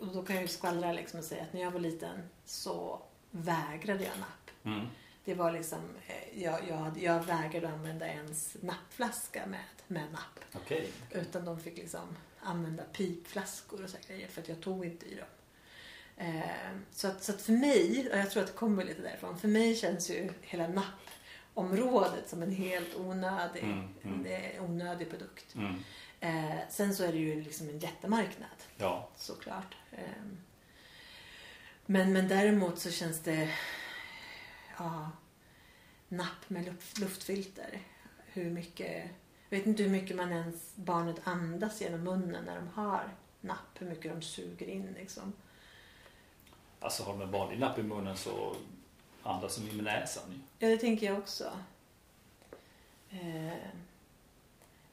och 0.00 0.06
då 0.06 0.22
kan 0.22 0.36
jag 0.36 0.42
ju 0.42 0.48
skvallra 0.48 0.92
liksom 0.92 1.18
och 1.18 1.24
säga 1.24 1.42
att 1.42 1.52
när 1.52 1.60
jag 1.60 1.70
var 1.70 1.80
liten 1.80 2.28
så 2.44 3.02
vägrade 3.30 4.04
jag 4.04 4.18
napp. 4.18 4.50
Mm. 4.64 4.86
Det 5.24 5.34
var 5.34 5.52
liksom, 5.52 5.78
eh, 6.06 6.42
jag, 6.42 6.60
jag, 6.68 6.98
jag 7.02 7.22
vägrade 7.24 7.68
använda 7.68 8.06
ens 8.08 8.56
nappflaska 8.60 9.46
med, 9.46 9.64
med 9.86 10.12
napp. 10.12 10.44
Okej. 10.54 10.88
Utan 11.10 11.44
de 11.44 11.60
fick 11.60 11.76
liksom 11.78 12.16
använda 12.40 12.82
pipflaskor 12.82 13.84
och 13.84 13.90
så 13.90 13.96
grejer 14.08 14.28
för 14.28 14.40
att 14.42 14.48
jag 14.48 14.60
tog 14.60 14.84
inte 14.84 15.06
i 15.06 15.14
dem. 15.14 15.26
Eh, 16.16 16.40
så, 16.90 17.08
att, 17.08 17.22
så 17.24 17.32
att 17.32 17.42
för 17.42 17.52
mig, 17.52 18.08
och 18.12 18.18
jag 18.18 18.30
tror 18.30 18.42
att 18.42 18.48
det 18.48 18.56
kommer 18.58 18.84
lite 18.84 19.02
därifrån, 19.02 19.38
för 19.38 19.48
mig 19.48 19.76
känns 19.76 20.10
ju 20.10 20.30
hela 20.42 20.68
nappområdet 20.68 22.28
som 22.28 22.42
en 22.42 22.52
helt 22.52 22.94
onödig, 22.96 23.62
Mm, 23.62 23.88
mm. 24.04 24.26
en 24.26 24.60
onödig 24.64 25.10
produkt. 25.10 25.54
Mm. 25.54 25.74
Eh, 26.20 26.58
sen 26.70 26.94
så 26.94 27.04
är 27.04 27.12
det 27.12 27.18
ju 27.18 27.42
liksom 27.42 27.68
en 27.68 27.78
jättemarknad 27.78 28.48
Ja. 28.76 29.08
såklart. 29.16 29.76
Eh, 29.92 30.22
men, 31.86 32.12
men 32.12 32.28
däremot 32.28 32.78
så 32.78 32.90
känns 32.90 33.20
det 33.20 33.54
ja, 34.78 35.10
napp 36.08 36.48
med 36.50 36.64
luft, 36.64 36.98
luftfilter. 36.98 37.80
Hur 38.26 38.50
mycket, 38.50 39.10
jag 39.48 39.58
vet 39.58 39.66
inte 39.66 39.82
hur 39.82 39.90
mycket 39.90 40.16
man 40.16 40.32
ens 40.32 40.72
barnet 40.76 41.16
andas 41.24 41.80
genom 41.80 42.04
munnen 42.04 42.44
när 42.44 42.56
de 42.56 42.68
har 42.68 43.14
napp. 43.40 43.68
Hur 43.78 43.86
mycket 43.88 44.12
de 44.12 44.22
suger 44.22 44.66
in 44.68 44.92
liksom. 44.98 45.32
Alltså 46.82 47.02
har 47.02 47.12
de 47.12 47.22
en 47.22 47.30
vanlig 47.30 47.58
napp 47.60 47.78
i 47.78 47.82
munnen 47.82 48.16
så 48.16 48.56
andas 49.22 49.56
de 49.56 49.76
med 49.76 49.84
näsan 49.84 50.22
ju. 50.32 50.38
Ja, 50.58 50.68
det 50.68 50.78
tänker 50.78 51.06
jag 51.06 51.18
också. 51.18 51.44
Eh, 53.10 53.52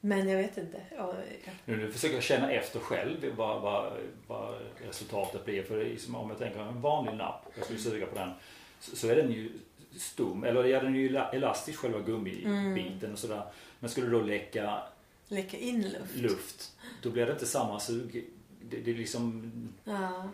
men 0.01 0.29
jag 0.29 0.37
vet 0.37 0.57
inte. 0.57 0.81
Ja, 0.97 1.13
jag, 1.45 1.53
Nu, 1.65 1.77
nu 1.77 1.91
försöker 1.91 2.13
jag 2.15 2.23
känna 2.23 2.51
efter 2.51 2.79
själv 2.79 3.33
vad, 3.37 3.61
vad, 3.61 3.93
vad 4.27 4.55
resultatet 4.87 5.45
blir. 5.45 5.63
För 5.63 5.77
det 5.77 5.93
är 5.93 5.97
som 5.97 6.15
om 6.15 6.29
jag 6.29 6.39
tänker 6.39 6.59
en 6.59 6.81
vanlig 6.81 7.13
napp, 7.15 7.45
jag 7.55 7.65
skulle 7.65 7.79
suga 7.79 8.05
på 8.05 8.15
den. 8.15 8.31
Så, 8.79 8.95
så 8.95 9.07
är 9.07 9.15
den 9.15 9.31
ju 9.31 9.51
stum, 9.97 10.43
eller 10.43 10.63
ja, 10.63 10.79
den 10.81 10.95
är 10.95 10.99
ju 10.99 11.07
ela- 11.07 11.31
elastisk 11.31 11.79
själva 11.79 11.99
gummibiten 11.99 13.13
och 13.13 13.19
sådär. 13.19 13.43
Men 13.79 13.89
skulle 13.89 14.07
då 14.09 14.21
läcka 14.21 14.83
läcka 15.27 15.57
in 15.57 15.81
luft. 15.81 16.15
luft, 16.15 16.75
då 17.01 17.09
blir 17.09 17.25
det 17.25 17.31
inte 17.31 17.45
samma 17.45 17.79
sug. 17.79 18.25
Det, 18.61 18.77
det 18.77 18.91
är 18.91 18.95
liksom, 18.95 19.51
Ja. 19.83 20.29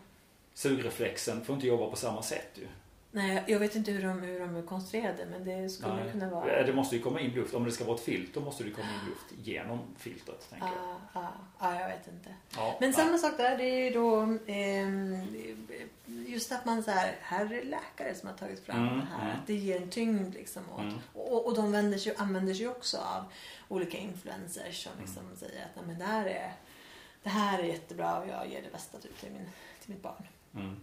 Sugreflexen 0.60 1.46
får 1.46 1.56
inte 1.56 1.68
jobba 1.68 1.90
på 1.90 1.96
samma 1.96 2.22
sätt 2.24 2.50
ju. 2.54 2.68
Nej, 3.12 3.44
jag 3.48 3.60
vet 3.60 3.76
inte 3.76 3.92
hur 3.92 4.08
de, 4.08 4.22
hur 4.22 4.40
de 4.40 4.56
är 4.56 4.62
konstruerade 4.62 5.26
men 5.26 5.46
det 5.46 5.70
skulle 5.70 5.96
Nej. 5.96 6.12
kunna 6.12 6.30
vara... 6.30 6.64
Det 6.64 6.74
måste 6.74 6.96
ju 6.96 7.02
komma 7.02 7.20
in 7.20 7.32
luft. 7.32 7.54
Om 7.54 7.64
det 7.66 7.72
ska 7.72 7.84
vara 7.84 7.96
ett 7.96 8.02
filter 8.04 8.42
måste 8.42 8.64
det 8.64 8.70
komma 8.72 8.88
in 8.88 9.10
luft 9.10 9.48
genom 9.48 9.80
filtret. 9.98 10.50
Tänker 10.50 10.68
jag. 10.68 10.76
Ja, 10.86 10.98
ja, 11.14 11.32
ja, 11.60 11.80
jag 11.82 11.88
vet 11.88 12.08
inte. 12.08 12.30
Ja, 12.56 12.78
Men 12.80 12.90
nej. 12.90 12.94
samma 13.00 13.18
sak 13.18 13.38
där, 13.38 13.58
det 13.58 13.64
är 13.64 13.84
ju 13.84 13.90
då 13.90 14.38
ehm, 14.48 15.28
just 16.28 16.52
att 16.52 16.66
man 16.66 16.84
så 16.84 16.92
här, 16.92 17.16
här 17.22 17.54
är 17.54 17.64
läkare 17.64 18.16
som 18.16 18.30
har 18.30 18.36
tagit 18.36 18.66
fram 18.66 18.88
Mm, 18.88 19.00
det 19.00 19.06
här. 19.18 19.26
mm. 19.26 19.40
Att 19.40 19.48
det 19.48 19.54
ger 19.56 19.82
en 19.82 19.90
tyngd 19.90 20.34
liksom 20.34 20.64
åt. 20.74 20.80
Mm. 20.82 20.94
Och, 21.14 21.46
och 21.46 21.56
de 21.56 21.72
vänder 21.72 21.98
sig, 21.98 22.14
använder 22.18 22.54
sig 22.54 22.68
också 22.68 22.98
av 22.98 23.24
olika 23.68 23.98
influencers 23.98 24.84
som 24.84 24.92
liksom 25.02 25.24
Mm. 25.26 25.38
säger 25.38 25.62
att 25.66 25.76
Nej, 25.76 25.86
men 25.88 26.00
det, 26.00 26.06
här 26.06 26.26
är, 26.26 26.54
det 27.24 27.30
här 27.30 27.60
är 27.60 27.64
jättebra 27.64 28.20
och 28.20 28.28
jag 28.28 28.50
ger 28.50 28.62
det 28.62 28.72
bästa 28.72 28.98
typ 28.98 29.20
till, 29.20 29.32
min, 29.32 29.50
till 29.84 29.94
mitt 29.94 30.02
barn. 30.04 30.28
Mm. 30.56 30.76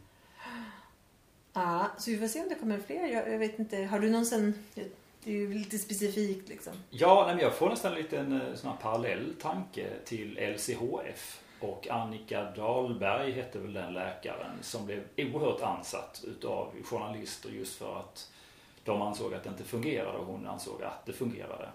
Ja, 1.52 1.86
så 1.98 2.10
vi 2.10 2.18
får 2.18 2.26
se 2.28 2.40
om 2.42 2.48
det 2.48 2.54
kommer 2.54 2.78
fler. 2.78 3.06
Jag, 3.08 3.32
jag 3.32 3.38
vet 3.38 3.58
inte, 3.58 3.76
har 3.76 3.98
du 4.00 4.10
någonsin, 4.10 4.54
det 4.74 5.30
är 5.30 5.34
ju 5.34 5.54
lite 5.54 5.78
specifikt 5.78 6.48
liksom. 6.48 6.72
Ja, 6.90 7.24
nej, 7.26 7.34
men 7.34 7.44
jag 7.44 7.54
får 7.54 7.70
nästan 7.70 7.92
en 7.92 7.98
liten 7.98 8.32
eh, 8.40 8.54
sån 8.54 8.70
här 8.70 8.76
parallell 8.76 9.34
tanke 9.42 9.86
till 10.04 10.38
LCHF. 10.38 11.38
Och 11.60 11.88
Annika 11.90 12.44
Dahlberg 12.50 13.32
hette 13.32 13.58
väl 13.58 13.72
den 13.72 13.92
läkaren 13.94 14.50
som 14.62 14.86
blev 14.86 15.04
oerhört 15.16 15.62
ansatt 15.62 16.24
utav 16.26 16.72
journalister 16.84 17.50
just 17.50 17.74
för 17.78 17.98
att 17.98 18.30
de 18.84 19.02
ansåg 19.02 19.34
att 19.34 19.42
det 19.44 19.50
inte 19.50 19.64
fungerade 19.64 20.18
och 20.18 20.26
hon 20.26 20.46
ansåg 20.46 20.82
att 20.82 21.06
det 21.06 21.12
fungerade. 21.12 21.68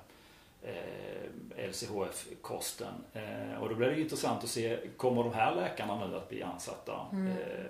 Eh, 0.64 1.68
LCHF-kosten. 1.70 2.94
Eh, 3.14 3.62
och 3.62 3.70
då 3.70 3.76
blev 3.76 3.96
det 3.96 4.02
intressant 4.02 4.44
att 4.44 4.50
se, 4.50 4.80
kommer 4.98 5.24
de 5.24 5.34
här 5.34 5.56
läkarna 5.56 6.08
nu 6.08 6.16
att 6.16 6.30
bli 6.30 6.44
ansatta 6.44 7.06
Mm. 7.12 7.28
eh, 7.28 7.66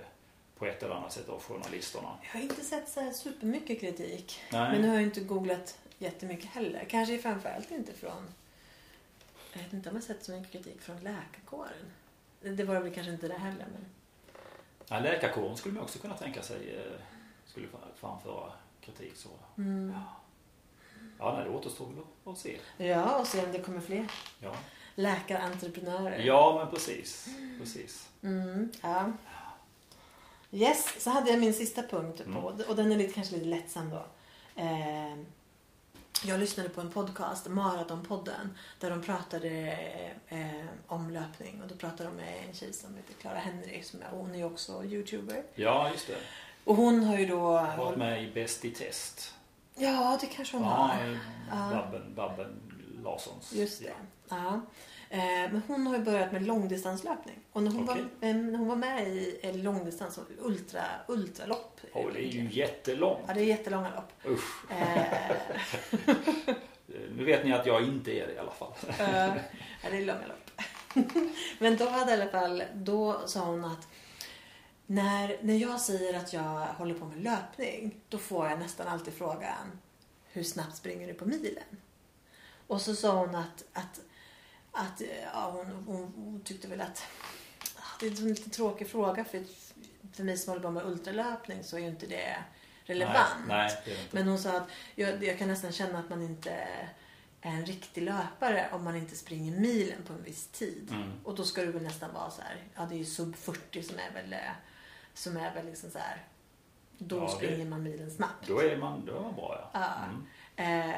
på 0.58 0.66
ett 0.66 0.84
eller 0.84 0.96
annat 0.96 1.14
sätt 1.14 1.30
av 1.30 1.42
journalisterna? 1.42 2.18
Jag 2.24 2.30
har 2.30 2.40
inte 2.42 2.64
sett 2.64 2.90
så 2.90 3.00
här 3.02 3.12
supermycket 3.12 3.80
kritik. 3.80 4.42
Nej. 4.52 4.72
Men 4.72 4.82
nu 4.82 4.88
har 4.88 4.96
jag 4.96 5.04
inte 5.04 5.20
googlat 5.20 5.78
jättemycket 5.98 6.50
heller. 6.50 6.86
Kanske 6.90 7.18
framförallt 7.18 7.72
inte 7.72 7.94
från... 7.94 8.28
Jag 9.54 9.60
vet 9.64 9.74
inte 9.74 9.90
om 9.90 9.96
jag 9.96 10.02
har 10.02 10.08
sett 10.08 10.24
så 10.26 10.32
mycket 10.32 10.52
kritik 10.52 10.82
från 10.82 11.00
läkarkåren. 11.00 11.92
Det 12.42 12.64
var 12.64 12.80
väl 12.80 12.94
kanske 12.94 13.12
inte 13.14 13.28
det 13.28 13.38
heller 13.38 13.66
men... 13.72 13.86
Ja, 14.90 15.00
läkarkåren 15.00 15.58
skulle 15.58 15.74
man 15.74 15.84
också 15.84 16.00
kunna 16.00 16.18
tänka 16.18 16.42
sig 16.42 16.76
eh, 16.76 17.00
skulle 17.46 17.68
framföra 17.96 18.52
kritik 18.82 19.14
så. 19.16 19.30
Mm. 19.58 19.94
Ja, 19.96 20.04
ja 21.20 21.36
nej, 21.38 21.44
det 21.44 21.50
återstår 21.58 21.86
väl 21.86 21.96
att- 22.00 22.28
att 22.32 22.38
se. 22.38 22.58
Ja, 22.78 23.20
och 23.20 23.28
se 23.28 23.46
om 23.46 23.52
det 23.52 23.60
kommer 23.60 23.82
fler 23.82 24.12
Ja, 24.40 24.56
läkarentreprenörer. 24.96 26.20
ja 26.20 26.56
men 26.64 26.74
precis. 26.74 27.28
precis. 27.60 28.10
Mm, 28.24 28.72
ja. 28.82 29.12
Yes, 30.52 31.04
så 31.04 31.10
hade 31.10 31.30
jag 31.32 31.40
min 31.40 31.54
sista 31.54 31.84
punkt 31.84 32.22
Mm. 32.22 32.42
på, 32.42 32.48
och 32.68 32.76
den 32.76 32.92
är 32.92 32.96
lite, 32.98 33.14
kanske 33.14 33.34
lite 33.36 33.46
lättsam 33.48 33.90
då. 33.90 34.06
Eh, 34.62 35.16
jag 36.24 36.40
lyssnade 36.40 36.70
på 36.70 36.82
en 36.82 36.92
podcast, 36.92 37.48
Maratonpodden, 37.48 38.58
där 38.80 38.90
de 38.90 39.02
pratade 39.02 39.50
eh, 40.28 40.66
om 40.88 41.10
löpning. 41.10 41.62
Och 41.62 41.68
då 41.68 41.76
pratade 41.76 42.04
de 42.10 42.16
med 42.16 42.44
en 42.48 42.54
tjej 42.54 42.74
som 42.74 42.96
heter 42.96 43.14
Clara 43.14 43.38
Henry, 43.38 43.84
som 43.84 44.02
är, 44.02 44.06
hon 44.12 44.32
är 44.32 44.38
ju 44.38 44.44
också 44.44 44.84
youtuber. 44.84 45.44
Ja, 45.56 45.90
just 45.92 46.08
det. 46.08 46.18
Och 46.64 46.76
hon 46.76 47.04
har 47.04 47.18
ju 47.18 47.26
då... 47.26 47.40
Varit 47.78 47.98
med 47.98 48.24
i 48.24 48.32
Bäst 48.34 48.66
i 48.66 48.72
test. 48.72 49.34
Ja, 49.76 50.18
det 50.22 50.28
kanske 50.28 50.58
hon 50.58 50.66
Ja, 50.66 50.70
har. 50.70 51.04
eh, 51.12 51.18
Ja. 51.50 51.70
Babben, 51.74 52.14
Babben 52.16 52.60
Larssons. 53.04 53.54
Just 53.54 53.82
det. 53.84 53.94
Ja. 54.30 54.36
Eh, 54.48 54.60
Men 55.10 55.62
hon 55.68 55.88
har 55.88 55.98
ju 55.98 56.04
börjat 56.04 56.32
med 56.32 56.44
långdistanslöpning. 56.44 57.40
Och 57.52 57.64
när 57.64 57.72
hon, 57.72 57.90
Okej. 57.90 58.06
var, 58.20 58.30
eh, 58.30 58.36
när 58.36 58.58
hon 58.58 58.68
var 58.68 58.76
med 58.76 59.08
i 59.08 59.40
eh, 59.44 59.56
långdistans, 59.56 60.20
ultra, 60.40 60.84
ultralopp. 61.08 61.80
Åh, 61.94 62.06
det 62.14 62.20
är 62.20 62.32
ju 62.32 62.50
jättelångt. 62.52 63.24
Ja, 63.28 63.34
det 63.34 63.40
är 63.42 63.46
jättelånga 63.46 63.90
lopp. 63.96 64.12
Usch. 64.34 64.72
Eh, 64.72 66.56
Nu 67.18 67.26
vet 67.26 67.46
ni 67.46 67.54
att 67.54 67.66
jag 67.66 67.84
inte 67.84 68.12
är 68.12 68.28
det 68.28 68.34
i 68.34 68.38
alla 68.38 68.52
fall. 68.52 68.74
eh, 69.00 69.36
ja, 69.84 69.90
det 69.92 69.98
är 69.98 70.06
långa 70.06 70.28
lopp. 70.28 70.62
Men 71.60 71.78
då 71.78 71.90
hade 71.90 72.12
i 72.12 72.14
alla 72.22 72.32
fall, 72.32 72.64
då 72.74 73.22
sa 73.28 73.46
hon 73.46 73.66
att 73.66 73.88
när, 74.86 75.38
när 75.42 75.54
jag 75.58 75.82
säger 75.82 76.14
att 76.18 76.34
jag 76.34 76.66
håller 76.66 76.96
på 76.96 77.06
med 77.06 77.24
löpning, 77.24 77.96
då 78.10 78.18
får 78.18 78.48
jag 78.50 78.60
nästan 78.60 78.88
alltid 78.88 79.14
frågan 79.14 79.80
hur 80.32 80.44
snabbt 80.44 80.76
springer 80.78 81.08
du 81.08 81.14
på 81.14 81.26
milen? 81.26 81.64
Och 82.68 82.82
så 82.82 82.96
sa 82.96 83.12
hon 83.20 83.36
att, 83.36 83.64
att 83.74 84.00
att 84.78 85.02
ja, 85.34 85.52
hon, 85.52 85.84
hon, 85.88 86.14
hon 86.16 86.42
tyckte 86.44 86.68
väl 86.68 86.82
att 86.82 87.04
det 88.00 88.08
är 88.08 88.12
en 88.12 88.28
lite 88.28 88.50
tråkig 88.50 88.90
fråga 88.90 89.26
för, 89.26 89.44
för 90.14 90.24
mig 90.24 90.38
som 90.38 90.50
håller 90.52 90.64
på 90.64 90.72
med 90.72 90.86
ultralöpning 90.86 91.64
så 91.64 91.76
är 91.78 91.82
ju 91.82 91.88
inte 91.88 92.06
det 92.08 92.38
relevant. 92.86 93.18
Nej, 93.48 93.58
nej, 93.58 93.82
det 93.86 93.92
det 93.92 94.02
inte. 94.02 94.16
Men 94.16 94.28
hon 94.28 94.40
sa 94.40 94.58
att 94.58 94.68
jag, 94.96 95.24
jag 95.24 95.38
kan 95.40 95.48
nästan 95.48 95.72
känna 95.72 96.00
att 96.00 96.10
man 96.10 96.22
inte 96.22 96.52
är 97.42 97.52
en 97.52 97.66
riktig 97.66 98.02
löpare 98.04 98.70
om 98.72 98.84
man 98.84 98.96
inte 98.96 99.16
springer 99.16 99.60
milen 99.60 100.04
på 100.04 100.14
en 100.14 100.24
viss 100.24 100.48
tid. 100.48 100.88
Mm. 100.92 101.12
Och 101.24 101.36
då 101.36 101.44
ska 101.44 101.62
det 101.62 101.72
väl 101.72 101.84
nästan 101.84 102.14
vara 102.14 102.32
så 102.32 102.42
här, 102.42 102.64
ja 102.76 102.86
det 102.90 102.96
är 102.96 103.00
ju 103.00 103.06
sub 103.06 103.36
40 103.36 103.84
som 103.84 103.96
är 104.00 104.12
väl, 104.14 104.34
eh, 104.34 104.40
som 105.14 105.38
är 105.38 105.54
väl 105.54 105.66
liksom 105.66 105.92
så 105.92 106.00
här, 106.00 106.24
då 106.98 107.18
Ja, 107.18 107.22
det- 107.22 107.30
springer 107.32 107.66
man 107.66 107.84
milen 107.84 108.12
snabbt. 108.12 108.48
Då 108.48 108.60
är 108.62 108.78
man, 108.78 109.06
då 109.06 109.16
är 109.18 109.22
man 109.22 109.36
bra 109.36 109.70
ja. 109.74 109.80
Ja. 109.80 109.96
Mm. 110.66 110.90
Eh, 110.90 110.96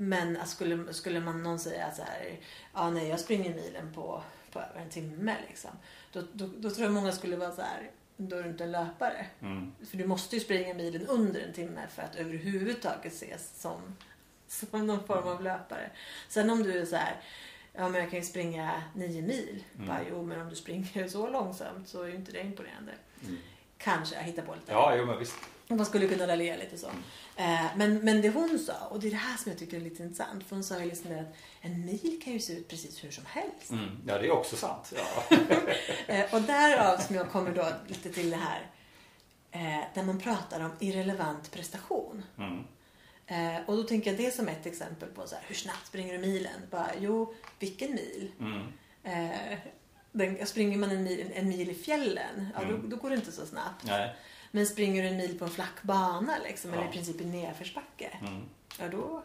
men 0.00 0.46
skulle, 0.46 0.92
skulle 0.92 1.20
man 1.20 1.42
någon 1.42 1.58
säga 1.58 1.92
så 1.92 2.02
här, 2.02 2.40
ja 2.74 2.90
nej 2.90 3.08
jag 3.08 3.20
springer 3.20 3.54
milen 3.54 3.92
på, 3.94 4.22
på 4.52 4.60
över 4.60 4.80
en 4.80 4.90
timme 4.90 5.36
liksom. 5.48 5.70
Då, 6.12 6.22
då, 6.32 6.50
då 6.56 6.70
tror 6.70 6.84
jag 6.84 6.92
många 6.92 7.12
skulle 7.12 7.36
vara 7.36 7.52
så 7.52 7.62
här, 7.62 7.90
då 8.16 8.36
är 8.36 8.42
du 8.42 8.48
inte 8.48 8.64
en 8.64 8.72
löpare. 8.72 9.26
Mm. 9.40 9.72
För 9.90 9.96
du 9.96 10.06
måste 10.06 10.36
ju 10.36 10.40
springa 10.40 10.74
milen 10.74 11.06
under 11.06 11.40
en 11.40 11.52
timme 11.52 11.80
för 11.94 12.02
att 12.02 12.16
överhuvudtaget 12.16 13.12
ses 13.12 13.60
som, 13.60 13.96
som 14.48 14.86
någon 14.86 15.06
form 15.06 15.28
av 15.28 15.42
löpare. 15.42 15.90
Sen 16.28 16.50
om 16.50 16.62
du 16.62 16.78
är 16.78 16.86
så 16.86 16.96
här, 16.96 17.20
ja 17.72 17.88
men 17.88 18.00
jag 18.00 18.10
kan 18.10 18.18
ju 18.18 18.24
springa 18.24 18.82
nio 18.94 19.22
mil. 19.22 19.64
Mm. 19.74 19.88
Bara, 19.88 20.00
jo 20.10 20.22
men 20.22 20.40
om 20.40 20.48
du 20.48 20.56
springer 20.56 21.08
så 21.08 21.30
långsamt 21.30 21.88
så 21.88 22.02
är 22.02 22.08
ju 22.08 22.14
inte 22.14 22.32
det 22.32 22.40
imponerande. 22.40 22.92
Mm. 23.22 23.38
Kanske, 23.78 24.14
jag 24.16 24.22
hittar 24.22 24.42
på 24.42 24.54
lite. 24.54 24.72
Ja, 24.72 24.96
jo 24.96 25.06
men 25.06 25.18
visst. 25.18 25.36
Man 25.76 25.86
skulle 25.86 26.08
kunna 26.08 26.26
raljera 26.26 26.56
lite 26.56 26.78
så. 26.78 26.86
Eh, 27.36 27.66
men, 27.76 27.98
men 27.98 28.22
det 28.22 28.28
hon 28.30 28.58
sa, 28.58 28.86
och 28.90 29.00
det 29.00 29.06
är 29.06 29.10
det 29.10 29.16
här 29.16 29.36
som 29.36 29.50
jag 29.52 29.58
tycker 29.58 29.76
är 29.76 29.80
lite 29.80 30.02
intressant. 30.02 30.44
För 30.48 30.56
hon 30.56 30.64
sa 30.64 30.78
ju 30.80 30.84
liksom 30.86 31.12
att 31.12 31.36
en 31.60 31.84
mil 31.86 32.20
kan 32.24 32.32
ju 32.32 32.38
se 32.40 32.52
ut 32.52 32.68
precis 32.68 33.04
hur 33.04 33.10
som 33.10 33.24
helst. 33.26 33.70
Mm. 33.70 33.88
Ja, 34.06 34.18
det 34.18 34.26
är 34.26 34.30
också 34.30 34.56
sant. 34.56 34.92
Ja. 34.96 35.36
Eh, 36.06 36.34
och 36.34 36.42
därav 36.42 36.98
som 36.98 37.16
jag 37.16 37.30
kommer 37.30 37.54
då 37.54 37.68
lite 37.86 38.10
till 38.12 38.30
det 38.30 38.36
här. 38.36 38.66
Eh, 39.50 39.84
där 39.94 40.02
man 40.02 40.20
pratar 40.20 40.60
om 40.60 40.70
irrelevant 40.80 41.50
prestation. 41.52 42.22
Mm. 42.38 42.64
Och 43.66 43.76
då 43.76 43.82
tänker 43.82 44.10
jag 44.10 44.20
det 44.20 44.34
som 44.34 44.48
ett 44.48 44.66
exempel 44.66 45.08
på 45.08 45.26
så 45.26 45.34
här, 45.34 45.44
hur 45.46 45.54
snabbt 45.54 45.86
springer 45.86 46.12
du 46.12 46.18
milen? 46.18 46.60
Bara, 46.70 46.90
jo, 46.98 47.34
vilken 47.58 47.90
mil? 47.94 48.30
Mm. 48.40 48.66
Den, 50.12 50.46
springer 50.46 50.78
man 50.78 50.90
en 50.90 51.02
mil, 51.02 51.32
en 51.34 51.48
mil 51.48 51.70
i 51.70 51.74
fjällen, 51.74 52.48
ja, 52.54 52.60
då, 52.64 52.74
Mm. 52.74 52.90
då 52.90 52.96
går 52.96 53.10
det 53.10 53.16
inte 53.16 53.32
så 53.32 53.46
snabbt. 53.46 53.84
Nej. 53.86 54.16
Men 54.50 54.66
springer 54.66 55.02
du 55.02 55.08
en 55.08 55.16
mil 55.16 55.38
på 55.38 55.44
en 55.44 55.50
flack 55.50 55.82
bana 55.82 56.38
liksom, 56.44 56.72
eller 56.72 56.82
Ja. 56.82 56.88
i 56.88 56.92
princip 56.92 57.20
i 57.20 57.24
nedförsbacke, 57.24 58.18
Mm. 58.20 58.42
ja 58.78 58.88
då, 58.88 59.22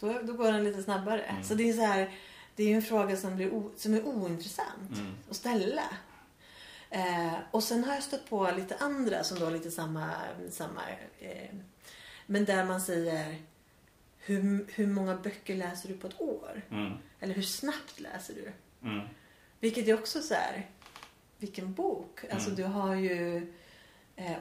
då, 0.00 0.22
då 0.22 0.32
går 0.32 0.52
den 0.52 0.64
lite 0.64 0.82
snabbare. 0.82 1.22
Mm. 1.22 1.42
Så 1.44 1.54
det 1.54 1.68
är 1.68 1.72
så 1.72 1.82
här, 1.82 2.10
det 2.56 2.62
är 2.62 2.66
ju 2.68 2.74
en 2.74 2.82
fråga 2.82 3.16
som, 3.16 3.36
blir 3.36 3.50
o, 3.54 3.70
som 3.76 3.94
är 3.94 4.02
ointressant 4.06 4.90
Mm. 4.98 5.14
att 5.30 5.36
ställa. 5.36 5.82
Eh, 6.90 7.34
och 7.50 7.64
sen 7.64 7.84
har 7.84 7.94
jag 7.94 8.02
stött 8.02 8.30
på 8.30 8.50
lite 8.56 8.76
andra 8.76 9.24
som 9.24 9.38
då 9.38 9.44
har 9.44 9.52
lite 9.52 9.70
samma, 9.70 10.10
samma 10.50 10.80
eh, 11.20 11.54
men 12.26 12.44
där 12.44 12.64
man 12.64 12.80
säger 12.80 13.36
hur, 14.18 14.66
hur 14.74 14.86
många 14.86 15.16
böcker 15.16 15.56
läser 15.56 15.88
du 15.88 15.96
på 15.96 16.06
ett 16.06 16.20
år? 16.20 16.62
Mm. 16.70 16.92
Eller 17.20 17.34
hur 17.34 17.42
snabbt 17.42 18.00
läser 18.00 18.34
du? 18.34 18.52
Mm. 18.88 19.08
Vilket 19.60 19.88
är 19.88 19.94
också 19.94 20.20
så 20.22 20.34
här, 20.34 20.66
vilken 21.38 21.74
bok? 21.74 22.20
Alltså 22.30 22.50
Mm. 22.50 22.56
du 22.56 22.64
har 22.64 22.94
ju 22.94 23.52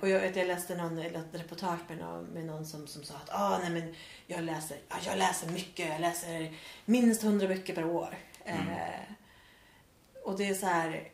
och 0.02 0.10
jag, 0.10 0.38
jag 0.38 0.48
läste 0.48 0.76
någon, 0.76 0.98
ett 0.98 1.26
reportage 1.32 1.80
med 1.90 1.98
någon, 1.98 2.26
med 2.26 2.46
någon 2.46 2.66
som, 2.66 2.88
som 2.88 3.04
sa 3.04 3.16
att 3.16 3.30
ah, 3.30 3.60
nej, 3.60 3.70
men 3.70 3.96
jag, 4.28 4.44
läser, 4.44 4.78
ja, 4.90 4.96
jag 5.06 5.18
läser 5.18 5.52
mycket, 5.52 5.90
jag 5.90 6.02
läser 6.02 6.56
minst 6.86 7.24
100 7.24 7.48
böcker 7.48 7.76
per 7.76 7.86
år. 7.86 8.18
Mm. 8.46 8.68
Eh, 8.68 9.00
och 10.24 10.38
det 10.38 10.48
är 10.48 10.54
så 10.54 10.66
här, 10.66 11.12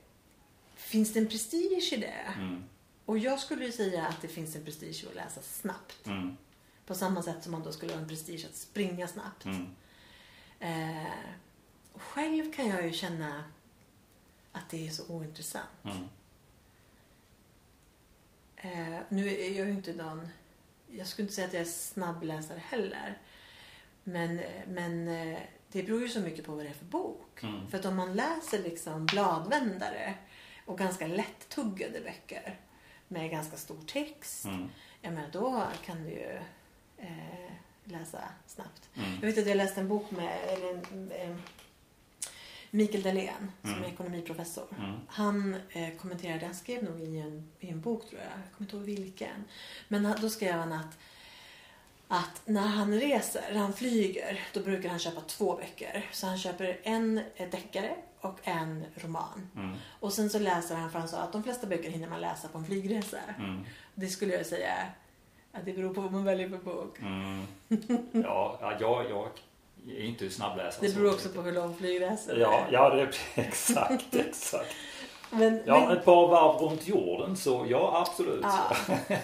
finns 0.76 1.14
det 1.14 1.19
en 1.19 1.27
prestige 1.27 1.94
i 1.94 1.98
det? 1.98 2.34
Mm. 2.38 2.64
Och 3.06 3.18
jag 3.18 3.40
skulle 3.40 3.65
ju 3.65 3.72
säga 3.72 4.07
att 4.07 4.22
det 4.22 4.27
finns 4.27 4.56
en 4.56 4.65
prestige 4.65 5.03
i 5.03 5.07
att 5.07 5.15
läsa 5.15 5.41
snabbt. 5.41 6.07
Mm. 6.07 6.38
På 6.85 6.95
samma 6.95 7.23
sätt 7.23 7.44
som 7.44 7.52
man 7.52 7.64
då 7.64 7.72
skulle 7.72 7.94
ha 7.94 7.99
en 7.99 8.07
prestige 8.07 8.45
att 8.49 8.56
springa 8.56 9.07
snabbt. 9.07 9.45
Mm. 9.45 9.68
Eh, 10.60 11.07
och 11.94 12.02
själv 12.02 12.53
kan 12.53 12.68
jag 12.68 12.85
ju 12.85 12.94
känna 12.94 13.44
att 14.52 14.69
det 14.69 14.88
är 14.88 14.91
så 14.91 15.07
ointressant. 15.07 15.85
Eh, 18.64 18.99
nu 19.10 19.27
är 19.27 19.57
jag 19.57 19.68
ju 19.68 19.72
inte 19.73 19.94
någon... 19.94 20.27
Jag 20.91 21.07
skulle 21.07 21.23
inte 21.23 21.35
säga 21.35 21.48
att 21.48 21.53
jag 21.53 21.61
är 21.61 21.65
snabbläsare 21.65 22.60
heller. 22.69 23.18
Men, 24.03 24.41
men 24.68 25.07
eh, 25.07 25.40
det 25.72 25.84
beror 25.84 26.02
ju 26.02 26.10
så 26.10 26.19
mycket 26.19 26.45
på 26.45 26.52
vad 26.56 26.65
det 26.65 26.69
är 26.69 26.73
för 26.73 26.85
bok. 26.85 27.44
Mm. 27.44 27.68
För 27.68 27.77
att 27.80 27.85
om 27.85 27.95
man 27.95 28.14
läser 28.15 28.60
liksom 28.64 29.06
bladvändare 29.06 30.14
och 30.65 30.77
ganska 30.77 31.07
lättuggade 31.07 32.02
böcker 32.02 32.60
med 33.07 33.31
ganska 33.31 33.57
stor 33.57 33.80
text. 33.88 34.45
Mm. 34.45 34.69
Jag 35.02 35.14
menar, 35.14 35.30
då 35.31 35.64
kan 35.85 36.03
du 36.03 36.10
ju 36.10 36.40
eh, 36.98 37.52
läsa 37.84 38.19
snabbt. 38.48 38.90
Mm. 38.95 39.11
Jag 39.14 39.22
vet 39.27 39.38
att 39.38 39.48
jag 39.48 39.57
läste 39.57 39.80
en 39.81 39.88
bok 39.88 40.11
med 40.11 40.38
eller, 40.48 40.69
en- 40.69 41.11
en- 41.11 41.41
Mikael 42.75 43.03
Dahlén 43.03 43.51
som 43.61 43.71
Mm. 43.71 43.83
är 43.83 43.87
ekonomiprofessor. 43.87 44.65
Mm. 44.79 44.95
Han 45.07 45.55
eh, 45.69 45.89
kommenterade, 46.01 46.45
han 46.45 46.55
skrev 46.55 46.83
nog 46.83 46.99
i 47.01 47.19
en, 47.19 47.51
i 47.59 47.69
en 47.69 47.81
bok 47.81 48.09
tror 48.09 48.21
jag, 48.21 48.29
jag 48.29 48.51
kommer 48.57 48.65
inte 48.67 48.75
ihåg 48.75 48.85
vilken. 48.85 49.43
Men 49.87 50.05
han, 50.05 50.17
då 50.21 50.29
skrev 50.29 50.53
han 50.53 50.71
att, 50.71 50.97
att 52.07 52.41
när 52.45 52.67
han 52.67 52.99
reser, 52.99 53.41
när 53.53 53.59
han 53.59 53.73
flyger, 53.73 54.39
då 54.53 54.59
brukar 54.59 54.89
han 54.89 54.99
köpa 54.99 55.21
två 55.21 55.55
böcker. 55.55 56.09
Så 56.11 56.27
han 56.27 56.37
köper 56.37 56.79
en 56.83 57.17
eh, 57.35 57.49
deckare 57.49 57.95
och 58.21 58.39
en 58.43 58.85
roman. 58.95 59.49
Mm. 59.55 59.75
Och 59.99 60.13
sen 60.13 60.29
så 60.29 60.39
läser 60.39 60.75
han, 60.75 60.91
för 60.91 60.99
han 60.99 61.07
sa 61.07 61.17
att 61.17 61.31
de 61.31 61.43
flesta 61.43 61.67
böcker 61.67 61.89
hinner 61.89 62.09
man 62.09 62.21
läsa 62.21 62.47
på 62.47 62.57
en 62.57 62.65
flygresa. 62.65 63.19
Mm. 63.37 63.65
Det 63.95 64.07
skulle 64.07 64.33
jag 64.33 64.45
säga 64.45 64.73
att 65.51 65.65
det 65.65 65.73
beror 65.73 65.93
på 65.93 66.01
vad 66.01 66.11
man 66.11 66.23
väljer 66.23 66.49
för 66.49 66.57
bok. 66.57 66.99
Mm. 66.99 67.45
Ja, 68.11 68.57
ja 68.61 68.77
jag, 68.79 69.09
jag 69.09 69.29
är 69.88 70.03
inte 70.03 70.30
snabbläsare. 70.30 70.88
Det 70.88 70.95
beror 70.95 71.14
också 71.14 71.30
på 71.30 71.41
hur 71.41 71.51
lång 71.51 71.76
flygresan 71.76 72.39
Ja, 72.39 72.65
ja 72.72 72.89
det 72.89 73.01
är 73.01 73.15
exakt, 73.35 74.15
exakt. 74.15 74.76
Men, 75.30 75.61
Ja, 75.65 75.80
men, 75.88 75.97
ett 75.97 76.05
par 76.05 76.27
varv 76.27 76.61
runt 76.61 76.88
jorden 76.88 77.38
så 77.38 77.65
ja, 77.69 78.05
absolut. 78.07 78.43
ja. 78.43 78.76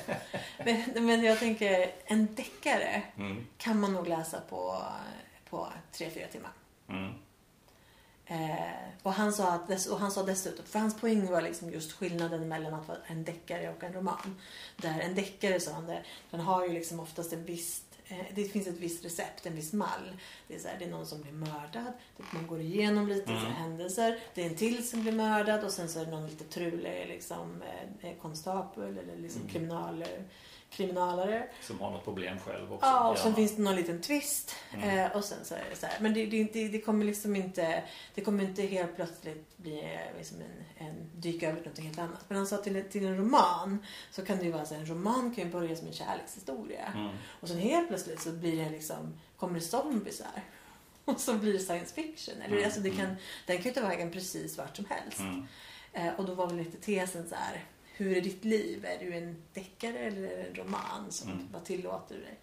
men, 0.66 1.06
men 1.06 1.24
jag 1.24 1.40
tänker, 1.40 1.92
en 2.06 2.36
deckare 2.36 3.02
Mm. 3.18 3.46
kan 3.58 3.80
man 3.80 3.94
nog 3.94 4.08
läsa 4.08 4.42
på, 4.50 4.82
på 5.50 5.68
tre, 5.92 6.10
fyra 6.10 6.28
timmar. 6.28 6.52
Mm. 6.90 7.14
Eh, 8.26 8.60
och, 9.04 9.14
han 9.14 9.34
sa 9.34 9.52
att 9.52 9.68
dess, 9.68 9.88
och 9.88 10.00
han 10.00 10.12
sa 10.12 10.24
dessutom, 10.24 10.66
för 10.66 10.80
hans 10.80 10.98
poäng 11.02 11.32
var 11.32 11.42
liksom 11.42 11.72
just 11.72 11.92
skillnaden 11.92 12.48
mellan 12.48 12.74
att 12.74 12.88
vara 12.88 12.98
en 13.08 13.24
deckare 13.24 13.70
och 13.70 13.84
en 13.84 13.94
roman. 13.94 14.42
Där 14.78 15.00
en 15.00 15.16
deckare 15.16 15.60
sa 15.60 15.72
han, 15.72 15.86
det, 15.86 16.04
den 16.32 16.40
har 16.40 16.66
ju 16.68 16.74
liksom 16.74 17.00
oftast 17.00 17.34
en 17.34 17.46
viss 17.46 17.82
det 18.36 18.44
finns 18.44 18.68
ett 18.68 18.78
visst 18.80 19.06
recept, 19.06 19.46
en 19.46 19.56
viss 19.56 19.74
mall. 19.74 20.18
Det 20.48 20.56
är, 20.56 20.60
så 20.60 20.68
här, 20.68 20.76
det 20.80 20.86
är 20.86 20.90
någon 20.90 21.06
som 21.06 21.22
blir 21.22 21.32
mördad, 21.32 21.94
man 22.34 22.48
går 22.48 22.62
igenom 22.62 23.08
lite 23.08 23.32
Mm. 23.32 23.44
händelser. 23.46 24.20
Det 24.34 24.42
är 24.42 24.46
en 24.50 24.56
till 24.56 24.90
som 24.90 25.02
blir 25.02 25.12
mördad 25.12 25.64
och 25.64 25.72
sen 25.72 25.90
så 25.90 26.00
är 26.00 26.06
det 26.06 26.12
någon 26.12 26.28
lite 26.28 26.44
trulig 26.44 27.06
liksom, 27.08 27.62
eh, 28.02 28.14
konstapel 28.22 28.98
eller 28.98 29.18
liksom 29.18 29.42
Mm. 29.42 29.54
kriminal, 29.54 30.06
kriminalare. 30.70 31.48
Som 31.62 31.80
har 31.80 31.92
något 31.92 32.04
problem 32.04 32.40
själv 32.40 32.74
också. 32.74 32.86
Ja, 32.86 33.10
och 33.10 33.18
sen 33.18 33.36
finns 33.36 33.56
det 33.56 33.62
någon 33.62 33.76
liten 33.76 34.02
twist. 34.02 34.56
Mm. 34.74 35.00
Eh, 35.00 35.18
och 35.18 35.24
sen 35.24 35.46
så 35.46 35.56
är 35.56 35.64
det 35.70 35.76
så 35.76 35.86
här. 35.86 35.98
Men 36.00 36.14
det, 36.14 36.26
det, 36.26 36.68
det, 36.68 36.82
kommer 36.82 37.06
liksom 37.06 37.36
inte, 37.36 37.84
det 38.16 38.22
kommer 38.22 38.44
inte 38.44 38.62
helt 38.62 38.96
plötsligt 38.96 39.58
bli 39.58 39.80
eh, 39.80 40.18
liksom 40.18 40.38
en, 40.38 40.88
en 40.88 41.10
dyka 41.16 41.50
över 41.50 41.58
någonting 41.60 41.86
helt 41.86 42.00
annat. 42.00 42.26
Men 42.28 42.38
han 42.38 42.48
sa 42.48 42.58
till, 42.58 42.84
till 42.84 43.06
en 43.06 43.18
roman 43.18 43.86
så 44.12 44.26
kan 44.26 44.38
det 44.38 44.46
ju 44.46 44.52
vara 44.52 44.66
så 44.66 44.74
här, 44.74 44.82
en 44.82 44.88
roman 44.88 45.36
kan 45.36 45.44
ju 45.44 45.50
börja 45.50 45.76
som 45.76 45.88
en 45.88 45.94
kärlekshistoria. 45.94 46.86
Mm. 46.96 47.10
Och 47.40 47.48
sen 47.48 47.58
helt 47.58 47.88
plötsligt 47.88 48.22
så 48.22 48.32
blir 48.32 48.64
det 48.64 48.70
liksom, 48.70 49.20
kommer 49.38 49.54
det 49.54 49.62
zombiesar. 49.62 50.44
Och 51.06 51.20
så 51.20 51.34
blir 51.34 51.54
det 51.54 51.60
science 51.60 51.94
fiction. 51.96 52.42
Eller, 52.42 52.56
Mm, 52.56 52.66
alltså 52.66 52.80
det 52.80 52.90
kan, 52.90 53.06
mm. 53.06 53.16
den 53.46 53.58
kan 53.58 53.66
ju 53.66 53.72
ta 53.72 53.82
vägen 53.82 54.12
precis 54.12 54.58
vart 54.58 54.76
som 54.76 54.86
helst. 54.90 55.20
Mm. 55.20 55.48
Eh, 55.94 56.14
och 56.18 56.26
då 56.26 56.34
var 56.34 56.48
väl 56.48 56.58
lite 56.58 56.78
tesen 56.78 57.30
så 57.30 57.36
här. 57.36 57.66
Hur 58.00 58.18
är 58.18 58.22
ditt 58.22 58.46
liv? 58.46 58.86
Är 58.86 59.00
du 59.00 59.14
en 59.14 59.44
deckare 59.54 59.98
eller 59.98 60.22
det 60.22 60.44
en 60.44 60.56
roman? 60.56 61.12
Som, 61.12 61.30
Mm. 61.32 61.48
Vad 61.52 61.66
tillåter 61.66 62.16
du 62.16 62.22
dig? 62.22 62.38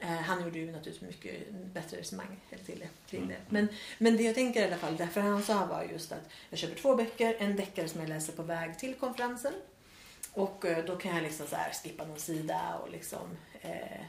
Eh, 0.00 0.08
han 0.08 0.44
gjorde 0.44 0.58
ju 0.58 0.72
naturligtvis 0.72 1.08
mycket 1.08 1.50
bättre 1.50 1.96
resonemang 1.96 2.40
till 2.66 2.78
det, 2.78 2.88
kring 3.10 3.28
det. 3.28 3.34
Mm. 3.34 3.46
Men, 3.48 3.68
men 3.98 4.16
det 4.16 4.22
jag 4.22 4.34
tänker 4.34 4.62
i 4.62 4.64
alla 4.64 4.76
fall, 4.76 4.96
därför 4.96 5.20
han 5.20 5.42
sa 5.42 5.66
var 5.66 5.84
just 5.84 6.12
att 6.12 6.28
jag 6.50 6.58
köper 6.58 6.76
två 6.76 6.96
böcker. 6.96 7.36
En 7.38 7.56
deckare 7.56 7.88
som 7.88 8.00
jag 8.00 8.08
läser 8.08 8.32
på 8.32 8.42
väg 8.42 8.78
till 8.78 8.94
konferensen. 8.94 9.52
Och 10.32 10.64
eh, 10.64 10.84
då 10.84 10.96
kan 10.96 11.14
jag 11.14 11.22
liksom 11.22 11.46
så 11.46 11.56
skippa 11.82 12.04
någon 12.04 12.18
sida 12.18 12.78
och 12.82 12.90
liksom 12.90 13.36
eh, 13.60 14.02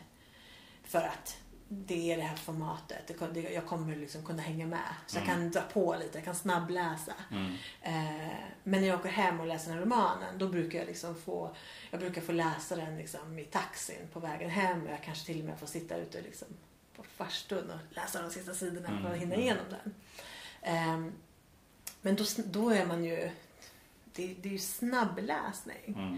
för 0.84 1.02
att 1.02 1.38
det 1.86 2.12
är 2.12 2.18
det 2.18 2.24
här 2.24 2.36
formatet. 2.36 3.12
Jag 3.54 3.66
kommer 3.66 3.96
liksom 3.96 4.26
kunna 4.26 4.42
hänga 4.42 4.68
med. 4.68 4.80
Så 5.08 5.18
jag 5.18 5.24
Mm. 5.24 5.36
kan 5.36 5.52
dra 5.52 5.62
på 5.62 5.96
lite, 6.00 6.18
jag 6.18 6.26
kan 6.26 6.36
snabbläsa. 6.36 7.14
Mm. 7.32 7.54
Eh, 7.82 8.34
men 8.64 8.82
när 8.82 8.88
jag 8.88 9.00
åker 9.00 9.10
hem 9.10 9.40
och 9.40 9.48
läser 9.48 9.70
den 9.70 9.78
här 9.78 9.86
romanen 9.86 10.38
då 10.38 10.48
brukar 10.48 10.80
jag 10.80 10.88
liksom 10.88 11.16
få 11.16 11.56
jag 11.92 12.00
brukar 12.00 12.22
få 12.22 12.32
läsa 12.32 12.76
den 12.76 12.98
liksom 12.98 13.40
i 13.40 13.44
taxin 13.46 14.08
på 14.14 14.20
vägen 14.20 14.50
hem. 14.50 14.88
Jag 14.88 15.04
kanske 15.04 15.26
till 15.26 15.40
och 15.40 15.46
med 15.46 15.60
får 15.60 15.68
sitta 15.68 15.96
ute 15.98 16.22
liksom 16.22 16.48
på 16.96 17.04
farstun 17.04 17.70
och 17.72 17.96
läsa 17.96 18.22
de 18.22 18.30
sista 18.32 18.54
sidorna 18.54 18.88
för 18.88 18.94
att 18.96 19.00
Mm, 19.06 19.20
hinna 19.20 19.34
mm. 19.34 19.40
igenom 19.46 19.66
den. 19.70 19.94
Ehm, 20.62 21.12
men 22.02 22.16
då, 22.16 22.24
då 22.46 22.70
är 22.70 22.86
man 22.86 23.04
ju... 23.04 23.30
Det, 24.16 24.36
det 24.42 24.50
är 24.50 24.54
ju 24.54 24.60
snabbläsning. 24.60 25.84
Mm. 25.98 26.18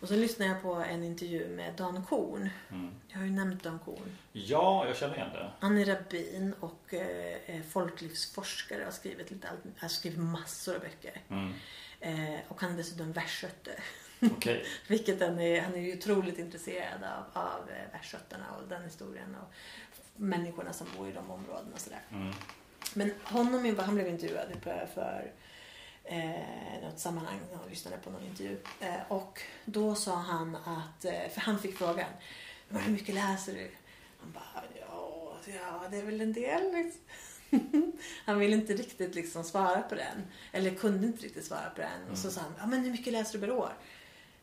Och 0.00 0.08
så 0.08 0.14
lyssnade 0.14 0.50
jag 0.50 0.62
på 0.62 0.74
en 0.74 1.02
intervju 1.04 1.48
med 1.48 1.74
Dan 1.74 2.04
Korn. 2.04 2.50
Mm. 2.70 2.90
Jag 3.08 3.18
har 3.18 3.24
ju 3.24 3.30
nämnt 3.32 3.62
Dan 3.62 3.78
Korn. 3.78 4.16
Ja, 4.32 4.86
jag 4.86 4.96
känner 4.96 5.14
igen 5.14 5.28
det. 5.32 5.50
Han 5.60 5.78
är 5.78 5.84
rabbin 5.84 6.54
och 6.60 6.94
eh, 6.94 7.62
folklivsforskare 7.70 8.78
och 8.78 8.84
har 8.84 8.92
skrivit, 8.92 9.30
lite, 9.30 9.48
allt- 9.48 9.80
har 9.80 9.88
skrivit 9.88 10.18
massor 10.18 10.74
av 10.74 10.80
böcker. 10.80 11.20
Mm. 11.28 11.52
Eh, 12.00 12.40
och 12.48 12.60
han 12.60 12.72
är 12.72 12.76
dessutom 12.76 13.12
västgöte. 13.12 13.70
Okej. 14.20 14.64
Vilket 14.88 15.20
han 15.20 15.38
är, 15.38 15.60
han 15.60 15.74
är 15.74 15.78
ju 15.78 15.98
otroligt 15.98 16.38
intresserad 16.38 17.04
av, 17.04 17.42
av 17.42 17.70
eh, 17.70 17.92
västgötarna 17.92 18.44
och 18.56 18.68
den 18.68 18.84
historien 18.84 19.34
och 19.34 19.54
människorna 20.16 20.72
som 20.72 20.86
bor 20.96 21.08
i 21.08 21.12
de 21.12 21.30
områdena 21.30 21.74
och 21.74 21.80
sådär. 21.80 22.02
Mm. 22.10 22.32
Men 22.94 23.14
honom, 23.24 23.76
han 23.78 23.94
blev 23.94 24.08
intervjuad 24.08 24.46
för 24.94 25.32
eh, 26.04 26.82
något 26.82 26.98
sammanhang, 26.98 27.40
jag 27.52 27.70
lyssnade 27.70 27.96
på 27.96 28.10
någon 28.10 28.22
intervju. 28.26 28.58
Eh, 28.80 28.94
och 29.08 29.40
då 29.64 29.94
sa 29.94 30.14
han 30.14 30.56
att, 30.56 31.04
eh, 31.04 31.28
för 31.32 31.40
han 31.40 31.58
fick 31.58 31.78
frågan, 31.78 32.08
"Men 32.68 32.82
hur 32.82 32.92
mycket 32.92 33.14
läser 33.14 33.54
du? 33.54 33.70
Han 34.20 34.32
bara, 34.32 34.64
ja, 34.80 35.36
ja 35.46 35.88
det 35.90 35.96
är 35.96 36.02
väl 36.02 36.20
en 36.20 36.32
del 36.32 36.72
liksom. 36.72 37.00
Han 38.24 38.38
ville 38.38 38.56
inte 38.56 38.72
riktigt 38.72 39.14
liksom 39.14 39.44
svara 39.44 39.82
på 39.82 39.94
den. 39.94 40.26
Eller 40.52 40.74
kunde 40.74 41.06
inte 41.06 41.24
riktigt 41.24 41.44
svara 41.44 41.70
på 41.74 41.80
den. 41.80 42.10
Och 42.12 42.18
så 42.18 42.30
sa 42.30 42.40
han, 42.40 42.54
ja 42.58 42.66
men 42.66 42.80
hur 42.84 42.90
mycket 42.90 43.12
läser 43.12 43.32
du 43.38 43.46
per 43.46 43.50
år? 43.54 43.72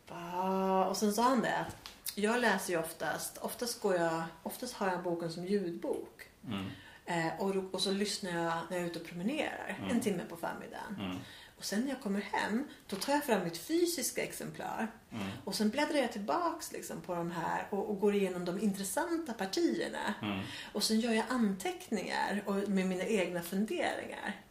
Bara, 0.07 0.85
Och 0.89 0.97
sen 0.97 1.13
sa 1.13 1.23
han 1.23 1.41
det 1.41 1.57
att 1.57 1.75
jag 2.15 2.39
läser 2.41 2.73
ju 2.73 2.79
oftast, 2.79 3.37
oftast 3.37 3.81
går 3.81 3.95
jag, 3.95 4.23
oftast 4.43 4.73
har 4.73 4.87
jag 4.87 5.03
boken 5.03 5.31
som 5.31 5.45
ljudbok. 5.45 6.21
Mm. 6.47 6.65
Eh, 7.05 7.41
och, 7.41 7.73
och 7.73 7.81
så 7.81 7.91
lyssnar 7.91 8.31
jag 8.31 8.53
när 8.69 8.77
jag 8.77 8.85
är 8.85 8.89
ute 8.89 8.99
och 8.99 9.05
promenerar 9.05 9.75
Mm. 9.79 9.89
en 9.91 10.01
timme 10.01 10.23
på 10.29 10.35
förmiddagen. 10.37 10.95
Mm. 10.99 11.17
Och 11.61 11.65
sen 11.65 11.81
när 11.81 11.89
jag 11.89 12.01
kommer 12.01 12.21
hem, 12.21 12.67
då 12.87 12.95
tar 12.95 13.13
jag 13.13 13.23
fram 13.23 13.43
mitt 13.43 13.57
fysiska 13.57 14.23
exemplar. 14.23 14.87
Mm. 15.11 15.27
Och 15.45 15.55
sen 15.55 15.69
bläddrar 15.69 15.97
jag 15.97 16.11
tillbaks 16.11 16.71
liksom 16.71 17.01
på 17.01 17.15
de 17.15 17.31
här 17.31 17.67
och, 17.69 17.89
och 17.89 17.99
går 17.99 18.15
igenom 18.15 18.45
de 18.45 18.59
intressanta 18.59 19.33
partierna. 19.33 20.13
Mm. 20.21 20.39
Och 20.73 20.83
sen 20.83 20.99
gör 20.99 21.11
jag 21.11 21.25
anteckningar 21.29 22.43
och, 22.45 22.55
med 22.55 22.87
mina 22.87 23.05
egna 23.05 23.41
funderingar. 23.41 24.41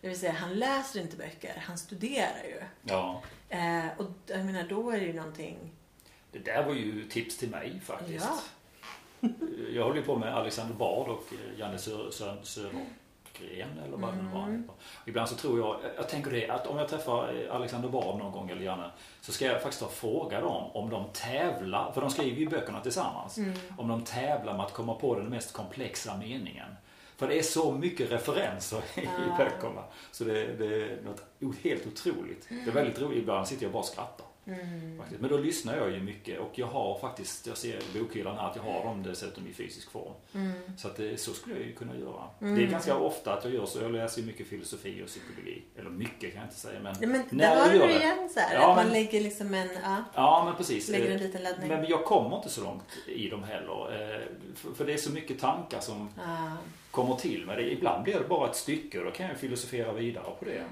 Det 0.00 0.08
vill 0.08 0.18
säga, 0.18 0.32
han 0.32 0.58
läser 0.58 1.00
inte 1.00 1.16
böcker, 1.16 1.62
han 1.66 1.78
studerar 1.78 2.44
ju. 2.44 2.62
Ja. 2.82 3.22
Eh, 3.48 3.86
och 3.96 4.10
jag 4.26 4.44
menar, 4.44 4.68
då 4.68 4.90
är 4.90 5.00
det 5.00 5.06
ju 5.06 5.12
någonting... 5.12 5.72
Det 6.32 6.38
där 6.38 6.64
var 6.64 6.74
ju 6.74 7.08
tips 7.08 7.36
till 7.36 7.50
mig 7.50 7.80
faktiskt. 7.84 8.26
Ja. 9.20 9.28
Jag 9.74 9.84
håller 9.84 9.96
ju 9.96 10.02
på 10.02 10.16
med 10.18 10.34
Alexander 10.34 10.74
Bard 10.74 11.08
och 11.08 11.26
eh, 11.32 11.58
Janne 11.58 11.76
Sö- 11.76 12.10
Sö- 12.42 12.84
Södergren 13.40 13.78
eller 13.86 13.96
vad 13.96 14.12
det 14.14 14.22
nu 14.22 14.28
var. 14.28 14.40
han 14.40 14.50
Mm. 14.50 14.70
Ibland 15.06 15.28
så 15.28 15.34
tror 15.34 15.58
jag, 15.58 15.76
jag 15.96 16.08
tänker 16.08 16.30
det 16.30 16.48
att 16.48 16.66
om 16.66 16.78
jag 16.78 16.88
träffar 16.88 17.44
eh, 17.48 17.54
Alexander 17.56 17.88
Bard 17.88 18.18
någon 18.18 18.32
gång 18.32 18.50
eller 18.50 18.62
Janne 18.62 18.90
så 19.20 19.32
ska 19.32 19.44
jag 19.44 19.62
faktiskt 19.62 19.80
ta 19.80 19.86
och 19.86 19.92
fråga 19.92 20.40
dem 20.40 20.70
om 20.72 20.90
de 20.90 21.04
tävlar, 21.12 21.92
för 21.92 22.00
de 22.00 22.10
skriver 22.10 22.38
ju 22.40 22.48
böckerna 22.48 22.80
tillsammans, 22.80 23.38
Mm. 23.38 23.52
om 23.78 23.88
de 23.88 24.04
tävlar 24.04 24.52
med 24.56 24.66
att 24.66 24.72
komma 24.72 24.94
på 24.94 25.14
den 25.14 25.26
mest 25.26 25.52
komplexa 25.52 26.16
meningen. 26.16 26.76
För 27.16 27.28
det 27.28 27.38
är 27.38 27.42
så 27.42 27.72
mycket 27.72 28.10
referenser 28.12 28.80
i 28.96 29.06
Ah. 29.06 29.36
böckerna. 29.38 29.82
Så 30.12 30.24
det, 30.24 30.32
det 30.58 30.64
är 30.82 30.98
något 31.02 31.56
helt 31.62 31.86
otroligt. 31.86 32.46
Det 32.48 32.70
är 32.70 32.74
väldigt 32.74 33.00
roligt. 33.00 33.18
Ibland 33.18 33.48
sitter 33.48 33.62
jag 33.62 33.68
och 33.68 33.72
bara 33.72 33.78
och 33.80 33.84
skrattar. 33.86 34.26
Mm. 34.54 35.02
Men 35.20 35.30
då 35.30 35.36
lyssnar 35.38 35.76
jag 35.76 35.90
ju 35.90 36.00
mycket 36.02 36.40
och 36.40 36.50
jag 36.54 36.66
har 36.66 36.98
faktiskt, 36.98 37.46
jag 37.46 37.56
ser 37.56 37.80
bokhyllan 38.00 38.36
här 38.38 38.50
att 38.50 38.56
jag 38.56 38.62
har 38.62 38.84
dem 38.84 39.02
dessutom 39.02 39.46
i 39.46 39.52
fysisk 39.52 39.90
form. 39.90 40.12
Mm. 40.34 40.52
Så 40.76 40.88
att 40.88 40.96
det, 40.96 41.20
så 41.20 41.32
skulle 41.32 41.54
jag 41.56 41.64
ju 41.66 41.72
kunna 41.74 41.96
göra. 41.96 42.22
Mm. 42.40 42.54
Det 42.54 42.62
är 42.62 42.66
ganska 42.66 42.96
ofta 42.96 43.34
att 43.34 43.44
jag 43.44 43.54
gör 43.54 43.66
så. 43.66 43.78
Jag 43.82 43.92
läser 43.92 44.20
ju 44.20 44.26
mycket 44.26 44.46
filosofi 44.46 45.02
och 45.02 45.06
psykologi. 45.06 45.62
Eller 45.78 45.90
mycket 45.90 46.32
kan 46.32 46.40
jag 46.40 46.44
inte 46.44 46.56
säga 46.60 46.80
men 46.80 46.94
Ja, 47.00 47.06
men 47.08 47.22
när 47.30 47.56
där 47.56 47.62
har 47.64 47.72
du 47.72 47.78
det- 47.78 47.98
igen 47.98 48.28
så 48.34 48.40
här, 48.40 48.54
Ja, 48.54 48.70
att 48.70 48.76
man 48.76 48.84
men- 48.84 48.92
lägger 48.94 49.20
liksom 49.20 49.54
en... 49.54 49.68
Ja, 49.84 50.04
Ja 50.14 50.42
men 50.44 50.54
precis. 50.54 50.88
lägger 50.88 51.06
en 51.10 51.16
Eh, 51.16 51.22
liten 51.22 51.42
laddning. 51.42 51.68
Men 51.68 51.86
jag 51.88 52.04
kommer 52.04 52.36
inte 52.36 52.48
så 52.48 52.64
långt 52.64 52.96
i 53.06 53.28
dem 53.28 53.42
heller. 53.42 54.14
Eh, 54.16 54.20
för- 54.76 54.84
det 54.86 54.92
är 54.92 54.96
så 54.96 55.10
mycket 55.12 55.38
tankar 55.40 55.80
som 55.80 56.08
Ja. 56.16 56.52
kommer 56.90 57.14
till 57.16 57.46
med 57.46 57.58
det. 57.58 57.72
Ibland 57.72 58.04
blir 58.04 58.14
det 58.14 58.28
bara 58.28 58.50
ett 58.50 58.56
stycke 58.56 58.98
och 58.98 59.04
då 59.04 59.10
kan 59.10 59.26
jag 59.26 59.36
filosofera 59.38 59.92
vidare 59.92 60.24
på 60.38 60.44
det. 60.44 60.64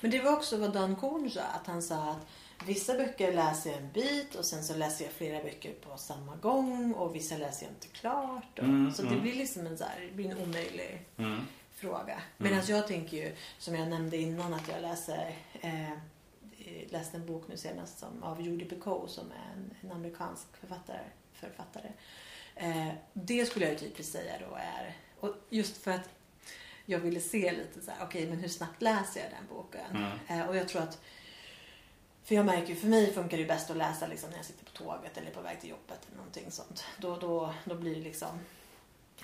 Men 0.00 0.10
det 0.10 0.18
var 0.22 0.32
också 0.32 0.56
vad 0.56 0.72
Dan 0.72 0.96
Korn 0.96 1.30
sa, 1.30 1.40
att 1.40 1.66
han 1.66 1.82
sa 1.82 1.94
att 2.10 2.26
vissa 2.66 2.94
böcker 2.94 3.32
läser 3.32 3.70
jag 3.70 3.78
en 3.78 3.92
bit 3.92 4.34
och 4.34 4.44
sen 4.44 4.64
så 4.64 4.74
läser 4.76 5.04
jag 5.04 5.14
flera 5.14 5.42
böcker 5.42 5.74
på 5.74 5.96
samma 5.96 6.36
gång 6.36 6.92
och 6.94 7.14
vissa 7.14 7.36
läser 7.36 7.66
jag 7.66 7.72
inte 7.72 7.86
klart. 7.88 8.58
Och, 8.58 8.64
Mm, 8.64 8.92
så 8.92 9.02
det 9.02 9.08
mm. 9.08 9.20
blir 9.22 9.34
liksom 9.34 9.66
en, 9.66 9.78
så 9.78 9.84
här, 9.84 10.00
det 10.00 10.14
blir 10.16 10.30
en 10.30 10.38
omöjlig 10.38 11.04
Mm. 11.16 11.40
fråga. 11.74 12.22
Medan 12.36 12.62
jag 12.66 12.86
tänker 12.86 13.16
ju, 13.16 13.34
som 13.58 13.74
jag 13.74 13.88
nämnde 13.88 14.16
innan, 14.16 14.54
att 14.54 14.68
jag 14.68 14.82
läser 14.82 15.34
eh, 15.60 15.90
läste 16.88 17.16
en 17.16 17.26
bok 17.26 17.44
nu 17.48 17.56
senast 17.56 17.98
som, 17.98 18.22
av 18.22 18.40
Judy 18.40 18.64
Picoult 18.64 19.10
som 19.10 19.30
är 19.30 19.52
en, 19.56 19.74
en 19.80 19.92
amerikansk 19.96 20.56
författare. 20.60 21.00
författare. 21.32 21.88
Eh, 22.54 22.88
det 23.12 23.46
skulle 23.46 23.64
jag 23.64 23.72
ju 23.72 23.78
typiskt 23.78 24.12
säga 24.12 24.32
då 24.48 24.54
är, 24.56 24.96
och 25.20 25.34
just 25.50 25.76
för 25.76 25.90
att 25.90 26.08
jag 26.86 26.98
ville 26.98 27.20
se 27.20 27.52
lite 27.52 27.80
så 27.82 27.90
här, 27.90 28.04
okej 28.04 28.26
men 28.26 28.38
hur 28.38 28.48
snabbt 28.48 28.82
läser 28.82 29.20
jag 29.20 29.30
den 29.30 29.56
boken? 29.56 29.96
Mm. 29.96 30.40
Eh, 30.40 30.48
och 30.48 30.56
jag 30.56 30.68
tror 30.68 30.82
att, 30.82 31.00
för 32.30 32.34
jag 32.34 32.46
märker 32.46 32.68
ju, 32.68 32.76
för 32.76 32.86
mig 32.88 33.12
funkar 33.12 33.38
det 33.38 33.44
bäst 33.44 33.70
att 33.70 33.76
läsa 33.76 34.06
liksom 34.06 34.30
när 34.30 34.36
jag 34.36 34.46
sitter 34.46 34.64
på 34.64 34.70
tåget 34.70 35.18
eller 35.18 35.30
på 35.30 35.40
väg 35.40 35.60
till 35.60 35.70
jobbet 35.70 35.98
eller 36.06 36.16
någonting 36.16 36.50
sånt. 36.50 36.84
Då, 36.98 37.16
då, 37.16 37.54
då 37.64 37.74
blir 37.74 37.94
det 37.94 38.00
liksom, 38.00 38.28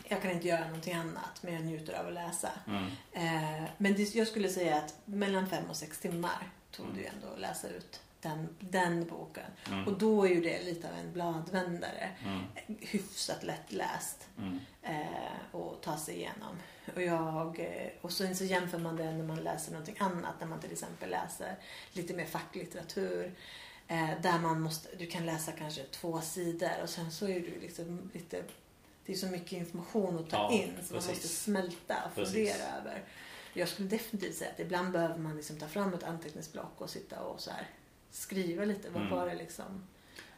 jag 0.09 0.23
kan 0.23 0.31
inte 0.31 0.49
göra 0.49 0.65
någonting 0.65 0.95
annat 0.95 1.43
men 1.43 1.55
jag 1.55 1.65
njuter 1.65 2.01
av 2.01 2.07
att 2.07 2.13
läsa. 2.13 2.51
Mm. 2.67 2.85
Eh, 3.13 3.69
men 3.79 3.95
det, 3.95 4.15
jag 4.15 4.29
skulle 4.29 4.49
säga 4.49 4.77
att 4.77 4.95
mellan 5.05 5.49
fem 5.49 5.65
och 5.71 5.77
sex 5.77 5.99
timmar 5.99 6.51
tog 6.71 6.87
det 6.95 7.01
ju 7.01 7.07
ändå 7.07 7.27
att 7.35 7.41
läsa 7.41 7.69
ut 7.69 8.01
den, 8.21 8.57
den 8.61 9.07
boken. 9.09 9.51
Mm. 9.69 9.87
Och 9.87 9.99
då 9.99 10.25
är 10.25 10.31
ju 10.31 10.41
det 10.41 10.63
lite 10.63 10.89
av 10.89 10.95
en 10.95 11.13
bladvändare. 11.13 12.11
Mm. 12.25 12.43
Hyfsat 12.81 13.43
lättläst 13.43 14.29
Mm. 14.39 14.61
eh, 14.83 15.53
och 15.53 15.81
ta 15.83 15.97
sig 15.97 16.15
igenom. 16.17 16.57
Och, 16.95 17.03
jag, 17.03 17.59
eh, 17.61 17.91
och 18.01 18.13
sen 18.13 18.37
så 18.37 18.45
jämför 18.45 18.79
man 18.79 18.97
det 18.97 19.13
när 19.13 19.25
man 19.25 19.37
läser 19.45 19.73
någonting 19.73 19.97
annat. 19.99 20.35
När 20.41 20.47
man 20.47 20.61
till 20.61 20.73
exempel 20.73 21.11
läser 21.11 21.57
lite 21.93 22.15
mer 22.15 22.27
facklitteratur. 22.27 23.33
Eh, 23.89 24.21
där 24.23 24.39
man 24.39 24.61
måste, 24.61 24.97
du 24.97 25.07
kan 25.07 25.27
läsa 25.27 25.53
kanske 25.53 25.83
två 25.85 26.21
sidor 26.21 26.71
och 26.83 26.89
sen 26.89 27.11
så 27.13 27.29
är 27.29 27.41
du 27.41 27.61
liksom 27.61 28.11
lite 28.15 28.45
det 29.07 29.13
är 29.13 29.17
så 29.17 29.27
mycket 29.27 29.53
information 29.53 30.19
att 30.19 30.31
ta 30.31 30.37
Ja, 30.37 30.53
in 30.53 30.69
så 30.83 30.95
man 30.95 31.03
precis. 31.03 31.09
måste 31.09 31.29
smälta 31.29 31.97
och 32.07 32.15
Precis. 32.15 32.35
fundera 32.35 32.77
över. 32.81 33.05
Jag 33.53 33.69
skulle 33.69 33.89
definitivt 33.89 34.35
säga 34.37 34.51
att 34.51 34.61
ibland 34.61 34.93
behöver 34.93 35.19
man 35.19 35.37
liksom 35.37 35.57
ta 35.59 35.69
fram 35.69 35.95
ett 35.95 36.03
anteckningsblock 36.03 36.81
och 36.81 36.91
sitta 36.91 37.21
och 37.21 37.41
så 37.41 37.51
här 37.51 37.67
skriva 38.11 38.65
lite. 38.65 38.91
Vad 38.91 39.03
Mm. 39.03 39.15
var 39.17 39.27
det 39.27 39.35
liksom? 39.35 39.87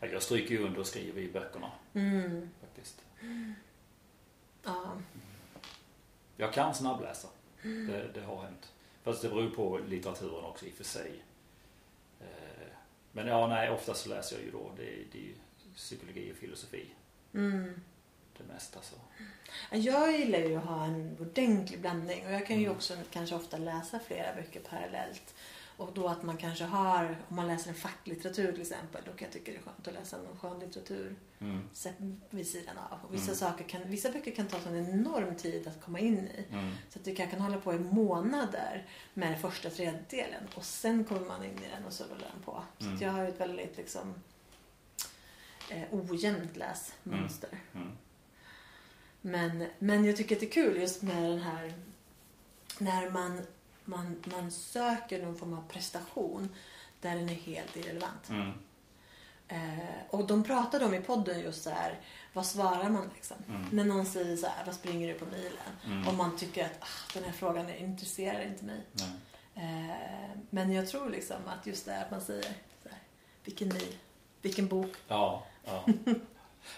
Ja, 0.00 0.06
Jag 0.06 0.22
stryker 0.22 0.50
ju 0.54 0.62
under 0.66 0.80
och 0.80 0.86
skriver 0.86 1.22
i 1.22 1.28
böckerna 1.32 1.70
Mm. 1.94 2.50
faktiskt. 2.60 3.00
Ja. 4.64 4.92
Jag 6.40 6.52
kan 6.52 6.74
snabbläsa. 6.74 7.28
Det, 7.62 8.08
det 8.14 8.20
har 8.20 8.42
hänt. 8.42 8.72
Fast 9.02 9.22
det 9.22 9.28
beror 9.28 9.50
på 9.50 9.78
litteraturen 9.88 10.44
också 10.44 10.66
i 10.66 10.70
och 10.70 10.74
för 10.74 10.84
sig. 10.84 11.12
Eh, 12.20 12.66
Men 13.12 13.26
ja, 13.26 13.46
nej, 13.46 13.70
oftast 13.70 14.02
så 14.02 14.08
läser 14.08 14.36
jag 14.36 14.44
ju 14.44 14.50
då. 14.50 14.70
Det, 14.76 14.82
det 15.12 15.18
är 15.18 15.22
ju 15.22 15.34
psykologi 15.74 16.32
och 16.32 16.36
filosofi. 16.36 16.86
Mm. 17.34 17.80
Det 18.38 18.44
mesta 18.52 18.80
så. 18.82 18.96
Jag 19.70 20.12
gillar 20.18 20.38
ju 20.38 20.56
att 20.56 20.64
ha 20.64 20.84
en 20.84 21.16
ordentlig 21.20 21.80
blandning 21.80 22.26
och 22.26 22.32
jag 22.32 22.46
kan 22.46 22.56
ju 22.56 22.64
Mm. 22.64 22.76
också 22.76 22.94
kanske 23.10 23.34
ofta 23.36 23.56
läsa 23.58 23.98
flera 23.98 24.34
böcker 24.34 24.60
parallellt. 24.60 25.34
Och 25.78 25.90
då 25.94 26.08
att 26.08 26.22
man 26.22 26.36
kanske 26.36 26.64
har, 26.64 27.18
om 27.28 27.36
man 27.36 27.46
läser 27.46 27.68
en 27.68 27.74
facklitteratur 27.74 28.52
till 28.52 28.60
exempel, 28.60 29.02
då 29.06 29.12
kan 29.12 29.26
jag 29.26 29.32
tycka 29.32 29.52
det 29.52 29.58
är 29.58 29.62
skönt 29.62 29.88
att 29.88 29.94
läsa 29.94 30.16
någon 30.22 30.38
skönlitteratur 30.38 31.16
Mm. 31.40 31.68
vid 32.30 32.46
sidan 32.48 32.78
av. 32.78 32.98
Och 33.06 33.14
vissa, 33.14 33.24
Mm. 33.24 33.36
saker 33.36 33.64
kan, 33.64 33.80
vissa 33.90 34.10
böcker 34.12 34.30
kan 34.30 34.46
ta 34.46 34.60
sån 34.60 34.76
enorm 34.76 35.34
tid 35.36 35.68
att 35.68 35.80
komma 35.82 35.98
in 35.98 36.18
i. 36.28 36.44
Mm. 36.52 36.70
Så 36.90 36.98
att 36.98 37.04
det 37.04 37.14
kan, 37.14 37.30
kan 37.30 37.40
hålla 37.40 37.60
på 37.60 37.74
i 37.74 37.78
månader 37.78 38.86
med 39.14 39.30
den 39.32 39.40
första 39.40 39.70
tredjedelen 39.70 40.42
och 40.54 40.64
sen 40.64 41.04
kommer 41.04 41.26
man 41.26 41.44
in 41.44 41.50
i 41.50 41.68
den 41.76 41.84
och 41.84 41.92
så 41.92 42.04
rullar 42.04 42.28
den 42.34 42.42
på. 42.44 42.62
Så 42.78 42.86
Mm. 42.86 42.98
jag 43.02 43.10
har 43.12 43.24
ett 43.24 43.40
väldigt 43.40 43.76
liksom 43.76 44.14
eh, 45.70 45.82
ojämnt 45.90 46.56
läsmönster. 46.56 47.50
Mm. 47.74 47.88
Men, 49.20 49.66
men 49.78 50.04
jag 50.04 50.16
tycker 50.16 50.34
att 50.36 50.40
det 50.40 50.46
är 50.46 50.50
kul 50.50 50.76
just 50.80 51.02
med 51.02 51.22
den 51.22 51.38
här 51.40 51.74
när 52.78 53.10
man, 53.10 53.40
man, 53.88 54.22
man 54.24 54.50
söker 54.50 55.22
någon 55.22 55.36
form 55.36 55.54
av 55.54 55.68
prestation 55.68 56.48
där 57.00 57.14
den 57.14 57.28
är 57.28 57.34
helt 57.34 57.76
irrelevant. 57.76 58.28
Mm. 58.28 58.52
Eh, 59.48 60.00
och 60.10 60.26
de 60.26 60.44
pratade 60.44 60.84
om 60.84 60.94
i 60.94 61.00
podden 61.00 61.40
just 61.40 61.62
så 61.62 61.70
här, 61.70 62.00
vad 62.32 62.46
svarar 62.46 62.90
man 62.90 63.10
liksom? 63.14 63.36
Mm. 63.48 63.66
När 63.72 63.84
någon 63.84 64.06
säger 64.06 64.36
så 64.36 64.46
här, 64.46 64.66
vad 64.66 64.74
springer 64.74 65.08
du 65.08 65.14
på 65.14 65.24
milen? 65.24 65.52
Mm. 65.86 66.08
Om 66.08 66.16
man 66.16 66.36
tycker 66.36 66.64
att 66.64 66.76
ah, 66.80 67.14
den 67.14 67.24
här 67.24 67.32
frågan 67.32 67.70
intresserar 67.70 68.42
inte 68.42 68.64
mig. 68.64 68.80
Eh, 69.54 70.38
men 70.50 70.72
jag 70.72 70.88
tror 70.88 71.10
liksom 71.10 71.36
att 71.46 71.66
just 71.66 71.86
det 71.86 72.00
att 72.00 72.10
man 72.10 72.20
säger 72.20 72.42
så 72.82 72.88
här, 72.88 72.98
vilken 73.44 73.68
mil, 73.68 73.96
vilken 74.42 74.68
bok. 74.68 74.92
Ja, 75.08 75.46
ja. 75.64 75.84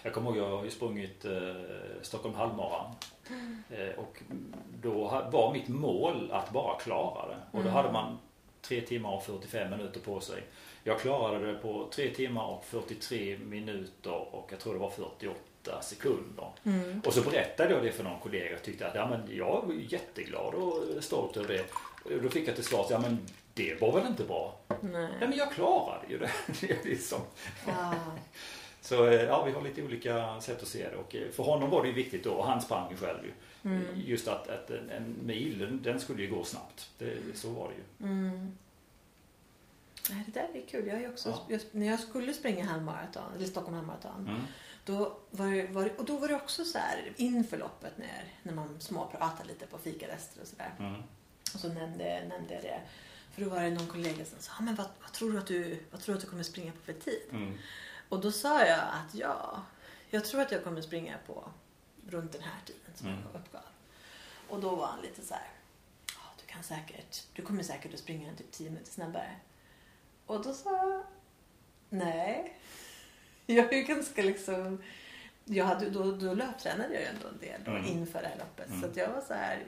Jag 0.03 0.13
kommer 0.13 0.29
ihåg, 0.29 0.37
jag 0.37 0.57
har 0.57 0.63
ju 0.63 0.71
sprungit 0.71 1.25
eh, 1.25 1.31
Stockholm 2.01 2.35
halvmara 2.35 2.95
och 3.97 4.21
då 4.81 5.23
var 5.31 5.53
mitt 5.53 5.67
mål 5.67 6.31
att 6.31 6.51
bara 6.51 6.79
klara 6.79 7.27
det. 7.27 7.57
Och 7.57 7.63
då 7.63 7.69
hade 7.69 7.91
man 7.91 8.17
3 8.61 8.81
timmar 8.81 9.11
och 9.11 9.23
45 9.23 9.69
minuter 9.69 9.99
på 9.99 10.19
sig. 10.19 10.43
Jag 10.83 10.99
klarade 10.99 11.51
det 11.51 11.57
på 11.57 11.89
3 11.95 12.09
timmar 12.09 12.45
och 12.45 12.65
43 12.65 13.37
minuter 13.37 14.35
och 14.35 14.47
jag 14.51 14.59
tror 14.59 14.73
det 14.73 14.79
var 14.79 14.89
48 14.89 15.81
sekunder. 15.81 16.45
Och 17.05 17.13
så 17.13 17.21
berättade 17.21 17.73
jag 17.73 17.83
det 17.83 17.91
för 17.91 18.03
någon 18.03 18.19
kollega 18.19 18.55
och 18.55 18.63
tyckte 18.63 18.87
att 18.87 18.95
ja, 18.95 19.07
men 19.07 19.37
jag 19.37 19.65
var 19.67 19.73
jätteglad 19.73 20.53
och 20.53 21.03
stolt 21.03 21.37
över 21.37 21.47
det. 21.47 21.65
Och 22.15 22.21
då 22.21 22.29
fick 22.29 22.47
jag 22.47 22.55
till 22.55 22.63
svar 22.63 22.87
ja 22.89 22.99
men 22.99 23.27
det 23.53 23.81
var 23.81 23.91
väl 23.93 24.07
inte 24.07 24.23
bra? 24.23 24.57
Nej. 24.81 25.09
Ja 25.21 25.27
men 25.27 25.37
jag 25.37 25.51
klarade 25.51 26.07
ju 26.09 26.17
det. 26.17 26.31
det 26.67 26.85
liksom. 26.85 27.19
Ja. 27.67 27.93
Så 28.81 29.07
eh, 29.07 29.23
ja, 29.23 29.43
vi 29.43 29.51
har 29.51 29.61
lite 29.61 29.83
olika 29.83 30.41
sätt 30.41 30.61
att 30.61 30.67
se 30.67 30.89
det. 30.89 30.95
Och 30.95 31.15
eh, 31.15 31.31
för 31.31 31.43
honom 31.43 31.69
var 31.69 31.81
det 31.81 31.87
ju 31.87 31.93
viktigt 31.93 32.23
då, 32.23 32.31
och 32.31 32.45
han 32.45 32.61
sprang 32.61 32.91
ju 32.91 32.97
själv 32.97 33.19
ju. 33.25 33.31
Just 33.95 34.27
att, 34.27 34.49
att 34.49 34.69
en, 34.69 34.89
en 34.89 35.15
mil, 35.23 35.79
den, 35.83 35.99
skulle 35.99 36.23
ju 36.23 36.29
gå 36.29 36.43
snabbt. 36.43 36.89
Det, 36.97 37.17
så 37.33 37.49
var 37.49 37.69
det 37.69 37.75
ju. 37.75 38.11
Mm. 38.11 38.57
Det 40.07 40.31
där 40.33 40.49
är 40.53 40.67
kul. 40.67 40.87
Jag 40.87 41.01
ju 41.01 41.09
också, 41.09 41.29
Ja. 41.29 41.45
just, 41.49 41.67
när 41.71 41.87
jag 41.87 41.99
skulle 41.99 42.33
springa 42.33 42.65
halvmaraton, 42.65 43.33
eller 43.35 43.45
Stockholm 43.45 43.75
halvmaraton. 43.75 44.27
Mm. 44.27 44.41
Då 44.85 45.17
var 45.31 45.51
det, 45.51 45.67
var 45.67 45.83
det, 45.83 45.97
och 45.97 46.05
då 46.05 46.17
var 46.17 46.27
det 46.27 46.35
också 46.35 46.65
så 46.65 46.77
här 46.77 47.13
inför 47.17 47.57
loppet 47.57 47.97
när, 47.97 48.23
när 48.43 48.53
man 48.53 48.79
småpratade 48.79 49.49
lite 49.49 49.67
på 49.67 49.77
fikarester 49.77 50.41
och 50.41 50.47
sådär. 50.47 50.71
Mm. 50.79 51.01
Och 51.53 51.59
så 51.59 51.67
nämnde, 51.67 52.25
nämnde 52.29 52.53
jag 52.53 52.63
det. 52.63 52.81
För 53.33 53.41
då 53.41 53.49
var 53.49 53.63
det 53.63 53.69
någon 53.69 53.87
kollega 53.87 54.25
som 54.25 54.39
sa, 54.39 54.51
ah, 54.59 54.61
men 54.61 54.75
vad, 54.75 54.87
vad, 55.01 55.11
tror 55.13 55.31
du 55.31 55.37
att 55.37 55.47
du, 55.47 55.79
vad 55.91 56.01
tror 56.01 56.13
du 56.13 56.17
att 56.17 56.23
du 56.23 56.29
kommer 56.29 56.43
springa 56.43 56.71
på 56.71 56.79
för 56.85 56.93
tid? 56.93 57.21
Och 58.11 58.19
då 58.21 58.31
sa 58.31 58.65
jag 58.65 58.79
att 58.79 59.15
ja, 59.15 59.63
jag 60.09 60.25
tror 60.25 60.41
att 60.41 60.51
jag 60.51 60.63
kommer 60.63 60.81
springa 60.81 61.17
på 61.27 61.43
runt 62.07 62.31
den 62.31 62.41
här 62.41 62.59
tiden 62.65 62.91
som 62.95 63.07
Mm. 63.07 63.19
jag 63.33 63.41
uppgav. 63.41 63.61
Och 64.49 64.59
då 64.61 64.75
var 64.75 64.87
han 64.87 65.01
lite 65.01 65.21
så 65.21 65.33
här, 65.33 65.47
ja, 66.07 66.21
du 66.41 66.45
kan 66.53 66.63
säkert, 66.63 67.23
du 67.33 67.41
kommer 67.41 67.63
säkert 67.63 67.93
att 67.93 67.99
springa 67.99 68.29
en 68.29 68.35
typ 68.35 68.51
10 68.51 68.69
minuter 68.69 68.91
snabbare. 68.91 69.35
Och 70.25 70.43
då 70.43 70.53
sa 70.53 70.69
jag, 70.87 71.03
nej. 71.89 72.57
Jag 73.45 73.73
är 73.73 73.77
ju 73.77 73.83
ganska 73.83 74.21
liksom, 74.23 74.83
jag 75.45 75.65
hade, 75.65 75.89
då, 75.89 76.11
då 76.11 76.33
löptränade 76.33 76.93
jag 76.93 77.01
ju 77.01 77.07
ändå 77.07 77.27
en 77.27 77.37
del 77.39 77.61
Mm. 77.67 77.85
inför 77.85 78.21
det 78.21 78.27
här 78.27 78.37
loppet. 78.39 78.69
Mm. 78.69 78.81
Så 78.93 78.99
jag 78.99 79.09
var 79.09 79.21
så 79.21 79.33
här, 79.33 79.63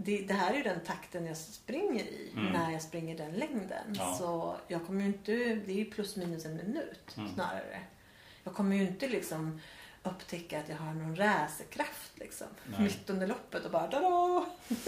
det, 0.00 0.18
det 0.22 0.34
här 0.34 0.52
är 0.52 0.56
ju 0.56 0.62
den 0.62 0.80
takten 0.80 1.26
jag 1.26 1.36
springer 1.36 2.04
i 2.04 2.30
Mm. 2.32 2.52
när 2.52 2.72
jag 2.72 2.82
springer 2.82 3.16
den 3.18 3.32
längden. 3.32 3.94
Ja. 3.98 4.14
Så 4.18 4.56
jag 4.68 4.86
kommer 4.86 5.00
ju 5.00 5.06
inte, 5.06 5.32
det 5.32 5.72
är 5.72 5.76
ju 5.76 5.84
plus 5.84 6.16
minus 6.16 6.44
en 6.44 6.56
minut 6.56 7.16
Mm. 7.16 7.34
snarare. 7.34 7.80
Jag 8.44 8.54
kommer 8.54 8.76
ju 8.76 8.82
inte 8.82 9.08
liksom 9.08 9.60
upptäcka 10.02 10.60
att 10.60 10.68
jag 10.68 10.76
har 10.76 10.94
någon 10.94 11.16
racerkraft 11.16 12.12
liksom. 12.18 12.46
Nej. 12.70 12.80
Mitt 12.82 13.10
under 13.10 13.26
loppet 13.26 13.64
och 13.64 13.70
bara 13.70 13.86
da 13.88 14.46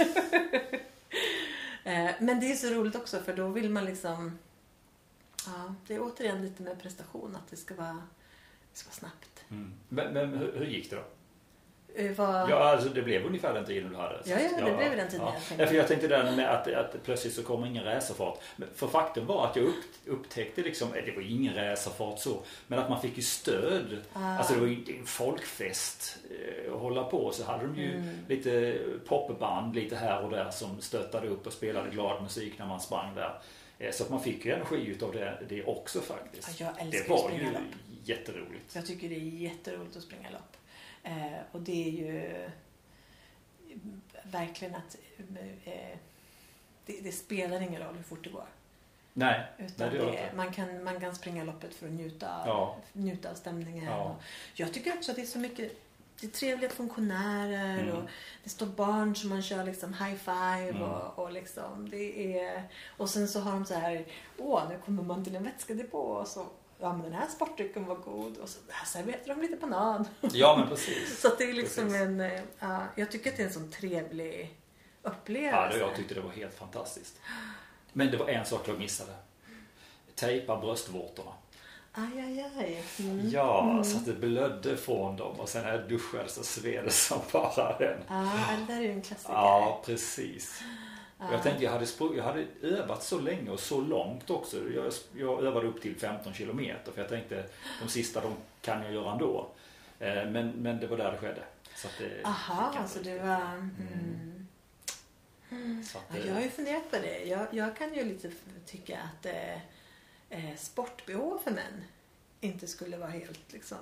Eh, 1.84 2.10
Men 2.20 2.40
det 2.40 2.52
är 2.52 2.56
så 2.56 2.66
roligt 2.68 2.96
också 2.96 3.20
för 3.20 3.36
då 3.36 3.48
vill 3.48 3.70
man 3.70 3.84
liksom 3.84 4.38
Ja, 5.46 5.74
det 5.86 5.94
är 5.94 6.00
återigen 6.02 6.42
lite 6.42 6.62
med 6.62 6.82
prestation 6.82 7.36
att 7.36 7.50
det 7.50 7.56
ska 7.56 7.74
vara, 7.74 8.02
det 8.72 8.78
ska 8.78 8.86
vara 8.88 8.94
snabbt. 8.94 9.44
Mm. 9.50 9.72
Men, 9.88 10.12
men 10.14 10.38
hur, 10.38 10.52
hur 10.58 10.66
gick 10.66 10.90
det 10.90 10.96
då? 10.96 11.02
Eh, 11.94 12.10
Vad, 12.16 12.50
Ja, 12.50 12.56
alltså 12.56 12.88
det 12.88 13.02
blev 13.02 13.26
ungefär 13.26 13.54
den 13.54 13.64
tiden 13.64 13.90
du 13.90 13.96
hade. 13.96 14.18
Ja, 14.24 14.36
ja, 14.40 14.64
det 14.66 14.76
blev 14.76 14.96
den 14.96 15.08
tiden 15.10 15.26
jag 15.26 15.34
tänkte. 15.48 15.64
Ja, 15.64 15.72
jag 15.72 15.88
tänkte 15.88 16.08
där 16.08 16.36
med 16.36 16.50
att, 16.50 16.68
att 16.72 17.02
plötsligt 17.04 17.34
så 17.34 17.42
kommer 17.42 17.66
ingen 17.66 17.84
racerfart. 17.84 18.38
För 18.74 18.86
faktum 18.86 19.26
var 19.26 19.46
att 19.46 19.56
jag 19.56 19.64
upp, 19.64 19.74
upptäckte 20.06 20.62
liksom, 20.62 20.88
eh, 20.94 21.04
det 21.04 21.12
var 21.12 21.22
ingen 21.22 21.54
racerfart 21.54 22.18
så, 22.18 22.42
men 22.66 22.78
att 22.78 22.90
man 22.90 23.00
fick 23.02 23.16
ju 23.16 23.22
stöd. 23.22 23.96
Ah. 24.12 24.36
Alltså 24.38 24.54
det 24.54 24.60
var 24.60 24.66
ju 24.66 24.96
en 24.98 25.06
folkfest 25.06 26.18
eh, 26.30 26.72
att 26.74 26.80
hålla 26.80 27.04
på. 27.04 27.30
Så 27.32 27.44
hade 27.44 27.66
de 27.66 27.76
ju 27.76 27.90
Mm. 27.90 28.08
lite 28.28 28.78
popband 29.06 29.74
lite 29.74 29.96
här 29.96 30.24
och 30.24 30.30
där 30.30 30.50
som 30.50 30.80
stöttade 30.80 31.28
upp 31.28 31.46
och 31.46 31.52
spelade 31.52 31.90
glad 31.90 32.22
musik 32.22 32.52
när 32.58 32.66
man 32.66 32.80
sprang 32.80 33.14
där. 33.14 33.38
Så 33.92 34.02
att 34.04 34.10
man 34.10 34.20
fick 34.22 34.44
ju 34.44 34.52
energi 34.52 34.86
utav 34.86 35.12
det, 35.12 35.42
det 35.48 35.64
också 35.64 36.00
faktiskt. 36.00 36.60
Ja, 36.60 36.66
jag 36.76 36.86
älskar 36.86 36.98
det 37.08 37.14
att 37.14 37.20
var 37.22 37.28
springa 37.28 37.42
ju 37.44 37.52
lopp. 37.52 37.62
jätteroligt. 38.04 38.74
Jag 38.74 38.86
tycker 38.86 39.08
det 39.08 39.14
är 39.14 39.18
jätteroligt 39.18 39.96
att 39.96 40.02
springa 40.02 40.30
lopp. 40.30 40.56
Eh, 41.02 41.38
och 41.52 41.60
det 41.60 41.88
är 41.88 41.90
ju 41.90 42.50
verkligen 44.22 44.74
att 44.74 44.96
eh, 45.64 45.96
det, 46.86 47.00
det 47.00 47.12
spelar 47.12 47.60
ingen 47.60 47.82
roll 47.82 47.94
hur 47.96 48.02
fort 48.02 48.24
det 48.24 48.30
går. 48.30 48.46
Nej, 49.12 49.46
Utan 49.58 49.88
nej 49.88 49.98
det 49.98 50.04
det 50.10 50.32
man, 50.36 50.52
kan, 50.52 50.84
man 50.84 51.00
kan 51.00 51.14
springa 51.14 51.44
loppet 51.44 51.74
för 51.74 51.86
att 51.86 51.92
njuta 51.92 52.40
av, 52.40 52.46
Ja. 52.46 52.76
njuta 52.92 53.30
av 53.30 53.34
stämningen. 53.34 53.84
Ja. 53.84 54.16
Jag 54.54 54.74
tycker 54.74 54.94
också 54.96 55.10
att 55.12 55.16
det 55.16 55.22
är 55.22 55.26
så 55.26 55.38
mycket 55.38 55.72
det 56.20 56.26
är 56.26 56.30
trevliga 56.30 56.70
funktionärer 56.70 57.78
Mm. 57.78 57.96
och 57.96 58.02
det 58.44 58.50
står 58.50 58.66
barn 58.66 59.16
som 59.16 59.28
man 59.30 59.42
kör 59.42 59.64
liksom 59.64 59.94
high 59.94 60.14
five 60.16 60.68
Mm. 60.70 60.82
och, 60.82 61.18
och 61.18 61.32
liksom 61.32 61.90
det 61.90 62.38
är 62.38 62.62
och 62.96 63.10
sen 63.10 63.28
så 63.28 63.40
har 63.40 63.52
de 63.52 63.64
så 63.66 63.74
här 63.74 64.04
åh 64.38 64.68
nu 64.68 64.78
kommer 64.84 65.02
man 65.02 65.24
till 65.24 65.36
en 65.36 65.44
vätskadepå 65.44 65.98
och 65.98 66.26
så 66.28 66.46
ja 66.80 66.92
men 66.92 67.02
den 67.02 67.12
här 67.12 67.28
sportdrycken 67.28 67.84
var 67.86 67.94
god 67.94 68.36
och 68.36 68.48
så 68.48 68.58
här 68.68 68.86
serverar 68.86 69.18
de 69.26 69.40
lite 69.42 69.56
banan. 69.56 70.08
Ja 70.20 70.56
men 70.58 70.68
precis. 70.68 71.20
Så 71.20 71.28
det 71.38 71.44
är 71.44 71.52
liksom 71.52 71.84
Precis. 71.84 72.00
en, 72.00 72.20
ja, 72.58 72.82
jag 72.96 73.10
tycker 73.10 73.30
att 73.30 73.36
det 73.36 73.42
är 73.42 73.46
en 73.46 73.52
sån 73.52 73.70
trevlig 73.70 74.56
Ja, 75.02 75.10
upplevelse. 75.10 75.78
det, 75.78 75.84
jag 75.84 75.96
tyckte 75.96 76.14
det 76.14 76.20
var 76.20 76.30
helt 76.30 76.54
fantastiskt. 76.54 77.20
Men 77.92 78.10
det 78.10 78.16
var 78.16 78.28
en 78.28 78.46
sak 78.46 78.68
jag 78.68 78.78
missade. 78.78 79.12
Tejpa 80.14 80.56
bröstvårtorna. 80.60 81.30
Aj, 81.92 82.20
aj, 82.20 82.50
aj. 82.58 82.84
Mm. 82.98 83.30
Ja, 83.30 83.82
så 83.84 83.96
att 83.96 84.06
det 84.06 84.12
blödde 84.12 84.76
från 84.76 85.16
dem 85.16 85.40
och 85.40 85.48
sen 85.48 85.62
när 85.64 85.72
jag 85.74 85.88
duschade 85.88 86.28
så 86.28 86.42
sved 86.44 86.84
det 86.84 86.90
som 86.90 87.18
bara 87.32 87.78
den. 87.78 87.98
Ja, 88.08 88.30
det 88.66 88.72
där 88.72 88.80
är 88.80 88.84
ju 88.84 88.92
en 88.92 89.02
klassiker. 89.02 89.32
Ja, 89.32 89.82
precis. 89.86 90.62
Och 91.20 91.26
Ja. 91.26 91.32
Jag 91.32 91.42
tänkte 91.42 91.64
jag 91.64 91.72
hade, 91.72 91.86
jag 92.16 92.24
hade 92.24 92.46
övat 92.62 93.02
så 93.02 93.18
länge 93.20 93.50
och 93.50 93.60
så 93.60 93.80
långt 93.80 94.30
också. 94.30 94.56
Jag, 94.70 94.92
jag 95.16 95.42
övade 95.44 95.66
upp 95.68 95.82
till 95.82 95.96
15 95.96 96.34
kilometer 96.34 96.92
för 96.92 97.00
jag 97.00 97.08
tänkte 97.10 97.44
de 97.82 97.88
sista 97.88 98.20
de 98.20 98.32
kan 98.60 98.82
jag 98.82 98.92
göra 98.92 99.12
ändå. 99.12 99.48
Eh, 99.98 100.14
Men, 100.30 100.50
men 100.50 100.80
det 100.80 100.86
var 100.86 100.96
där 100.96 101.12
det 101.12 101.18
skedde. 101.18 101.42
Så 101.76 101.88
det 101.98 102.24
Aha, 102.24 102.86
så 102.88 102.98
du 102.98 103.04
riktigt. 103.10 103.22
var... 103.26 103.70
Mm. 105.50 105.84
Så 105.84 105.98
att, 105.98 106.04
Ja, 106.14 106.20
jag 106.26 106.34
har 106.34 106.40
ju 106.40 106.50
funderat 106.50 106.90
på 106.90 106.96
det. 106.96 107.24
Jag, 107.24 107.46
jag 107.50 107.76
kan 107.76 107.94
ju 107.94 108.04
lite 108.04 108.30
tycka 108.66 108.98
att 109.00 109.26
eh, 109.26 109.54
eh, 110.30 110.56
sport-bh 110.56 111.38
för 111.44 111.50
män 111.50 111.84
inte 112.40 112.66
skulle 112.66 112.96
vara 112.96 113.10
helt 113.10 113.52
liksom... 113.52 113.78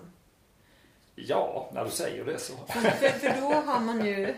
Ja, 1.15 1.70
när 1.74 1.85
du 1.85 1.90
säger 1.90 2.24
det 2.24 2.39
så. 2.39 2.52
För, 2.56 2.81
för, 2.81 3.09
för 3.09 3.40
då 3.40 3.52
har 3.52 3.81
man 3.81 4.06
ju, 4.06 4.35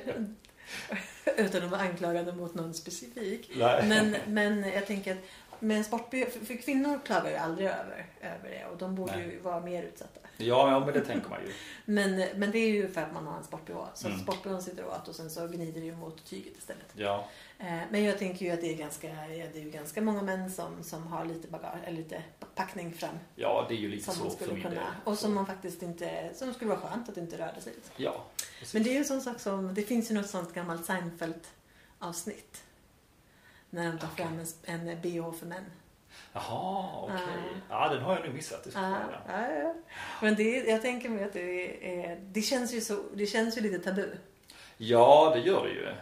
utan 1.36 1.62
att 1.62 1.70
vara 1.70 1.80
anklagande 1.80 2.32
mot 2.32 2.54
någon 2.54 2.74
specifik, 2.74 3.50
Nej. 3.54 3.84
men, 3.88 4.16
men 4.26 4.72
jag 4.72 4.86
tänker 4.86 5.12
att 5.12 5.18
med 5.60 5.76
en 5.76 5.84
sport-bh, 5.84 6.30
för, 6.30 6.44
för 6.44 6.54
kvinnor 6.54 7.00
klagar 7.04 7.30
ju 7.30 7.36
aldrig 7.36 7.68
över, 7.68 8.06
över 8.20 8.50
det 8.50 8.66
och 8.66 8.78
de 8.78 8.94
borde 8.94 9.16
Nej. 9.16 9.28
ju 9.28 9.38
vara 9.40 9.60
mer 9.60 9.82
utsatta. 9.82 10.20
Ja, 10.36 10.70
ja, 10.70 10.80
men 10.80 10.94
det 10.94 11.00
tänker 11.00 11.30
man 11.30 11.38
ju. 11.46 11.52
Men, 11.84 12.24
men 12.36 12.50
det 12.50 12.58
är 12.58 12.68
ju 12.68 12.88
för 12.88 13.00
att 13.00 13.12
man 13.12 13.26
har 13.26 13.36
en 13.36 13.44
sport-bh. 13.44 13.84
Så 13.94 14.06
Mm. 14.06 14.20
mm. 14.20 14.32
sport 14.32 14.62
sitter 14.62 14.86
åt 14.86 15.08
och 15.08 15.14
sen 15.14 15.30
så 15.30 15.46
gnider 15.46 15.80
det 15.80 15.86
ju 15.86 15.96
mot 15.96 16.24
tyget 16.24 16.58
istället. 16.58 16.86
Ja, 16.94 17.28
Eh, 17.62 17.80
Men 17.90 18.04
jag 18.04 18.18
tänker 18.18 18.46
ju 18.46 18.52
att 18.52 18.60
det 18.60 18.72
är 18.72 18.76
ganska, 18.76 19.08
ja, 19.08 19.46
det 19.52 19.58
är 19.58 19.62
ju 19.62 19.70
ganska 19.70 20.02
många 20.02 20.22
män 20.22 20.50
som, 20.50 20.82
som 20.82 21.06
har 21.06 21.24
lite 21.24 21.48
bagage, 21.48 21.78
eller 21.84 21.96
lite 21.96 22.22
packning 22.54 22.92
fram. 22.92 23.18
ja 23.34 23.66
det 23.68 23.74
är 23.74 23.78
ju 23.78 23.88
lite 23.88 24.12
Som 24.12 24.22
man 24.22 24.30
så 24.30 24.36
för 24.36 24.44
skulle 24.44 24.62
kunna, 24.62 24.94
och 25.04 25.18
som 25.18 25.34
man 25.34 25.46
faktiskt 25.46 25.82
inte, 25.82 26.30
som 26.34 26.54
skulle 26.54 26.70
vara 26.70 26.80
skönt 26.80 27.08
att 27.08 27.16
inte 27.16 27.38
rörde 27.38 27.60
sig 27.60 27.72
lite. 27.74 27.88
Ja, 27.96 28.24
precis. 28.58 28.74
Men 28.74 28.82
det 28.82 28.90
är 28.90 28.92
ju 28.92 28.98
en 28.98 29.04
sån 29.04 29.20
sak 29.20 29.40
som, 29.40 29.74
det 29.74 29.82
finns 29.82 30.10
ju 30.10 30.14
något 30.14 30.30
sånt 30.30 30.54
gammalt 30.54 30.86
Seinfeld-avsnitt. 30.86 32.62
När 33.70 33.92
de 33.92 33.98
tar 33.98 34.08
Okej. 34.12 34.26
fram 34.26 34.38
en, 34.64 34.88
en 34.88 35.00
bh 35.00 35.32
för 35.38 35.46
män. 35.46 35.64
Jaha, 36.32 37.02
okej. 37.02 37.16
Ah. 37.68 37.88
Ja, 37.88 37.94
den 37.94 38.02
har 38.02 38.16
jag 38.16 38.24
nog 38.24 38.34
missat. 38.34 38.64
Det 38.64 38.70
ja, 38.74 39.00
ja. 39.28 39.74
Men 40.22 40.34
det, 40.34 40.64
jag 40.64 40.82
tänker 40.82 41.08
mig 41.08 41.24
att 41.24 41.32
det 41.32 42.04
är, 42.04 42.20
det 42.20 42.42
känns 42.42 42.74
ju 42.74 42.80
så, 42.80 43.02
det 43.14 43.26
känns 43.26 43.56
ju 43.56 43.60
lite 43.60 43.78
tabu. 43.78 44.08
ja, 44.76 45.32
det 45.34 45.40
gör 45.40 45.64
det 45.64 45.70
ju. 45.70 45.94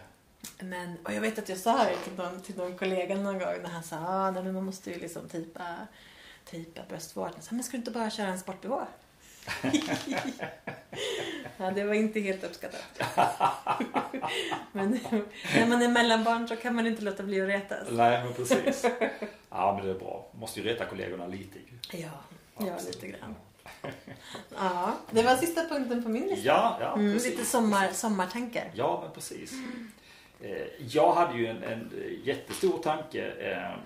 Men, 0.61 0.97
och 1.05 1.13
jag 1.13 1.21
vet 1.21 1.39
att 1.39 1.49
jag 1.49 1.59
sa 1.59 1.85
det 1.85 1.97
till 1.97 2.13
någon, 2.17 2.43
till 2.43 2.57
någon 2.57 2.79
kollega 2.79 3.17
någon 3.17 3.39
gång 3.39 3.63
när 3.63 3.71
han 3.71 3.83
sa 3.83 3.97
ah, 3.97 4.31
nej, 4.31 4.43
men 4.43 4.55
man 4.55 4.65
måste 4.65 4.91
ju 4.91 4.99
liksom 4.99 5.29
tejpa, 5.29 5.77
tejpa 6.45 6.81
bröstvårtan. 6.89 7.41
Men 7.51 7.63
ska 7.63 7.73
du 7.73 7.79
inte 7.79 7.91
bara 7.91 8.11
köra 8.11 8.27
en 8.29 8.39
sport-bh? 8.39 8.87
Ja, 11.57 11.71
det 11.71 11.85
var 11.85 11.95
inte 11.95 12.21
helt 12.21 12.45
uppskattat. 12.45 12.85
men 14.73 15.01
när 15.55 15.67
man 15.67 15.83
är 15.83 15.89
mellanbarn 15.89 16.49
så 16.49 16.57
kan 16.57 16.75
man 16.75 16.87
inte 16.87 17.03
låta 17.03 17.23
bli 17.23 17.41
att 17.41 17.49
retas. 17.49 17.89
Nej, 17.91 18.25
men 18.25 18.33
precis. 18.35 18.85
Ja, 19.51 19.75
men 19.77 19.87
det 19.87 19.91
är 19.91 19.99
bra. 19.99 20.27
Måste 20.35 20.61
ju 20.61 20.67
reta 20.67 20.85
kollegorna 20.85 21.27
lite. 21.27 21.59
Ja, 21.93 22.09
ja 22.59 22.73
Absolut. 22.75 22.95
lite 23.03 23.19
grann. 23.19 23.35
Ja, 24.55 24.93
det 25.11 25.23
var 25.23 25.37
sista 25.37 25.65
punkten 25.69 26.03
på 26.03 26.09
min 26.09 26.23
lista. 26.23 26.47
Ja, 26.47 26.79
ja, 26.81 26.95
mm, 26.95 27.13
precis. 27.13 27.31
lite 27.31 27.45
sommar, 27.45 27.89
sommartankar. 27.93 28.71
Ja, 28.75 29.01
men 29.03 29.13
precis. 29.13 29.53
Eh, 30.41 30.67
Jag 30.89 31.13
hade 31.13 31.39
ju 31.39 31.47
en, 31.47 31.63
en 31.63 31.93
jättestor 32.25 32.79
tanke 32.83 33.27
eh, 33.31 33.79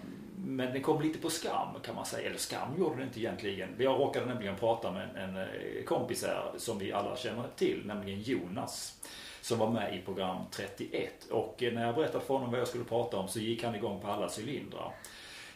men 0.44 0.72
den 0.72 0.82
kom 0.82 1.02
lite 1.02 1.18
på 1.18 1.30
skam 1.30 1.68
kan 1.84 1.94
man 1.94 2.06
säga. 2.06 2.28
Eller 2.28 2.38
skam 2.38 2.78
gjorde 2.78 2.96
det 2.96 3.02
inte 3.02 3.20
egentligen. 3.20 3.74
Jag 3.78 4.00
råkade 4.00 4.26
nämligen 4.26 4.56
prata 4.56 4.92
med 4.92 5.08
en, 5.16 5.16
en 5.16 5.36
eh, 5.36 5.84
kompis 5.84 6.24
här 6.24 6.52
som 6.56 6.78
vi 6.78 6.92
alla 6.92 7.16
känner 7.16 7.44
till, 7.56 7.82
nämligen 7.84 8.20
Jonas. 8.22 9.00
som 9.40 9.58
var 9.58 9.70
med 9.70 9.96
i 9.96 10.00
program 10.00 10.36
31. 10.50 11.10
Och 11.30 11.62
eh, 11.62 11.72
när 11.72 11.86
jag 11.86 11.94
berättade 11.94 12.24
för 12.24 12.34
honom 12.34 12.50
vad 12.50 12.60
jag 12.60 12.68
skulle 12.68 12.84
prata 12.84 13.16
om 13.16 13.28
så 13.28 13.38
gick 13.38 13.64
han 13.64 13.74
igång 13.74 14.00
på 14.00 14.08
alla 14.08 14.28
cylindrar. 14.38 14.92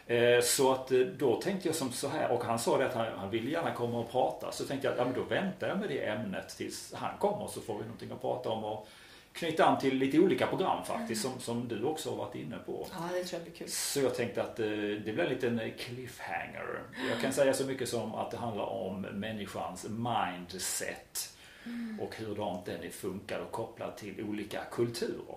Eh, 0.06 0.40
så 0.42 0.72
att 0.72 0.88
då 1.18 1.40
tänkte 1.40 1.68
jag 1.68 1.74
som 1.74 1.92
så 1.92 2.08
här 2.08 2.30
och 2.30 2.44
han 2.44 2.58
sa 2.58 2.78
det 2.78 2.86
att 2.86 2.94
han, 2.94 3.06
han 3.16 3.32
gärna 3.32 3.74
komma 3.74 3.98
och 3.98 4.10
prata. 4.10 4.52
Så 4.52 4.64
tänkte 4.64 4.86
jag 4.86 4.92
att 4.92 4.98
ja, 4.98 5.04
men 5.04 5.14
då 5.14 5.22
väntar 5.22 5.68
jag 5.68 5.78
med 5.78 5.88
det 5.88 6.06
ämnet 6.06 6.48
tills 6.56 6.94
han 6.94 7.18
kommer 7.18 7.46
så 7.46 7.60
får 7.60 7.74
vi 7.74 7.82
någonting 7.82 8.10
att 8.10 8.20
prata 8.20 8.50
om 8.50 8.64
och 8.64 8.88
knyta 9.36 9.64
an 9.66 9.78
till 9.78 9.98
lite 9.98 10.18
olika 10.18 10.46
program 10.46 10.84
faktiskt 10.84 11.22
som, 11.22 11.40
som 11.40 11.68
du 11.68 11.82
också 11.84 12.10
har 12.10 12.16
varit 12.16 12.34
inne 12.34 12.58
på. 12.66 12.86
Ja, 12.92 12.98
det 13.14 13.24
tror 13.24 13.40
jag 13.40 13.42
blir 13.42 13.54
kul. 13.58 13.68
Så 13.68 14.00
jag 14.00 14.14
tänkte 14.14 14.42
att 14.42 14.60
eh, 14.60 14.66
det 14.66 15.12
blir 15.14 15.20
en 15.20 15.28
liten 15.28 15.60
cliffhanger. 15.78 16.82
Jag 17.10 17.20
kan 17.20 17.32
säga 17.32 17.54
så 17.54 17.64
mycket 17.64 17.88
som 17.88 18.14
att 18.14 18.30
det 18.30 18.36
handlar 18.36 18.64
om 18.64 19.00
människans 19.02 19.86
mindset 19.88 21.32
och 22.00 22.14
hurdant 22.16 22.66
den 22.66 22.90
funkar 22.90 23.40
och 23.40 23.52
kopplad 23.52 23.96
till 23.96 24.24
olika 24.28 24.60
kulturer. 24.70 25.36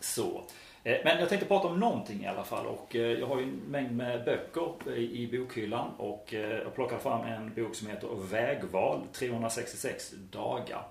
Så. 0.00 0.42
Eh, 0.84 0.96
Men 1.04 1.18
jag 1.20 1.28
tänkte 1.28 1.46
prata 1.48 1.68
om 1.68 1.80
någonting 1.80 2.24
i 2.24 2.26
alla 2.26 2.44
fall 2.44 2.66
och 2.66 2.96
eh, 2.96 3.02
jag 3.02 3.26
har 3.26 3.36
ju 3.38 3.42
en 3.42 3.60
mängd 3.68 3.96
med 3.96 4.24
böcker 4.24 4.96
i 4.96 5.22
i 5.22 5.38
bokhyllan 5.38 5.90
och 5.98 6.34
eh, 6.34 6.40
jag 6.40 6.74
plockade 6.74 7.00
fram 7.02 7.26
en 7.26 7.54
bok 7.54 7.74
som 7.74 7.88
heter 7.88 8.08
Vägval 8.30 9.00
366 9.12 10.14
dagar. 10.30 10.82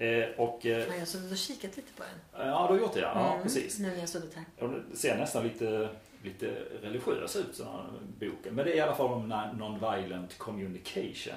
Eh, 0.00 0.24
Och, 0.36 0.66
eh, 0.66 0.78
Ja, 0.78 0.86
jag 0.92 0.98
har 0.98 1.06
suttit 1.06 1.32
och 1.32 1.38
kikat 1.38 1.76
lite 1.76 1.92
på 1.96 2.02
den. 2.02 2.46
ja, 2.48 2.66
du 2.68 2.74
har 2.74 2.80
gjort 2.80 2.94
det 2.94 3.00
ja. 3.00 3.12
ja 3.14 3.30
Mm, 3.32 3.42
precis. 3.42 3.78
Nu 3.78 3.88
när 3.88 3.96
jag 4.00 4.08
suttit 4.08 4.34
här. 4.34 4.68
Det 4.90 4.96
ser 4.96 5.16
nästan 5.18 5.42
lite, 5.44 5.88
lite 6.22 6.46
religiös 6.82 7.36
ut, 7.36 7.56
så 7.56 7.64
här, 7.64 7.84
boken. 8.20 8.54
Men 8.54 8.64
det 8.64 8.72
är 8.72 8.76
i 8.76 8.80
alla 8.80 8.94
fall 8.94 9.06
om 9.12 9.32
non- 9.32 9.58
non-violent 9.58 10.38
communication. 10.38 11.34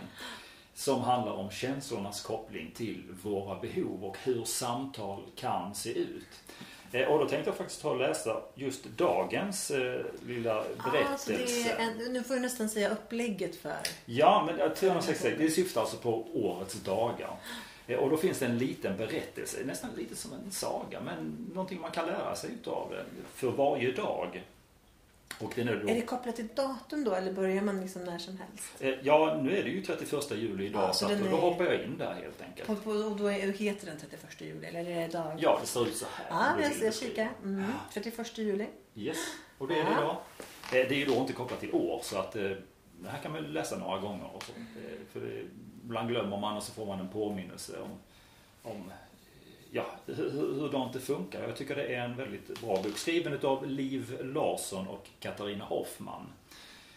Som 0.75 1.01
handlar 1.01 1.33
om 1.33 1.49
känslornas 1.51 2.21
koppling 2.21 2.71
till 2.75 3.03
våra 3.23 3.59
behov 3.59 4.03
och 4.05 4.17
hur 4.23 4.43
samtal 4.43 5.23
kan 5.35 5.75
se 5.75 5.93
ut. 5.93 6.27
Eh, 6.91 7.07
Och 7.07 7.19
då 7.19 7.27
tänkte 7.29 7.49
jag 7.49 7.57
faktiskt 7.57 7.81
ta 7.81 7.89
och 7.89 7.97
läsa 7.99 8.41
just 8.55 8.85
dagens 8.85 9.71
eh, 9.71 10.01
lilla 10.27 10.63
berättelse. 10.91 11.47
Så 11.47 11.53
det 11.69 11.69
är 11.71 11.79
en, 11.79 12.13
nu 12.13 12.23
får 12.23 12.33
du 12.33 12.39
nästan 12.39 12.69
säga 12.69 12.89
upplägget 12.89 13.55
för. 13.55 13.77
Ja, 14.05 14.43
men 14.45 14.59
eh, 14.59 14.69
366, 14.73 15.35
det 15.39 15.49
syftar 15.49 15.81
alltså 15.81 15.97
på 15.97 16.27
årets 16.33 16.73
dagar. 16.73 17.37
Eh, 17.87 17.97
Och 17.99 18.09
då 18.09 18.17
finns 18.17 18.39
det 18.39 18.45
en 18.45 18.57
liten 18.57 18.97
berättelse, 18.97 19.57
nästan 19.65 19.89
lite 19.97 20.15
som 20.15 20.33
en 20.33 20.51
saga, 20.51 21.01
men 21.01 21.47
någonting 21.53 21.81
man 21.81 21.91
kan 21.91 22.05
lära 22.07 22.35
sig 22.35 22.49
utav 22.51 22.87
det 22.91 23.05
för 23.33 23.51
varje 23.51 23.91
dag. 23.91 24.43
Och 25.39 25.53
den 25.55 25.67
är 25.67 25.75
då, 25.75 25.89
Är 25.89 25.95
det 25.95 26.01
kopplat 26.01 26.35
till 26.35 26.47
datum 26.55 27.03
då 27.03 27.13
eller 27.15 27.33
börjar 27.33 27.61
man 27.61 27.81
liksom 27.81 28.03
när 28.03 28.17
som 28.17 28.37
helst? 28.37 28.63
Eh, 28.79 28.93
Ja, 29.03 29.39
nu 29.43 29.57
är 29.57 29.63
det 29.63 29.69
ju 29.69 29.81
31 29.81 30.31
juli 30.31 30.65
idag 30.65 30.81
Ja, 30.83 30.93
så 30.93 31.05
så 31.05 31.11
den 31.11 31.19
då 31.31 31.37
är- 31.37 31.41
hoppar 31.41 31.65
jag 31.65 31.83
in 31.83 31.97
där 31.97 32.13
helt 32.13 32.41
enkelt. 32.41 32.83
På, 32.83 32.91
och 32.91 33.17
då 33.17 33.27
är, 33.27 33.47
heter 33.53 33.85
den 33.85 33.97
31 33.99 34.41
juli 34.41 34.67
eller 34.67 34.79
är 34.89 34.95
det 34.95 35.07
dag? 35.07 35.35
Ja, 35.39 35.57
det 35.61 35.67
ser 35.67 35.87
ut 35.87 35.95
så 35.95 36.05
här. 36.15 36.25
Ja, 36.29 36.69
du 36.79 36.85
jag, 36.85 36.95
kikar. 36.95 37.29
Mm. 37.43 37.63
31 37.93 38.37
juli. 38.37 38.67
Yes, 38.95 39.17
och 39.57 39.67
det 39.67 39.73
är 39.79 39.83
det 39.85 39.91
idag. 39.91 40.15
Eh, 40.15 40.17
Det 40.71 40.89
är 40.89 40.93
ju 40.93 41.05
då 41.05 41.13
inte 41.15 41.33
kopplat 41.33 41.59
till 41.59 41.73
år 41.73 41.99
så 42.03 42.17
att 42.17 42.35
eh, 42.35 42.41
det 42.99 43.09
här 43.09 43.19
kan 43.23 43.31
man 43.31 43.43
läsa 43.43 43.77
några 43.77 43.99
gånger 43.99 44.29
och 44.35 44.43
så. 44.43 44.51
Eh, 44.51 44.99
För 45.13 45.19
det, 45.19 45.43
ibland 45.85 46.09
glömmer 46.09 46.37
man 46.37 46.57
och 46.57 46.63
så 46.63 46.71
får 46.73 46.85
man 46.85 46.99
en 46.99 47.09
påminnelse 47.09 47.79
om, 47.79 47.89
om 48.71 48.91
ja, 49.71 49.85
hur, 50.05 50.31
hur- 50.31 50.53
hurdant 50.59 50.93
det 50.93 50.99
funkar. 50.99 51.41
Jag 51.43 51.55
tycker 51.55 51.75
det 51.75 51.95
är 51.95 52.05
en 52.05 52.15
väldigt 52.17 52.61
bra 52.61 52.81
bok. 52.83 52.97
Skriven 52.97 53.33
utav 53.33 53.67
Liv 53.67 54.17
Larsson 54.21 54.87
och 54.87 55.07
Katarina 55.19 55.65
Hoffman. 55.65 56.27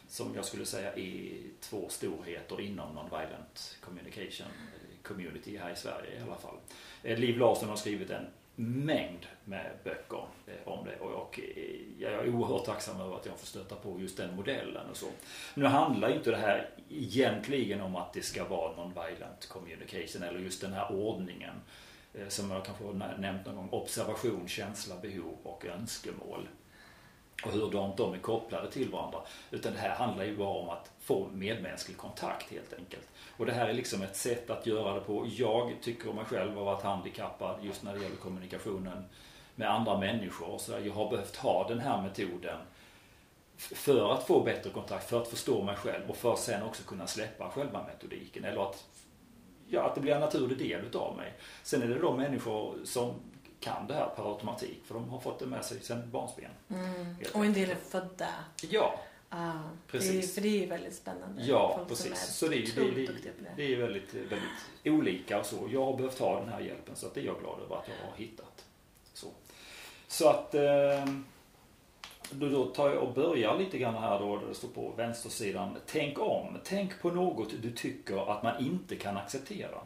Som 0.09 0.35
jag 0.35 0.45
skulle 0.45 0.67
säga 0.67 0.93
är 0.93 1.33
två 1.61 1.89
storheter 1.89 2.61
inom 2.61 2.99
non-violent 2.99 3.77
communication 3.81 4.47
community 5.03 5.59
här 5.59 5.73
i 5.73 5.77
Sverige 5.77 6.19
i 6.19 6.23
alla 6.23 6.37
fall. 6.37 6.57
Eh, 7.03 7.19
Liv 7.19 7.39
Larsson 7.39 7.69
har 7.69 7.77
skrivit 7.77 8.11
en 8.11 8.27
mängd 8.57 9.27
med 9.45 9.71
böcker 9.85 10.25
om 10.65 10.85
det 10.85 10.97
och 10.97 11.41
eh, 11.41 11.75
jag, 11.99 12.13
är 12.13 12.29
oerhört 12.29 12.65
tacksam 12.65 13.01
över 13.01 13.17
att 13.17 13.27
jag 13.27 13.39
får 13.39 13.47
stöta 13.47 13.75
på 13.75 14.01
just 14.01 14.17
den 14.17 14.37
modellen 14.37 14.91
och 14.91 14.97
så. 14.97 15.07
Nu 15.55 15.65
handlar 15.65 16.15
inte 16.15 16.31
det 16.31 16.37
här 16.37 16.71
egentligen 16.91 17.81
om 17.81 17.97
att 17.97 18.13
det 18.13 18.23
ska 18.23 18.45
vara 18.45 18.73
non-violent 18.73 19.49
communication 19.49 20.23
eller 20.23 20.39
just 20.41 20.61
den 20.61 20.73
här 20.73 20.93
ordningen 20.93 21.55
eh, 22.15 22.29
som 22.29 22.51
jag 22.51 22.65
kanske 22.65 22.85
har 22.85 23.17
nämnt 23.19 23.47
någon 23.47 23.57
gång. 23.57 23.69
Observation, 23.71 24.49
känsla, 24.49 24.95
behov 25.03 25.37
och 25.43 25.67
önskemål. 25.67 26.49
Och 27.47 27.53
hurdant 27.53 27.97
de, 27.97 28.15
är 28.15 28.19
kopplade 28.19 28.71
till 28.71 28.91
varandra. 28.91 29.19
Utan 29.51 29.73
det 29.73 29.79
här 29.79 29.95
handlar 29.95 30.25
ju 30.25 30.37
bara 30.37 30.49
om 30.49 30.69
att 30.69 30.91
få 31.01 31.29
medmänsklig 31.33 31.97
kontakt 31.97 32.51
helt 32.51 32.73
enkelt. 32.73 33.09
Och 33.37 33.47
det 33.47 33.53
här 33.53 33.69
är 33.69 33.73
liksom 33.73 34.03
ett 34.03 34.17
sätt 34.17 34.51
att 34.51 34.67
göra 34.67 34.95
det 34.95 35.01
på. 35.01 35.27
Jag 35.37 35.73
tycker 35.83 36.11
om 36.11 36.17
mig 36.17 36.25
själv 36.25 36.57
har 36.57 36.65
varit 36.65 36.83
handikappad 36.83 37.59
just 37.63 37.83
när 37.83 37.95
det 37.95 38.03
gäller 38.03 38.17
kommunikationen 38.17 39.05
med 39.55 39.71
andra 39.71 39.99
människor. 39.99 40.59
Så 40.59 40.73
jag 40.85 40.93
har 40.93 41.11
behövt 41.11 41.37
ha 41.37 41.69
den 41.69 41.79
här 41.79 42.03
metoden 42.03 42.59
för 43.57 44.15
att 44.15 44.27
få 44.27 44.41
bättre 44.41 44.71
kontakt, 44.71 45.09
för 45.09 45.23
att 45.23 45.29
förstå 45.29 45.63
mig 45.63 45.77
själv 45.77 46.11
och 46.11 46.17
för 46.17 46.33
att 46.33 46.39
sen 46.39 46.63
också 46.63 46.83
kunna 46.83 47.07
släppa 47.07 47.51
själva 47.51 47.87
metodiken. 47.87 48.45
Eller 48.45 48.63
att, 48.63 48.85
ja, 49.69 49.83
att 49.83 49.95
det 49.95 50.01
blir 50.01 50.13
en 50.13 50.21
naturlig 50.21 50.59
del 50.59 50.85
utav 50.85 51.17
mig. 51.17 51.33
Sen 51.63 51.83
är 51.83 51.89
det 51.89 51.99
då 51.99 52.17
människor 52.17 52.79
som 52.85 53.15
kan 53.61 53.87
det 53.87 53.95
här 53.95 54.09
per 54.17 54.31
automatik 54.33 54.81
för 54.85 54.95
de 54.95 55.09
har 55.09 55.21
fått 55.21 55.39
det 55.39 55.47
med 55.47 55.65
sig 55.65 55.81
sedan 55.81 56.11
barnsben. 56.11 56.51
Helt 57.21 57.35
Och 57.35 57.45
en 57.45 57.53
del 57.53 57.71
är 57.71 57.75
födda. 57.75 58.29
Ja, 58.71 59.01
Ah, 59.29 59.53
Precis. 59.87 60.27
Det 60.29 60.35
för 60.35 60.41
det 60.41 60.49
är 60.57 60.61
ju 60.61 60.67
väldigt 60.67 60.95
spännande. 60.95 61.43
ja 61.45 61.81
precis. 61.89 62.25
Så 62.37 62.49
det, 62.49 62.57
är- 62.57 62.75
det, 62.77 62.91
det, 62.91 63.07
det. 63.23 63.51
det 63.57 63.75
är 63.75 63.77
väldigt, 63.77 64.15
väldigt 64.15 64.51
olika 64.85 65.41
och 65.41 65.47
så. 65.47 65.69
Jag 65.73 65.85
har 65.85 65.97
behövt 65.97 66.19
ha 66.19 66.41
den 66.41 66.49
här 66.49 66.61
hjälpen 66.61 66.97
så 66.97 67.07
att 67.07 67.15
det 67.15 67.21
är 67.21 67.25
jag 67.25 67.41
glad 67.41 67.61
över 67.61 67.77
att 67.77 67.89
jag 67.89 68.11
har 68.11 68.17
hittat. 68.17 68.65
Så, 69.13 69.27
så 70.09 70.29
att 70.29 70.55
eh, 70.55 70.63
då, 72.31 72.49
då 72.49 72.65
tar 72.65 72.89
jag 72.91 73.03
och 73.03 73.15
börjar 73.15 73.59
lite 73.59 73.79
grann 73.79 73.95
här 73.95 74.19
då, 74.21 74.37
där 74.39 74.47
det 74.47 74.55
står 74.55 74.69
på 74.69 74.93
vänstersidan. 74.97 75.77
Tänk 75.87 76.19
om. 76.19 76.59
Tänk 76.65 77.01
på 77.03 77.11
något 77.11 77.51
du 77.63 77.71
tycker 77.73 78.33
att 78.33 78.43
man 78.43 78.65
inte 78.67 78.97
kan 78.97 79.17
acceptera. 79.17 79.81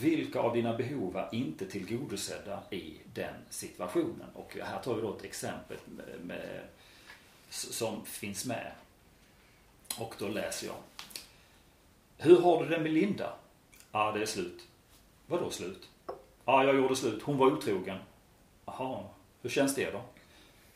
Vilka 0.00 0.40
av 0.40 0.54
dina 0.54 0.76
behov 0.76 1.16
är 1.16 1.34
inte 1.34 1.66
tillgodosedda 1.66 2.62
i 2.70 2.96
den 3.14 3.34
situationen? 3.50 4.28
Och 4.34 4.56
här 4.62 4.82
tar 4.82 4.94
vi 4.94 5.02
då 5.02 5.16
ett 5.16 5.24
exempel 5.24 5.76
med, 5.86 6.24
med, 6.24 6.60
som 7.48 8.04
finns 8.04 8.46
med. 8.46 8.72
Och 9.98 10.14
då 10.18 10.28
läser 10.28 10.66
jag. 10.66 10.76
Hur 12.18 12.40
har 12.40 12.62
du 12.62 12.68
det 12.68 12.80
med 12.80 12.92
Linda? 12.92 13.34
Ja, 13.92 14.12
det 14.12 14.22
är 14.22 14.26
slut. 14.26 14.68
Vadå 15.26 15.50
slut? 15.50 15.88
Ja, 16.44 16.64
jag 16.64 16.76
gjorde 16.76 16.96
slut. 16.96 17.22
Hon 17.22 17.38
var 17.38 17.46
otrogen. 17.46 17.98
Jaha, 18.64 19.04
hur 19.42 19.50
känns 19.50 19.74
det 19.74 19.90
då? 19.90 20.02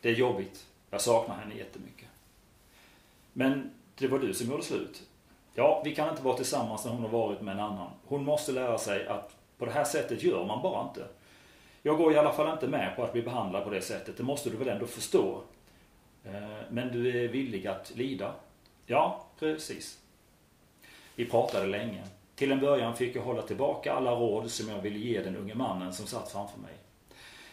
Det 0.01 0.09
är 0.09 0.15
jobbigt. 0.15 0.67
Jag 0.91 1.01
saknar 1.01 1.37
henne 1.37 1.55
jättemycket. 1.55 2.09
Men 3.33 3.71
det 3.95 4.09
var 4.09 4.19
du 4.19 4.35
som 4.35 4.51
gjorde 4.51 4.63
slut. 4.63 5.03
Ja, 5.59 5.83
vi 5.85 5.95
kan 5.95 6.09
inte 6.11 6.23
vara 6.23 6.37
tillsammans 6.37 6.85
när 6.85 6.93
hon 6.93 7.03
har 7.03 7.09
varit 7.09 7.41
med 7.41 7.53
en 7.53 7.61
annan. 7.61 7.91
Hon 8.07 8.25
måste 8.25 8.53
lära 8.53 8.79
sig 8.79 9.07
att 9.07 9.37
på 9.59 9.65
det 9.65 9.71
här 9.71 9.85
sättet 9.85 10.23
gör 10.23 10.45
man 10.45 10.63
bara 10.63 10.89
inte. 10.89 11.05
Jag 11.83 11.97
går 11.97 12.13
i 12.13 12.17
alla 12.17 12.33
fall 12.33 12.53
inte 12.53 12.69
med 12.69 12.97
på 12.97 13.03
att 13.03 13.13
bli 13.13 13.23
behandlad 13.23 13.65
på 13.65 13.71
det 13.71 13.81
sättet. 13.81 14.17
Det 14.17 14.23
måste 14.23 14.51
du 14.51 14.57
väl 14.57 14.69
ändå 14.69 14.87
förstå. 14.87 15.41
Eh, 16.25 16.33
men 16.71 16.93
du 16.93 17.25
är 17.25 17.29
villig 17.29 17.67
att 17.67 17.93
lida? 17.97 18.33
Ja, 18.87 19.25
precis. 19.39 19.99
Vi 21.15 21.27
pratade 21.27 21.67
länge. 21.67 22.03
Till 22.35 22.53
en 22.53 22.61
början 22.61 22.97
fick 22.97 23.17
jag 23.17 23.23
hålla 23.23 23.43
tillbaka 23.43 23.93
alla 23.93 24.11
råd 24.11 24.51
som 24.51 24.69
jag 24.69 24.83
ville 24.83 24.99
ge 24.99 25.23
den 25.23 25.37
unge 25.37 25.55
mannen 25.55 25.93
som 25.93 26.07
satt 26.07 26.33
framför 26.33 26.59
mig. 26.61 26.73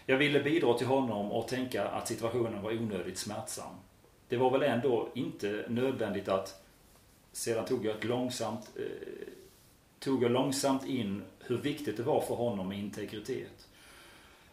Jag 0.06 0.18
ville 0.18 0.44
bidra 0.44 0.74
till 0.74 0.88
honom 0.88 1.32
och 1.32 1.48
tänka 1.48 1.88
att 1.88 2.08
situationen 2.08 2.62
var 2.62 2.72
onödigt 2.72 3.18
smärtsam. 3.18 3.76
Det 4.28 4.38
var 4.38 4.52
väl 4.52 4.64
ändå 4.64 5.10
inte 5.14 5.66
nödvändigt 5.68 6.28
att... 6.28 6.62
Sedan 7.34 7.65
tog 7.65 7.85
jag 7.85 7.95
ett 7.95 8.03
långsamt... 8.03 8.69
Eh, 8.76 9.27
tog 9.99 10.23
jag 10.23 10.31
långsamt 10.31 10.85
in 10.85 11.23
hur 11.39 11.57
viktigt 11.57 11.97
det 11.97 12.03
var 12.03 12.22
för 12.22 12.35
honom 12.35 12.68
med 12.68 12.80
integritet. 12.80 13.68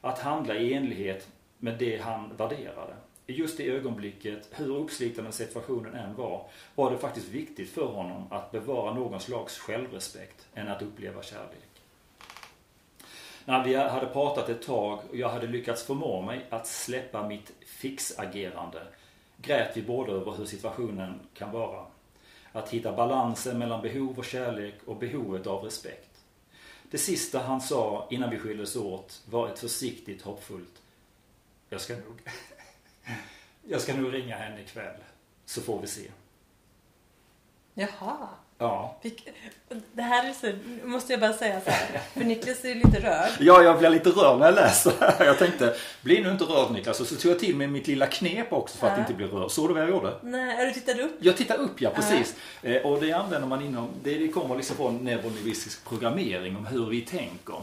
Att 0.00 0.18
handla 0.18 0.56
i 0.56 0.74
enlighet 0.74 1.28
med 1.58 1.78
det 1.78 1.96
han 1.96 2.36
värderade. 2.36 2.94
I 3.26 3.32
just 3.32 3.56
det 3.56 3.68
ögonblicket, 3.68 4.48
hur 4.50 4.76
uppslitande 4.76 5.32
situationen 5.32 5.94
än 5.94 6.14
var, 6.14 6.46
var 6.74 6.90
det 6.90 6.98
faktiskt 6.98 7.28
viktigt 7.28 7.70
för 7.70 7.86
honom 7.86 8.24
att 8.30 8.52
bevara 8.52 8.94
någon 8.94 9.20
slags 9.20 9.58
självrespekt 9.58 10.48
än 10.54 10.68
att 10.68 10.82
uppleva 10.82 11.22
kärlek. 11.22 11.82
När 13.44 13.64
vi 13.64 13.74
hade 13.74 14.06
pratat 14.06 14.48
ett 14.48 14.62
tag 14.62 15.00
och 15.10 15.16
jag 15.16 15.28
hade 15.28 15.46
lyckats 15.46 15.82
förmå 15.82 16.22
mig 16.22 16.46
att 16.50 16.66
släppa 16.66 17.28
mitt 17.28 17.52
fixagerande 17.66 18.82
grät 19.36 19.76
vi 19.76 19.82
båda 19.82 20.12
över 20.12 20.32
hur 20.32 20.44
situationen 20.44 21.20
kan 21.34 21.52
vara. 21.52 21.86
Att 22.52 22.68
hitta 22.68 22.92
balansen 22.92 23.58
mellan 23.58 23.82
behov 23.82 24.18
och 24.18 24.24
kärlek 24.24 24.74
och 24.86 24.96
behovet 24.96 25.46
av 25.46 25.64
respekt. 25.64 26.24
Det 26.90 26.98
sista 26.98 27.38
han 27.38 27.60
sa 27.60 28.06
innan 28.10 28.30
vi 28.30 28.38
skildes 28.38 28.76
åt 28.76 29.22
var 29.30 29.48
ett 29.48 29.58
försiktigt 29.58 30.22
hoppfullt 30.22 30.82
Jag 31.68 31.80
ska 31.80 31.94
nog 31.94 32.22
Jag 33.62 33.80
ska 33.80 33.94
nog 33.94 34.14
ringa 34.14 34.36
henne 34.36 34.60
ikväll 34.60 35.00
så 35.44 35.60
får 35.60 35.80
vi 35.80 35.86
se. 35.86 36.10
Jaha. 37.74 38.28
Ja. 38.60 38.96
Det 39.92 40.02
här 40.02 40.28
är 40.28 40.32
så, 40.32 40.52
måste 40.86 41.12
jag 41.12 41.20
bara 41.20 41.32
säga 41.32 41.60
så 41.60 41.70
här. 41.70 42.00
För 42.14 42.24
Niklas 42.24 42.64
är 42.64 42.74
lite 42.74 43.00
rörd. 43.00 43.30
Ja, 43.40 43.62
jag 43.62 43.78
blir 43.78 43.90
lite 43.90 44.10
rörd 44.10 44.38
när 44.38 44.46
jag 44.46 44.54
läser. 44.54 44.92
Jag 45.24 45.38
tänkte, 45.38 45.74
bli 46.02 46.22
nu 46.22 46.30
inte 46.30 46.44
rörd 46.44 46.70
Niklas. 46.72 47.00
Och 47.00 47.06
så 47.06 47.14
tog 47.16 47.32
jag 47.32 47.38
till 47.38 47.56
mig 47.56 47.66
mitt 47.66 47.86
lilla 47.86 48.06
knep 48.06 48.52
också 48.52 48.78
för 48.78 48.86
att 48.86 48.92
Ja. 48.96 49.00
inte 49.00 49.14
bli 49.14 49.26
rörd. 49.26 49.50
Såg 49.50 49.68
du 49.68 49.74
vad 49.74 49.82
jag 49.82 49.90
gjorde? 49.90 50.14
Nej, 50.22 50.66
du 50.66 50.80
tittade 50.80 51.02
upp? 51.02 51.16
Jag 51.20 51.36
tittar 51.36 51.56
upp, 51.56 51.80
ja 51.80 51.90
precis. 51.90 52.36
Eh, 52.62 52.82
och 52.86 53.00
det 53.00 53.12
använder 53.12 53.48
man 53.48 53.62
inom, 53.64 53.88
det, 54.02 54.28
kommer 54.28 54.56
liksom 54.56 54.76
från 54.76 55.04
neurolingvistisk 55.04 55.88
programmering 55.88 56.56
om 56.56 56.66
hur 56.66 56.86
vi 56.86 57.00
tänker. 57.00 57.54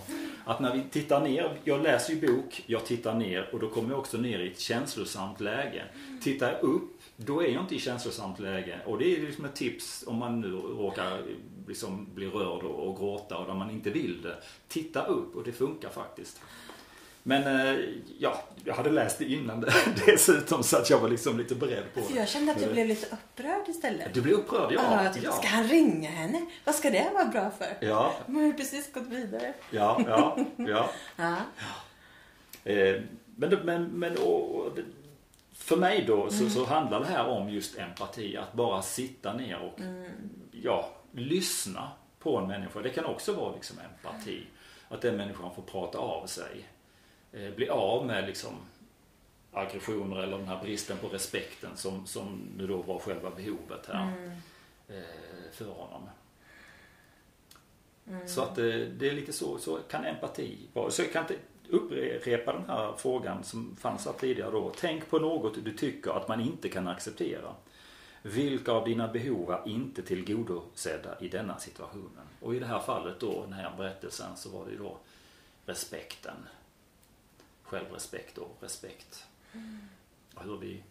Att 0.45 0.60
när 0.60 0.74
vi 0.74 0.82
tittar 0.91 1.22
ner, 1.22 1.57
jag 1.64 1.84
läser 1.84 2.14
ju 2.14 2.28
bok, 2.28 2.64
jag 2.65 2.86
tittar 2.86 3.14
ner 3.14 3.49
och 3.53 3.60
då 3.60 3.69
kommer 3.69 3.90
jag 3.90 3.99
också 3.99 4.18
ner 4.18 4.40
i 4.40 4.52
ett 4.52 4.60
känslosamt 4.60 5.40
läge. 5.41 5.84
Tittar 6.24 6.52
jag 6.52 6.64
upp, 6.69 6.97
då 7.18 7.44
är 7.44 7.48
jag 7.48 7.64
inte 7.64 7.76
i 7.76 7.80
känslosamt 7.80 8.39
läge. 8.39 8.80
Och 8.85 8.99
det 8.99 9.15
är 9.15 9.22
liksom 9.22 9.45
ett 9.45 9.56
tips 9.56 10.03
om 10.07 10.15
man 10.15 10.41
nu 10.41 10.52
råkar 10.52 11.23
liksom 11.68 12.07
bli 12.14 12.27
rörd 12.27 12.64
och, 12.64 12.88
och 12.88 12.98
gråta 12.98 13.38
och 13.38 13.48
där 13.48 13.53
man 13.53 13.72
inte 13.72 13.89
vill 13.89 14.22
det. 14.22 14.35
Titta 14.68 15.06
upp 15.06 15.35
och 15.35 15.44
det 15.44 15.52
funkar 15.52 15.89
faktiskt. 15.89 16.41
Men 17.23 17.60
eh, 17.60 17.80
ja, 18.19 18.44
jag 18.64 18.73
hade 18.73 18.89
läst 18.89 19.19
det 19.19 19.26
innan 19.26 19.61
det, 19.61 19.73
dessutom 20.06 20.64
så 20.64 20.77
att 20.77 20.89
jag 20.89 20.99
var 20.99 21.10
liksom 21.10 21.38
lite 21.38 21.56
beredd 21.56 21.84
på 21.94 21.99
det. 21.99 22.19
jag 22.19 22.30
kände 22.30 22.52
att 22.52 22.61
jag 22.61 22.72
blev 22.72 22.88
lite 22.88 23.06
upprörd 23.06 23.68
istället. 23.69 24.14
Du 24.14 24.22
blir 24.22 24.34
upprörd, 24.34 24.72
ja. 24.72 25.03
Jag 25.03 25.14
tänkte, 25.14 25.31
ja. 25.31 25.38
ska 25.38 25.48
han 25.48 25.68
ringa 25.68 26.10
henne? 26.10 26.45
Vad 26.64 26.76
ska 26.76 26.89
det 26.89 27.11
vara 27.14 27.26
bra 27.26 27.52
för? 27.57 27.88
Ja, 27.88 28.14
Man 28.26 28.35
har 28.35 28.48
ju 28.48 28.53
precis 28.53 28.94
gått 28.94 29.07
vidare. 29.07 29.53
ja, 29.72 30.02
ja, 30.07 30.38
ja. 30.57 30.89
Ja. 31.15 31.35
Eh, 32.72 33.02
men, 33.35 33.49
men, 33.64 33.84
men 33.84 34.18
och, 34.18 34.77
för 35.68 35.77
mig 35.77 36.06
då 36.06 36.30
så, 36.30 36.49
så 36.49 36.65
handlar 36.65 36.99
det 36.99 37.06
här 37.06 37.27
om 37.27 37.49
just 37.49 37.77
empati. 37.77 38.38
Att 38.38 38.53
bara 38.53 38.81
sitta 38.81 39.34
ner 39.34 39.60
och 39.60 39.80
ja, 40.52 40.89
lyssna 41.11 41.91
på 42.19 42.38
en 42.38 42.48
människa. 42.48 42.81
Det 42.81 42.89
kan 42.89 43.06
också 43.06 43.34
vara 43.34 43.56
liksom 43.56 43.77
empati. 43.80 44.44
Att 44.89 45.02
den 45.02 45.18
människan 45.18 45.56
får 45.56 45.61
prata 45.64 45.98
av 45.98 46.27
sig. 46.27 46.65
Eh, 47.31 47.53
bli 47.56 47.69
av 47.69 48.06
med 48.06 48.27
liksom 48.27 48.53
aggressioner 49.52 50.18
eller 50.18 50.38
den 50.38 50.48
här 50.48 50.64
bristen 50.64 50.98
på 50.98 51.07
respekten 51.07 51.77
som, 51.77 52.06
som 52.06 52.41
nu 52.57 52.68
då 52.68 52.77
var 52.77 52.99
själva 52.99 53.30
behovet 53.30 53.89
här 53.94 54.11
eh, 54.88 55.52
för 55.52 55.65
honom. 55.65 56.10
Så 58.27 58.41
att 58.41 58.56
det, 58.56 58.85
det 58.85 59.10
är 59.10 59.14
lite 59.14 59.34
så, 59.34 59.57
så 59.57 59.77
kan 59.89 60.06
empati 60.06 60.57
vara. 60.73 60.91
Så 60.91 61.03
kan 61.03 61.26
upprepa 61.69 62.53
den 62.53 62.65
här 62.68 62.94
frågan 62.98 63.44
som 63.44 63.76
fanns 63.76 64.06
här 64.06 64.14
tidigare 64.14 64.52
då. 64.52 64.72
Tänk 64.77 65.10
på 65.10 65.19
något 65.19 65.65
du 65.65 65.73
tycker 65.73 66.11
att 66.11 66.27
man 66.27 66.41
inte 66.41 66.69
kan 66.69 66.88
acceptera. 66.88 67.56
Vilka 68.22 68.72
av 68.72 68.85
dina 68.85 69.07
behov 69.07 69.52
är 69.52 69.68
inte 69.68 70.02
tillgodosedda 70.02 71.19
i 71.19 71.27
denna 71.27 71.60
situationen? 71.60 72.27
Och 72.39 72.56
i 72.56 72.60
det 72.60 72.65
här 72.65 72.80
fallet 72.80 73.19
då, 73.19 73.41
den 73.41 73.53
här 73.53 73.73
berättelsen, 73.77 74.38
så 74.38 74.49
var 74.49 74.65
det 74.65 74.72
ju 74.72 74.77
då 74.77 74.98
respekten. 75.65 76.35
Självrespekt 77.64 78.38
och 78.38 78.57
respekt. 78.60 79.26
Och 80.35 80.44
hur 80.44 80.57
vi 80.57 80.84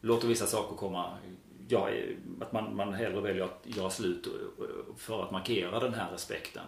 låter 0.00 0.28
vissa 0.28 0.46
saker 0.46 0.76
komma, 0.76 1.18
ja, 1.68 1.90
att 2.40 2.52
man, 2.52 2.76
man 2.76 2.94
hellre 2.94 3.20
väljer 3.20 3.44
att 3.44 3.60
göra 3.64 3.90
slut 3.90 4.28
för 4.96 5.24
att 5.24 5.30
markera 5.30 5.80
den 5.80 5.94
här 5.94 6.10
respekten 6.12 6.66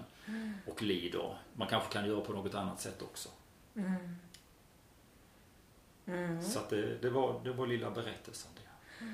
och 0.66 0.82
lider. 0.82 1.36
Man 1.54 1.68
kanske 1.68 1.92
kan 1.92 2.08
göra 2.08 2.20
på 2.20 2.32
något 2.32 2.54
annat 2.54 2.80
sätt 2.80 3.02
också. 3.02 3.28
Så 6.42 6.58
att 6.58 6.70
det, 6.70 6.98
det, 7.02 7.10
var, 7.10 7.40
det 7.44 7.52
var 7.52 7.66
lilla 7.66 7.90
berättelsen. 7.90 8.50
Det. 8.54 9.06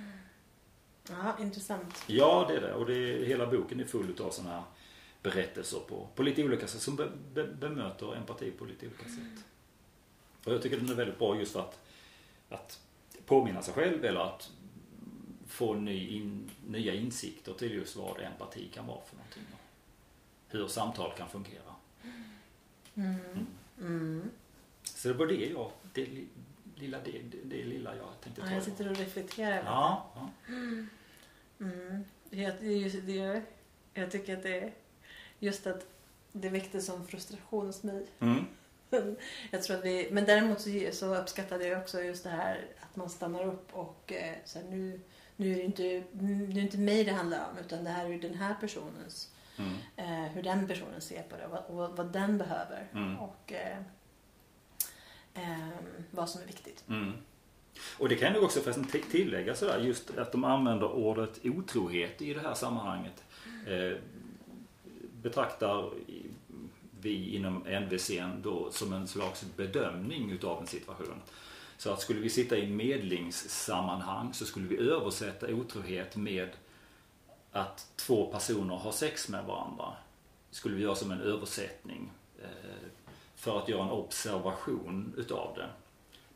ja, 1.13 1.37
intressant. 1.41 2.05
Ja, 2.07 2.45
det 2.49 2.57
är 2.57 2.61
det. 2.61 2.75
Och 2.75 2.87
det 2.87 3.27
hela 3.27 3.47
boken 3.47 3.81
är 3.81 3.85
full 3.85 4.15
av 4.21 4.31
sådana 4.31 4.55
här 4.55 4.63
berättelser 5.23 5.79
på, 5.79 6.09
på 6.15 6.23
lite 6.23 6.45
olika 6.45 6.67
sätt 6.67 6.81
som 6.81 6.97
be, 6.97 7.11
be, 7.35 7.45
bemöter 7.45 8.17
empati 8.17 8.51
på 8.51 8.65
lite 8.65 8.87
olika 8.87 9.05
sätt. 9.05 9.45
Och 10.45 10.53
jag 10.53 10.63
tycker 10.63 10.77
den 10.77 10.91
är 10.91 10.95
väldigt 10.95 11.19
bra 11.19 11.39
just 11.39 11.53
för 11.53 11.61
att, 11.61 11.79
att 12.49 12.81
påminna 13.27 13.63
sig 13.63 13.75
själv 13.75 14.05
eller 14.05 14.21
att 14.21 14.51
få 15.55 15.75
ny 15.75 16.09
in, 16.09 16.51
nya 16.67 16.95
insikter 16.95 17.55
till 17.55 17.73
just 17.75 17.97
vad 17.97 18.21
empati 18.21 18.69
kan 18.75 18.87
vara 18.87 19.05
för 19.05 19.17
någonting. 19.17 19.43
och 19.53 19.61
Hur 20.53 20.69
samtal 20.69 21.13
kan 21.17 21.29
fungera. 21.29 21.75
Mm. 23.79 24.31
Så 24.85 25.09
det 25.09 25.15
var 25.15 25.27
det 25.27 25.47
jag, 25.47 25.71
det 25.95 26.05
li- 26.07 26.29
lilla, 26.77 26.99
det, 27.05 27.23
det, 27.45 27.65
lilla 27.65 27.97
jag 27.97 28.09
tänkte 28.21 28.43
ta. 28.43 28.49
Ja, 28.49 28.55
jag 28.55 28.63
sitter 28.63 28.91
och 28.91 28.97
reflekterar 28.97 29.57
lite. 29.57 29.67
ja, 29.67 30.13
ja. 30.15 30.29
Mm. 31.59 32.05
Jag, 32.31 32.55
det 32.61 33.01
det, 33.07 33.43
jag 33.95 34.11
tycker 34.11 34.37
att 34.37 34.43
det 34.43 34.59
är 34.61 34.73
just 35.39 35.67
att 35.67 35.87
det 36.33 36.49
väckte 36.49 36.81
sån 36.81 37.07
frustration 37.07 37.67
hos 37.67 37.83
mig. 37.83 38.07
Mm. 38.21 38.45
Jag 39.51 39.63
tror 39.63 39.77
att 39.77 39.85
vi, 39.85 40.09
men 40.13 40.25
däremot 40.25 40.61
så, 40.61 40.71
så 40.93 41.15
uppskattade 41.15 41.67
jag 41.67 41.83
också 41.83 42.03
just 42.03 42.25
det 42.25 42.31
här 42.31 42.67
att 42.81 42.97
man 42.97 43.11
stannar 43.11 43.45
upp 43.47 43.69
och 43.75 44.13
eh, 44.13 44.35
så 44.45 44.59
här, 44.59 44.67
nu, 44.67 45.01
nu 45.37 45.53
är 45.53 45.57
det 45.57 45.63
inte, 45.63 46.03
det 46.53 46.61
inte 46.61 46.79
mig 46.79 47.05
det 47.05 47.13
handlar 47.13 47.39
om 47.51 47.59
utan 47.59 47.85
det 47.85 47.91
här 47.91 48.11
är 48.11 48.19
den 48.19 48.35
här 48.35 48.55
personens, 48.61 49.31
Mm. 49.59 49.73
eh, 49.97 50.33
hur 50.33 50.43
den 50.43 50.69
personen 50.69 51.01
ser 51.01 51.23
på 51.23 51.37
det 51.37 51.47
och 51.47 51.77
vad, 51.77 51.97
vad, 51.97 52.13
den 52.13 52.39
behöver 52.39 52.87
Mm. 52.93 53.19
och 53.19 53.53
eh, 53.53 53.79
eh, 55.35 55.69
vad 56.11 56.29
som 56.31 56.43
är 56.43 56.47
viktigt. 56.47 56.85
Mm. 56.89 57.13
Och 57.99 58.09
det 58.09 58.15
kan 58.17 58.27
jag 58.27 58.35
nog 58.35 58.45
också 58.45 58.61
förresten 58.61 58.85
tillägga 59.11 59.55
sådär 59.55 59.81
just 59.81 60.19
att 60.19 60.33
de 60.33 60.45
använder 60.45 60.93
ordet 60.93 61.41
otrohet 61.45 62.23
i 62.23 62.35
det 62.35 62.41
här 62.41 62.55
sammanhanget. 62.55 63.25
Eh, 63.67 63.99
betraktar 65.23 65.91
vi 67.01 67.35
inom 67.37 67.65
NVC 67.67 68.11
då 68.43 68.69
som 68.73 68.93
en 68.93 69.09
slags 69.09 69.45
bedömning 69.57 70.31
utav 70.31 70.61
en 70.61 70.67
situation. 70.67 71.21
Så 71.77 71.93
att 71.93 72.01
skulle 72.01 72.21
vi 72.21 72.31
sitta 72.31 72.57
i 72.57 72.67
medlingssammanhang 72.67 74.35
så 74.35 74.45
skulle 74.45 74.69
vi 74.69 74.77
översätta 74.77 75.55
otrohet 75.55 76.17
med 76.17 76.49
att 77.53 77.87
två 77.97 78.27
personer 78.27 78.77
har 78.77 78.93
sex 78.93 79.29
med 79.29 79.45
varandra. 79.45 79.93
Skulle 80.51 80.77
vi 80.77 80.83
göra 80.83 80.95
som 80.95 81.11
en 81.11 81.21
översättning 81.21 82.11
eh, 82.43 82.89
för 83.35 83.59
att 83.59 83.69
göra 83.69 83.83
en 83.85 83.91
observation 83.91 85.15
utav 85.17 85.57
det. 85.57 85.69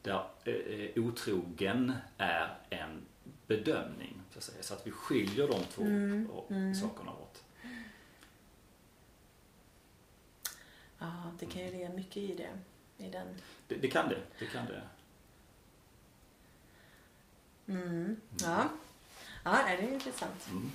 Där 0.02 0.24
eh, 0.44 1.04
otrogen 1.04 1.92
är 2.18 2.58
en 2.70 3.02
bedömning. 3.46 4.20
Så 4.30 4.38
att, 4.38 4.44
säga. 4.44 4.62
så 4.62 4.74
att 4.74 4.86
vi 4.86 4.90
skiljer 4.90 5.48
de 5.48 5.60
två 5.74 5.82
Mm, 5.82 6.28
mm. 6.50 6.74
sakerna 6.74 7.12
åt. 7.12 7.44
Ja, 10.98 11.12
det 11.38 11.46
kan 11.46 11.62
ju 11.62 11.70
ligga 11.70 11.88
mycket 11.88 12.16
i 12.16 12.34
det. 12.34 12.58
I 13.04 13.10
den. 13.10 13.26
Det, 13.68 13.74
det 13.74 13.88
kan 13.88 14.08
det. 14.08 14.18
det, 14.38 14.46
kan 14.46 14.66
det. 14.66 14.82
Mm. 17.68 18.16
Ja. 18.40 18.68
ja, 19.44 19.50
det 19.66 19.72
är 19.86 19.92
intressant. 19.92 20.46
Mm. 20.50 20.70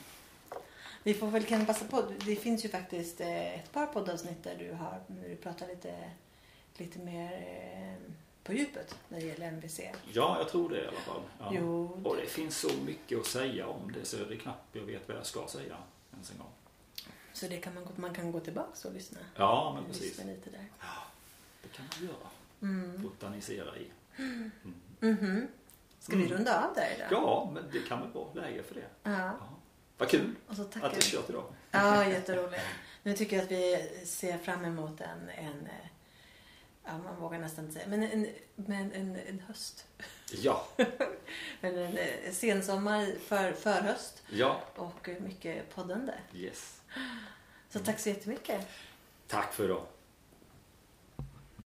Vi 1.03 1.13
får 1.13 1.27
väl 1.27 1.45
kan 1.45 1.65
passa 1.65 1.85
på. 1.85 2.01
Det 2.25 2.35
finns 2.35 2.65
ju 2.65 2.69
faktiskt 2.69 3.21
eh, 3.21 3.59
ett 3.59 3.71
par 3.71 3.85
poddavsnitt 3.87 4.43
där 4.43 4.55
du 4.59 4.71
har 4.73 5.01
du 5.07 5.35
pratar 5.35 5.67
lite, 5.67 6.09
lite 6.77 6.99
mer 6.99 7.31
eh, 7.33 8.11
på 8.43 8.53
djupet 8.53 8.95
när 9.09 9.19
det 9.19 9.25
gäller 9.25 9.47
MVC. 9.47 9.79
Ja, 10.13 10.37
jag 10.39 10.49
tror 10.49 10.69
det 10.69 10.83
i 10.83 10.87
alla 10.87 10.99
fall. 10.99 11.21
Ja. 11.39 11.51
Jo. 11.53 12.01
Och 12.05 12.15
det 12.15 12.25
finns 12.27 12.57
så 12.57 12.69
mycket 12.85 13.19
att 13.19 13.25
säga 13.25 13.67
om 13.67 13.91
det 13.91 14.05
så 14.05 14.17
det 14.17 14.35
är 14.35 14.39
knappt 14.39 14.75
jag 14.75 14.83
vet 14.83 15.07
vad 15.07 15.17
jag 15.17 15.25
ska 15.25 15.47
säga 15.47 15.77
ens 16.13 16.31
en 16.31 16.37
gång. 16.37 16.47
Så 17.33 17.47
det 17.47 17.57
kan 17.57 17.73
man, 17.73 17.85
gå- 17.85 17.91
man 17.95 18.13
kan 18.13 18.31
gå 18.31 18.39
tillbaka 18.39 18.87
och 18.87 18.93
lyssna. 18.93 19.19
Ja, 19.35 19.73
men 19.75 19.85
precis. 19.85 20.01
Lyssna 20.03 20.23
lite 20.31 20.49
där. 20.49 20.65
Det 21.63 21.69
kan 21.69 21.85
man 21.99 22.07
göra. 22.09 22.29
Mm. 22.61 23.01
Botanisera 23.03 23.77
i. 23.77 23.87
Mhm. 24.99 25.47
Ska 26.03 26.15
vi 26.15 26.25
Mm. 26.25 26.37
runda 26.37 26.67
av 26.67 26.73
där 26.75 26.93
idag? 26.95 27.07
Ja, 27.11 27.49
men 27.53 27.69
det 27.71 27.79
kan 27.79 28.01
väl 28.01 28.11
vara 28.11 28.33
läge 28.33 28.63
för 28.63 28.75
det. 28.75 28.85
Ja. 29.03 29.11
Ja. 29.11 29.33
Vad 29.97 30.09
kul 30.09 30.35
Och 30.47 30.55
så 30.55 30.63
tackar 30.63 30.87
att 30.87 30.93
du 30.95 31.01
kört 31.01 31.29
idag. 31.29 31.43
Ja, 31.71 32.05
jätteroligt. 32.07 32.61
Nu 33.03 33.13
tycker 33.13 33.35
jag 33.35 33.43
att 33.45 33.51
vi 33.51 33.89
ser 34.05 34.37
fram 34.37 34.65
emot 34.65 35.01
en, 35.01 35.29
en 35.29 35.65
eh, 35.65 35.87
ja, 36.85 36.97
man 36.97 37.15
vågar 37.19 37.39
nästan 37.39 37.63
inte 37.65 37.73
säga, 37.79 37.87
men 37.89 38.03
en, 38.03 38.27
men 38.55 38.91
en, 38.93 39.15
en 39.15 39.39
höst. 39.39 39.87
Ja, 40.31 40.67
Men 41.61 41.77
en 41.77 41.97
eh, 41.97 42.31
sensommar, 42.31 43.07
för, 43.25 43.51
förhöst 43.53 44.23
ja, 44.29 44.61
och 44.75 45.09
mycket 45.21 45.75
poddande. 45.75 46.13
yes. 46.33 46.81
Så 47.69 47.79
tack 47.79 47.99
så 47.99 48.09
jättemycket. 48.09 48.67
Tack 49.27 49.53
för 49.53 49.63
idag. 49.65 49.85